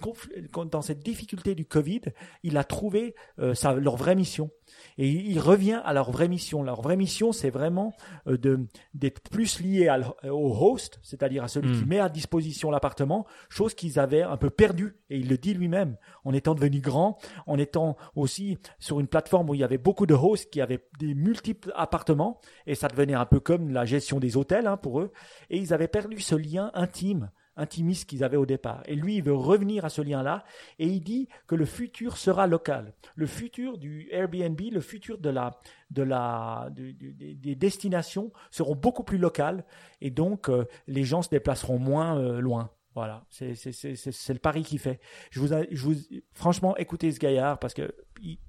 dans 0.71 0.81
cette 0.81 0.99
difficulté 0.99 1.55
du 1.55 1.65
Covid, 1.65 2.01
il 2.43 2.57
a 2.57 2.63
trouvé 2.63 3.15
sa 3.53 3.72
leur 3.79 3.95
vraie 3.95 4.15
mission. 4.15 4.49
Et 4.97 5.09
il 5.09 5.39
revient 5.39 5.81
à 5.83 5.93
leur 5.93 6.11
vraie 6.11 6.27
mission. 6.27 6.63
Leur 6.63 6.81
vraie 6.81 6.95
mission, 6.95 7.31
c'est 7.31 7.49
vraiment 7.49 7.93
euh, 8.27 8.37
de 8.37 8.67
d'être 8.93 9.21
plus 9.29 9.59
lié 9.59 9.89
au 10.29 10.55
host, 10.55 10.99
c'est-à-dire 11.01 11.43
à 11.43 11.47
celui 11.47 11.71
qui 11.71 11.83
hmm. 11.83 11.87
met 11.87 11.99
à 11.99 12.09
disposition 12.09 12.69
l'appartement, 12.71 13.25
chose 13.49 13.73
qu'ils 13.73 13.99
avaient 13.99 14.21
un 14.21 14.37
peu 14.37 14.49
perdu. 14.49 14.95
Et 15.09 15.17
il 15.17 15.29
le 15.29 15.37
dit 15.37 15.53
lui-même, 15.53 15.97
en 16.25 16.33
étant 16.33 16.53
devenu 16.55 16.79
grand, 16.79 17.17
en 17.47 17.57
étant 17.57 17.97
aussi 18.15 18.57
sur 18.79 18.99
une 18.99 19.07
plateforme 19.07 19.49
où 19.49 19.53
il 19.55 19.61
y 19.61 19.63
avait 19.63 19.77
beaucoup 19.77 20.05
de 20.05 20.13
hosts 20.13 20.49
qui 20.51 20.61
avaient 20.61 20.85
des 20.99 21.15
multiples 21.15 21.71
appartements, 21.75 22.39
et 22.67 22.75
ça 22.75 22.87
devenait 22.87 23.13
un 23.13 23.25
peu 23.25 23.39
comme 23.39 23.69
la 23.71 23.85
gestion 23.85 24.19
des 24.19 24.37
hôtels 24.37 24.67
hein, 24.67 24.77
pour 24.77 24.99
eux. 24.99 25.11
Et 25.49 25.57
ils 25.57 25.73
avaient 25.73 25.87
perdu 25.87 26.19
ce 26.19 26.35
lien 26.35 26.71
intime 26.73 27.31
intimiste 27.55 28.09
qu'ils 28.09 28.23
avaient 28.23 28.37
au 28.37 28.45
départ. 28.45 28.83
Et 28.85 28.95
lui, 28.95 29.17
il 29.17 29.23
veut 29.23 29.33
revenir 29.33 29.85
à 29.85 29.89
ce 29.89 30.01
lien-là 30.01 30.43
et 30.79 30.87
il 30.87 31.01
dit 31.01 31.27
que 31.47 31.55
le 31.55 31.65
futur 31.65 32.17
sera 32.17 32.47
local. 32.47 32.93
Le 33.15 33.25
futur 33.25 33.77
du 33.77 34.07
Airbnb, 34.11 34.59
le 34.71 34.81
futur 34.81 35.17
de 35.17 35.29
la, 35.29 35.59
de 35.91 36.03
la, 36.03 36.69
des 36.71 37.55
destinations 37.55 38.31
seront 38.51 38.75
beaucoup 38.75 39.03
plus 39.03 39.17
locales 39.17 39.65
et 40.01 40.09
donc 40.09 40.49
euh, 40.49 40.65
les 40.87 41.03
gens 41.03 41.21
se 41.21 41.29
déplaceront 41.29 41.79
moins 41.79 42.17
euh, 42.17 42.39
loin. 42.39 42.69
Voilà, 42.95 43.25
c'est 43.29 43.49
le 43.49 44.39
pari 44.39 44.61
qu'il 44.61 44.77
fait. 44.77 44.99
Je 45.31 45.39
vous, 45.39 45.47
je 45.47 45.83
vous, 45.83 45.95
franchement, 46.31 46.77
écoutez 46.77 47.11
ce 47.11 47.19
gaillard 47.19 47.57
parce 47.57 47.73
que 47.73 47.91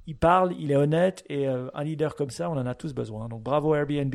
il, 0.07 0.17
parle, 0.17 0.55
il 0.59 0.71
est 0.71 0.77
honnête 0.77 1.25
et 1.29 1.49
euh, 1.49 1.69
un 1.75 1.83
leader 1.83 2.15
comme 2.15 2.31
ça, 2.31 2.51
on 2.51 2.57
en 2.57 2.67
a 2.67 2.75
tous 2.75 2.93
besoin. 2.93 3.29
Donc 3.29 3.43
bravo 3.43 3.75
Airbnb. 3.75 4.15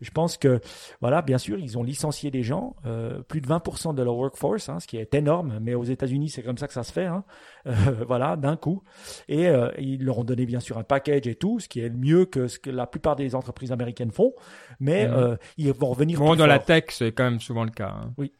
Je 0.00 0.10
pense 0.10 0.36
que, 0.36 0.60
voilà, 1.00 1.22
bien 1.22 1.38
sûr, 1.38 1.58
ils 1.58 1.78
ont 1.78 1.82
licencié 1.82 2.30
des 2.30 2.42
gens, 2.42 2.76
euh, 2.84 3.22
plus 3.22 3.40
de 3.40 3.46
20% 3.46 3.94
de 3.94 4.02
leur 4.02 4.16
workforce, 4.16 4.68
hein, 4.68 4.80
ce 4.80 4.86
qui 4.86 4.98
est 4.98 5.14
énorme, 5.14 5.58
mais 5.60 5.74
aux 5.74 5.84
États-Unis, 5.84 6.28
c'est 6.28 6.42
comme 6.42 6.58
ça 6.58 6.68
que 6.68 6.74
ça 6.74 6.84
se 6.84 6.92
fait. 6.92 7.06
Hein, 7.06 7.24
euh, 7.66 8.04
voilà, 8.06 8.36
d'un 8.36 8.56
coup. 8.56 8.82
Et 9.28 9.48
ils 9.78 10.04
leur 10.04 10.18
ont 10.18 10.24
donné 10.24 10.46
bien 10.46 10.60
sûr 10.60 10.78
un 10.78 10.84
package 10.84 11.26
et 11.26 11.34
tout, 11.34 11.58
ce 11.58 11.68
qui 11.68 11.80
est 11.80 11.90
mieux 11.90 12.26
que 12.26 12.46
ce 12.48 12.58
que 12.58 12.70
la 12.70 12.86
plupart 12.86 13.16
des 13.16 13.34
entreprises 13.34 13.72
américaines 13.72 14.12
font. 14.12 14.34
Mais 14.78 15.08
mmh. 15.08 15.38
ils 15.56 15.72
vont 15.72 15.88
revenir. 15.88 16.18
Bon, 16.18 16.36
dans 16.36 16.46
la 16.46 16.58
tech, 16.58 16.84
c'est 16.90 17.12
quand 17.12 17.24
même 17.24 17.40
souvent 17.40 17.64
le 17.64 17.70
cas. 17.70 17.88
Hein. 17.88 18.12
Oui. 18.18 18.32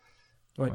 Ouais. 0.58 0.70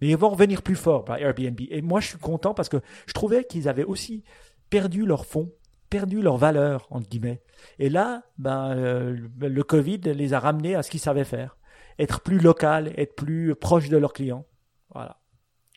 Mais 0.00 0.08
ils 0.08 0.16
vont 0.16 0.30
revenir 0.30 0.62
plus 0.62 0.76
fort 0.76 1.04
par 1.04 1.18
Airbnb. 1.18 1.60
Et 1.70 1.82
moi, 1.82 2.00
je 2.00 2.08
suis 2.08 2.18
content 2.18 2.54
parce 2.54 2.68
que 2.68 2.80
je 3.06 3.12
trouvais 3.12 3.44
qu'ils 3.44 3.68
avaient 3.68 3.84
aussi 3.84 4.24
perdu 4.70 5.06
leur 5.06 5.26
fond, 5.26 5.52
perdu 5.90 6.22
leur 6.22 6.36
valeur, 6.36 6.86
entre 6.90 7.08
guillemets. 7.08 7.42
Et 7.78 7.88
là, 7.88 8.22
ben, 8.38 8.76
euh, 8.76 9.16
le 9.38 9.62
Covid 9.62 10.00
les 10.00 10.34
a 10.34 10.40
ramenés 10.40 10.74
à 10.74 10.82
ce 10.82 10.90
qu'ils 10.90 11.00
savaient 11.00 11.24
faire. 11.24 11.56
Être 11.98 12.20
plus 12.20 12.38
local, 12.38 12.92
être 12.96 13.14
plus 13.14 13.54
proche 13.54 13.88
de 13.88 13.96
leurs 13.96 14.12
clients. 14.12 14.44
Voilà. 14.92 15.18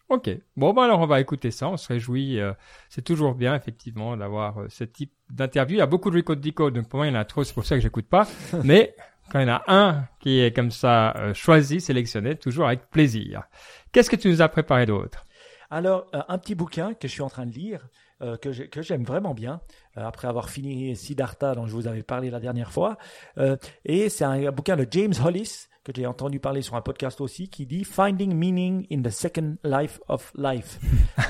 Ok. 0.10 0.30
Bon, 0.58 0.74
ben 0.74 0.84
alors 0.84 1.00
on 1.00 1.06
va 1.06 1.22
écouter 1.22 1.52
ça. 1.52 1.70
On 1.70 1.78
se 1.78 1.88
réjouit. 1.88 2.40
Euh, 2.40 2.54
c'est 2.90 3.04
toujours 3.04 3.36
bien, 3.36 3.56
effectivement, 3.56 4.18
d'avoir 4.18 4.60
euh, 4.60 4.66
ce 4.70 4.84
type 4.84 5.14
d'interview. 5.30 5.76
Il 5.76 5.80
y 5.80 5.84
a 5.84 5.86
beaucoup 5.86 6.10
de 6.10 6.18
Recode 6.18 6.42
Decode, 6.42 6.74
donc 6.74 6.90
pour 6.90 6.98
moi, 6.98 7.08
il 7.08 7.14
y 7.14 7.16
en 7.16 7.20
a 7.20 7.26
trop. 7.26 7.44
C'est 7.44 7.54
pour 7.54 7.66
ça 7.66 7.76
que 7.76 7.82
j'écoute 7.82 8.08
pas. 8.08 8.28
Mais 8.64 8.96
quand 9.32 9.40
il 9.40 9.48
y 9.48 9.52
en 9.52 9.56
a 9.56 9.64
un 9.68 10.08
qui 10.20 10.42
est 10.42 10.54
comme 10.54 10.72
ça 10.72 11.14
choisi, 11.34 11.80
sélectionné, 11.80 12.36
toujours 12.36 12.66
avec 12.66 12.90
plaisir. 12.90 13.44
Qu'est-ce 13.92 14.10
que 14.10 14.16
tu 14.16 14.30
nous 14.30 14.42
as 14.42 14.50
préparé 14.50 14.86
d'autre? 14.86 15.26
Alors, 15.72 16.08
un 16.14 16.38
petit 16.40 16.56
bouquin 16.56 16.94
que 16.94 17.08
je 17.08 17.14
suis 17.14 17.22
en 17.22 17.30
train 17.30 17.46
de 17.46 17.52
lire 17.52 17.88
euh, 18.22 18.36
que 18.38 18.82
j'aime 18.82 19.04
vraiment 19.04 19.34
bien, 19.34 19.62
euh, 19.98 20.06
après 20.06 20.28
avoir 20.28 20.50
fini 20.50 20.94
Siddhartha 20.94 21.56
dont 21.56 21.68
je 21.68 21.72
vous 21.72 21.88
avais 21.88 22.04
parlé 22.04 22.30
la 22.30 22.42
dernière 22.42 22.72
fois. 22.72 22.98
Euh, 23.38 23.56
et 23.86 24.10
c'est 24.10 24.26
un, 24.26 24.52
bouquin 24.52 24.76
de 24.76 24.86
James 24.92 25.14
Hollis 25.24 25.68
que 25.86 25.94
j'ai 25.96 26.06
entendu 26.06 26.40
parler 26.40 26.62
sur 26.62 26.76
un 26.76 26.82
podcast 26.82 27.22
aussi, 27.22 27.50
qui 27.50 27.66
dit 27.66 27.86
Finding 27.86 28.34
Meaning 28.34 28.86
in 28.92 29.02
the 29.02 29.10
Second 29.10 29.56
Life 29.64 30.02
of 30.10 30.34
Life. 30.36 30.80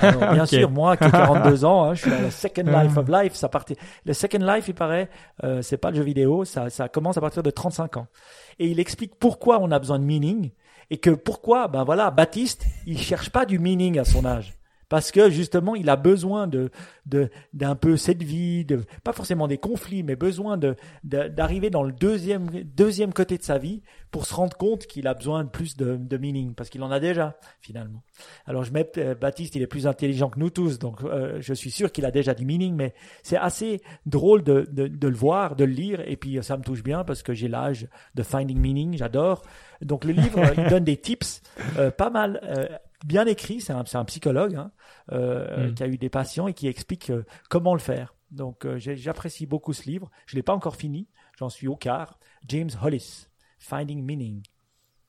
bien 0.32 0.46
sûr, 0.46 0.68
moi 0.68 0.96
qui 0.96 1.04
ai 1.04 1.10
42 1.10 1.64
ans, 1.64 1.84
hein, 1.84 1.94
je 1.94 2.02
suis 2.02 2.10
dans 2.10 2.20
le 2.20 2.30
Second 2.30 2.64
Life 2.82 2.96
of 2.96 3.08
Life. 3.08 3.34
Ça 3.34 3.48
partait, 3.48 3.76
le 4.04 4.12
Second 4.12 4.44
Life, 4.44 4.66
il 4.66 4.74
paraît, 4.74 5.08
euh, 5.44 5.62
c'est 5.62 5.78
pas 5.78 5.90
le 5.90 5.96
jeu 5.96 6.02
vidéo, 6.02 6.44
ça, 6.44 6.70
ça 6.70 6.88
commence 6.88 7.16
à 7.16 7.20
partir 7.20 7.42
de 7.42 7.50
35 7.50 7.98
ans. 7.98 8.08
Et 8.58 8.66
il 8.66 8.80
explique 8.80 9.14
pourquoi 9.14 9.60
on 9.60 9.70
a 9.70 9.78
besoin 9.78 9.98
de 10.00 10.04
meaning 10.04 10.50
et 10.90 10.98
que 10.98 11.10
pourquoi, 11.10 11.68
ben 11.68 11.84
voilà, 11.84 12.10
Baptiste, 12.10 12.66
il 12.86 12.98
cherche 12.98 13.30
pas 13.30 13.46
du 13.46 13.58
meaning 13.58 13.98
à 13.98 14.04
son 14.04 14.24
âge 14.24 14.59
parce 14.90 15.12
que 15.12 15.30
justement 15.30 15.74
il 15.74 15.88
a 15.88 15.96
besoin 15.96 16.46
de 16.46 16.70
d'un 17.54 17.74
peu 17.74 17.96
cette 17.96 18.22
vie, 18.22 18.64
de 18.64 18.84
pas 19.02 19.12
forcément 19.12 19.48
des 19.48 19.56
conflits, 19.56 20.02
mais 20.02 20.16
besoin 20.16 20.58
de 20.58 20.76
d'arriver 21.02 21.70
dans 21.70 21.82
le 21.82 21.92
deuxième 21.92 22.50
deuxième 22.64 23.14
côté 23.14 23.38
de 23.38 23.42
sa 23.42 23.56
vie 23.56 23.82
pour 24.10 24.26
se 24.26 24.34
rendre 24.34 24.56
compte 24.56 24.86
qu'il 24.86 25.06
a 25.06 25.14
besoin 25.14 25.44
de 25.44 25.48
plus 25.48 25.76
de, 25.76 25.96
de 25.96 26.16
meaning 26.16 26.54
parce 26.54 26.68
qu'il 26.68 26.82
en 26.82 26.90
a 26.90 27.00
déjà 27.00 27.38
finalement. 27.60 28.02
Alors 28.46 28.64
je 28.64 28.72
mets 28.72 28.90
euh, 28.98 29.14
Baptiste, 29.14 29.54
il 29.54 29.62
est 29.62 29.68
plus 29.68 29.86
intelligent 29.86 30.28
que 30.28 30.38
nous 30.38 30.50
tous, 30.50 30.78
donc 30.78 31.02
euh, 31.04 31.38
je 31.40 31.54
suis 31.54 31.70
sûr 31.70 31.92
qu'il 31.92 32.04
a 32.04 32.10
déjà 32.10 32.34
du 32.34 32.44
meaning, 32.44 32.74
mais 32.74 32.92
c'est 33.22 33.36
assez 33.36 33.80
drôle 34.06 34.42
de, 34.42 34.66
de, 34.70 34.88
de 34.88 35.08
le 35.08 35.16
voir, 35.16 35.54
de 35.54 35.64
le 35.64 35.72
lire, 35.72 36.00
et 36.06 36.16
puis 36.16 36.42
ça 36.42 36.56
me 36.56 36.62
touche 36.62 36.82
bien 36.82 37.04
parce 37.04 37.22
que 37.22 37.32
j'ai 37.32 37.48
l'âge 37.48 37.86
de 38.16 38.22
finding 38.24 38.58
meaning, 38.58 38.96
j'adore. 38.96 39.42
Donc 39.80 40.04
le 40.04 40.12
livre, 40.12 40.40
il 40.58 40.68
donne 40.68 40.84
des 40.84 40.96
tips 40.96 41.42
euh, 41.78 41.92
pas 41.92 42.10
mal 42.10 42.40
bien 43.04 43.26
écrit. 43.26 43.60
C'est 43.60 43.72
un, 43.72 43.84
un, 43.92 44.04
psychologue 44.04 44.54
hein, 44.54 44.70
euh, 45.12 45.68
mm. 45.68 45.74
qui 45.74 45.82
a 45.82 45.86
eu 45.86 45.98
des 45.98 46.10
patients 46.10 46.46
et 46.46 46.54
qui 46.54 46.68
explique 46.68 47.10
euh, 47.10 47.24
comment 47.48 47.74
le 47.74 47.80
faire. 47.80 48.14
Donc 48.30 48.64
euh, 48.64 48.78
j'apprécie 48.78 49.46
beaucoup 49.46 49.72
ce 49.72 49.84
livre. 49.84 50.10
Je 50.26 50.36
l'ai 50.36 50.42
pas 50.42 50.54
encore 50.54 50.76
fini. 50.76 51.08
J'en 51.38 51.48
suis 51.48 51.68
au 51.68 51.76
quart. 51.76 52.18
James 52.48 52.70
Hollis, 52.82 53.26
Finding 53.58 54.04
Meaning. 54.04 54.42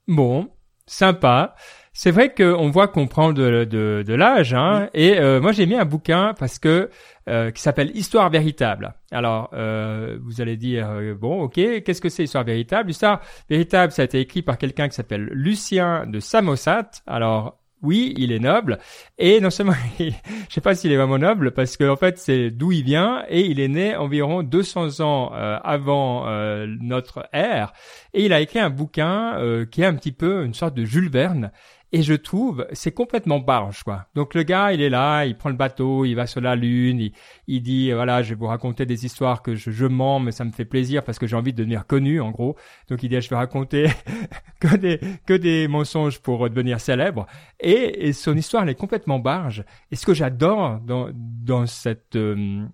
Bon, 0.08 0.50
sympa. 0.86 1.56
C'est 1.94 2.12
vrai 2.12 2.34
qu'on 2.34 2.70
voit 2.70 2.88
qu'on 2.88 3.08
prend 3.08 3.34
de, 3.34 3.66
de, 3.66 4.04
de 4.06 4.14
l'âge, 4.14 4.54
hein, 4.54 4.89
et 4.94 5.20
euh, 5.20 5.42
moi 5.42 5.52
j'ai 5.52 5.66
mis 5.66 5.76
un 5.76 5.86
bouquin 5.86 6.34
parce 6.39 6.58
que 6.58 6.89
euh, 7.30 7.52
qui 7.52 7.62
s'appelle 7.62 7.96
Histoire 7.96 8.30
véritable. 8.30 8.94
Alors 9.12 9.50
euh, 9.54 10.18
vous 10.24 10.42
allez 10.42 10.58
dire 10.58 10.89
bon, 11.20 11.42
ok, 11.44 11.56
qu'est-ce 11.56 12.02
que 12.02 12.10
c'est 12.10 12.24
Histoire 12.24 12.46
véritable? 12.46 12.92
Histoire 12.92 13.22
véritable, 13.50 13.92
ça 13.92 14.02
a 14.04 14.06
été 14.06 14.20
écrit 14.20 14.42
par 14.42 14.58
quelqu'un 14.58 14.88
qui 14.88 14.96
s'appelle 14.96 15.26
Lucien 15.26 16.06
de 16.08 16.20
Samosat. 16.20 16.89
Alors 17.06 17.61
oui, 17.84 18.14
il 18.18 18.32
est 18.32 18.40
noble. 18.40 18.80
Et 19.18 19.40
non 19.40 19.50
seulement, 19.50 19.74
je 20.00 20.14
sais 20.50 20.62
pas 20.62 20.76
s'il 20.76 20.92
est 20.92 20.98
vraiment 20.98 21.18
noble, 21.18 21.52
parce 21.52 21.78
que 21.78 21.90
en 21.90 21.96
fait, 21.96 22.18
c'est 22.18 22.52
d'où 22.52 22.72
il 22.72 22.84
vient, 22.84 23.24
et 23.30 23.42
il 23.42 23.60
est 23.60 23.68
né 23.68 23.96
environ 23.96 24.44
200 24.44 25.00
ans 25.00 25.32
euh, 25.34 25.58
avant 25.64 26.28
euh, 26.28 26.68
notre 26.80 27.28
ère, 27.34 27.74
et 28.14 28.26
il 28.26 28.34
a 28.34 28.42
écrit 28.42 28.60
un 28.60 28.70
bouquin 28.70 29.38
euh, 29.38 29.66
qui 29.66 29.82
est 29.82 29.86
un 29.86 29.96
petit 29.96 30.12
peu 30.12 30.44
une 30.44 30.54
sorte 30.54 30.76
de 30.76 30.86
Jules 30.86 31.10
Verne, 31.10 31.52
et 31.94 32.04
je 32.04 32.14
trouve, 32.14 32.66
c'est 32.72 32.94
complètement 32.94 33.39
barge, 33.39 33.84
quoi. 33.84 34.08
Donc 34.16 34.34
le 34.34 34.44
gars, 34.44 34.72
il 34.72 34.82
est 34.82 34.89
là, 34.89 35.26
il 35.26 35.36
prend 35.36 35.50
le 35.50 35.58
bateau, 35.58 36.06
il 36.06 36.14
va 36.14 36.26
sur 36.26 36.39
la 36.39 36.56
lune, 36.56 37.00
il, 37.02 37.12
il 37.48 37.62
dit, 37.62 37.92
voilà, 37.92 38.22
je 38.24 38.30
vais 38.30 38.36
vous 38.36 38.48
raconter 38.48 38.86
des 38.86 39.06
histoires 39.06 39.42
que 39.42 39.56
je, 39.56 39.72
je 39.72 39.86
mens, 39.86 40.22
mais 40.22 40.32
ça 40.32 40.46
me 40.46 40.52
fait 40.52 40.64
plaisir 40.64 41.04
parce 41.04 41.20
que 41.20 41.28
j'ai 41.28 41.36
envie 41.36 41.52
de 41.52 41.58
devenir 41.58 41.86
connu, 41.86 42.22
en 42.22 42.32
gros. 42.32 42.56
Donc 42.89 43.04
il 43.04 43.10
dit, 43.10 43.20
je 43.20 43.30
vais 43.30 43.36
raconter 43.36 43.88
que 44.62 44.78
des 44.78 45.02
que 45.26 45.34
des 45.34 45.68
mensonges 45.68 46.20
pour 46.20 46.50
devenir 46.50 46.80
célèbre. 46.80 47.28
Et, 47.60 48.08
et 48.08 48.14
son 48.14 48.38
histoire, 48.38 48.64
elle 48.64 48.70
est 48.70 48.76
complètement 48.76 49.20
barge. 49.20 49.66
Et 49.92 49.98
ce 49.98 50.06
que 50.06 50.14
j'adore 50.14 50.80
dans 50.80 51.10
dans 51.14 51.66
cette 51.66 52.16
euh, 52.16 52.66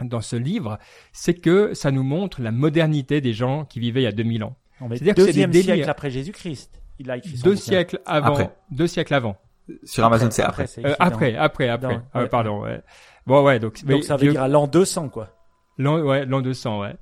dans 0.00 0.20
ce 0.20 0.36
livre, 0.36 0.78
c'est 1.12 1.34
que 1.34 1.74
ça 1.74 1.90
nous 1.90 2.04
montre 2.04 2.40
la 2.40 2.52
modernité 2.52 3.20
des 3.20 3.32
gens 3.32 3.64
qui 3.64 3.80
vivaient 3.80 4.02
il 4.02 4.04
y 4.04 4.06
a 4.06 4.12
2000 4.12 4.44
ans. 4.44 4.56
C'est-à-dire 4.78 5.16
que 5.16 5.24
c'est 5.24 5.32
des 5.32 5.46
délires... 5.48 5.74
siècle 5.74 5.90
après 5.90 6.08
Jésus-Christ 6.08 6.80
il 6.98 7.10
a 7.10 7.16
écrit 7.16 7.38
deux 7.42 7.56
siècles 7.56 8.00
avant. 8.06 8.28
Après. 8.28 8.50
Deux 8.70 8.86
siècles 8.86 9.14
avant. 9.14 9.36
Sur 9.84 10.04
Amazon, 10.04 10.30
c'est 10.30 10.42
après. 10.42 10.64
Après, 10.64 10.84
euh, 10.84 10.94
après, 10.98 11.36
après, 11.36 11.68
après. 11.68 12.00
Ah, 12.14 12.26
pardon. 12.26 12.62
Ouais. 12.62 12.80
Bon, 13.26 13.44
ouais. 13.44 13.58
Donc, 13.58 13.84
donc 13.84 14.04
ça 14.04 14.16
veut 14.16 14.30
dire 14.30 14.42
à 14.42 14.48
l'an 14.48 14.66
200, 14.66 15.10
quoi. 15.10 15.28
L'an, 15.76 16.00
ouais, 16.00 16.24
l'an 16.24 16.40
200, 16.40 16.80
ouais. 16.80 16.96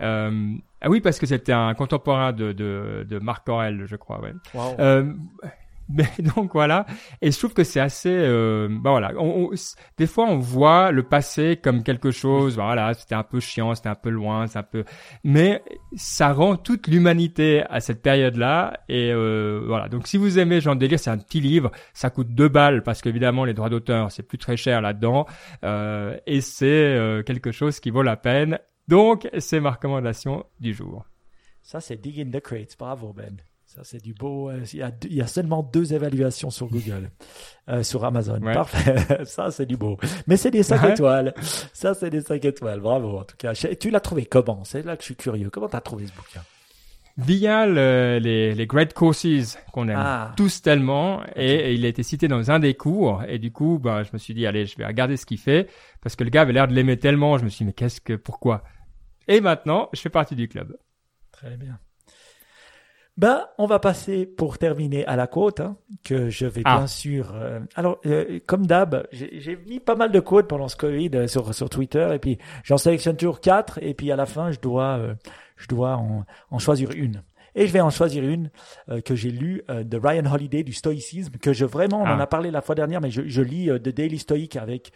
Euh, 0.00 0.54
ah 0.80 0.88
oui, 0.88 1.00
parce 1.00 1.18
que 1.18 1.26
c'était 1.26 1.52
un 1.52 1.74
contemporain 1.74 2.32
de, 2.32 2.52
de, 2.52 3.06
de 3.08 3.18
Marc 3.18 3.48
Aurel, 3.48 3.84
je 3.86 3.96
crois, 3.96 4.20
ouais. 4.20 4.32
Wow. 4.54 4.76
Euh, 4.78 5.12
mais 5.94 6.08
donc 6.36 6.52
voilà, 6.52 6.84
et 7.22 7.30
je 7.30 7.38
trouve 7.38 7.54
que 7.54 7.64
c'est 7.64 7.80
assez, 7.80 8.10
euh, 8.12 8.68
bah 8.70 8.90
voilà, 8.90 9.12
on, 9.16 9.50
des 9.96 10.06
fois 10.06 10.26
on 10.26 10.38
voit 10.38 10.90
le 10.90 11.02
passé 11.02 11.58
comme 11.62 11.82
quelque 11.82 12.10
chose, 12.10 12.56
voilà, 12.56 12.92
c'était 12.92 13.14
un 13.14 13.22
peu 13.22 13.40
chiant, 13.40 13.74
c'était 13.74 13.88
un 13.88 13.94
peu 13.94 14.10
loin, 14.10 14.46
c'est 14.46 14.58
un 14.58 14.62
peu, 14.62 14.84
mais 15.24 15.62
ça 15.96 16.34
rend 16.34 16.56
toute 16.56 16.88
l'humanité 16.88 17.62
à 17.70 17.80
cette 17.80 18.02
période-là, 18.02 18.80
et 18.90 19.12
euh, 19.12 19.62
voilà. 19.66 19.88
Donc 19.88 20.06
si 20.06 20.18
vous 20.18 20.38
aimez 20.38 20.60
Jean 20.60 20.74
délire, 20.74 21.00
c'est 21.00 21.10
un 21.10 21.16
petit 21.16 21.40
livre, 21.40 21.70
ça 21.94 22.10
coûte 22.10 22.34
deux 22.34 22.48
balles 22.48 22.82
parce 22.82 23.00
qu'évidemment 23.00 23.46
les 23.46 23.54
droits 23.54 23.70
d'auteur 23.70 24.12
c'est 24.12 24.22
plus 24.22 24.38
très 24.38 24.58
cher 24.58 24.82
là-dedans, 24.82 25.26
euh, 25.64 26.18
et 26.26 26.42
c'est 26.42 26.66
euh, 26.66 27.22
quelque 27.22 27.50
chose 27.50 27.80
qui 27.80 27.90
vaut 27.90 28.02
la 28.02 28.16
peine. 28.16 28.58
Donc 28.88 29.28
c'est 29.38 29.60
ma 29.60 29.70
recommandation 29.70 30.44
du 30.60 30.74
jour. 30.74 31.06
Ça 31.62 31.80
c'est 31.80 31.96
Dig 31.96 32.20
in 32.20 32.30
the 32.30 32.42
Crates, 32.42 32.76
bravo 32.78 33.14
Ben. 33.14 33.38
Ça, 33.68 33.82
c'est 33.84 34.02
du 34.02 34.14
beau. 34.14 34.48
Euh, 34.48 34.64
il 34.72 34.78
y, 34.78 34.82
a, 34.82 34.90
il 35.04 35.12
y, 35.12 35.20
a, 35.20 35.26
seulement 35.26 35.62
deux 35.62 35.92
évaluations 35.92 36.48
sur 36.48 36.68
Google, 36.68 37.10
euh, 37.68 37.82
sur 37.82 38.02
Amazon. 38.02 38.40
Ouais. 38.40 38.54
Parfait. 38.54 39.24
Ça, 39.26 39.50
c'est 39.50 39.66
du 39.66 39.76
beau. 39.76 39.98
Mais 40.26 40.38
c'est 40.38 40.50
des 40.50 40.62
5 40.62 40.82
ouais. 40.82 40.92
étoiles. 40.92 41.34
Ça, 41.74 41.92
c'est 41.92 42.08
des 42.08 42.22
5 42.22 42.42
étoiles. 42.46 42.80
Bravo, 42.80 43.18
en 43.18 43.24
tout 43.24 43.36
cas. 43.36 43.52
Tu 43.52 43.90
l'as 43.90 44.00
trouvé 44.00 44.24
comment? 44.24 44.64
C'est 44.64 44.82
là 44.86 44.96
que 44.96 45.02
je 45.02 45.08
suis 45.08 45.16
curieux. 45.16 45.50
Comment 45.50 45.68
tu 45.68 45.76
as 45.76 45.82
trouvé 45.82 46.06
ce 46.06 46.14
bouquin? 46.14 46.40
Via 47.18 47.66
le, 47.66 48.18
les, 48.22 48.54
les 48.54 48.66
Great 48.66 48.94
Courses 48.94 49.58
qu'on 49.70 49.88
aime 49.88 49.98
ah. 49.98 50.32
tous 50.34 50.62
tellement. 50.62 51.22
Et, 51.36 51.52
et, 51.52 51.74
il 51.74 51.84
a 51.84 51.88
été 51.88 52.02
cité 52.02 52.26
dans 52.26 52.50
un 52.50 52.60
des 52.60 52.72
cours. 52.72 53.22
Et 53.28 53.38
du 53.38 53.52
coup, 53.52 53.78
bah, 53.78 54.02
je 54.02 54.08
me 54.14 54.18
suis 54.18 54.32
dit, 54.32 54.46
allez, 54.46 54.64
je 54.64 54.78
vais 54.78 54.86
regarder 54.86 55.18
ce 55.18 55.26
qu'il 55.26 55.38
fait. 55.38 55.68
Parce 56.00 56.16
que 56.16 56.24
le 56.24 56.30
gars 56.30 56.40
avait 56.40 56.54
l'air 56.54 56.68
de 56.68 56.72
l'aimer 56.72 56.98
tellement. 56.98 57.36
Je 57.36 57.44
me 57.44 57.50
suis 57.50 57.64
dit, 57.64 57.66
mais 57.66 57.74
qu'est-ce 57.74 58.00
que, 58.00 58.14
pourquoi? 58.14 58.64
Et 59.26 59.42
maintenant, 59.42 59.90
je 59.92 60.00
fais 60.00 60.08
partie 60.08 60.36
du 60.36 60.48
club. 60.48 60.74
Très 61.32 61.58
bien. 61.58 61.78
Ben, 63.18 63.48
on 63.58 63.66
va 63.66 63.80
passer 63.80 64.26
pour 64.26 64.58
terminer 64.58 65.04
à 65.06 65.16
la 65.16 65.26
côte, 65.26 65.58
hein, 65.58 65.76
que 66.04 66.30
je 66.30 66.46
vais 66.46 66.62
ah. 66.64 66.78
bien 66.78 66.86
sûr. 66.86 67.34
Euh, 67.34 67.58
alors, 67.74 67.98
euh, 68.06 68.38
comme 68.46 68.64
d'hab, 68.64 69.08
j'ai 69.10 69.58
mis 69.66 69.80
pas 69.80 69.96
mal 69.96 70.12
de 70.12 70.20
côtes 70.20 70.46
pendant 70.46 70.68
ce 70.68 70.76
Covid 70.76 71.10
euh, 71.14 71.26
sur 71.26 71.52
sur 71.52 71.68
Twitter, 71.68 72.12
et 72.14 72.20
puis 72.20 72.38
j'en 72.62 72.78
sélectionne 72.78 73.16
toujours 73.16 73.40
quatre, 73.40 73.80
et 73.82 73.92
puis 73.92 74.12
à 74.12 74.16
la 74.16 74.24
fin, 74.24 74.52
je 74.52 74.60
dois 74.60 74.98
euh, 74.98 75.14
je 75.56 75.66
dois 75.66 75.96
en, 75.96 76.26
en, 76.52 76.58
choisir 76.60 76.92
une. 76.92 77.24
Et 77.56 77.66
je 77.66 77.72
vais 77.72 77.80
en 77.80 77.90
choisir 77.90 78.22
une 78.22 78.52
euh, 78.88 79.00
que 79.00 79.16
j'ai 79.16 79.32
lue 79.32 79.64
de 79.68 79.98
Ryan 79.98 80.32
Holiday 80.32 80.62
du 80.62 80.72
stoïcisme, 80.72 81.38
que 81.38 81.52
je 81.52 81.64
vraiment, 81.64 82.02
on 82.02 82.06
ah. 82.06 82.14
en 82.14 82.20
a 82.20 82.26
parlé 82.28 82.52
la 82.52 82.62
fois 82.62 82.76
dernière, 82.76 83.00
mais 83.00 83.10
je, 83.10 83.22
je 83.26 83.42
lis 83.42 83.66
The 83.66 83.88
Daily 83.88 84.20
Stoic 84.20 84.54
avec 84.54 84.92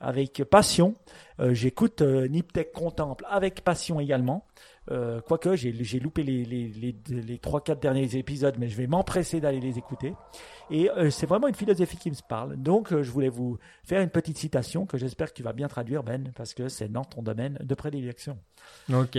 avec 0.00 0.44
passion. 0.50 0.94
J'écoute 1.38 2.00
Niptech 2.00 2.72
Contemple 2.72 3.26
avec 3.28 3.62
passion 3.62 4.00
également. 4.00 4.46
Euh, 4.90 5.20
quoique 5.20 5.56
j'ai, 5.56 5.72
loupé 5.98 6.22
les, 6.22 6.44
les, 6.44 6.68
les, 6.68 6.94
les 7.08 7.36
3-4 7.38 7.80
derniers 7.80 8.16
épisodes, 8.16 8.54
mais 8.58 8.68
je 8.68 8.76
vais 8.76 8.86
m'empresser 8.86 9.40
d'aller 9.40 9.60
les 9.60 9.78
écouter. 9.78 10.14
Et 10.70 10.90
euh, 10.90 11.10
c'est 11.10 11.26
vraiment 11.26 11.48
une 11.48 11.54
philosophie 11.54 11.96
qui 11.96 12.10
me 12.10 12.16
parle. 12.28 12.56
Donc 12.56 12.92
euh, 12.92 13.02
je 13.02 13.10
voulais 13.10 13.28
vous 13.28 13.58
faire 13.84 14.00
une 14.00 14.10
petite 14.10 14.38
citation 14.38 14.86
que 14.86 14.96
j'espère 14.96 15.30
que 15.30 15.34
tu 15.34 15.42
vas 15.42 15.52
bien 15.52 15.68
traduire, 15.68 16.02
Ben, 16.02 16.30
parce 16.36 16.54
que 16.54 16.68
c'est 16.68 16.90
dans 16.90 17.04
ton 17.04 17.22
domaine 17.22 17.58
de 17.62 17.74
prédilection. 17.74 18.38
Ok. 18.92 19.18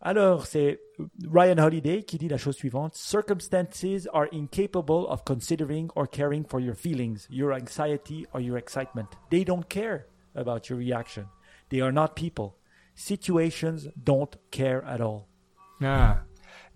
Alors, 0.00 0.46
c'est 0.46 0.80
Ryan 1.28 1.58
Holiday 1.58 2.04
qui 2.04 2.18
dit 2.18 2.28
la 2.28 2.36
chose 2.36 2.54
suivante. 2.54 2.94
Circumstances 2.94 4.08
are 4.12 4.26
incapable 4.32 5.06
of 5.08 5.24
considering 5.24 5.88
or 5.96 6.08
caring 6.08 6.44
for 6.44 6.60
your 6.60 6.76
feelings, 6.76 7.26
your 7.30 7.52
anxiety 7.52 8.24
or 8.32 8.40
your 8.40 8.56
excitement. 8.56 9.08
They 9.30 9.44
don't 9.44 9.64
care 9.68 10.06
about 10.36 10.68
your 10.68 10.78
reaction. 10.78 11.24
They 11.70 11.80
are 11.80 11.92
not 11.92 12.14
people. 12.14 12.57
Situations 12.98 13.92
don't 13.96 14.36
care 14.50 14.82
at 14.84 15.00
all. 15.00 15.28
Ah. 15.80 16.18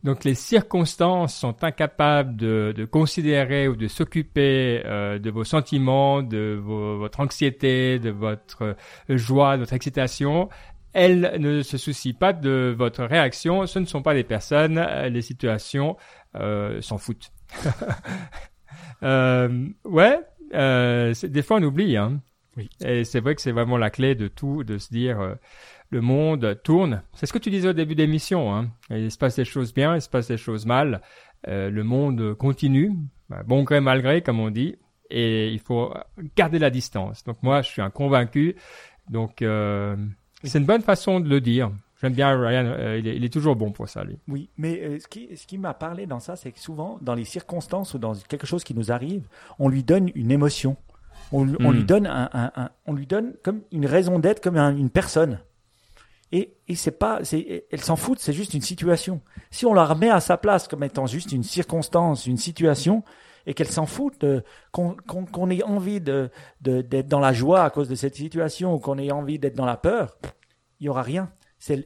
Donc 0.05 0.23
les 0.23 0.37
circonstances 0.37 1.35
sont 1.35 1.65
incapables 1.65 2.37
de, 2.37 2.73
de 2.77 2.85
considérer 2.85 3.67
ou 3.67 3.75
de 3.75 3.89
s'occuper 3.89 4.83
euh, 4.85 5.19
de 5.19 5.31
vos 5.31 5.43
sentiments, 5.43 6.23
de 6.23 6.61
vos, 6.63 6.99
votre 6.99 7.19
anxiété, 7.19 7.99
de 7.99 8.11
votre 8.11 8.77
joie, 9.09 9.57
de 9.57 9.63
votre 9.63 9.73
excitation. 9.73 10.49
Elles 10.93 11.41
ne 11.41 11.61
se 11.63 11.77
soucient 11.77 12.15
pas 12.15 12.33
de 12.33 12.73
votre 12.79 13.03
réaction. 13.03 13.67
Ce 13.67 13.81
ne 13.81 13.87
sont 13.87 14.03
pas 14.03 14.15
des 14.15 14.23
personnes. 14.23 14.79
Les 15.11 15.23
situations 15.23 15.97
euh, 16.37 16.81
s'en 16.83 16.99
foutent. 16.99 17.33
euh, 19.03 19.67
ouais. 19.85 20.21
Euh, 20.55 21.15
des 21.25 21.43
fois 21.43 21.57
on 21.57 21.63
oublie. 21.65 21.97
Hein. 21.97 22.21
Oui. 22.57 22.69
Et 22.85 23.05
c'est 23.05 23.21
vrai 23.21 23.35
que 23.35 23.41
c'est 23.41 23.53
vraiment 23.53 23.79
la 23.79 23.91
clé 23.91 24.15
de 24.15 24.29
tout, 24.29 24.63
de 24.65 24.79
se 24.79 24.91
dire 24.91 25.21
euh, 25.21 25.35
le 25.93 26.01
monde 26.01 26.59
tourne. 26.65 27.03
C'est 27.13 27.27
ce 27.27 27.33
que 27.33 27.39
tu 27.39 27.51
disais 27.51 27.69
au 27.69 27.75
début 27.75 27.95
d'émission. 27.95 28.55
Hein. 28.55 28.71
Il 28.91 29.11
se 29.11 29.19
passe 29.19 29.37
des 29.37 29.45
choses 29.45 29.75
bien, 29.75 29.95
il 29.95 30.01
se 30.01 30.09
passe 30.09 30.29
des 30.29 30.39
choses 30.39 30.65
mal. 30.65 31.03
Euh, 31.49 31.71
le 31.71 31.85
monde 31.85 32.35
continue, 32.35 32.93
bah, 33.29 33.43
bon 33.47 33.63
gré 33.63 33.81
mal 33.81 34.01
gré 34.01 34.23
comme 34.23 34.41
on 34.41 34.51
dit, 34.51 34.77
et 35.11 35.53
il 35.53 35.59
faut 35.61 35.93
garder 36.35 36.59
la 36.59 36.71
distance. 36.71 37.25
Donc 37.25 37.43
moi, 37.43 37.61
je 37.61 37.69
suis 37.69 37.83
un 37.83 37.91
convaincu. 37.91 38.57
Donc 39.11 39.43
euh, 39.43 39.95
c'est 40.43 40.59
une 40.59 40.65
bonne 40.65 40.83
façon 40.83 41.21
de 41.21 41.29
le 41.29 41.41
dire. 41.43 41.71
J'aime 42.01 42.15
bien 42.15 42.37
Ryan, 42.37 42.65
euh, 42.67 42.99
il, 42.99 43.07
est, 43.07 43.17
il, 43.17 43.25
est, 43.25 43.33
toujours 43.33 43.55
bon 43.55 43.71
pour 43.71 43.89
ça, 43.89 44.03
lui. 44.03 44.19
Oui, 44.27 44.51
mais 44.57 44.81
euh, 44.83 44.99
ce 44.99 45.07
qui, 45.07 45.37
ce 45.37 45.47
qui 45.47 45.57
m'a 45.57 45.73
parlé 45.73 46.07
dans 46.07 46.19
ça, 46.19 46.35
c'est 46.35 46.51
que 46.51 46.59
souvent, 46.59 46.99
dans 47.01 47.15
les 47.15 47.25
circonstances 47.25 47.95
ou 47.95 47.99
dans 47.99 48.15
quelque 48.15 48.47
chose 48.47 48.65
qui 48.65 48.75
nous 48.75 48.91
arrive, 48.91 49.29
on 49.61 49.69
lui 49.69 49.85
donne 49.85 50.11
une 50.17 50.33
émotion. 50.33 50.77
On, 51.31 51.45
mm. 51.45 51.59
on 51.61 51.71
lui 51.71 51.85
donne 51.85 52.09
un, 52.09 52.29
un, 52.33 52.51
un, 52.57 52.71
on 52.87 52.95
lui 52.95 53.07
donne 53.07 53.35
comme 53.45 53.61
une 53.71 53.87
raison 53.87 54.19
d'être, 54.19 54.43
comme 54.43 54.57
une 54.57 54.91
personne. 54.91 55.39
Et, 56.33 56.57
c'est 56.75 56.99
pas, 56.99 57.21
elle 57.31 57.81
s'en 57.81 57.97
fout, 57.97 58.19
c'est 58.19 58.33
juste 58.33 58.55
une 58.55 58.63
situation. 58.63 59.21
Si 59.51 59.67
on 59.67 59.75
la 59.75 59.85
remet 59.85 60.09
à 60.09 60.21
sa 60.21 60.39
place 60.39 60.67
comme 60.67 60.83
étant 60.83 61.07
juste 61.07 61.31
une 61.33 61.43
circonstance, 61.43 62.27
une 62.27 62.39
situation, 62.39 63.05
et 63.45 63.53
qu'elle 63.53 63.71
s'en 63.71 63.85
fout, 63.85 64.25
qu'on, 64.71 64.97
qu'on, 65.07 65.51
ait 65.51 65.63
envie 65.63 66.01
d'être 66.01 67.09
dans 67.09 67.21
la 67.21 67.35
joie 67.35 67.65
à 67.65 67.71
cause 67.71 67.89
de 67.89 67.95
cette 67.95 68.17
situation, 68.17 68.75
ou 68.75 68.79
qu'on 68.79 68.97
ait 68.97 69.13
envie 69.13 69.39
d'être 69.39 69.57
dans 69.57 69.67
la 69.67 69.77
peur, 69.77 70.17
il 70.81 70.87
y 70.87 70.89
aura 70.89 71.03
rien. 71.03 71.31
C'est, 71.59 71.85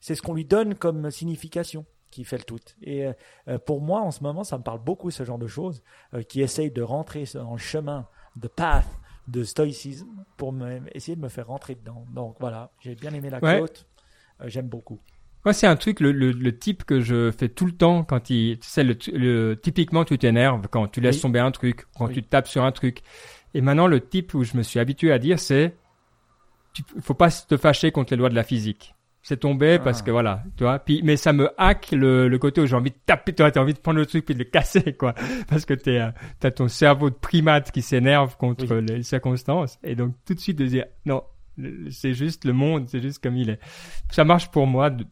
ce 0.00 0.22
qu'on 0.22 0.34
lui 0.34 0.44
donne 0.44 0.74
comme 0.74 1.10
signification 1.10 1.86
qui 2.10 2.24
fait 2.24 2.38
le 2.38 2.44
tout. 2.44 2.58
Et 2.82 3.06
euh, 3.48 3.58
pour 3.58 3.80
moi, 3.80 4.00
en 4.00 4.10
ce 4.10 4.22
moment, 4.22 4.44
ça 4.44 4.58
me 4.58 4.64
parle 4.64 4.82
beaucoup 4.82 5.10
ce 5.10 5.24
genre 5.24 5.38
de 5.38 5.46
choses, 5.46 5.82
euh, 6.12 6.22
qui 6.22 6.42
essayent 6.42 6.72
de 6.72 6.82
rentrer 6.82 7.24
dans 7.34 7.52
le 7.52 7.58
chemin, 7.58 8.08
de 8.36 8.48
path 8.48 8.86
de 9.30 9.44
stoïcisme 9.44 10.24
pour 10.36 10.52
me, 10.52 10.80
essayer 10.94 11.16
de 11.16 11.20
me 11.20 11.28
faire 11.28 11.46
rentrer 11.46 11.74
dedans. 11.74 12.04
Donc 12.14 12.36
voilà, 12.40 12.70
j'ai 12.80 12.94
bien 12.94 13.12
aimé 13.12 13.30
la 13.30 13.38
ouais. 13.40 13.60
côte, 13.60 13.86
euh, 14.40 14.44
j'aime 14.48 14.68
beaucoup. 14.68 14.98
Moi, 15.44 15.54
c'est 15.54 15.66
un 15.66 15.76
truc, 15.76 16.00
le, 16.00 16.12
le, 16.12 16.32
le, 16.32 16.58
type 16.58 16.84
que 16.84 17.00
je 17.00 17.30
fais 17.30 17.48
tout 17.48 17.64
le 17.64 17.72
temps 17.72 18.04
quand 18.04 18.28
il, 18.28 18.58
tu 18.58 18.68
sais, 18.68 18.84
le, 18.84 18.96
le 19.12 19.54
typiquement 19.54 20.04
tu 20.04 20.18
t'énerves 20.18 20.68
quand 20.68 20.86
tu 20.88 21.00
laisses 21.00 21.16
oui. 21.16 21.22
tomber 21.22 21.38
un 21.38 21.50
truc, 21.50 21.86
quand 21.96 22.08
oui. 22.08 22.14
tu 22.14 22.22
tapes 22.22 22.48
sur 22.48 22.62
un 22.62 22.72
truc. 22.72 23.00
Et 23.54 23.62
maintenant, 23.62 23.86
le 23.86 24.00
type 24.00 24.34
où 24.34 24.44
je 24.44 24.56
me 24.56 24.62
suis 24.62 24.78
habitué 24.78 25.12
à 25.12 25.18
dire, 25.18 25.38
c'est, 25.38 25.74
il 26.94 27.02
faut 27.02 27.14
pas 27.14 27.30
te 27.30 27.56
fâcher 27.56 27.90
contre 27.90 28.12
les 28.12 28.18
lois 28.18 28.28
de 28.28 28.34
la 28.34 28.44
physique. 28.44 28.94
C'est 29.22 29.38
tombé 29.40 29.78
parce 29.78 30.00
Ah. 30.00 30.04
que 30.04 30.10
voilà, 30.10 30.42
tu 30.56 30.64
vois. 30.64 30.78
Puis 30.78 31.02
mais 31.04 31.16
ça 31.16 31.32
me 31.32 31.50
hack 31.58 31.90
le, 31.92 32.28
le 32.28 32.38
côté 32.38 32.60
où 32.60 32.66
j'ai 32.66 32.76
envie 32.76 32.90
de 32.90 32.96
taper, 33.06 33.32
toi, 33.34 33.50
t'as 33.50 33.60
envie 33.60 33.74
de 33.74 33.78
prendre 33.78 33.98
le 33.98 34.06
truc 34.06 34.24
puis 34.24 34.34
de 34.34 34.38
le 34.40 34.44
casser, 34.46 34.92
quoi, 34.98 35.14
parce 35.48 35.64
que 35.64 35.74
t'es, 35.74 35.98
euh, 36.00 36.10
t'as 36.38 36.50
ton 36.50 36.68
cerveau 36.68 37.10
de 37.10 37.14
primate 37.16 37.70
qui 37.70 37.82
s'énerve 37.82 38.36
contre 38.36 38.74
les 38.76 39.02
circonstances 39.02 39.78
et 39.82 39.94
donc 39.94 40.14
tout 40.26 40.34
de 40.34 40.40
suite 40.40 40.58
de 40.58 40.66
dire 40.66 40.84
non, 41.06 41.22
c'est 41.90 42.14
juste 42.14 42.44
le 42.44 42.52
monde, 42.54 42.88
c'est 42.88 43.00
juste 43.02 43.22
comme 43.22 43.36
il 43.36 43.50
est. 43.50 43.60
Ça 44.10 44.24
marche 44.24 44.50
pour 44.50 44.66
moi 44.66 44.88
de- 44.90 45.04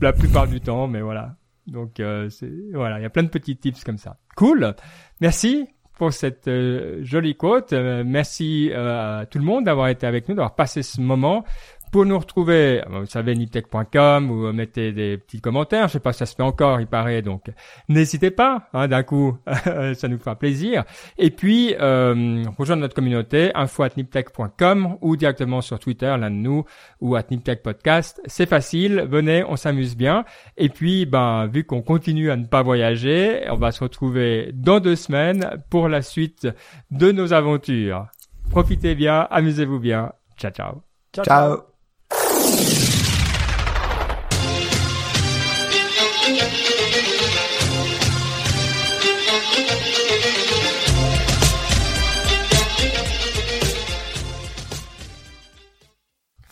la 0.00 0.12
plupart 0.14 0.48
du 0.48 0.60
temps, 0.60 0.86
mais 0.88 1.02
voilà. 1.02 1.36
Donc 1.66 2.00
euh, 2.00 2.30
c'est 2.30 2.50
voilà, 2.72 2.98
il 2.98 3.02
y 3.02 3.04
a 3.06 3.10
plein 3.10 3.22
de 3.22 3.28
petits 3.28 3.56
tips 3.56 3.84
comme 3.84 3.98
ça. 3.98 4.16
Cool. 4.36 4.74
Merci 5.20 5.66
pour 5.98 6.14
cette 6.14 6.48
euh, 6.48 7.00
jolie 7.04 7.36
quote. 7.36 7.74
Euh, 7.74 8.02
merci 8.06 8.72
à 8.74 9.26
tout 9.30 9.38
le 9.38 9.44
monde 9.44 9.64
d'avoir 9.66 9.88
été 9.88 10.06
avec 10.06 10.26
nous, 10.28 10.34
d'avoir 10.34 10.54
passé 10.54 10.82
ce 10.82 11.00
moment. 11.02 11.44
Pour 11.90 12.06
nous 12.06 12.18
retrouver, 12.18 12.82
euh, 12.82 13.00
vous 13.00 13.06
savez, 13.06 13.34
niptech.com 13.34 14.30
ou 14.30 14.52
mettez 14.52 14.92
des 14.92 15.18
petits 15.18 15.40
commentaires. 15.40 15.88
Je 15.88 15.94
sais 15.94 16.00
pas 16.00 16.12
si 16.12 16.20
ça 16.20 16.26
se 16.26 16.36
fait 16.36 16.42
encore, 16.42 16.80
il 16.80 16.86
paraît. 16.86 17.20
Donc, 17.20 17.50
n'hésitez 17.88 18.30
pas. 18.30 18.68
Hein, 18.72 18.86
D'un 18.86 19.02
coup, 19.02 19.36
ça 19.94 20.08
nous 20.08 20.18
fera 20.18 20.36
plaisir. 20.36 20.84
Et 21.18 21.30
puis, 21.30 21.74
euh, 21.80 22.44
rejoindre 22.56 22.82
notre 22.82 22.94
communauté, 22.94 23.50
info 23.54 23.82
at 23.82 23.90
niptech.com 23.96 24.98
ou 25.00 25.16
directement 25.16 25.60
sur 25.60 25.80
Twitter, 25.80 26.14
l'un 26.18 26.30
de 26.30 26.36
nous, 26.36 26.64
ou 27.00 27.16
at 27.16 27.24
niptech 27.30 27.62
podcast. 27.62 28.20
C'est 28.26 28.46
facile. 28.46 29.06
Venez, 29.08 29.42
on 29.44 29.56
s'amuse 29.56 29.96
bien. 29.96 30.24
Et 30.56 30.68
puis, 30.68 31.06
ben, 31.06 31.48
vu 31.48 31.64
qu'on 31.64 31.82
continue 31.82 32.30
à 32.30 32.36
ne 32.36 32.46
pas 32.46 32.62
voyager, 32.62 33.42
on 33.50 33.56
va 33.56 33.72
se 33.72 33.82
retrouver 33.82 34.52
dans 34.54 34.78
deux 34.78 34.96
semaines 34.96 35.62
pour 35.70 35.88
la 35.88 36.02
suite 36.02 36.46
de 36.92 37.10
nos 37.10 37.32
aventures. 37.32 38.06
Profitez 38.50 38.94
bien, 38.94 39.26
amusez-vous 39.30 39.80
bien. 39.80 40.12
Ciao, 40.36 40.52
ciao. 40.52 40.82
Ciao. 41.12 41.24
Ciao. 41.24 41.69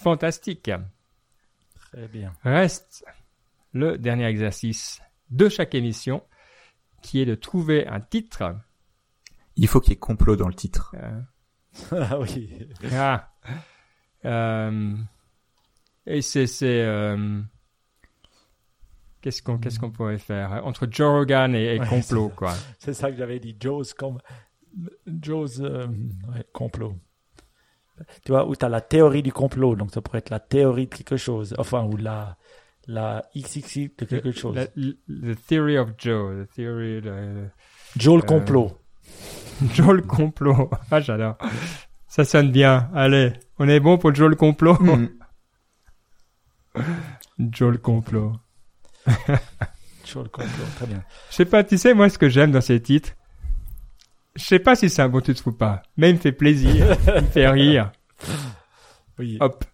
Fantastique. 0.09 0.71
Très 1.75 2.09
bien. 2.09 2.33
Reste 2.43 3.05
le 3.73 3.99
dernier 3.99 4.25
exercice 4.25 5.03
de 5.31 5.51
chaque 5.51 5.75
émission, 5.75 6.23
qui 7.03 7.21
est 7.21 7.27
de 7.27 7.35
trouver 7.35 7.87
un 7.87 8.01
titre. 8.01 8.57
Il 9.57 9.69
faut 9.69 9.81
qu'il 9.81 9.91
y 9.91 9.93
ait 9.95 9.99
complot 9.99 10.37
dans 10.37 10.49
le 10.49 10.55
titre. 10.55 10.95
Euh, 10.97 11.21
ah 11.93 12.19
oui. 12.21 12.69
ah. 12.93 13.31
Euh, 14.25 14.97
et 16.09 16.23
c'est 16.23 16.47
c'est 16.47 16.83
euh, 16.83 17.41
qu'est-ce 19.21 19.43
qu'on 19.43 19.59
qu'est-ce 19.59 19.79
qu'on 19.79 19.91
pourrait 19.91 20.19
faire 20.19 20.65
entre 20.65 20.87
Joe 20.91 21.09
Rogan 21.21 21.55
et, 21.55 21.77
et 21.77 21.81
Ouais, 21.81 21.87
complot 21.87 22.31
quoi. 22.31 22.55
C'est 22.79 22.95
ça 22.95 23.11
que 23.11 23.17
j'avais 23.17 23.39
dit. 23.41 23.57
Joe's, 23.61 23.93
com... 23.95 24.19
Joe's 25.07 25.61
euh, 25.61 25.87
ouais, 25.87 26.45
complot. 26.53 26.95
Tu 28.25 28.31
vois, 28.31 28.47
où 28.49 28.55
tu 28.55 28.65
as 28.65 28.69
la 28.69 28.81
théorie 28.81 29.23
du 29.25 29.33
complot. 29.33 29.75
Donc, 29.75 29.91
ça 29.91 30.01
pourrait 30.01 30.19
être 30.19 30.31
la 30.31 30.39
théorie 30.39 30.87
de 30.87 30.95
quelque 30.95 31.17
chose. 31.17 31.55
Enfin, 31.59 31.83
ou 31.85 31.97
la, 31.97 32.37
la 32.87 33.25
XXX 33.37 33.89
de 33.99 34.05
quelque 34.05 34.31
chose. 34.31 34.55
La- 34.55 34.67
the 34.67 35.37
theory 35.49 35.77
of 35.79 35.91
Joe, 35.99 36.47
the 36.47 36.51
theory 36.55 37.01
de 37.03 37.49
Joe 37.97 38.19
le 38.19 38.23
Euh, 38.23 38.27
complot. 38.27 38.79
Joe 39.75 39.95
le 39.97 40.03
complot. 40.03 40.71
Ah 40.93 41.01
j'adore. 41.01 41.37
Ça 42.07 42.25
sonne 42.25 42.53
bien. 42.53 42.89
Allez, 42.95 43.33
on 43.59 43.69
est 43.69 43.81
bon 43.81 43.99
pour 43.99 44.15
Joe 44.15 44.31
le 44.31 44.37
complot. 44.37 44.75
Hmm. 44.79 45.09
Joe 47.39 47.73
le 47.73 47.79
complot. 47.79 48.33
Joe 50.05 50.23
le 50.25 50.29
complot. 50.29 50.65
Très 50.77 50.87
bien. 50.87 51.03
Je 51.31 51.37
sais 51.37 51.45
pas, 51.45 51.65
tu 51.65 51.79
sais, 51.79 51.95
moi, 51.95 52.09
ce 52.09 52.19
que 52.19 52.29
j'aime 52.29 52.51
dans 52.53 52.61
ces 52.61 52.81
titres, 52.81 53.11
je 54.37 54.45
sais 54.45 54.59
pas 54.59 54.77
si 54.77 54.89
c'est 54.89 55.03
un 55.03 55.09
bon 55.09 55.21
titre 55.21 55.47
ou 55.49 55.53
pas, 55.53 55.83
mais 55.97 56.11
il 56.11 56.15
me 56.17 56.21
fait 56.21 56.33
plaisir, 56.33 56.97
il 57.17 57.23
me 57.23 57.27
fait 57.29 57.49
rire. 57.49 57.93
Oui. 59.21 59.37
Hop. 59.41 59.65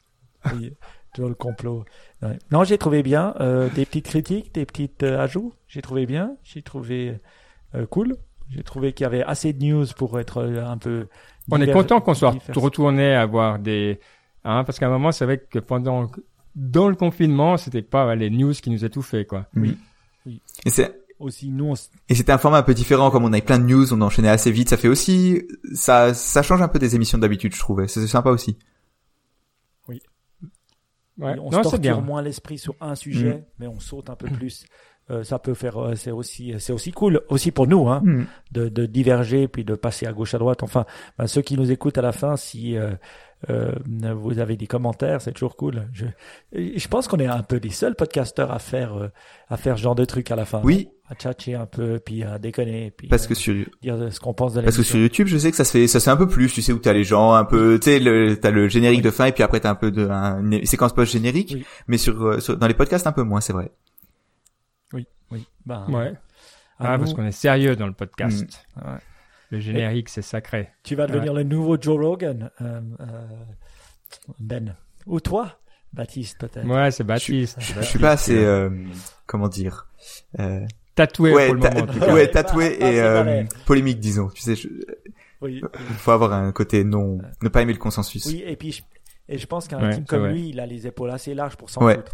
oui. 0.54 0.72
Joe 1.14 1.28
le 1.28 1.34
complot. 1.34 1.84
Ouais. 2.22 2.38
Non, 2.50 2.64
j'ai 2.64 2.78
trouvé 2.78 3.02
bien. 3.02 3.34
euh, 3.40 3.68
des 3.68 3.84
petites 3.84 4.06
critiques, 4.06 4.54
des 4.54 4.64
petites 4.64 5.02
euh, 5.02 5.20
ajouts. 5.20 5.52
J'ai 5.68 5.82
trouvé 5.82 6.06
bien. 6.06 6.34
J'ai 6.44 6.62
trouvé 6.62 7.20
euh, 7.74 7.84
cool. 7.84 8.16
J'ai 8.48 8.62
trouvé 8.62 8.94
qu'il 8.94 9.04
y 9.04 9.06
avait 9.06 9.22
assez 9.22 9.52
de 9.52 9.62
news 9.62 9.84
pour 9.98 10.18
être 10.18 10.42
un 10.42 10.78
peu. 10.78 11.08
On 11.50 11.60
est 11.60 11.70
content 11.70 12.00
qu'on 12.00 12.14
soit 12.14 12.30
divers- 12.32 12.58
retourné 12.58 13.14
à 13.14 13.26
voir 13.26 13.58
des, 13.58 14.00
hein, 14.44 14.64
parce 14.64 14.78
qu'à 14.78 14.86
un 14.86 14.90
moment, 14.90 15.12
c'est 15.12 15.26
vrai 15.26 15.36
que 15.38 15.58
pendant, 15.58 16.10
dans 16.54 16.88
le 16.88 16.94
confinement, 16.96 17.56
c'était 17.56 17.82
pas 17.82 18.14
les 18.14 18.30
news 18.30 18.52
qui 18.52 18.70
nous 18.70 18.84
étouffaient, 18.84 19.24
quoi. 19.24 19.46
Et 20.64 20.70
c'est 20.70 21.00
Aussi, 21.18 21.50
nous, 21.50 21.70
on 21.70 21.74
et 22.08 22.14
c'était 22.14 22.32
un 22.32 22.38
format 22.38 22.58
un 22.58 22.62
peu 22.62 22.74
différent, 22.74 23.10
comme 23.10 23.24
on 23.24 23.32
avait 23.32 23.42
plein 23.42 23.58
de 23.58 23.64
news, 23.64 23.92
on 23.92 24.00
enchaînait 24.00 24.28
assez 24.28 24.50
vite. 24.50 24.68
Ça 24.68 24.76
fait 24.76 24.88
aussi, 24.88 25.42
ça, 25.74 26.12
ça 26.14 26.42
change 26.42 26.60
un 26.62 26.68
peu 26.68 26.78
des 26.78 26.94
émissions 26.94 27.18
d'habitude, 27.18 27.54
je 27.54 27.60
trouvais. 27.60 27.88
C'est 27.88 28.06
sympa 28.06 28.30
aussi. 28.30 28.56
Ouais. 29.88 31.38
on 31.38 31.50
Non, 31.50 31.62
se 31.62 31.70
torture 31.70 32.02
moins 32.02 32.22
l'esprit 32.22 32.58
sur 32.58 32.74
un 32.80 32.94
sujet, 32.94 33.44
mais 33.58 33.66
on 33.68 33.78
saute 33.78 34.10
un 34.10 34.16
peu 34.16 34.28
plus. 34.28 34.66
Euh, 35.10 35.22
ça 35.22 35.38
peut 35.38 35.52
faire, 35.52 35.76
euh, 35.76 35.94
c'est 35.96 36.10
aussi, 36.10 36.54
c'est 36.58 36.72
aussi 36.72 36.90
cool, 36.90 37.20
aussi 37.28 37.50
pour 37.50 37.66
nous, 37.66 37.88
hein, 37.90 38.00
Hmm. 38.02 38.24
de, 38.52 38.70
de 38.70 38.86
diverger 38.86 39.48
puis 39.48 39.62
de 39.62 39.74
passer 39.74 40.06
à 40.06 40.12
gauche 40.14 40.32
à 40.34 40.38
droite. 40.38 40.62
Enfin, 40.62 40.86
ben, 41.18 41.26
ceux 41.26 41.42
qui 41.42 41.56
nous 41.58 41.70
écoutent 41.70 41.98
à 41.98 42.02
la 42.02 42.12
fin, 42.12 42.36
si 42.36 42.76
euh, 42.78 42.92
vous 43.48 44.38
avez 44.38 44.56
des 44.56 44.66
commentaires, 44.66 45.20
c'est 45.20 45.32
toujours 45.32 45.56
cool. 45.56 45.88
Je, 45.92 46.06
je 46.52 46.88
pense 46.88 47.08
qu'on 47.08 47.18
est 47.18 47.26
un 47.26 47.42
peu 47.42 47.56
les 47.62 47.70
seuls 47.70 47.94
podcasteurs 47.94 48.50
à 48.50 48.58
faire 48.58 48.94
euh, 48.94 49.08
à 49.48 49.56
faire 49.56 49.76
ce 49.76 49.82
genre 49.82 49.94
de 49.94 50.04
trucs 50.04 50.30
à 50.30 50.36
la 50.36 50.44
fin. 50.44 50.60
Oui, 50.64 50.88
à 51.08 51.14
tchatcher 51.14 51.54
un 51.54 51.66
peu, 51.66 52.00
puis 52.04 52.22
à 52.24 52.38
déconner, 52.38 52.90
puis 52.96 53.08
parce 53.08 53.26
euh, 53.26 53.28
que 53.28 53.34
sur, 53.34 53.54
dire 53.82 54.12
ce 54.12 54.18
qu'on 54.20 54.32
pense 54.34 54.54
de 54.54 54.62
parce 54.62 54.76
que 54.76 54.82
sur 54.82 54.98
YouTube, 54.98 55.26
je 55.26 55.36
sais 55.36 55.50
que 55.50 55.56
ça 55.56 55.64
se 55.64 55.72
fait, 55.72 55.86
ça 55.86 56.00
se 56.00 56.04
fait 56.04 56.10
un 56.10 56.16
peu 56.16 56.28
plus. 56.28 56.52
Tu 56.52 56.62
sais 56.62 56.72
où 56.72 56.78
t'as 56.78 56.92
les 56.94 57.04
gens 57.04 57.32
un 57.34 57.44
peu, 57.44 57.78
tu 57.80 57.90
sais, 57.90 57.98
le, 58.00 58.36
t'as 58.40 58.50
le 58.50 58.68
générique 58.68 59.02
de 59.02 59.10
fin 59.10 59.26
et 59.26 59.32
puis 59.32 59.42
après 59.42 59.60
t'as 59.60 59.70
un 59.70 59.74
peu 59.74 59.90
de 59.90 60.08
un- 60.08 60.40
une 60.50 60.64
séquence 60.64 60.94
post 60.94 61.12
générique. 61.12 61.52
Oui. 61.54 61.64
Mais 61.88 61.98
sur, 61.98 62.22
euh, 62.24 62.40
sur- 62.40 62.56
dans 62.56 62.66
les 62.66 62.74
podcasts 62.74 63.06
un 63.06 63.12
peu 63.12 63.22
moins, 63.22 63.40
c'est 63.40 63.52
vrai. 63.52 63.70
Oui, 65.30 65.46
ben, 65.66 65.84
Ouais. 65.88 66.12
Ah, 66.78 66.98
parce 66.98 67.14
qu'on 67.14 67.24
est 67.24 67.32
sérieux 67.32 67.76
dans 67.76 67.86
le 67.86 67.92
podcast. 67.92 68.66
ouais. 68.76 68.82
Le 69.50 69.60
générique, 69.60 70.08
c'est 70.08 70.22
sacré. 70.22 70.70
Tu 70.82 70.94
vas 70.94 71.06
devenir 71.06 71.32
le 71.34 71.42
nouveau 71.44 71.76
Joe 71.80 71.98
Rogan, 71.98 72.50
euh, 72.60 72.80
euh, 73.00 73.26
Ben. 74.38 74.76
Ou 75.06 75.20
toi, 75.20 75.58
Baptiste, 75.92 76.38
peut-être. 76.40 76.66
Ouais, 76.66 76.90
c'est 76.90 77.04
Baptiste. 77.04 77.56
Je, 77.60 77.74
je 77.74 77.80
suis 77.82 77.98
pas 77.98 78.12
assez, 78.12 78.36
euh, 78.36 78.70
comment 79.26 79.48
dire, 79.48 79.86
euh, 80.40 80.60
Tatoué 80.94 81.32
ouais, 81.34 81.46
pour 81.46 81.54
le 81.56 81.60
ta- 81.60 81.70
moment. 81.72 81.84
en 81.84 81.92
tout 81.92 81.98
cas. 82.00 82.14
ouais, 82.14 82.30
tatoué 82.30 82.70
Pas- 82.70 82.78
pas 82.78 82.90
et 82.92 83.00
euh, 83.00 83.44
polémique, 83.66 84.00
disons. 84.00 84.28
Tu 84.28 84.42
sais, 84.42 84.54
je- 84.56 84.68
Oui, 85.40 85.60
il 85.62 85.94
faut 85.96 86.10
avoir 86.12 86.32
un 86.32 86.52
côté 86.52 86.84
non, 86.84 87.18
ne 87.42 87.48
pas 87.48 87.62
aimer 87.62 87.72
le 87.72 87.78
consensus. 87.78 88.24
oui, 88.26 88.42
et 88.46 88.56
puis 88.56 88.72
je, 88.72 88.82
et 89.28 89.36
je 89.38 89.46
pense 89.46 89.66
qu'un 89.68 89.80
Ouais, 89.82 89.94
type 89.96 90.06
comme 90.06 90.20
vrai. 90.20 90.32
lui, 90.32 90.48
il 90.50 90.60
a 90.60 90.66
les 90.66 90.86
épaules 90.86 91.10
assez 91.10 91.34
larges 91.34 91.56
pour 91.56 91.68
s'en 91.70 91.84
Ouais. 91.84 91.96
foutre. 91.96 92.12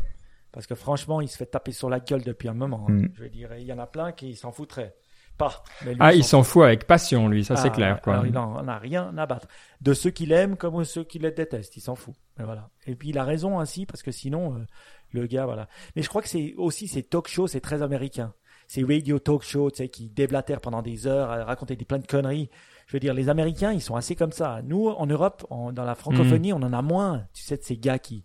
Parce 0.53 0.67
que 0.67 0.75
franchement, 0.75 1.21
il 1.21 1.29
se 1.29 1.37
fait 1.37 1.47
taper 1.47 1.71
sur 1.73 1.89
la 1.91 2.01
gueule 2.01 2.23
depuis 2.23 2.49
un 2.49 2.55
moment. 2.55 2.87
hein. 2.89 2.93
Mm. 2.93 3.09
Je 3.15 3.23
veux 3.23 3.29
dire, 3.29 3.51
il 3.57 3.65
y 3.67 3.73
en 3.73 3.79
a 3.79 3.87
plein 3.87 4.11
qui 4.13 4.35
s'en 4.35 4.51
foutraient. 4.51 4.95
Pas. 5.41 5.65
mais 5.85 5.93
lui, 5.95 5.99
Ah, 6.01 6.15
il 6.15 6.23
s'en 6.23 6.43
fout 6.45 6.63
avec 6.63 6.87
passion, 6.87 7.27
lui, 7.29 7.45
ça 7.45 7.57
c'est 7.57 7.69
Ah, 7.69 7.71
clair, 7.71 8.01
quoi. 8.01 8.13
alors, 8.15 8.27
il 8.27 8.39
en 8.39 8.69
a 8.69 8.79
rien 8.79 9.13
à 9.19 9.27
battre. 9.27 9.49
De 9.81 9.93
ceux 9.93 10.11
qui 10.11 10.27
l'aiment 10.27 10.57
comme 10.57 10.79
de 10.79 10.85
ceux 10.85 11.03
qui 11.03 11.19
le 11.19 11.33
détestent, 11.33 11.77
il 11.77 11.81
s'en 11.81 11.95
fout. 11.97 12.15
Mais 12.39 12.45
voilà. 12.45 12.69
Et 12.87 12.95
puis 12.95 13.09
il 13.09 13.19
a 13.19 13.25
raison 13.25 13.59
ainsi 13.59 13.87
parce 13.87 14.03
que 14.03 14.13
sinon 14.13 14.55
euh, 14.55 14.67
le 15.13 15.27
gars 15.27 15.47
voilà. 15.47 15.67
Mais 15.97 16.03
je 16.03 16.09
crois 16.09 16.23
que 16.23 16.29
c'est 16.29 16.55
aussi 16.57 16.87
ces 16.87 17.03
talk 17.03 17.27
shows, 17.29 17.49
c'est 17.49 17.61
très 17.61 17.83
américain. 17.83 18.33
Ces 18.69 18.85
radio 18.85 19.19
talk 19.19 19.43
shows, 19.43 19.71
tu 19.73 19.79
sais, 19.79 19.89
qui 19.89 20.09
déblatèrent 20.11 20.61
pendant 20.61 20.81
des 20.83 21.09
heures, 21.09 21.31
à 21.31 21.45
raconter 21.45 21.75
des 21.75 21.85
plein 21.85 21.99
de 21.99 22.07
conneries. 22.07 22.49
Je 22.87 22.93
veux 22.93 23.01
dire, 23.01 23.15
les 23.15 23.29
Américains, 23.29 23.73
ils 23.73 23.81
sont 23.81 23.97
assez 23.97 24.15
comme 24.15 24.31
ça. 24.33 24.61
Nous, 24.63 24.89
en 24.89 25.07
Europe, 25.07 25.45
en- 25.51 25.73
dans 25.73 25.85
la 25.85 25.95
francophonie, 25.97 26.53
on 26.53 26.57
en 26.63 26.73
a 26.73 26.81
moins. 26.83 27.25
Tu 27.33 27.43
sais, 27.43 27.57
de 27.57 27.63
ces 27.63 27.77
gars 27.77 27.99
qui 27.99 28.23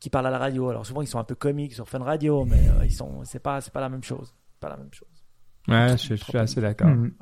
qui 0.00 0.10
parlent 0.10 0.26
à 0.26 0.30
la 0.30 0.38
radio. 0.38 0.68
Alors 0.68 0.84
souvent, 0.84 1.00
ils 1.02 1.06
sont 1.06 1.18
un 1.20 1.24
peu 1.24 1.34
comiques 1.36 1.72
sur 1.74 1.88
Fun 1.88 2.00
Radio, 2.00 2.44
mais 2.44 2.58
euh, 2.68 2.84
ils 2.84 2.92
sont, 2.92 3.22
c'est 3.24 3.38
pas, 3.38 3.60
c'est 3.60 3.72
pas 3.72 3.80
la 3.80 3.88
même 3.88 4.02
chose. 4.02 4.34
Pas 4.60 4.68
la 4.68 4.76
même 4.76 4.92
chose. 4.92 5.08
Ouais, 5.68 5.96
je, 5.96 6.14
je 6.16 6.24
suis 6.24 6.38
assez 6.38 6.60
d'accord. 6.60 6.88
Mhm. 6.88 7.12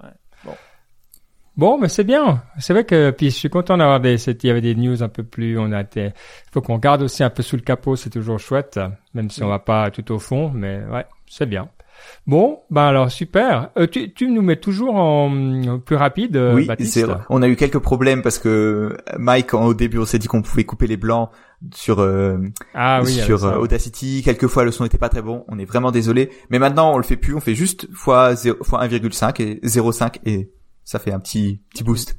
Bon, 1.55 1.79
mais 1.79 1.89
c'est 1.89 2.05
bien. 2.05 2.43
C'est 2.59 2.73
vrai 2.73 2.85
que 2.85 3.11
puis 3.11 3.27
je 3.31 3.37
suis 3.37 3.51
content 3.51 3.77
d'avoir 3.77 4.01
des. 4.01 4.17
Il 4.31 4.47
y 4.47 4.51
avait 4.51 4.63
des 4.63 4.75
news 4.75 5.03
un 5.03 5.09
peu 5.11 5.23
plus. 5.23 5.59
On 5.59 5.71
a 5.73 5.83
été. 5.83 6.07
Il 6.07 6.51
faut 6.51 6.63
qu'on 6.63 6.79
garde 6.79 7.03
aussi 7.03 7.23
un 7.23 7.29
peu 7.31 7.43
sous 7.43 7.57
le 7.57 7.63
capot. 7.63 7.95
C'est 7.95 8.09
toujours 8.09 8.39
chouette, 8.39 8.81
même 9.13 9.29
si 9.29 9.43
on 9.43 9.49
va 9.49 9.59
pas 9.59 9.91
tout 9.91 10.11
au 10.13 10.19
fond. 10.19 10.51
Mais 10.51 10.83
ouais, 10.91 11.05
c'est 11.29 11.47
bien. 11.47 11.69
Bon, 12.27 12.61
ben 12.71 12.83
alors 12.83 13.11
super. 13.11 13.71
Euh, 13.77 13.87
tu, 13.87 14.13
tu 14.15 14.29
nous 14.31 14.43
mets 14.43 14.57
toujours 14.61 14.95
en 14.97 15.31
en 15.69 15.79
plus 15.81 15.97
rapide, 15.97 16.37
euh, 16.37 16.55
oui, 16.55 16.67
Baptiste. 16.67 17.05
on 17.31 17.43
a 17.43 17.49
eu 17.49 17.57
quelques 17.57 17.79
problèmes 17.79 18.23
parce 18.23 18.39
que 18.39 18.97
Mike, 19.19 19.55
en- 19.55 19.67
au 19.67 19.75
début, 19.75 19.99
on 19.99 20.05
s'est 20.05 20.19
dit 20.19 20.29
qu'on 20.29 20.43
pouvait 20.43 20.65
couper 20.65 20.87
les 20.87 20.97
blancs 20.97 21.31
sur 21.75 22.01
euh, 22.01 22.39
Ah 22.75 23.01
oui. 23.05 23.13
sur 23.13 23.45
euh, 23.45 23.57
Audacity. 23.59 24.23
Quelquefois, 24.25 24.65
le 24.65 24.71
son 24.71 24.85
n'était 24.85 24.99
pas 24.99 25.09
très 25.09 25.23
bon. 25.23 25.45
On 25.49 25.59
est 25.59 25.65
vraiment 25.65 25.91
désolé. 25.91 26.31
Mais 26.51 26.59
maintenant, 26.59 26.95
on 26.95 26.97
le 26.97 27.03
fait 27.05 27.17
plus. 27.17 27.35
On 27.35 27.41
fait 27.41 27.55
juste 27.55 27.89
fois 27.93 28.35
0, 28.35 28.63
fois 28.63 28.85
1,5 28.85 29.41
et 29.43 29.61
0,5 29.65 30.19
et 30.25 30.51
ça 30.85 30.99
fait 30.99 31.13
un 31.13 31.21
petit 31.21 31.61
petit 31.73 31.85
boost. 31.85 32.17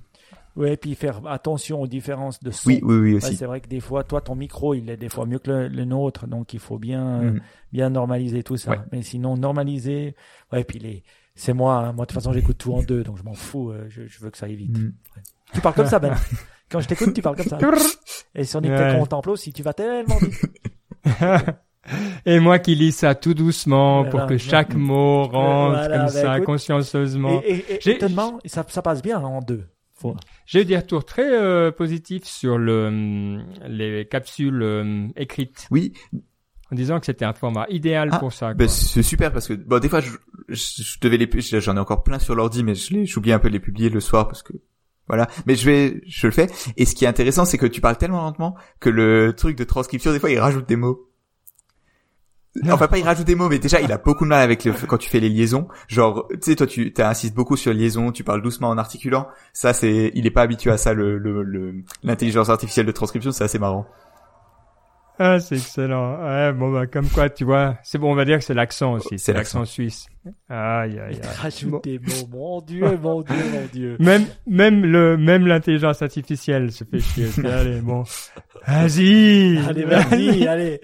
Ouais, 0.55 0.77
puis 0.77 0.93
faire 0.93 1.21
attention 1.27 1.81
aux 1.81 1.87
différences 1.87 2.39
de 2.43 2.51
son. 2.51 2.69
Oui, 2.69 2.79
oui, 2.83 2.95
oui 2.95 3.09
Ouais, 3.13 3.17
aussi. 3.25 3.35
c'est 3.35 3.45
vrai 3.47 3.59
que 3.59 3.67
des 3.67 3.79
fois, 3.79 4.03
toi, 4.03 4.21
ton 4.21 4.35
micro, 4.35 4.75
il 4.75 4.87
est 4.89 4.97
des 4.97 5.09
fois 5.09 5.25
mieux 5.25 5.39
que 5.39 5.49
le, 5.49 5.67
le 5.67 5.83
nôtre, 5.85 6.27
donc 6.27 6.53
il 6.53 6.59
faut 6.59 6.77
bien, 6.77 7.03
euh, 7.21 7.31
Mhm. 7.31 7.39
bien 7.71 7.89
normaliser 7.89 8.43
tout 8.43 8.55
ça. 8.57 8.71
Ouais. 8.71 8.77
Mais 8.91 9.01
sinon, 9.01 9.35
normaliser, 9.35 10.15
ouais, 10.51 10.63
puis 10.63 10.77
les, 10.77 11.03
c'est 11.33 11.53
moi, 11.53 11.77
hein. 11.77 11.93
moi 11.93 12.05
de 12.05 12.11
toute 12.11 12.15
façon, 12.19 12.31
j'écoute 12.33 12.59
tout 12.59 12.71
en 12.73 12.83
deux, 12.83 13.03
donc 13.03 13.17
je 13.17 13.23
m'en 13.23 13.33
fous, 13.33 13.71
euh, 13.71 13.85
je, 13.89 14.05
je 14.05 14.19
veux 14.19 14.29
que 14.29 14.37
ça 14.37 14.45
aille 14.45 14.55
vite. 14.55 14.77
Mm. 14.77 14.93
Tu 15.53 15.61
parles 15.61 15.73
comme 15.75 15.87
ça, 15.87 15.97
Ben. 15.97 16.13
Quand 16.69 16.79
je 16.79 16.87
t'écoute, 16.87 17.13
tu 17.15 17.21
parles 17.23 17.35
comme 17.35 17.45
ça. 17.47 17.57
Et 18.35 18.43
sur 18.43 18.61
Nick 18.61 18.71
Ouais. 18.71 18.95
Contemple 18.99 19.31
aussi, 19.31 19.53
tu 19.53 19.63
vas 19.63 19.73
tellement 19.73 20.17
vite. 20.17 20.39
Et 22.25 22.39
moi 22.39 22.59
qui 22.59 22.75
lis 22.75 22.91
ça 22.93 23.13
tout 23.13 23.33
doucement 23.33 24.05
pour 24.05 24.25
que 24.27 24.37
chaque 24.37 24.73
mot 24.73 25.23
rentre 25.27 25.77
Voilà, 25.77 25.97
comme 25.97 26.05
bah, 26.05 26.11
ça, 26.11 26.35
écoute. 26.37 26.45
consciencieusement. 26.45 27.41
Et, 27.43 27.49
et, 27.55 27.73
et 27.75 27.79
J'ai- 27.81 27.95
étonnamment, 27.95 28.39
ça, 28.45 28.63
ça 28.69 28.81
passe 28.81 29.01
bien 29.01 29.19
en 29.19 29.39
deux. 29.41 29.65
Faut- 29.95 30.15
J'ai 30.45 30.61
eu 30.61 30.65
des 30.65 30.77
retours 30.77 31.05
très 31.05 31.29
euh, 31.31 31.71
positifs 31.71 32.25
sur 32.25 32.57
le, 32.57 32.87
hum, 32.87 33.45
les 33.67 34.07
capsules 34.07 34.61
hum, 34.63 35.11
écrites, 35.15 35.67
Oui, 35.71 35.93
en 36.71 36.75
disant 36.75 36.99
que 36.99 37.05
c'était 37.05 37.25
un 37.25 37.33
format 37.33 37.65
idéal 37.69 38.09
Ah, 38.11 38.19
pour 38.19 38.33
ça. 38.33 38.53
Ben, 38.53 38.67
c'est 38.67 39.03
super 39.03 39.31
parce 39.31 39.47
que 39.47 39.53
bon 39.53 39.79
des 39.79 39.89
fois 39.89 40.01
je, 40.01 40.09
je, 40.49 40.83
je 40.83 40.99
devais 40.99 41.17
les 41.17 41.29
j'en 41.59 41.75
ai 41.77 41.79
encore 41.79 42.03
plein 42.03 42.19
sur 42.19 42.33
l'ordi 42.35 42.63
mais 42.63 42.73
je 42.75 43.03
j'oublie 43.05 43.31
un 43.31 43.39
peu 43.39 43.49
de 43.49 43.53
les 43.53 43.59
publier 43.59 43.89
le 43.89 43.99
soir 43.99 44.27
parce 44.27 44.41
que 44.43 44.53
voilà. 45.07 45.27
Mais 45.45 45.55
je 45.55 45.65
vais 45.69 46.01
je 46.07 46.27
le 46.27 46.31
fais. 46.33 46.47
Et 46.77 46.85
ce 46.85 46.95
qui 46.95 47.05
est 47.05 47.07
intéressant 47.07 47.45
c'est 47.45 47.57
que 47.57 47.65
tu 47.67 47.79
parles 47.81 47.97
tellement 47.97 48.21
lentement 48.23 48.55
que 48.79 48.89
le 48.89 49.33
truc 49.37 49.57
de 49.57 49.63
transcription 49.63 50.11
des 50.11 50.19
fois 50.19 50.31
il 50.31 50.39
rajoute 50.39 50.67
des 50.67 50.75
mots 50.77 51.09
enfin 52.69 52.87
pas 52.87 52.97
il 52.99 53.03
rajoute 53.03 53.25
des 53.25 53.35
mots 53.35 53.49
mais 53.49 53.57
déjà 53.59 53.81
il 53.81 53.91
a 53.91 53.97
beaucoup 53.97 54.25
de 54.25 54.29
mal 54.29 54.41
avec 54.41 54.63
le 54.65 54.73
quand 54.87 54.97
tu 54.97 55.09
fais 55.09 55.19
les 55.19 55.29
liaisons 55.29 55.67
genre 55.87 56.27
tu 56.29 56.37
sais 56.41 56.55
toi 56.55 56.67
tu 56.67 56.93
insistes 56.99 57.33
beaucoup 57.35 57.57
sur 57.57 57.73
liaison 57.73 58.11
tu 58.11 58.23
parles 58.23 58.41
doucement 58.43 58.69
en 58.69 58.77
articulant 58.77 59.27
ça 59.53 59.73
c'est 59.73 60.11
il 60.13 60.27
est 60.27 60.31
pas 60.31 60.43
habitué 60.43 60.69
à 60.71 60.77
ça 60.77 60.93
le 60.93 61.17
le 61.17 61.41
le- 61.43 61.73
l'intelligence 62.03 62.49
artificielle 62.49 62.85
de 62.85 62.91
transcription 62.91 63.31
c'est 63.31 63.43
assez 63.43 63.59
marrant 63.59 63.85
Ah, 65.19 65.39
c'est 65.39 65.55
excellent. 65.57 66.17
Ouais, 66.25 66.51
bon, 66.53 66.71
bah, 66.73 66.87
comme 66.87 67.07
quoi, 67.07 67.29
tu 67.29 67.45
vois, 67.45 67.77
c'est 67.83 67.99
bon, 67.99 68.11
on 68.11 68.15
va 68.15 68.25
dire 68.25 68.39
que 68.39 68.43
c'est 68.43 68.55
l'accent 68.55 68.93
aussi. 68.93 69.19
C'est 69.19 69.31
l'accent 69.31 69.63
suisse. 69.63 70.07
Aïe, 70.49 70.97
aïe, 70.99 70.99
aïe. 70.99 71.21
Rajoute 71.39 71.69
Bon. 71.69 71.81
des 71.83 71.99
mots, 71.99 72.27
mon 72.31 72.61
Dieu, 72.61 72.97
mon 72.97 73.21
Dieu, 73.21 73.35
mon 73.53 73.65
Dieu. 73.71 73.95
Même, 73.99 74.25
même 74.47 74.83
le, 74.83 75.15
même 75.15 75.45
l'intelligence 75.45 76.01
artificielle 76.01 76.71
se 76.71 76.83
fait 76.83 76.99
chier. 76.99 77.27
Allez, 77.45 77.79
bon. 77.81 78.03
Vas-y. 78.67 79.59
Allez, 79.69 79.83
vas-y, 79.85 80.47
allez. 80.47 80.81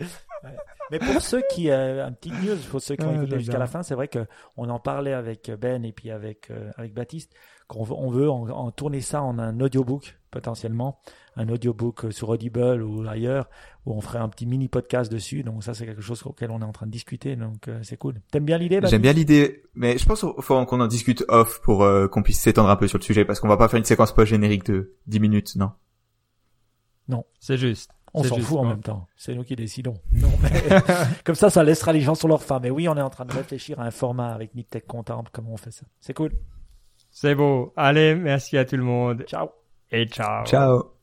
Mais 0.92 1.00
pour 1.00 1.22
ceux 1.22 1.42
qui, 1.52 1.70
euh, 1.70 2.06
un 2.06 2.12
petit 2.12 2.32
news, 2.32 2.58
pour 2.70 2.82
ceux 2.82 2.96
qui 2.96 3.06
ont 3.06 3.12
Ah, 3.12 3.16
écouté 3.18 3.40
jusqu'à 3.40 3.60
la 3.60 3.68
fin, 3.68 3.84
c'est 3.84 3.96
vrai 3.96 4.08
que 4.08 4.26
on 4.58 4.70
en 4.70 4.80
parlait 4.80 5.14
avec 5.14 5.52
Ben 5.60 5.86
et 5.86 5.92
puis 5.92 6.12
avec 6.12 6.50
euh, 6.52 6.72
avec 6.78 6.94
Baptiste 6.94 7.34
qu'on 7.68 7.84
veut, 7.84 7.94
on 7.94 8.10
veut 8.10 8.30
en, 8.30 8.50
en 8.50 8.72
tourner 8.72 9.02
ça 9.02 9.22
en 9.22 9.38
un 9.40 9.60
audiobook 9.60 10.20
potentiellement, 10.32 11.00
un 11.36 11.50
audiobook 11.50 12.06
euh, 12.06 12.12
sur 12.12 12.30
Audible 12.30 12.82
ou 12.84 13.08
ailleurs 13.08 13.50
où 13.86 13.94
on 13.94 14.02
ferait 14.02 14.20
un 14.20 14.30
petit 14.30 14.46
mini 14.46 14.68
podcast 14.68 15.12
dessus. 15.12 15.44
Donc 15.44 15.64
ça, 15.64 15.74
c'est 15.74 15.86
quelque 15.86 16.02
chose 16.02 16.22
auquel 16.26 16.52
on 16.52 16.62
est 16.62 16.66
en 16.66 16.72
train 16.72 16.86
de 16.86 16.92
discuter. 16.92 17.36
Donc 17.36 17.68
euh, 17.68 17.80
c'est 17.84 17.98
cool. 17.98 18.22
T'aimes 18.32 18.46
bien 18.46 18.58
l'idée, 18.58 18.80
J'aime 18.84 19.02
bien 19.02 19.14
l'idée, 19.14 19.64
mais 19.74 19.98
je 19.98 20.06
pense 20.06 20.22
qu'il 20.22 20.30
faut 20.42 20.66
qu'on 20.66 20.80
en 20.80 20.88
discute 20.88 21.24
off 21.28 21.62
pour 21.62 21.84
euh, 21.84 22.08
qu'on 22.08 22.24
puisse 22.24 22.40
s'étendre 22.40 22.70
un 22.70 22.76
peu 22.76 22.88
sur 22.88 22.98
le 22.98 23.04
sujet, 23.04 23.26
parce 23.26 23.40
qu'on 23.40 23.48
va 23.48 23.58
pas 23.58 23.68
faire 23.68 23.80
une 23.80 23.86
séquence 23.86 24.14
post 24.14 24.30
générique 24.30 24.66
de 24.66 24.96
10 25.08 25.20
minutes, 25.20 25.56
non 25.56 25.72
C'est 27.40 27.58
juste. 27.58 27.92
On 28.14 28.24
s'en 28.24 28.38
fout 28.38 28.57
en 28.57 28.66
même 28.66 28.82
temps. 28.82 29.07
C'est 29.16 29.36
nous 29.36 29.43
qui 29.43 29.55
décidons. 29.55 29.95
Non, 30.12 30.30
mais 30.41 30.51
comme 31.24 31.36
ça, 31.36 31.49
ça 31.49 31.64
laissera 31.64 31.93
les 31.93 32.01
gens 32.01 32.16
sur 32.16 32.28
leur 32.28 32.43
faim. 32.43 32.60
Mais 32.62 32.70
oui, 32.70 32.88
on 32.88 32.97
est 32.97 33.01
en 33.01 33.10
train 33.10 33.26
de 33.26 33.34
réfléchir 33.36 33.80
à 33.80 33.84
un 33.84 33.91
format 33.91 34.34
avec 34.34 34.55
Nick 34.55 34.70
Tech 34.70 34.84
Contemple. 34.88 35.30
Comment 35.34 35.53
on 35.53 35.57
fait 35.57 35.72
ça 35.72 35.86
C'est 35.99 36.14
cool. 36.14 36.32
C'est 37.12 37.36
beau. 37.36 37.74
Allez, 37.76 38.16
merci 38.16 38.57
à 38.57 38.66
tout 38.66 38.78
le 38.78 38.84
monde. 38.84 39.24
Ciao. 39.28 39.49
Et 39.91 40.05
ciao. 40.07 40.45
Ciao 40.45 40.99